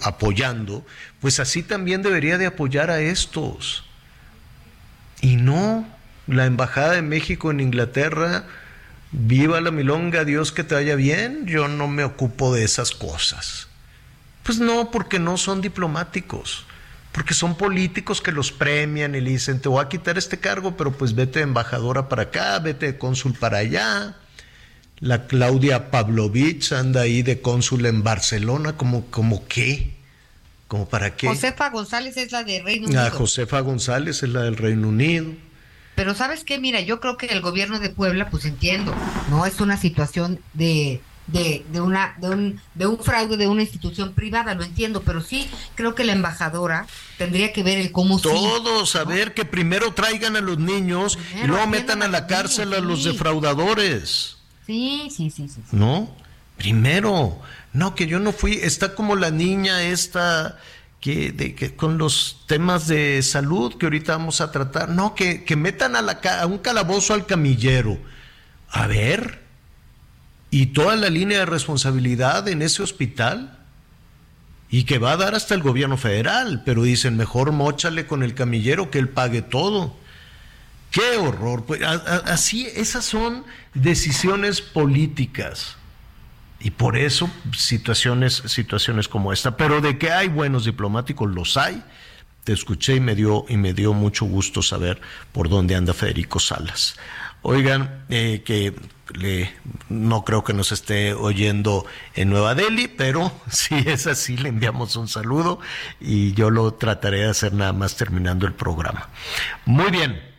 apoyando, 0.01 0.83
pues 1.21 1.39
así 1.39 1.61
también 1.61 2.01
debería 2.01 2.39
de 2.39 2.47
apoyar 2.47 2.89
a 2.89 2.99
estos. 2.99 3.83
Y 5.21 5.35
no, 5.35 5.87
la 6.25 6.47
Embajada 6.47 6.93
de 6.93 7.03
México 7.03 7.51
en 7.51 7.59
Inglaterra, 7.59 8.45
viva 9.11 9.61
la 9.61 9.69
milonga, 9.69 10.25
Dios 10.25 10.51
que 10.51 10.63
te 10.63 10.73
vaya 10.73 10.95
bien, 10.95 11.45
yo 11.45 11.67
no 11.67 11.87
me 11.87 12.03
ocupo 12.03 12.51
de 12.51 12.63
esas 12.63 12.89
cosas. 12.89 13.67
Pues 14.41 14.57
no, 14.57 14.89
porque 14.89 15.19
no 15.19 15.37
son 15.37 15.61
diplomáticos, 15.61 16.65
porque 17.11 17.35
son 17.35 17.55
políticos 17.55 18.19
que 18.19 18.31
los 18.31 18.51
premian 18.51 19.13
y 19.13 19.21
le 19.21 19.29
dicen, 19.29 19.61
te 19.61 19.69
voy 19.69 19.85
a 19.85 19.89
quitar 19.89 20.17
este 20.17 20.39
cargo, 20.39 20.75
pero 20.75 20.91
pues 20.91 21.13
vete 21.13 21.37
de 21.37 21.43
embajadora 21.43 22.09
para 22.09 22.23
acá, 22.23 22.57
vete 22.57 22.87
de 22.87 22.97
cónsul 22.97 23.35
para 23.35 23.59
allá 23.59 24.15
la 24.99 25.27
Claudia 25.27 25.91
Pavlovich 25.91 26.71
anda 26.71 27.01
ahí 27.01 27.21
de 27.21 27.41
cónsul 27.41 27.85
en 27.85 28.03
Barcelona, 28.03 28.77
como, 28.77 29.05
como 29.07 29.47
qué, 29.47 29.91
como 30.67 30.87
para 30.87 31.15
qué. 31.15 31.27
Josefa 31.27 31.69
González 31.69 32.17
es 32.17 32.31
la 32.31 32.43
de 32.43 32.61
Reino 32.61 32.87
La 32.87 33.01
Unido. 33.03 33.17
Josefa 33.17 33.59
González 33.59 34.23
es 34.23 34.29
la 34.29 34.41
del 34.43 34.57
Reino 34.57 34.87
Unido. 34.87 35.33
Pero 35.95 36.13
sabes 36.13 36.43
qué, 36.43 36.59
mira, 36.59 36.81
yo 36.81 36.99
creo 36.99 37.17
que 37.17 37.27
el 37.27 37.41
gobierno 37.41 37.79
de 37.79 37.89
Puebla, 37.89 38.29
pues 38.29 38.45
entiendo, 38.45 38.93
no 39.29 39.45
es 39.47 39.59
una 39.61 39.77
situación 39.77 40.39
de, 40.53 41.01
de, 41.25 41.65
de 41.71 41.81
una, 41.81 42.15
de 42.19 42.29
un, 42.29 42.61
de 42.75 42.85
un 42.85 42.99
fraude 43.03 43.35
de 43.35 43.47
una 43.47 43.63
institución 43.63 44.13
privada, 44.13 44.53
lo 44.53 44.63
entiendo, 44.63 45.01
pero 45.01 45.21
sí 45.21 45.49
creo 45.73 45.95
que 45.95 46.03
la 46.03 46.13
embajadora 46.13 46.85
tendría 47.17 47.51
que 47.51 47.63
ver 47.63 47.79
el 47.79 47.91
cómo 47.91 48.19
sí, 48.19 48.23
Todos, 48.25 48.95
a 48.95 49.05
ver, 49.05 49.33
que 49.33 49.45
primero 49.45 49.93
traigan 49.93 50.35
a 50.35 50.41
los 50.41 50.59
niños 50.59 51.17
y 51.43 51.47
luego 51.47 51.65
metan 51.65 52.03
a 52.03 52.07
la 52.07 52.27
cárcel 52.27 52.73
a 52.73 52.79
los 52.79 53.03
defraudadores. 53.03 54.36
Sí, 54.67 55.07
sí, 55.09 55.31
sí, 55.31 55.47
sí. 55.49 55.61
¿No? 55.71 56.13
Primero, 56.57 57.39
no, 57.73 57.95
que 57.95 58.05
yo 58.05 58.19
no 58.19 58.31
fui, 58.31 58.59
está 58.61 58.93
como 58.93 59.15
la 59.15 59.31
niña 59.31 59.83
esta 59.83 60.59
que, 60.99 61.31
de, 61.31 61.55
que 61.55 61.75
con 61.75 61.97
los 61.97 62.43
temas 62.47 62.87
de 62.87 63.21
salud 63.23 63.75
que 63.77 63.85
ahorita 63.85 64.17
vamos 64.17 64.41
a 64.41 64.51
tratar, 64.51 64.89
no, 64.89 65.15
que, 65.15 65.43
que 65.43 65.55
metan 65.55 65.95
a, 65.95 66.01
la, 66.01 66.19
a 66.41 66.45
un 66.45 66.59
calabozo 66.59 67.13
al 67.13 67.25
camillero. 67.25 67.97
A 68.69 68.87
ver, 68.87 69.41
y 70.51 70.67
toda 70.67 70.95
la 70.95 71.09
línea 71.09 71.39
de 71.39 71.45
responsabilidad 71.45 72.47
en 72.47 72.61
ese 72.61 72.83
hospital, 72.83 73.57
y 74.69 74.83
que 74.83 74.97
va 74.97 75.13
a 75.13 75.17
dar 75.17 75.33
hasta 75.33 75.55
el 75.55 75.61
gobierno 75.61 75.97
federal, 75.97 76.63
pero 76.65 76.83
dicen, 76.83 77.15
mejor 77.15 77.51
mochale 77.53 78.05
con 78.05 78.21
el 78.21 78.33
camillero 78.33 78.91
que 78.91 78.99
él 78.99 79.09
pague 79.09 79.41
todo. 79.41 79.95
Qué 80.91 81.17
horror. 81.17 81.65
Pues, 81.65 81.81
así, 81.83 82.67
esas 82.75 83.05
son 83.05 83.43
decisiones 83.73 84.61
políticas. 84.61 85.77
Y 86.59 86.71
por 86.71 86.97
eso 86.97 87.29
situaciones, 87.55 88.41
situaciones 88.45 89.07
como 89.07 89.31
esta. 89.31 89.57
Pero 89.57 89.81
de 89.81 89.97
que 89.97 90.11
hay 90.11 90.27
buenos 90.27 90.65
diplomáticos, 90.65 91.29
los 91.29 91.57
hay. 91.57 91.83
Te 92.43 92.53
escuché 92.53 92.95
y 92.95 92.99
me 92.99 93.13
dio, 93.13 93.45
y 93.49 93.57
me 93.57 93.73
dio 93.73 93.93
mucho 93.93 94.25
gusto 94.25 94.61
saber 94.61 95.01
por 95.33 95.49
dónde 95.49 95.75
anda 95.75 95.93
Federico 95.93 96.39
Salas. 96.39 96.95
Oigan, 97.41 98.05
eh, 98.09 98.41
que 98.43 98.73
le, 99.13 99.53
no 99.89 100.23
creo 100.23 100.43
que 100.43 100.53
nos 100.53 100.71
esté 100.71 101.13
oyendo 101.13 101.85
en 102.15 102.29
Nueva 102.29 102.55
Delhi, 102.55 102.87
pero 102.87 103.31
si 103.51 103.75
es 103.75 104.07
así, 104.07 104.37
le 104.37 104.49
enviamos 104.49 104.95
un 104.95 105.07
saludo 105.07 105.59
y 105.99 106.33
yo 106.33 106.49
lo 106.49 106.73
trataré 106.73 107.19
de 107.19 107.29
hacer 107.29 107.53
nada 107.53 107.73
más 107.73 107.95
terminando 107.95 108.47
el 108.47 108.53
programa. 108.53 109.09
Muy 109.65 109.91
bien. 109.91 110.36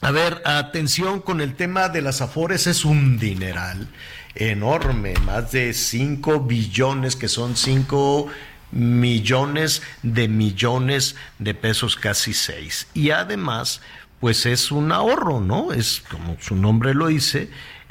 A 0.00 0.12
ver, 0.12 0.42
atención 0.44 1.20
con 1.20 1.40
el 1.40 1.54
tema 1.54 1.88
de 1.88 2.02
las 2.02 2.20
afores, 2.20 2.68
es 2.68 2.84
un 2.84 3.18
dineral 3.18 3.88
enorme, 4.36 5.14
más 5.26 5.50
de 5.50 5.72
5 5.72 6.40
billones, 6.40 7.16
que 7.16 7.26
son 7.26 7.56
5 7.56 8.28
millones 8.70 9.82
de 10.04 10.28
millones 10.28 11.16
de 11.40 11.54
pesos, 11.54 11.96
casi 11.96 12.32
6. 12.32 12.88
Y 12.94 13.10
además, 13.10 13.80
pues 14.20 14.46
es 14.46 14.70
un 14.70 14.92
ahorro, 14.92 15.40
¿no? 15.40 15.72
Es 15.72 16.04
como 16.08 16.36
su 16.40 16.54
nombre 16.54 16.94
lo 16.94 17.08
dice, 17.08 17.50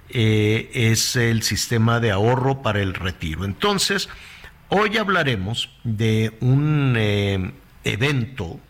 eh, 0.09 0.69
es 0.73 1.17
el 1.17 1.43
sistema 1.43 1.99
de 1.99 2.11
ahorro 2.11 2.61
para 2.61 2.81
el 2.81 2.93
retiro. 2.93 3.43
Entonces, 3.43 4.07
hoy 4.69 4.95
hablaremos 4.95 5.69
de 5.83 6.37
un 6.39 6.95
eh, 6.97 7.51
evento, 7.83 8.61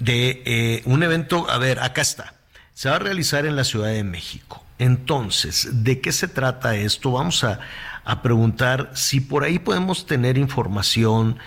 de 0.00 0.42
eh, 0.44 0.82
un 0.86 1.04
evento, 1.04 1.48
a 1.48 1.58
ver, 1.58 1.78
acá 1.78 2.02
está, 2.02 2.34
se 2.74 2.90
va 2.90 2.96
a 2.96 2.98
realizar 2.98 3.46
en 3.46 3.54
la 3.54 3.62
Ciudad 3.64 3.90
de 3.90 4.02
México. 4.02 4.64
Entonces, 4.78 5.84
¿de 5.84 6.00
qué 6.00 6.10
se 6.10 6.26
trata 6.26 6.74
esto? 6.74 7.12
Vamos 7.12 7.44
a, 7.44 7.60
a 8.04 8.22
preguntar 8.22 8.90
si 8.94 9.20
por 9.20 9.44
ahí 9.44 9.58
podemos 9.58 10.06
tener 10.06 10.38
información 10.38 11.38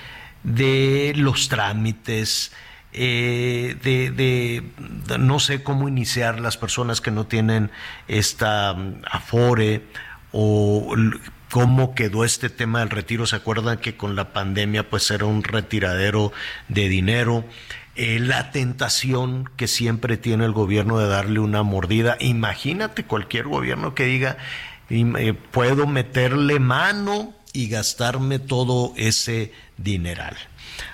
de 0.44 1.14
los 1.16 1.50
trámites, 1.50 2.52
eh, 2.92 3.76
de, 3.82 4.64
no 5.18 5.40
sé 5.40 5.64
cómo 5.64 5.88
iniciar 5.88 6.40
las 6.40 6.58
personas 6.58 7.02
que 7.02 7.10
no 7.10 7.26
tienen 7.26 7.72
esta 8.08 8.74
mm, 8.74 9.02
afore 9.10 9.84
o 10.32 10.96
cómo 11.50 11.96
quedó 11.96 12.24
este 12.24 12.50
tema 12.50 12.80
del 12.80 12.92
retiro. 12.92 13.26
¿Se 13.26 13.36
acuerdan 13.36 13.80
que 13.80 13.98
con 13.98 14.16
la 14.16 14.32
pandemia 14.32 14.90
pues 14.90 15.10
era 15.12 15.26
un 15.26 15.44
retiradero 15.44 16.32
de 16.68 16.88
dinero? 16.88 17.46
Eh, 17.95 18.20
la 18.20 18.52
tentación 18.52 19.49
que 19.56 19.68
siempre 19.68 20.18
tiene 20.18 20.45
el 20.45 20.52
gobierno 20.52 20.98
de 20.98 21.07
darle 21.07 21.40
una 21.40 21.64
mordida. 21.64 22.18
Imagínate 22.20 23.06
cualquier 23.06 23.48
gobierno 23.48 23.94
que 23.94 24.06
diga, 24.06 24.38
eh, 24.90 25.34
puedo 25.52 25.88
meterle 25.88 26.60
mano 26.60 27.34
y 27.53 27.70
gastarme 27.70 28.40
todo 28.40 28.94
ese 28.95 29.52
dineral. 29.78 30.36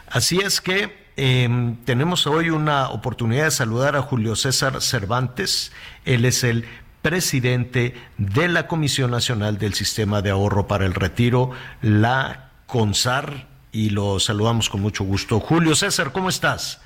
Así 0.07 0.39
es 0.39 0.59
que 0.59 0.99
Em, 1.21 1.75
tenemos 1.83 2.27
hoy 2.27 2.49
una 2.49 2.91
oportunidad 2.91 3.43
de 3.43 3.51
saludar 3.51 3.97
a 3.97 4.01
Julio 4.01 4.37
César 4.37 4.81
Cervantes. 4.81 5.73
Él 6.05 6.23
es 6.23 6.45
el 6.45 6.63
presidente 7.01 7.93
de 8.17 8.47
la 8.47 8.67
Comisión 8.67 9.11
Nacional 9.11 9.57
del 9.57 9.73
Sistema 9.73 10.21
de 10.21 10.29
Ahorro 10.29 10.65
para 10.67 10.85
el 10.85 10.93
Retiro, 10.93 11.51
la 11.81 12.51
CONSAR, 12.67 13.47
y 13.73 13.89
lo 13.89 14.21
saludamos 14.21 14.69
con 14.69 14.79
mucho 14.79 15.03
gusto. 15.03 15.41
Julio 15.41 15.75
César, 15.75 16.13
¿cómo 16.13 16.29
estás? 16.29 16.79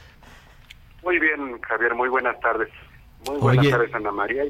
Muy 1.04 1.20
bien, 1.20 1.60
Javier, 1.62 1.94
muy 1.96 2.10
buenas 2.10 2.40
tardes. 2.40 2.70
Muy 3.28 3.38
buenas 3.38 3.70
tardes, 3.70 3.94
Ana 3.94 4.12
María. 4.12 4.44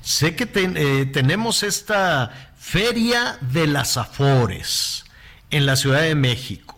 Sé 0.00 0.34
que 0.34 0.48
eh, 0.54 1.06
tenemos 1.06 1.62
esta 1.62 2.30
Feria 2.58 3.38
de 3.40 3.66
las 3.66 3.96
Afores 3.96 5.04
en 5.50 5.66
la 5.66 5.76
Ciudad 5.76 6.02
de 6.02 6.14
México. 6.14 6.76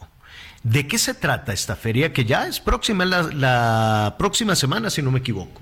¿De 0.63 0.87
qué 0.87 0.97
se 0.99 1.15
trata 1.15 1.53
esta 1.53 1.75
feria 1.75 2.13
que 2.13 2.25
ya 2.25 2.47
es 2.47 2.61
próxima 2.61 3.05
la, 3.05 4.15
próxima 4.17 4.55
semana, 4.55 4.91
si 4.91 5.03
no 5.03 5.11
me 5.11 5.19
equivoco? 5.19 5.61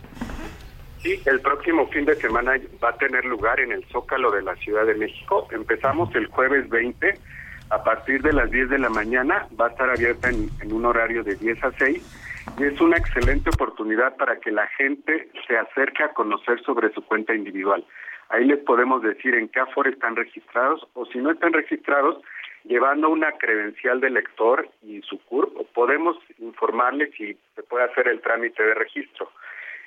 Sí, 1.03 1.19
el 1.25 1.41
próximo 1.41 1.89
fin 1.89 2.05
de 2.05 2.15
semana 2.17 2.53
va 2.85 2.91
a 2.91 2.97
tener 2.97 3.25
lugar 3.25 3.61
en 3.61 3.73
el 3.73 3.83
Zócalo 3.87 4.31
de 4.31 4.43
la 4.43 4.55
Ciudad 4.57 4.85
de 4.85 4.95
México. 4.95 5.49
Empezamos 5.53 6.15
el 6.15 6.27
jueves 6.27 6.69
20 6.69 7.19
a 7.71 7.83
partir 7.83 8.21
de 8.21 8.35
las 8.35 8.51
10 8.51 8.69
de 8.69 8.79
la 8.79 8.91
mañana. 8.91 9.47
Va 9.59 9.69
a 9.69 9.71
estar 9.71 9.89
abierta 9.89 10.29
en, 10.29 10.51
en 10.61 10.73
un 10.73 10.85
horario 10.85 11.25
de 11.25 11.35
10 11.37 11.65
a 11.65 11.73
6 11.79 11.97
y 11.97 12.03
es 12.59 12.81
una 12.81 12.97
excelente 12.97 13.51
oportunidad 13.51 14.17
para 14.17 14.39
que 14.41 14.51
la 14.51 14.67
gente 14.69 15.29
se 15.47 15.57
acerque 15.57 16.03
a 16.03 16.13
conocer 16.13 16.61
sobre 16.63 16.93
su 16.93 17.03
cuenta 17.03 17.35
individual. 17.35 17.85
Ahí 18.29 18.45
les 18.45 18.59
podemos 18.59 19.03
decir 19.03 19.35
en 19.35 19.49
qué 19.49 19.61
Afore 19.61 19.91
están 19.91 20.17
registrados 20.17 20.87
o 20.95 21.07
si 21.07 21.19
no 21.19 21.31
están 21.31 21.53
registrados, 21.53 22.23
llevando 22.65 23.09
una 23.09 23.33
credencial 23.33 24.01
de 24.01 24.11
lector 24.11 24.69
y 24.83 25.01
su 25.03 25.19
CURP, 25.25 25.73
podemos 25.73 26.17
informarles 26.39 27.11
si 27.17 27.37
se 27.55 27.63
puede 27.63 27.85
hacer 27.85 28.09
el 28.09 28.21
trámite 28.21 28.63
de 28.63 28.75
registro. 28.75 29.31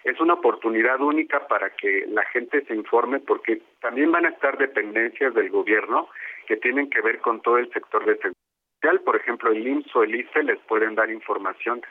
Es 0.04 0.20
una 0.20 0.34
oportunidad 0.34 1.00
única 1.00 1.48
para 1.48 1.70
que 1.70 2.06
la 2.10 2.26
gente 2.26 2.66
se 2.66 2.76
informe 2.76 3.20
porque 3.20 3.62
también 3.80 4.12
van 4.12 4.26
a 4.26 4.30
estar 4.30 4.58
dependencias 4.58 5.34
del 5.34 5.50
gobierno 5.50 6.10
que 6.48 6.58
tienen 6.58 6.90
que 6.90 7.02
ver 7.02 7.20
con 7.20 7.42
todo 7.42 7.58
el 7.58 7.72
sector 7.72 8.06
de 8.06 8.16
seguridad. 8.16 9.06
Por 9.06 9.16
ejemplo, 9.16 9.52
el 9.52 9.66
IMSS 9.66 9.96
o 9.96 10.04
el 10.04 10.16
ICE 10.16 10.44
les 10.44 10.60
pueden 10.60 10.96
dar 10.96 11.10
información 11.10 11.82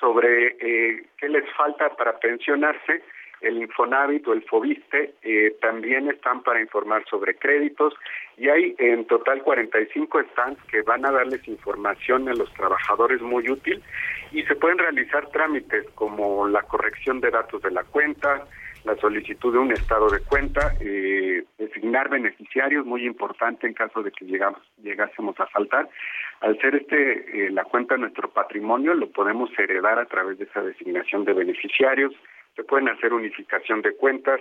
sobre 0.00 0.56
eh, 0.60 1.04
qué 1.18 1.28
les 1.28 1.44
falta 1.54 1.90
para 1.90 2.18
pensionarse. 2.18 3.02
El 3.40 3.58
Infonavit 3.58 4.26
o 4.26 4.32
el 4.32 4.42
Fobiste 4.42 5.14
eh, 5.22 5.56
también 5.60 6.10
están 6.10 6.42
para 6.42 6.60
informar 6.60 7.04
sobre 7.08 7.36
créditos 7.36 7.94
y 8.36 8.48
hay 8.48 8.74
en 8.78 9.06
total 9.06 9.42
45 9.42 10.22
stands 10.32 10.60
que 10.64 10.82
van 10.82 11.06
a 11.06 11.12
darles 11.12 11.46
información 11.46 12.28
a 12.28 12.34
los 12.34 12.52
trabajadores 12.54 13.20
muy 13.20 13.48
útil 13.48 13.80
y 14.32 14.42
se 14.42 14.56
pueden 14.56 14.78
realizar 14.78 15.28
trámites 15.30 15.88
como 15.94 16.48
la 16.48 16.62
corrección 16.62 17.20
de 17.20 17.30
datos 17.30 17.62
de 17.62 17.70
la 17.70 17.84
cuenta, 17.84 18.44
la 18.88 18.96
solicitud 18.96 19.52
de 19.52 19.58
un 19.58 19.70
estado 19.70 20.08
de 20.08 20.20
cuenta, 20.20 20.72
eh, 20.80 21.44
designar 21.58 22.08
beneficiarios, 22.08 22.86
muy 22.86 23.04
importante 23.04 23.66
en 23.66 23.74
caso 23.74 24.02
de 24.02 24.10
que 24.10 24.24
llegamos, 24.24 24.62
llegásemos 24.82 25.38
a 25.38 25.46
faltar. 25.46 25.90
Al 26.40 26.58
ser 26.58 26.74
este 26.76 27.46
eh, 27.46 27.50
la 27.50 27.64
cuenta 27.64 27.98
nuestro 27.98 28.30
patrimonio, 28.30 28.94
lo 28.94 29.10
podemos 29.10 29.50
heredar 29.58 29.98
a 29.98 30.06
través 30.06 30.38
de 30.38 30.44
esa 30.44 30.62
designación 30.62 31.26
de 31.26 31.34
beneficiarios, 31.34 32.14
se 32.56 32.64
pueden 32.64 32.88
hacer 32.88 33.12
unificación 33.12 33.82
de 33.82 33.94
cuentas 33.94 34.40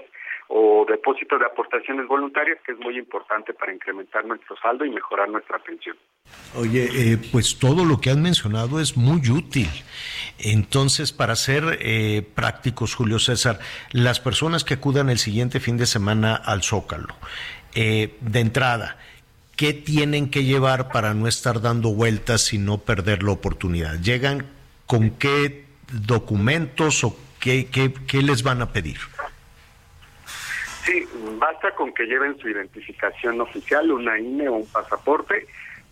o 0.49 0.85
depósito 0.87 1.37
de 1.37 1.45
aportaciones 1.45 2.07
voluntarias, 2.07 2.57
que 2.65 2.71
es 2.71 2.79
muy 2.79 2.97
importante 2.97 3.53
para 3.53 3.73
incrementar 3.73 4.25
nuestro 4.25 4.55
saldo 4.57 4.85
y 4.85 4.89
mejorar 4.89 5.29
nuestra 5.29 5.59
pensión. 5.59 5.97
Oye, 6.55 6.89
eh, 6.93 7.17
pues 7.31 7.59
todo 7.59 7.85
lo 7.85 7.99
que 7.99 8.09
has 8.09 8.17
mencionado 8.17 8.79
es 8.79 8.95
muy 8.95 9.29
útil. 9.29 9.69
Entonces, 10.39 11.11
para 11.11 11.35
ser 11.35 11.77
eh, 11.81 12.25
prácticos, 12.35 12.95
Julio 12.95 13.19
César, 13.19 13.59
las 13.91 14.19
personas 14.19 14.63
que 14.63 14.75
acudan 14.75 15.09
el 15.09 15.17
siguiente 15.17 15.59
fin 15.59 15.77
de 15.77 15.85
semana 15.85 16.35
al 16.35 16.63
Zócalo, 16.63 17.15
eh, 17.75 18.15
de 18.21 18.39
entrada, 18.39 18.97
¿qué 19.55 19.73
tienen 19.73 20.29
que 20.29 20.43
llevar 20.43 20.89
para 20.89 21.13
no 21.13 21.27
estar 21.27 21.61
dando 21.61 21.93
vueltas 21.93 22.53
y 22.53 22.57
no 22.57 22.77
perder 22.77 23.23
la 23.23 23.31
oportunidad? 23.31 23.99
¿Llegan 23.99 24.45
con 24.85 25.11
qué 25.11 25.65
documentos 25.91 27.03
o 27.03 27.15
¿Qué, 27.39 27.93
qué, 28.07 28.21
les 28.21 28.43
van 28.43 28.61
a 28.61 28.73
pedir? 28.73 28.97
Sí, 30.87 31.05
basta 31.37 31.71
con 31.71 31.93
que 31.93 32.05
lleven 32.05 32.39
su 32.39 32.47
identificación 32.47 33.41
oficial, 33.41 33.91
una 33.91 34.17
INE 34.17 34.47
o 34.47 34.53
un 34.53 34.67
pasaporte. 34.67 35.45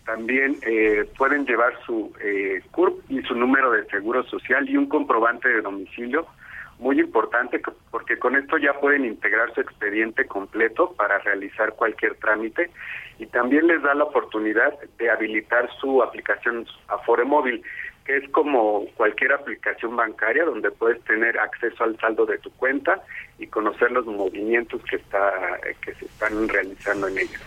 También 0.06 0.56
eh, 0.62 1.04
pueden 1.18 1.44
llevar 1.44 1.74
su 1.84 2.14
eh, 2.18 2.62
CURP 2.70 3.10
y 3.10 3.20
su 3.20 3.34
número 3.34 3.72
de 3.72 3.84
seguro 3.88 4.24
social 4.24 4.66
y 4.66 4.74
un 4.78 4.88
comprobante 4.88 5.50
de 5.50 5.60
domicilio. 5.60 6.26
Muy 6.78 6.98
importante 6.98 7.60
porque 7.90 8.18
con 8.18 8.36
esto 8.36 8.56
ya 8.56 8.72
pueden 8.80 9.04
integrar 9.04 9.52
su 9.52 9.60
expediente 9.60 10.26
completo 10.26 10.94
para 10.96 11.18
realizar 11.18 11.74
cualquier 11.74 12.14
trámite 12.14 12.70
y 13.18 13.26
también 13.26 13.66
les 13.66 13.82
da 13.82 13.94
la 13.94 14.04
oportunidad 14.04 14.78
de 14.96 15.10
habilitar 15.10 15.68
su 15.78 16.02
aplicación 16.02 16.66
Afore 16.88 17.24
Móvil 17.24 17.62
que 18.06 18.18
es 18.18 18.28
como 18.30 18.86
cualquier 18.94 19.32
aplicación 19.32 19.96
bancaria 19.96 20.44
donde 20.44 20.70
puedes 20.70 21.02
tener 21.04 21.38
acceso 21.38 21.82
al 21.82 21.98
saldo 21.98 22.24
de 22.24 22.38
tu 22.38 22.50
cuenta 22.52 23.02
y 23.38 23.46
conocer 23.48 23.90
los 23.90 24.06
movimientos 24.06 24.80
que 24.88 24.96
está 24.96 25.32
que 25.84 25.94
se 25.94 26.04
están 26.04 26.48
realizando 26.48 27.08
en 27.08 27.18
ella. 27.18 27.38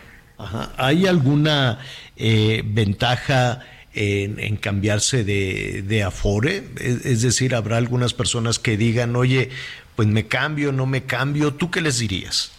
¿Hay 0.78 1.06
alguna 1.06 1.80
eh, 2.16 2.62
ventaja 2.66 3.62
en, 3.94 4.56
cambiarse 4.58 5.24
de, 5.24 5.84
de 5.86 6.04
Afore? 6.04 6.64
Es, 6.80 7.06
es, 7.06 7.22
decir, 7.22 7.56
habrá 7.56 7.78
algunas 7.78 8.14
personas 8.14 8.58
que 8.58 8.78
digan, 8.78 9.16
oye, 9.16 9.50
pues 9.96 10.08
me 10.08 10.28
cambio, 10.28 10.72
no 10.72 10.86
me 10.86 11.04
cambio. 11.04 11.54
¿Tú 11.54 11.72
qué 11.72 11.82
les 11.82 12.00
dirías? 12.00 12.59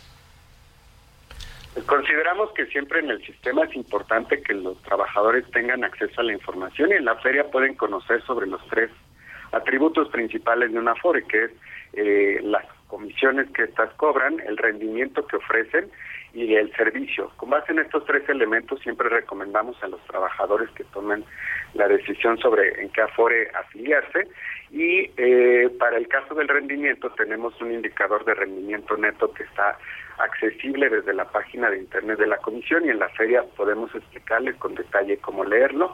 Consideramos 1.86 2.50
que 2.52 2.66
siempre 2.66 2.98
en 2.98 3.10
el 3.10 3.24
sistema 3.24 3.64
es 3.64 3.74
importante 3.76 4.42
que 4.42 4.54
los 4.54 4.80
trabajadores 4.82 5.48
tengan 5.52 5.84
acceso 5.84 6.20
a 6.20 6.24
la 6.24 6.32
información 6.32 6.90
y 6.90 6.94
en 6.94 7.04
la 7.04 7.14
feria 7.16 7.50
pueden 7.50 7.74
conocer 7.74 8.22
sobre 8.22 8.48
los 8.48 8.66
tres 8.68 8.90
atributos 9.52 10.08
principales 10.08 10.72
de 10.72 10.78
una 10.78 10.96
FORE, 10.96 11.24
que 11.24 11.44
es 11.44 11.50
eh, 11.92 12.40
las 12.42 12.64
comisiones 12.88 13.48
que 13.50 13.62
estas 13.62 13.92
cobran, 13.94 14.40
el 14.40 14.56
rendimiento 14.56 15.24
que 15.26 15.36
ofrecen 15.36 15.90
y 16.34 16.54
el 16.54 16.72
servicio. 16.74 17.30
Con 17.36 17.50
base 17.50 17.72
en 17.72 17.78
estos 17.78 18.04
tres 18.04 18.28
elementos 18.28 18.80
siempre 18.80 19.08
recomendamos 19.08 19.80
a 19.82 19.88
los 19.88 20.00
trabajadores 20.06 20.70
que 20.70 20.84
tomen 20.84 21.24
la 21.74 21.86
decisión 21.86 22.36
sobre 22.38 22.82
en 22.82 22.90
qué 22.90 23.02
afore 23.02 23.48
afiliarse 23.54 24.28
y 24.70 25.10
eh, 25.16 25.68
para 25.78 25.96
el 25.96 26.06
caso 26.06 26.34
del 26.34 26.48
rendimiento 26.48 27.10
tenemos 27.10 27.60
un 27.60 27.72
indicador 27.72 28.24
de 28.24 28.34
rendimiento 28.34 28.96
neto 28.96 29.32
que 29.32 29.42
está 29.42 29.76
accesible 30.18 30.88
desde 30.88 31.14
la 31.14 31.24
página 31.24 31.70
de 31.70 31.78
internet 31.78 32.18
de 32.18 32.26
la 32.26 32.36
comisión 32.38 32.84
y 32.84 32.90
en 32.90 32.98
la 32.98 33.08
feria 33.10 33.42
podemos 33.56 33.92
explicarles 33.94 34.54
con 34.56 34.74
detalle 34.74 35.18
cómo 35.18 35.44
leerlo. 35.44 35.92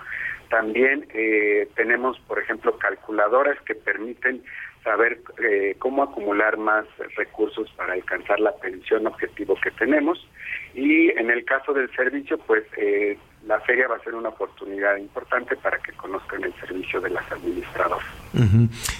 También 0.51 1.07
eh, 1.15 1.69
tenemos, 1.75 2.19
por 2.21 2.39
ejemplo, 2.39 2.77
calculadoras 2.79 3.61
que 3.63 3.75
permiten 3.75 4.43
saber 4.85 5.19
eh, 5.43 5.75
cómo 5.79 6.03
acumular 6.05 6.57
más 6.57 6.85
recursos 7.17 7.69
para 7.77 7.95
alcanzar 7.95 8.39
la 8.39 8.55
pensión 8.57 9.07
objetivo 9.07 9.57
que 9.61 9.73
tenemos. 9.73 10.29
Y 10.75 11.11
en 11.19 11.31
el 11.31 11.45
caso 11.45 11.73
del 11.73 11.91
servicio, 11.97 12.39
pues 12.39 12.65
eh, 12.77 13.19
la 13.47 13.61
feria 13.61 13.87
va 13.89 13.97
a 13.97 14.01
ser 14.01 14.15
una 14.15 14.31
oportunidad 14.31 14.97
importante 14.97 15.57
para 15.57 15.79
que 15.79 15.93
conozcan 15.93 16.43
el 16.43 16.53
servicio 16.61 17.01
de 17.01 17.11
las 17.11 17.31
administradoras. 17.31 18.07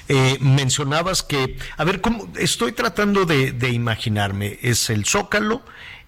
Eh, 0.09 0.39
mencionabas 0.41 1.23
que, 1.23 1.59
a 1.77 1.85
ver, 1.85 2.01
¿cómo? 2.01 2.29
estoy 2.39 2.73
tratando 2.73 3.25
de, 3.25 3.71
imaginarme, 3.71 4.59
es 4.63 4.89
el 4.89 5.05
zócalo 5.05 5.63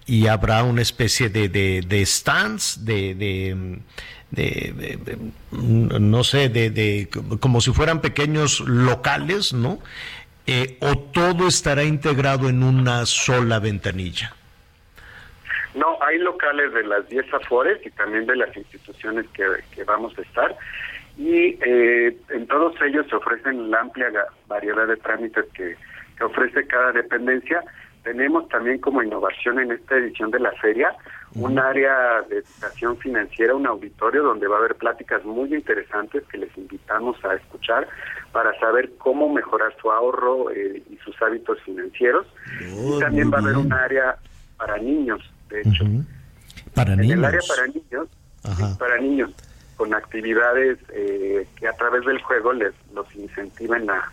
y 0.06 0.28
habrá 0.28 0.62
una 0.62 0.82
especie 0.82 1.28
de, 1.28 1.48
de, 1.48 2.06
stands, 2.06 2.84
de, 2.84 3.14
de, 4.30 4.78
no 5.50 6.24
sé, 6.24 6.48
de, 6.48 7.08
como 7.40 7.60
si 7.60 7.72
fueran 7.72 8.00
pequeños 8.00 8.60
locales, 8.60 9.52
¿no? 9.52 9.80
Eh, 10.46 10.78
o 10.80 10.96
todo 10.96 11.46
estará 11.46 11.84
integrado 11.84 12.48
en 12.48 12.62
una 12.62 13.04
sola 13.04 13.58
ventanilla. 13.58 14.34
No, 15.78 15.96
hay 16.02 16.18
locales 16.18 16.72
de 16.72 16.82
las 16.82 17.08
10 17.08 17.32
Afores 17.34 17.78
y 17.86 17.90
también 17.90 18.26
de 18.26 18.34
las 18.34 18.56
instituciones 18.56 19.26
que, 19.28 19.84
vamos 19.84 20.16
a 20.18 20.22
estar. 20.22 20.56
Y 21.16 21.56
eh, 21.62 22.16
en 22.30 22.46
todos 22.48 22.74
ellos 22.82 23.06
se 23.08 23.14
ofrecen 23.14 23.70
la 23.70 23.80
amplia 23.80 24.10
variedad 24.48 24.86
de 24.88 24.96
trámites 24.96 25.44
que, 25.54 25.76
ofrece 26.20 26.66
cada 26.66 26.90
dependencia. 26.90 27.62
Tenemos 28.02 28.48
también 28.48 28.78
como 28.80 29.04
innovación 29.04 29.60
en 29.60 29.70
esta 29.70 29.96
edición 29.96 30.32
de 30.32 30.40
la 30.40 30.50
feria 30.52 30.96
un 31.34 31.56
área 31.60 32.22
de 32.22 32.38
educación 32.38 32.96
financiera, 32.98 33.54
un 33.54 33.66
auditorio 33.66 34.24
donde 34.24 34.48
va 34.48 34.56
a 34.56 34.58
haber 34.58 34.74
pláticas 34.74 35.24
muy 35.24 35.54
interesantes 35.54 36.24
que 36.24 36.38
les 36.38 36.56
invitamos 36.58 37.24
a 37.24 37.34
escuchar 37.34 37.86
para 38.32 38.58
saber 38.58 38.90
cómo 38.98 39.32
mejorar 39.32 39.72
su 39.80 39.92
ahorro 39.92 40.50
eh, 40.50 40.82
y 40.90 40.96
sus 41.04 41.14
hábitos 41.22 41.60
financieros. 41.62 42.26
y 42.60 42.98
también 42.98 43.30
va 43.30 43.36
a 43.36 43.42
haber 43.42 43.56
un 43.56 43.72
área 43.72 44.16
para 44.56 44.78
niños 44.78 45.22
de 45.48 45.60
hecho. 45.62 45.84
Para 46.74 46.92
en 46.92 47.00
niños. 47.00 47.18
el 47.18 47.24
área 47.24 47.40
para 47.48 47.66
niños, 47.66 48.08
para 48.78 48.98
niños, 48.98 49.30
con 49.76 49.94
actividades 49.94 50.78
eh, 50.92 51.46
que 51.56 51.68
a 51.68 51.72
través 51.74 52.04
del 52.04 52.20
juego 52.22 52.52
les 52.52 52.72
los 52.94 53.06
incentiven 53.14 53.90
a, 53.90 54.12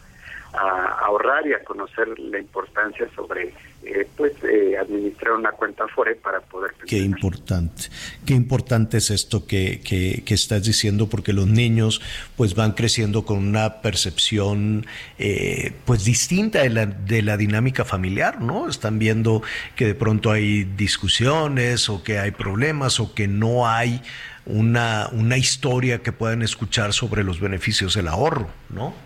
a 0.57 1.05
ahorrar 1.05 1.45
y 1.47 1.53
a 1.53 1.63
conocer 1.63 2.07
la 2.19 2.39
importancia 2.39 3.07
sobre 3.15 3.53
eh, 3.83 4.07
pues 4.17 4.33
eh, 4.43 4.77
administrar 4.79 5.33
una 5.33 5.51
cuenta 5.51 5.83
Afore 5.83 6.15
para 6.15 6.39
poder 6.39 6.71
qué 6.87 6.97
importante 6.97 7.83
qué 8.25 8.33
importante 8.33 8.97
es 8.97 9.11
esto 9.11 9.45
que, 9.45 9.79
que, 9.81 10.33
estás 10.33 10.63
diciendo 10.63 11.07
porque 11.07 11.33
los 11.33 11.45
niños 11.45 12.01
pues 12.35 12.55
van 12.55 12.71
creciendo 12.71 13.25
con 13.25 13.37
una 13.37 13.81
percepción 13.81 14.87
eh, 15.19 15.73
pues 15.85 16.03
distinta 16.03 16.63
de 16.63 16.69
la, 16.71 16.87
de 16.87 17.21
la 17.21 17.37
dinámica 17.37 17.85
familiar 17.85 18.41
no 18.41 18.67
están 18.67 18.97
viendo 18.97 19.43
que 19.75 19.85
de 19.85 19.95
pronto 19.95 20.31
hay 20.31 20.63
discusiones 20.63 21.87
o 21.87 22.03
que 22.03 22.17
hay 22.17 22.31
problemas 22.31 22.99
o 22.99 23.13
que 23.13 23.27
no 23.27 23.67
hay 23.67 24.01
una, 24.47 25.09
una 25.11 25.37
historia 25.37 26.01
que 26.01 26.11
puedan 26.11 26.41
escuchar 26.41 26.91
sobre 26.91 27.23
los 27.23 27.39
beneficios 27.39 27.93
del 27.93 28.07
ahorro 28.07 28.49
no 28.69 29.04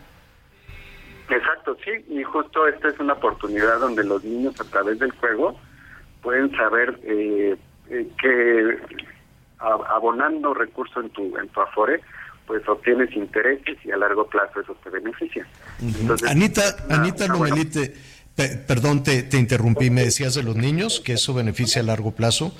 Exacto, 1.90 2.06
sí, 2.08 2.20
y 2.20 2.24
justo 2.24 2.68
esta 2.68 2.90
es 2.90 3.00
una 3.00 3.14
oportunidad 3.14 3.80
donde 3.80 4.04
los 4.04 4.24
niños 4.24 4.60
a 4.60 4.64
través 4.66 5.00
del 5.00 5.12
juego 5.12 5.60
pueden 6.22 6.52
saber 6.56 7.00
eh, 7.04 7.56
eh, 7.90 8.08
que 8.20 8.78
abonando 9.60 10.54
recursos 10.54 11.04
en 11.04 11.10
tu 11.10 11.38
en 11.38 11.50
tu 11.50 11.62
Afore, 11.62 12.02
pues 12.48 12.68
obtienes 12.68 13.14
intereses 13.16 13.78
y 13.84 13.92
a 13.92 13.98
largo 13.98 14.28
plazo 14.28 14.62
eso 14.62 14.76
te 14.84 14.90
beneficia. 14.90 15.46
Anita, 16.28 16.62
Anita 16.90 17.28
Lomelite, 17.28 17.94
perdón, 18.68 19.04
te, 19.04 19.24
te 19.24 19.38
interrumpí, 19.38 19.90
me 19.90 20.04
decías 20.04 20.36
de 20.36 20.44
los 20.44 20.56
niños 20.56 21.02
que 21.02 21.14
eso 21.14 21.34
beneficia 21.34 21.82
a 21.82 21.86
largo 21.86 22.12
plazo. 22.12 22.54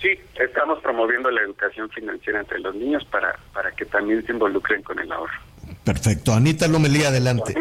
Sí, 0.00 0.18
estamos 0.40 0.80
promoviendo 0.80 1.30
la 1.30 1.42
educación 1.42 1.90
financiera 1.90 2.40
entre 2.40 2.58
los 2.60 2.74
niños 2.74 3.04
para, 3.04 3.38
para 3.52 3.70
que 3.72 3.84
también 3.84 4.24
se 4.24 4.32
involucren 4.32 4.82
con 4.82 4.98
el 4.98 5.12
ahorro. 5.12 5.38
Perfecto. 5.84 6.32
Anita 6.32 6.68
Lomelí, 6.68 7.04
adelante. 7.04 7.54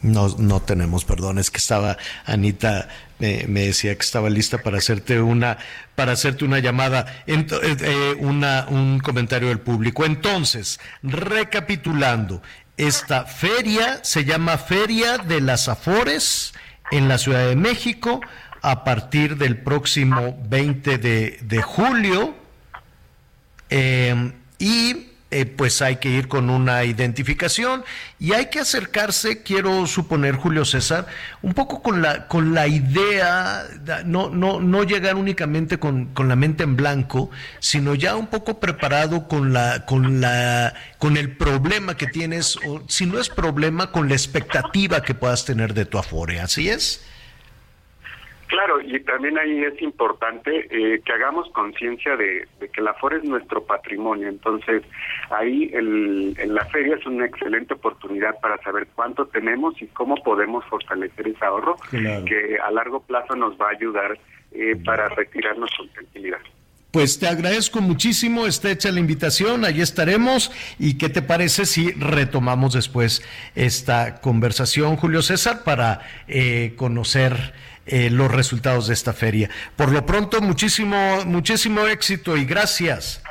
No, 0.00 0.28
no 0.38 0.60
tenemos, 0.60 1.04
perdón, 1.04 1.38
es 1.38 1.50
que 1.50 1.58
estaba, 1.58 1.96
Anita 2.24 2.88
me 3.18 3.46
decía 3.46 3.94
que 3.96 4.02
estaba 4.04 4.30
lista 4.30 4.58
para 4.58 4.78
hacerte 4.78 5.20
una, 5.20 5.58
para 5.96 6.12
hacerte 6.12 6.44
una 6.44 6.60
llamada, 6.60 7.22
eh, 7.26 7.46
eh, 7.50 8.16
una, 8.20 8.66
un 8.68 9.00
comentario 9.00 9.48
del 9.48 9.58
público. 9.58 10.04
Entonces, 10.04 10.78
recapitulando, 11.02 12.42
esta 12.76 13.24
feria 13.24 14.04
se 14.04 14.24
llama 14.24 14.56
Feria 14.56 15.18
de 15.18 15.40
las 15.40 15.68
Afores 15.68 16.54
en 16.92 17.08
la 17.08 17.18
Ciudad 17.18 17.48
de 17.48 17.56
México 17.56 18.20
a 18.62 18.84
partir 18.84 19.36
del 19.36 19.58
próximo 19.58 20.38
20 20.48 20.98
de, 20.98 21.38
de 21.42 21.62
julio 21.62 22.36
eh, 23.70 24.32
y 24.58 25.08
eh, 25.30 25.44
pues 25.44 25.82
hay 25.82 25.96
que 25.96 26.08
ir 26.08 26.26
con 26.26 26.48
una 26.48 26.84
identificación 26.84 27.84
y 28.18 28.32
hay 28.32 28.46
que 28.46 28.60
acercarse, 28.60 29.42
quiero 29.42 29.86
suponer, 29.86 30.36
Julio 30.36 30.64
César, 30.64 31.06
un 31.42 31.52
poco 31.52 31.82
con 31.82 32.00
la, 32.00 32.28
con 32.28 32.54
la 32.54 32.66
idea, 32.66 33.66
no, 34.06 34.30
no, 34.30 34.58
no 34.58 34.84
llegar 34.84 35.16
únicamente 35.16 35.78
con, 35.78 36.06
con 36.14 36.28
la 36.28 36.36
mente 36.36 36.62
en 36.62 36.76
blanco, 36.76 37.30
sino 37.58 37.94
ya 37.94 38.16
un 38.16 38.28
poco 38.28 38.58
preparado 38.58 39.28
con 39.28 39.52
la, 39.52 39.84
con 39.84 40.22
la, 40.22 40.72
con 40.96 41.18
el 41.18 41.36
problema 41.36 41.94
que 41.94 42.06
tienes, 42.06 42.56
o 42.66 42.82
si 42.88 43.04
no 43.04 43.20
es 43.20 43.28
problema, 43.28 43.92
con 43.92 44.08
la 44.08 44.14
expectativa 44.14 45.02
que 45.02 45.12
puedas 45.12 45.44
tener 45.44 45.74
de 45.74 45.84
tu 45.84 45.98
afore, 45.98 46.40
¿así 46.40 46.70
es? 46.70 47.02
Claro, 48.48 48.80
y 48.80 48.98
también 49.00 49.38
ahí 49.38 49.62
es 49.62 49.80
importante 49.82 50.66
eh, 50.70 51.02
que 51.04 51.12
hagamos 51.12 51.50
conciencia 51.52 52.16
de, 52.16 52.48
que 52.72 52.80
la 52.80 52.94
FORE 52.94 53.18
es 53.18 53.24
nuestro 53.24 53.62
patrimonio. 53.62 54.26
Entonces, 54.26 54.82
ahí 55.30 55.70
el, 55.74 56.34
en 56.38 56.54
la 56.54 56.64
feria 56.66 56.96
es 56.96 57.04
una 57.04 57.26
excelente 57.26 57.74
oportunidad 57.74 58.40
para 58.40 58.56
saber 58.62 58.88
cuánto 58.94 59.26
tenemos 59.26 59.80
y 59.82 59.86
cómo 59.88 60.16
podemos 60.16 60.64
fortalecer 60.64 61.28
ese 61.28 61.44
ahorro 61.44 61.76
que 61.90 62.58
a 62.58 62.70
largo 62.70 63.00
plazo 63.00 63.36
nos 63.36 63.60
va 63.60 63.66
a 63.66 63.72
ayudar 63.72 64.18
eh, 64.52 64.76
para 64.82 65.10
retirarnos 65.10 65.70
con 65.76 65.88
tranquilidad. 65.90 66.40
Pues 66.90 67.18
te 67.18 67.28
agradezco 67.28 67.82
muchísimo, 67.82 68.46
está 68.46 68.70
hecha 68.70 68.90
la 68.90 68.98
invitación, 68.98 69.66
ahí 69.66 69.82
estaremos. 69.82 70.50
¿Y 70.78 70.96
qué 70.96 71.10
te 71.10 71.20
parece 71.20 71.66
si 71.66 71.92
retomamos 71.92 72.72
después 72.72 73.22
esta 73.54 74.22
conversación, 74.22 74.96
Julio 74.96 75.20
César, 75.20 75.64
para 75.64 76.00
eh, 76.28 76.72
conocer 76.76 77.52
eh, 77.88 78.10
los 78.10 78.30
resultados 78.30 78.88
de 78.88 78.94
esta 78.94 79.12
feria. 79.12 79.50
Por 79.76 79.90
lo 79.92 80.04
pronto, 80.06 80.40
muchísimo, 80.40 81.24
muchísimo 81.24 81.86
éxito 81.86 82.36
y 82.36 82.44
gracias. 82.44 83.22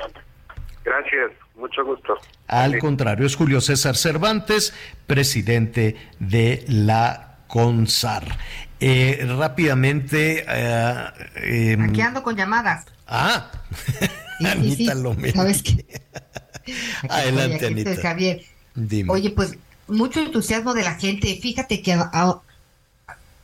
Gracias, 0.83 1.31
mucho 1.55 1.83
gusto. 1.85 2.17
Al 2.47 2.79
contrario, 2.79 3.25
es 3.25 3.35
Julio 3.35 3.61
César 3.61 3.95
Cervantes, 3.95 4.73
presidente 5.05 5.95
de 6.19 6.65
la 6.67 7.39
CONSAR. 7.47 8.37
Eh, 8.79 9.25
rápidamente. 9.37 10.45
Eh, 10.47 11.73
em, 11.73 11.81
Aquí 11.81 12.01
ando 12.01 12.23
con 12.23 12.35
llamadas. 12.35 12.85
Ah, 13.07 13.51
Anita 14.39 14.93
lo 14.93 15.15
¿Sabes 15.33 15.63
qué? 15.63 15.85
Adelante, 17.09 17.67
Anita. 17.67 17.95
Javier. 17.95 18.41
Oye, 19.07 19.31
pues 19.31 19.57
mucho 19.87 20.19
entusiasmo 20.19 20.73
de 20.73 20.83
la 20.83 20.95
gente. 20.95 21.39
Fíjate 21.41 21.81
que 21.81 21.97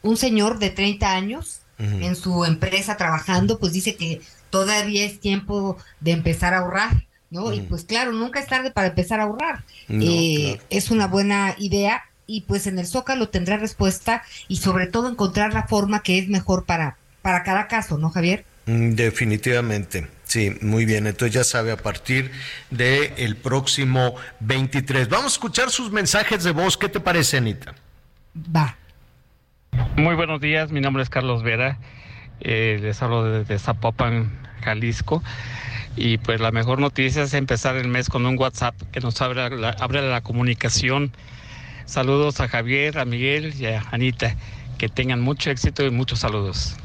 un 0.04 0.18
señor 0.18 0.60
de 0.60 0.70
30 0.70 1.12
años 1.12 1.60
en 1.80 2.16
su 2.16 2.46
empresa 2.46 2.96
trabajando, 2.96 3.60
pues 3.60 3.74
dice 3.74 3.96
que 3.96 4.22
todavía 4.50 5.04
es 5.04 5.20
tiempo 5.20 5.78
de 6.00 6.12
empezar 6.12 6.54
a 6.54 6.60
ahorrar, 6.60 7.08
¿no? 7.30 7.52
Y 7.52 7.62
pues 7.62 7.84
claro, 7.84 8.14
nunca 8.14 8.40
es 8.40 8.48
tarde 8.48 8.72
para 8.72 8.88
empezar 8.88 9.20
a 9.20 9.24
ahorrar. 9.24 9.64
Eh, 9.90 10.60
es 10.70 10.92
una 10.92 11.08
buena 11.08 11.56
idea 11.58 12.04
y 12.26 12.42
pues 12.42 12.68
en 12.68 12.80
el 12.80 12.86
Zócalo 12.86 13.30
tendrá 13.30 13.58
respuesta 13.58 14.24
y 14.48 14.58
sobre 14.58 14.88
todo 14.88 15.10
encontrar 15.10 15.54
la 15.54 15.68
forma 15.68 16.04
que 16.04 16.20
es 16.20 16.30
mejor 16.30 16.66
para, 16.66 16.98
para 17.22 17.44
cada 17.44 17.68
caso, 17.68 17.98
¿no, 17.98 18.12
Javier? 18.12 18.46
Mm, 18.66 18.92
definitivamente. 18.92 20.08
Sí, 20.26 20.56
muy 20.62 20.86
bien. 20.86 21.06
Entonces 21.06 21.34
ya 21.34 21.44
sabe, 21.44 21.72
a 21.72 21.78
partir 21.78 22.32
del 22.70 23.12
el 23.18 23.36
próximo 23.36 24.16
23. 24.40 25.10
Vamos 25.10 25.34
a 25.34 25.36
escuchar 25.36 25.70
sus 25.70 25.92
mensajes 25.92 26.44
de 26.44 26.52
voz. 26.52 26.78
¿Qué 26.78 26.90
te 26.90 27.00
parece, 27.00 27.38
Anita? 27.38 27.76
Va. 28.56 28.78
Muy 29.96 30.16
buenos 30.16 30.42
días, 30.42 30.72
mi 30.72 30.82
nombre 30.82 31.04
es 31.04 31.10
Carlos 31.10 31.44
Vera, 31.44 31.78
eh, 32.42 32.80
les 32.82 33.02
hablo 33.02 33.24
desde 33.24 33.58
Zapopan, 33.58 34.32
Jalisco. 34.62 35.24
Y 35.96 36.18
pues 36.18 36.42
la 36.42 36.52
mejor 36.52 36.80
noticia 36.80 37.24
es 37.24 37.34
empezar 37.34 37.76
el 37.76 37.88
mes 37.88 38.10
con 38.10 38.26
un 38.26 38.38
WhatsApp 38.38 38.76
que 38.92 39.00
nos 39.00 39.22
abre 39.22 39.50
la, 39.56 39.70
abre 39.70 40.02
la 40.02 40.22
comunicación. 40.22 41.12
Saludos 41.86 42.40
a 42.40 42.48
Javier, 42.48 42.98
a 42.98 43.06
Miguel 43.06 43.54
y 43.60 43.68
a 43.68 43.84
Anita. 43.92 44.36
Que 44.78 44.90
tengan 44.90 45.22
mucho 45.22 45.52
éxito 45.52 45.86
y 45.86 45.92
muchos 45.92 46.20
saludos. 46.20 46.76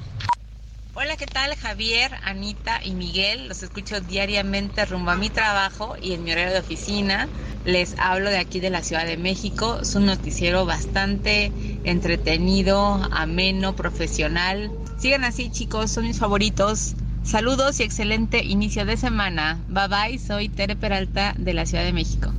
Hola, 1.01 1.17
¿qué 1.17 1.27
tal 1.27 1.55
Javier, 1.55 2.11
Anita 2.25 2.81
y 2.83 2.91
Miguel? 2.91 3.47
Los 3.47 3.63
escucho 3.63 4.01
diariamente 4.01 4.85
rumbo 4.85 5.13
a 5.13 5.17
mi 5.17 5.31
trabajo 5.31 5.95
y 6.03 6.13
en 6.13 6.25
mi 6.25 6.33
horario 6.33 6.55
de 6.55 6.59
oficina. 6.59 7.29
Les 7.65 7.95
hablo 8.01 8.31
de 8.31 8.39
aquí 8.39 8.59
de 8.59 8.71
la 8.71 8.83
Ciudad 8.83 9.07
de 9.07 9.17
México. 9.17 9.79
Es 9.81 9.95
un 9.95 10.07
noticiero 10.07 10.67
bastante 10.67 11.53
entretenido, 11.85 13.01
ameno, 13.13 13.77
profesional. 13.77 14.73
Sigan 14.99 15.23
así, 15.23 15.53
chicos, 15.53 15.93
son 15.93 16.05
mis 16.05 16.19
favoritos. 16.19 16.97
Saludos 17.23 17.79
y 17.79 17.85
excelente 17.85 18.43
inicio 18.45 18.85
de 18.85 18.97
semana. 18.97 19.63
Bye 19.69 19.87
bye, 19.87 20.19
soy 20.19 20.49
Tere 20.49 20.75
Peralta 20.75 21.33
de 21.39 21.55
la 21.55 21.65
Ciudad 21.65 21.85
de 21.85 21.93
México. 21.93 22.35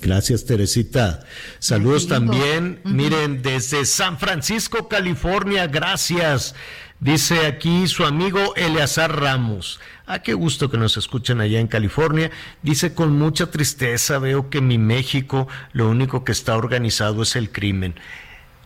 Gracias, 0.00 0.44
Teresita. 0.44 1.20
Saludos 1.58 2.08
también, 2.08 2.80
miren, 2.84 3.42
desde 3.42 3.84
San 3.84 4.18
Francisco, 4.18 4.88
California, 4.88 5.66
gracias. 5.66 6.54
Dice 7.00 7.46
aquí 7.46 7.86
su 7.86 8.04
amigo 8.04 8.54
Eleazar 8.56 9.20
Ramos. 9.20 9.80
Ah, 10.06 10.20
qué 10.20 10.34
gusto 10.34 10.68
que 10.68 10.78
nos 10.78 10.96
escuchen 10.96 11.40
allá 11.40 11.60
en 11.60 11.68
California. 11.68 12.30
Dice 12.62 12.94
con 12.94 13.16
mucha 13.16 13.50
tristeza 13.50 14.18
veo 14.18 14.50
que 14.50 14.58
en 14.58 14.66
mi 14.66 14.78
México 14.78 15.46
lo 15.72 15.88
único 15.88 16.24
que 16.24 16.32
está 16.32 16.56
organizado 16.56 17.22
es 17.22 17.36
el 17.36 17.52
crimen. 17.52 17.94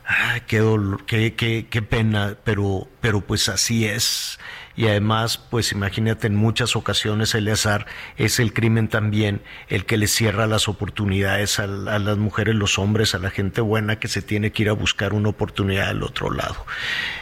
Ah, 0.06 0.40
qué 0.46 0.58
dolor, 0.58 1.04
qué, 1.04 1.34
qué, 1.34 1.66
qué 1.68 1.82
pena, 1.82 2.36
pero, 2.42 2.88
pero 3.00 3.20
pues 3.20 3.48
así 3.48 3.84
es 3.84 4.38
y 4.76 4.86
además, 4.86 5.38
pues 5.38 5.72
imagínate, 5.72 6.26
en 6.26 6.34
muchas 6.34 6.76
ocasiones 6.76 7.34
el 7.34 7.48
azar 7.48 7.86
es 8.16 8.38
el 8.38 8.52
crimen 8.52 8.88
también 8.88 9.42
el 9.68 9.84
que 9.84 9.96
le 9.96 10.06
cierra 10.06 10.46
las 10.46 10.68
oportunidades 10.68 11.58
a, 11.58 11.66
las 11.66 12.16
mujeres, 12.18 12.54
los 12.54 12.78
hombres, 12.78 13.14
a 13.14 13.18
la 13.18 13.30
gente 13.30 13.60
buena 13.60 13.98
que 13.98 14.08
se 14.08 14.22
tiene 14.22 14.52
que 14.52 14.62
ir 14.62 14.68
a 14.70 14.72
buscar 14.72 15.12
una 15.12 15.28
oportunidad 15.28 15.88
al 15.88 16.02
otro 16.02 16.30
lado. 16.30 16.64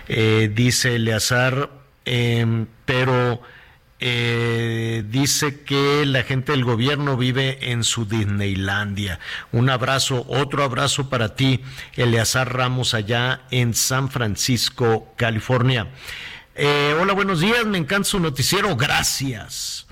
Eh, 0.09 0.51
dice 0.55 0.97
Eleazar, 0.97 1.71
em, 2.05 2.67
pero... 2.85 3.43
Eh, 4.03 5.05
dice 5.11 5.61
que 5.61 6.07
la 6.07 6.23
gente 6.23 6.53
del 6.53 6.65
gobierno 6.65 7.19
vive 7.19 7.71
en 7.71 7.85
su 7.85 8.07
Disneylandia. 8.07 9.21
Un 9.53 9.69
abrazo, 9.69 10.25
otro 10.27 10.65
abrazo 10.65 11.11
para 11.11 11.35
ti, 11.35 11.61
Eleazar 11.97 12.51
Ramos, 12.51 12.95
allá 12.95 13.43
en 13.51 13.75
San 13.75 14.09
Francisco, 14.09 15.13
California. 15.19 15.89
Eh, 16.63 16.95
hola, 17.01 17.15
buenos 17.15 17.41
días, 17.41 17.65
me 17.65 17.79
encanta 17.79 18.07
su 18.07 18.21
noticiero, 18.21 18.77
gracias. 18.77 19.87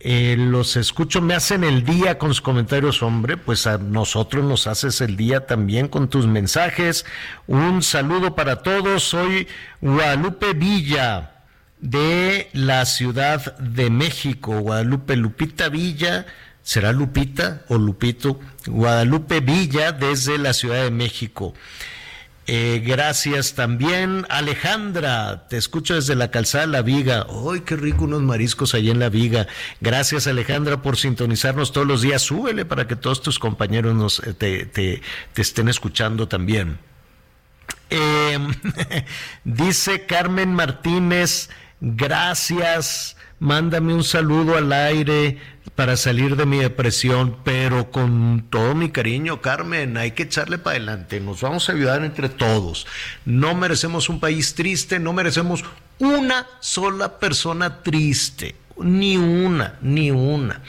Eh, 0.00 0.36
los 0.38 0.78
escucho, 0.78 1.20
me 1.20 1.34
hacen 1.34 1.64
el 1.64 1.84
día 1.84 2.16
con 2.16 2.30
sus 2.30 2.40
comentarios, 2.40 3.02
hombre, 3.02 3.36
pues 3.36 3.66
a 3.66 3.76
nosotros 3.76 4.42
nos 4.42 4.66
haces 4.66 5.02
el 5.02 5.18
día 5.18 5.44
también 5.44 5.86
con 5.86 6.08
tus 6.08 6.26
mensajes. 6.26 7.04
Un 7.46 7.82
saludo 7.82 8.34
para 8.34 8.62
todos, 8.62 9.02
soy 9.02 9.48
Guadalupe 9.82 10.54
Villa 10.54 11.42
de 11.78 12.48
la 12.54 12.86
Ciudad 12.86 13.58
de 13.58 13.90
México, 13.90 14.60
Guadalupe 14.60 15.14
Lupita 15.14 15.68
Villa. 15.68 16.24
¿Será 16.62 16.92
Lupita 16.92 17.64
o 17.68 17.76
Lupito? 17.76 18.40
Guadalupe 18.64 19.40
Villa 19.40 19.92
desde 19.92 20.38
la 20.38 20.54
Ciudad 20.54 20.84
de 20.84 20.90
México. 20.90 21.52
Eh, 22.50 22.82
gracias 22.82 23.52
también, 23.52 24.24
Alejandra. 24.30 25.46
Te 25.48 25.58
escucho 25.58 25.96
desde 25.96 26.14
la 26.14 26.30
calzada 26.30 26.66
La 26.66 26.80
Viga. 26.80 27.26
¡Ay, 27.52 27.60
qué 27.60 27.76
rico 27.76 28.04
unos 28.04 28.22
mariscos 28.22 28.74
allá 28.74 28.90
en 28.90 28.98
La 28.98 29.10
Viga! 29.10 29.46
Gracias, 29.82 30.26
Alejandra, 30.26 30.80
por 30.80 30.96
sintonizarnos 30.96 31.72
todos 31.72 31.86
los 31.86 32.00
días. 32.00 32.22
Súbele 32.22 32.64
para 32.64 32.86
que 32.86 32.96
todos 32.96 33.20
tus 33.20 33.38
compañeros 33.38 33.94
nos, 33.94 34.20
eh, 34.20 34.32
te, 34.32 34.64
te, 34.64 35.02
estén 35.36 35.68
escuchando 35.68 36.26
también. 36.26 36.78
Em, 37.90 38.50
dice 39.44 40.06
Carmen 40.06 40.54
Martínez, 40.54 41.50
gracias. 41.82 43.17
Mándame 43.40 43.94
un 43.94 44.02
saludo 44.02 44.56
al 44.56 44.72
aire 44.72 45.38
para 45.76 45.96
salir 45.96 46.34
de 46.34 46.44
mi 46.44 46.58
depresión, 46.58 47.36
pero 47.44 47.90
con 47.90 48.46
todo 48.50 48.74
mi 48.74 48.90
cariño, 48.90 49.40
Carmen, 49.40 49.96
hay 49.96 50.10
que 50.10 50.24
echarle 50.24 50.58
para 50.58 50.76
adelante, 50.76 51.20
nos 51.20 51.40
vamos 51.40 51.68
a 51.68 51.72
ayudar 51.72 52.04
entre 52.04 52.28
todos. 52.28 52.86
No 53.24 53.54
merecemos 53.54 54.08
un 54.08 54.18
país 54.18 54.54
triste, 54.54 54.98
no 54.98 55.12
merecemos 55.12 55.64
una 56.00 56.46
sola 56.60 57.18
persona 57.18 57.82
triste 57.82 58.56
ni 58.82 59.16
una, 59.16 59.74
ni 59.82 60.10
una. 60.10 60.62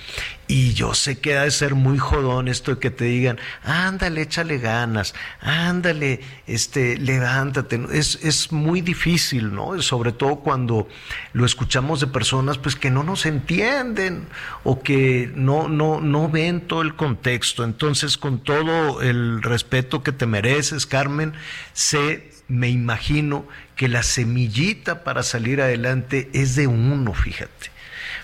Y 0.51 0.73
yo 0.73 0.95
sé 0.95 1.19
que 1.19 1.37
ha 1.37 1.43
de 1.43 1.51
ser 1.51 1.75
muy 1.75 1.99
jodón 1.99 2.47
esto 2.47 2.73
de 2.73 2.79
que 2.79 2.89
te 2.89 3.05
digan, 3.05 3.37
ándale, 3.63 4.23
échale 4.23 4.57
ganas, 4.57 5.13
ándale, 5.41 6.21
este, 6.47 6.97
levántate. 6.97 7.79
Es, 7.91 8.17
es 8.23 8.51
muy 8.51 8.81
difícil, 8.81 9.53
¿no? 9.53 9.79
Sobre 9.83 10.11
todo 10.11 10.37
cuando 10.37 10.87
lo 11.33 11.45
escuchamos 11.45 11.99
de 11.99 12.07
personas 12.07 12.57
pues 12.57 12.75
que 12.75 12.89
no 12.89 13.03
nos 13.03 13.27
entienden 13.27 14.27
o 14.63 14.81
que 14.81 15.31
no, 15.35 15.67
no, 15.69 16.01
no 16.01 16.29
ven 16.29 16.61
todo 16.61 16.81
el 16.81 16.95
contexto. 16.95 17.63
Entonces, 17.63 18.17
con 18.17 18.43
todo 18.43 19.03
el 19.03 19.43
respeto 19.43 20.01
que 20.01 20.13
te 20.13 20.25
mereces, 20.25 20.87
Carmen, 20.87 21.33
sé, 21.73 22.31
me 22.47 22.69
imagino 22.69 23.47
que 23.75 23.87
la 23.87 24.01
semillita 24.01 25.03
para 25.03 25.21
salir 25.21 25.61
adelante 25.61 26.31
es 26.33 26.55
de 26.55 26.65
uno, 26.65 27.13
fíjate 27.13 27.78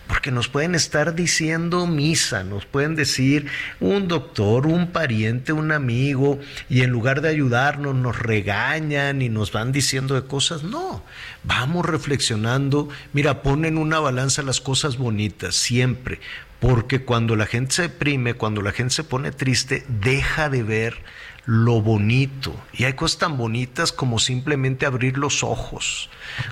porque 0.08 0.32
nos 0.32 0.48
pueden 0.48 0.76
estar 0.76 1.16
diciendo 1.16 1.88
misa, 1.88 2.44
nos 2.44 2.66
pueden 2.66 2.96
decir 2.96 3.48
un 3.80 4.08
doctor, 4.08 4.68
un 4.68 4.92
pariente, 4.92 5.52
un 5.52 5.72
amigo, 5.72 6.40
y 6.70 6.82
en 6.82 6.92
lugar 6.92 7.22
de 7.22 7.30
ayudarnos 7.30 7.96
nos 7.96 8.20
regañan 8.20 9.22
y 9.22 9.30
nos 9.30 9.52
van 9.52 9.72
diciendo 9.72 10.16
de 10.16 10.28
cosas. 10.28 10.64
No, 10.64 11.04
vamos 11.44 11.86
reflexionando. 11.86 12.90
Mira, 13.14 13.42
ponen 13.42 13.78
una 13.78 14.00
balanza 14.00 14.44
las 14.44 14.62
cosas 14.62 14.98
bonitas, 14.98 15.56
siempre, 15.56 16.20
porque 16.60 17.02
cuando 17.02 17.36
la 17.36 17.46
gente 17.46 17.74
se 17.74 17.82
deprime, 17.84 18.36
cuando 18.36 18.62
la 18.62 18.72
gente 18.72 18.94
se 18.94 19.04
pone 19.04 19.32
triste, 19.32 19.86
deja 19.88 20.50
de 20.50 20.64
ver 20.64 20.98
lo 21.46 21.82
bonito. 21.82 22.56
Y 22.74 22.86
hay 22.86 22.94
cosas 22.94 23.20
tan 23.20 23.38
bonitas 23.38 23.92
como 23.92 24.20
simplemente 24.20 24.86
abrir 24.86 25.18
los 25.18 25.44
ojos, 25.44 26.10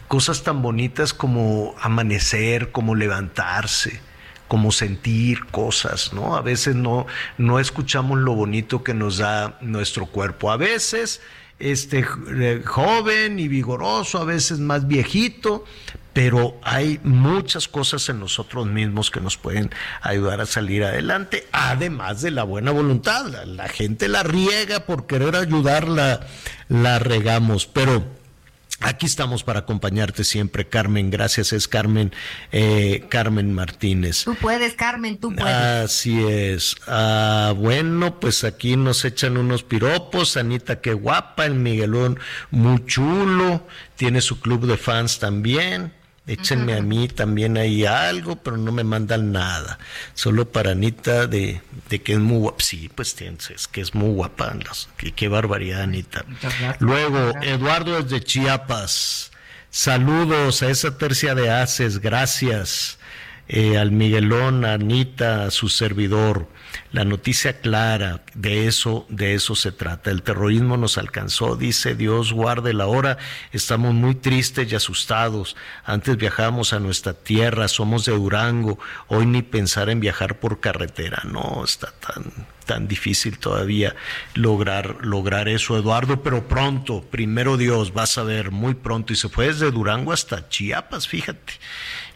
cosas 0.08 0.44
tan 0.44 0.62
bonitas 0.62 1.14
como 1.14 1.76
amanecer, 1.80 2.72
como 2.72 2.96
levantarse, 2.96 4.02
como 4.48 4.72
sentir 4.72 5.46
cosas, 5.48 6.14
¿no? 6.14 6.36
A 6.36 6.42
veces 6.42 6.76
no, 6.76 7.08
no 7.38 7.60
escuchamos 7.60 8.20
lo 8.20 8.36
bonito 8.36 8.84
que 8.84 8.94
nos 8.94 9.18
da 9.18 9.58
nuestro 9.62 10.06
cuerpo. 10.06 10.52
A 10.52 10.58
veces 10.58 11.22
este 11.60 12.06
eh, 12.36 12.62
joven 12.66 13.40
y 13.40 13.48
vigoroso, 13.48 14.20
a 14.20 14.26
veces 14.26 14.60
más 14.60 14.88
viejito, 14.88 15.66
pero 16.14 16.60
hay 16.62 17.00
muchas 17.04 17.68
cosas 17.68 18.08
en 18.10 18.20
nosotros 18.20 18.68
mismos 18.68 19.10
que 19.10 19.20
nos 19.20 19.36
pueden 19.36 19.72
ayudar 20.02 20.42
a 20.42 20.46
salir 20.46 20.84
adelante, 20.84 21.48
además 21.52 22.22
de 22.22 22.32
la 22.32 22.44
buena 22.44 22.72
voluntad. 22.72 23.26
La, 23.46 23.68
gente 23.68 24.08
la 24.08 24.22
riega 24.22 24.86
por 24.86 25.08
querer 25.08 25.36
ayudarla, 25.36 26.22
la 26.70 27.00
regamos, 27.00 27.66
pero 27.66 28.24
Aquí 28.86 29.06
estamos 29.06 29.44
para 29.44 29.60
acompañarte 29.62 30.26
siempre, 30.26 30.68
Carmen. 30.68 31.10
Gracias, 31.10 31.54
es 31.54 31.70
Carmen, 31.70 32.12
eh, 32.52 33.06
Carmen 33.08 33.54
Martínez. 33.54 34.26
Tú 34.26 34.36
puedes, 34.36 34.74
Carmen, 34.74 35.18
tú 35.20 35.34
puedes. 35.34 35.54
Así 35.54 36.22
es. 36.22 36.76
Ah, 36.86 37.54
bueno, 37.56 38.20
pues 38.20 38.44
aquí 38.44 38.76
nos 38.76 39.06
echan 39.06 39.38
unos 39.38 39.64
piropos. 39.64 40.36
Anita, 40.36 40.82
qué 40.82 40.94
guapa. 40.94 41.46
El 41.46 41.56
Miguelón, 41.56 42.20
muy 42.52 42.84
chulo. 42.86 43.66
Tiene 43.96 44.20
su 44.20 44.42
club 44.42 44.68
de 44.68 44.76
fans 44.76 45.18
también. 45.18 45.94
Échenme 46.26 46.74
a 46.74 46.82
mí 46.82 47.10
también 47.10 47.58
ahí 47.58 47.86
algo, 47.86 48.38
pero 48.38 48.56
no 48.56 48.72
me 48.72 48.86
mandan 48.86 49.34
nada. 49.34 49.78
Solo 50.14 50.50
para 50.50 50.72
Anita 50.72 51.28
de, 51.28 51.62
que 51.90 52.14
es 52.14 52.20
muy 52.20 52.40
guapa. 52.40 52.64
Sí, 52.64 52.90
pues 52.94 53.16
es 53.22 53.68
que 53.68 53.82
es 53.82 53.94
muy 53.94 54.14
guapa. 54.14 54.56
qué, 54.96 55.12
qué 55.12 55.28
barbaridad, 55.28 55.82
Anita. 55.82 56.24
Luego, 56.80 57.34
Eduardo 57.42 58.02
desde 58.02 58.24
Chiapas. 58.24 59.32
Saludos 59.70 60.62
a 60.64 60.70
esa 60.70 60.98
tercia 60.98 61.36
de 61.36 61.50
haces. 61.50 62.00
Gracias. 62.00 63.00
Eh, 63.48 63.78
al 63.78 63.92
Miguelón, 63.92 64.66
a 64.66 64.74
Anita, 64.74 65.46
a 65.46 65.52
su 65.52 65.70
servidor 65.70 66.48
la 66.92 67.06
noticia 67.06 67.60
clara, 67.60 68.22
de 68.34 68.68
eso, 68.68 69.06
de 69.10 69.34
eso 69.34 69.56
se 69.56 69.72
trata. 69.72 70.12
El 70.12 70.22
terrorismo 70.22 70.78
nos 70.78 70.98
alcanzó, 70.98 71.56
dice 71.56 71.96
Dios 71.96 72.34
guarde 72.34 72.74
la 72.74 72.88
hora, 72.88 73.18
estamos 73.52 73.94
muy 73.94 74.16
tristes 74.16 74.72
y 74.72 74.76
asustados. 74.76 75.56
Antes 75.86 76.18
viajamos 76.18 76.74
a 76.74 76.80
nuestra 76.80 77.14
tierra, 77.14 77.68
somos 77.68 78.06
de 78.06 78.14
Durango, 78.14 78.80
hoy 79.08 79.26
ni 79.26 79.42
pensar 79.42 79.90
en 79.90 80.00
viajar 80.00 80.40
por 80.40 80.60
carretera, 80.60 81.24
no, 81.26 81.64
está 81.64 81.92
tan, 81.92 82.32
tan 82.66 82.88
difícil 82.88 83.40
todavía 83.40 83.96
lograr, 84.36 84.98
lograr 85.02 85.48
eso, 85.50 85.78
Eduardo, 85.78 86.22
pero 86.22 86.48
pronto, 86.48 87.02
primero 87.02 87.58
Dios, 87.58 87.94
vas 87.94 88.18
a 88.18 88.24
ver, 88.24 88.52
muy 88.52 88.76
pronto, 88.76 89.14
y 89.14 89.16
se 89.16 89.30
fue 89.30 89.48
desde 89.48 89.72
Durango 89.72 90.14
hasta 90.14 90.48
Chiapas, 90.50 91.08
fíjate. 91.08 91.54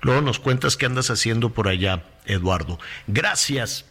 Luego 0.01 0.21
nos 0.21 0.39
cuentas 0.39 0.77
qué 0.77 0.85
andas 0.85 1.09
haciendo 1.09 1.51
por 1.53 1.67
allá, 1.67 2.03
Eduardo. 2.25 2.79
Gracias 3.07 3.85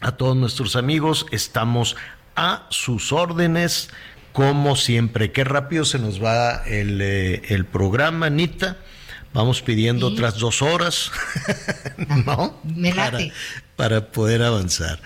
a 0.00 0.12
todos 0.12 0.36
nuestros 0.36 0.76
amigos. 0.76 1.26
Estamos 1.30 1.96
a 2.36 2.66
sus 2.70 3.12
órdenes, 3.12 3.90
como 4.32 4.76
siempre. 4.76 5.32
Qué 5.32 5.44
rápido 5.44 5.84
se 5.84 5.98
nos 5.98 6.22
va 6.22 6.64
el, 6.66 7.00
eh, 7.00 7.64
programa, 7.70 8.26
Anita. 8.26 8.78
Vamos 9.32 9.62
pidiendo 9.62 10.08
otras 10.08 10.38
dos 10.38 10.60
horas, 10.60 11.10
¿no? 12.26 12.60
Me 12.64 12.94
Para, 13.76 14.12
poder 14.12 14.42
avanzar. 14.42 15.00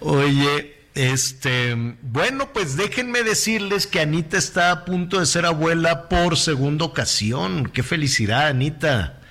Oye, 0.00 0.76
Este, 0.94 1.74
bueno, 2.02 2.52
pues 2.52 2.76
déjenme 2.76 3.22
decirles 3.22 3.86
que 3.86 4.00
Anita 4.00 4.36
está 4.36 4.70
a 4.70 4.84
punto 4.84 5.20
de 5.20 5.24
ser 5.24 5.46
abuela 5.46 6.10
por 6.10 6.36
segunda 6.36 6.84
ocasión. 6.84 7.70
Qué 7.72 7.82
felicidad, 7.82 8.48
Anita. 8.48 9.21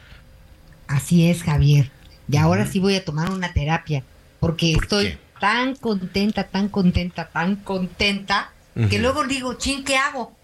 Así 0.91 1.29
es, 1.29 1.43
Javier. 1.43 1.89
Y 2.29 2.37
ahora 2.37 2.65
sí 2.65 2.79
voy 2.79 2.95
a 2.95 3.03
tomar 3.03 3.31
una 3.31 3.53
terapia, 3.53 4.03
porque 4.39 4.73
estoy 4.73 5.17
tan 5.39 5.75
contenta, 5.75 6.47
tan 6.47 6.69
contenta, 6.69 7.29
tan 7.29 7.55
contenta, 7.57 8.51
que 8.89 8.99
luego 8.99 9.25
digo, 9.25 9.55
chin, 9.55 9.83
¿qué 9.83 9.97
hago? 9.97 10.35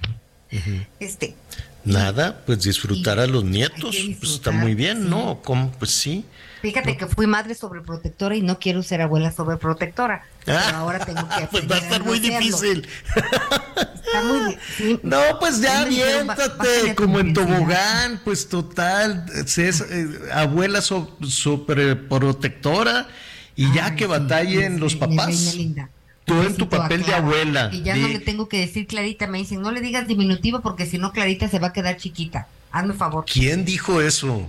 Este. 0.99 1.36
Nada, 1.86 2.44
pues 2.45 2.64
disfrutar 2.64 3.19
a 3.19 3.28
los 3.28 3.44
nietos, 3.44 3.95
pues 4.19 4.34
está 4.34 4.52
muy 4.52 4.74
bien, 4.76 5.10
¿no? 5.10 5.40
¿Cómo? 5.44 5.72
Pues 5.74 5.91
sí. 5.91 6.26
Fíjate 6.62 6.98
que 6.98 7.06
fui 7.08 7.28
madre 7.28 7.54
sobreprotectora 7.56 8.36
y 8.36 8.42
no 8.42 8.60
quiero 8.60 8.82
ser 8.84 9.02
abuela 9.02 9.32
sobreprotectora. 9.32 10.24
Pero 10.46 10.58
Ah. 10.60 10.78
ahora 10.80 11.00
tengo 11.06 11.28
que 11.30 11.48
Pues 11.52 11.70
va 11.70 11.76
a 11.76 11.80
estar 11.80 12.04
muy 12.04 12.20
no 12.20 12.28
hacerlo. 12.28 12.40
difícil. 12.40 12.88
Está 13.16 14.24
muy 14.24 14.58
sí. 14.78 15.00
No, 15.04 15.20
pues 15.40 15.62
ya 15.62 15.82
aviéntate, 15.82 16.96
como 16.96 17.20
en 17.20 17.34
tobogán, 17.34 18.22
pues 18.24 18.48
total, 18.50 19.26
es, 19.36 19.58
eh, 19.60 20.08
abuela 20.34 20.82
so- 20.82 21.16
superprotectora 21.28 23.08
y 23.56 23.72
ya 23.74 23.96
que 23.96 24.06
batallen 24.08 24.80
los 24.80 24.96
papás. 24.96 25.56
linda. 25.56 25.90
Tú 26.26 26.42
en 26.42 26.56
tu 26.58 26.68
papel 26.68 27.04
de 27.04 27.14
abuela. 27.16 27.70
Y 27.72 27.84
ya 27.84 27.96
no 27.96 28.08
le 28.10 28.20
tengo 28.20 28.50
que 28.50 28.60
decir 28.60 28.86
Clarita, 28.86 29.28
me 29.28 29.38
dicen, 29.38 29.62
no 29.62 29.72
le 29.72 29.80
digas 29.80 30.08
diminutivo 30.08 30.60
porque 30.62 30.86
si 30.86 30.98
no 30.98 31.14
Clarita 31.14 31.48
se 31.48 31.58
va 31.60 31.68
a 31.68 31.74
quedar 31.74 31.96
chiquita. 31.98 32.48
Hazme 32.72 32.94
favor. 32.96 33.24
¿Quién 33.32 33.64
dijo 33.64 34.02
eso? 34.02 34.46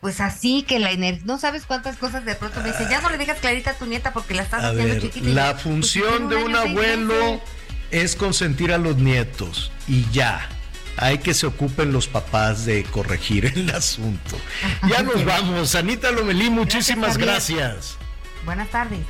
Pues 0.00 0.20
así 0.20 0.62
que 0.62 0.78
la 0.78 0.90
energía, 0.90 1.24
no 1.26 1.38
sabes 1.38 1.64
cuántas 1.66 1.96
cosas 1.96 2.24
de 2.24 2.34
pronto 2.34 2.60
me 2.60 2.68
dicen, 2.68 2.88
ya 2.88 3.00
no 3.00 3.10
le 3.10 3.18
digas 3.18 3.38
Clarita 3.38 3.70
a 3.70 3.74
tu 3.74 3.86
nieta 3.86 4.12
porque 4.12 4.34
la 4.34 4.42
estás 4.42 4.62
A 4.62 4.68
haciendo 4.68 4.94
ver, 4.94 5.02
chiquita. 5.02 5.28
La 5.28 5.52
pues, 5.52 5.62
función 5.62 6.28
de 6.28 6.36
un 6.36 6.54
abuelo 6.54 7.40
es 7.90 8.14
consentir 8.16 8.72
a 8.72 8.78
los 8.78 8.96
nietos 8.96 9.72
y 9.88 10.08
ya. 10.10 10.48
Hay 10.98 11.18
que 11.18 11.34
se 11.34 11.46
ocupen 11.46 11.92
los 11.92 12.08
papás 12.08 12.64
de 12.64 12.82
corregir 12.84 13.46
el 13.54 13.70
asunto. 13.70 14.36
Ya 14.88 15.02
nos 15.02 15.24
vamos. 15.24 15.74
Anita 15.74 16.10
Lomelí, 16.10 16.50
muchísimas 16.50 17.18
gracias. 17.18 17.96
Buenas 18.44 18.68
tardes. 18.70 19.00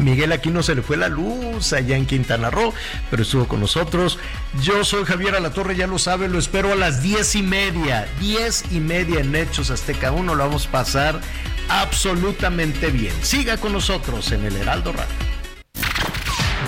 Miguel 0.00 0.32
aquí 0.32 0.50
no 0.50 0.62
se 0.62 0.74
le 0.74 0.82
fue 0.82 0.96
la 0.96 1.08
luz 1.08 1.72
allá 1.72 1.96
en 1.96 2.06
Quintana 2.06 2.50
Roo, 2.50 2.72
pero 3.10 3.22
estuvo 3.22 3.46
con 3.46 3.60
nosotros. 3.60 4.18
Yo 4.62 4.84
soy 4.84 5.04
Javier 5.04 5.34
Alatorre, 5.34 5.76
ya 5.76 5.86
lo 5.86 5.98
sabe, 5.98 6.28
lo 6.28 6.38
espero 6.38 6.72
a 6.72 6.76
las 6.76 7.02
diez 7.02 7.34
y 7.34 7.42
media. 7.42 8.08
Diez 8.18 8.64
y 8.70 8.80
media 8.80 9.20
en 9.20 9.34
Hechos 9.34 9.70
Azteca 9.70 10.12
1, 10.12 10.34
lo 10.34 10.42
vamos 10.42 10.66
a 10.66 10.70
pasar 10.70 11.20
absolutamente 11.68 12.90
bien. 12.90 13.14
Siga 13.22 13.56
con 13.56 13.72
nosotros 13.72 14.32
en 14.32 14.44
el 14.44 14.56
Heraldo 14.56 14.92
Radio. 14.92 15.30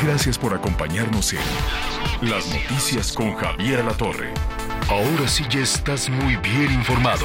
Gracias 0.02 0.36
por 0.36 0.54
acompañarnos 0.54 1.32
en 1.32 1.40
Las 2.28 2.46
Noticias 2.48 3.12
con 3.12 3.34
Javier 3.34 3.80
Alatorre. 3.80 4.32
Ahora 4.88 5.28
sí 5.28 5.44
ya 5.48 5.60
estás 5.60 6.08
muy 6.08 6.36
bien 6.36 6.72
informado. 6.72 7.24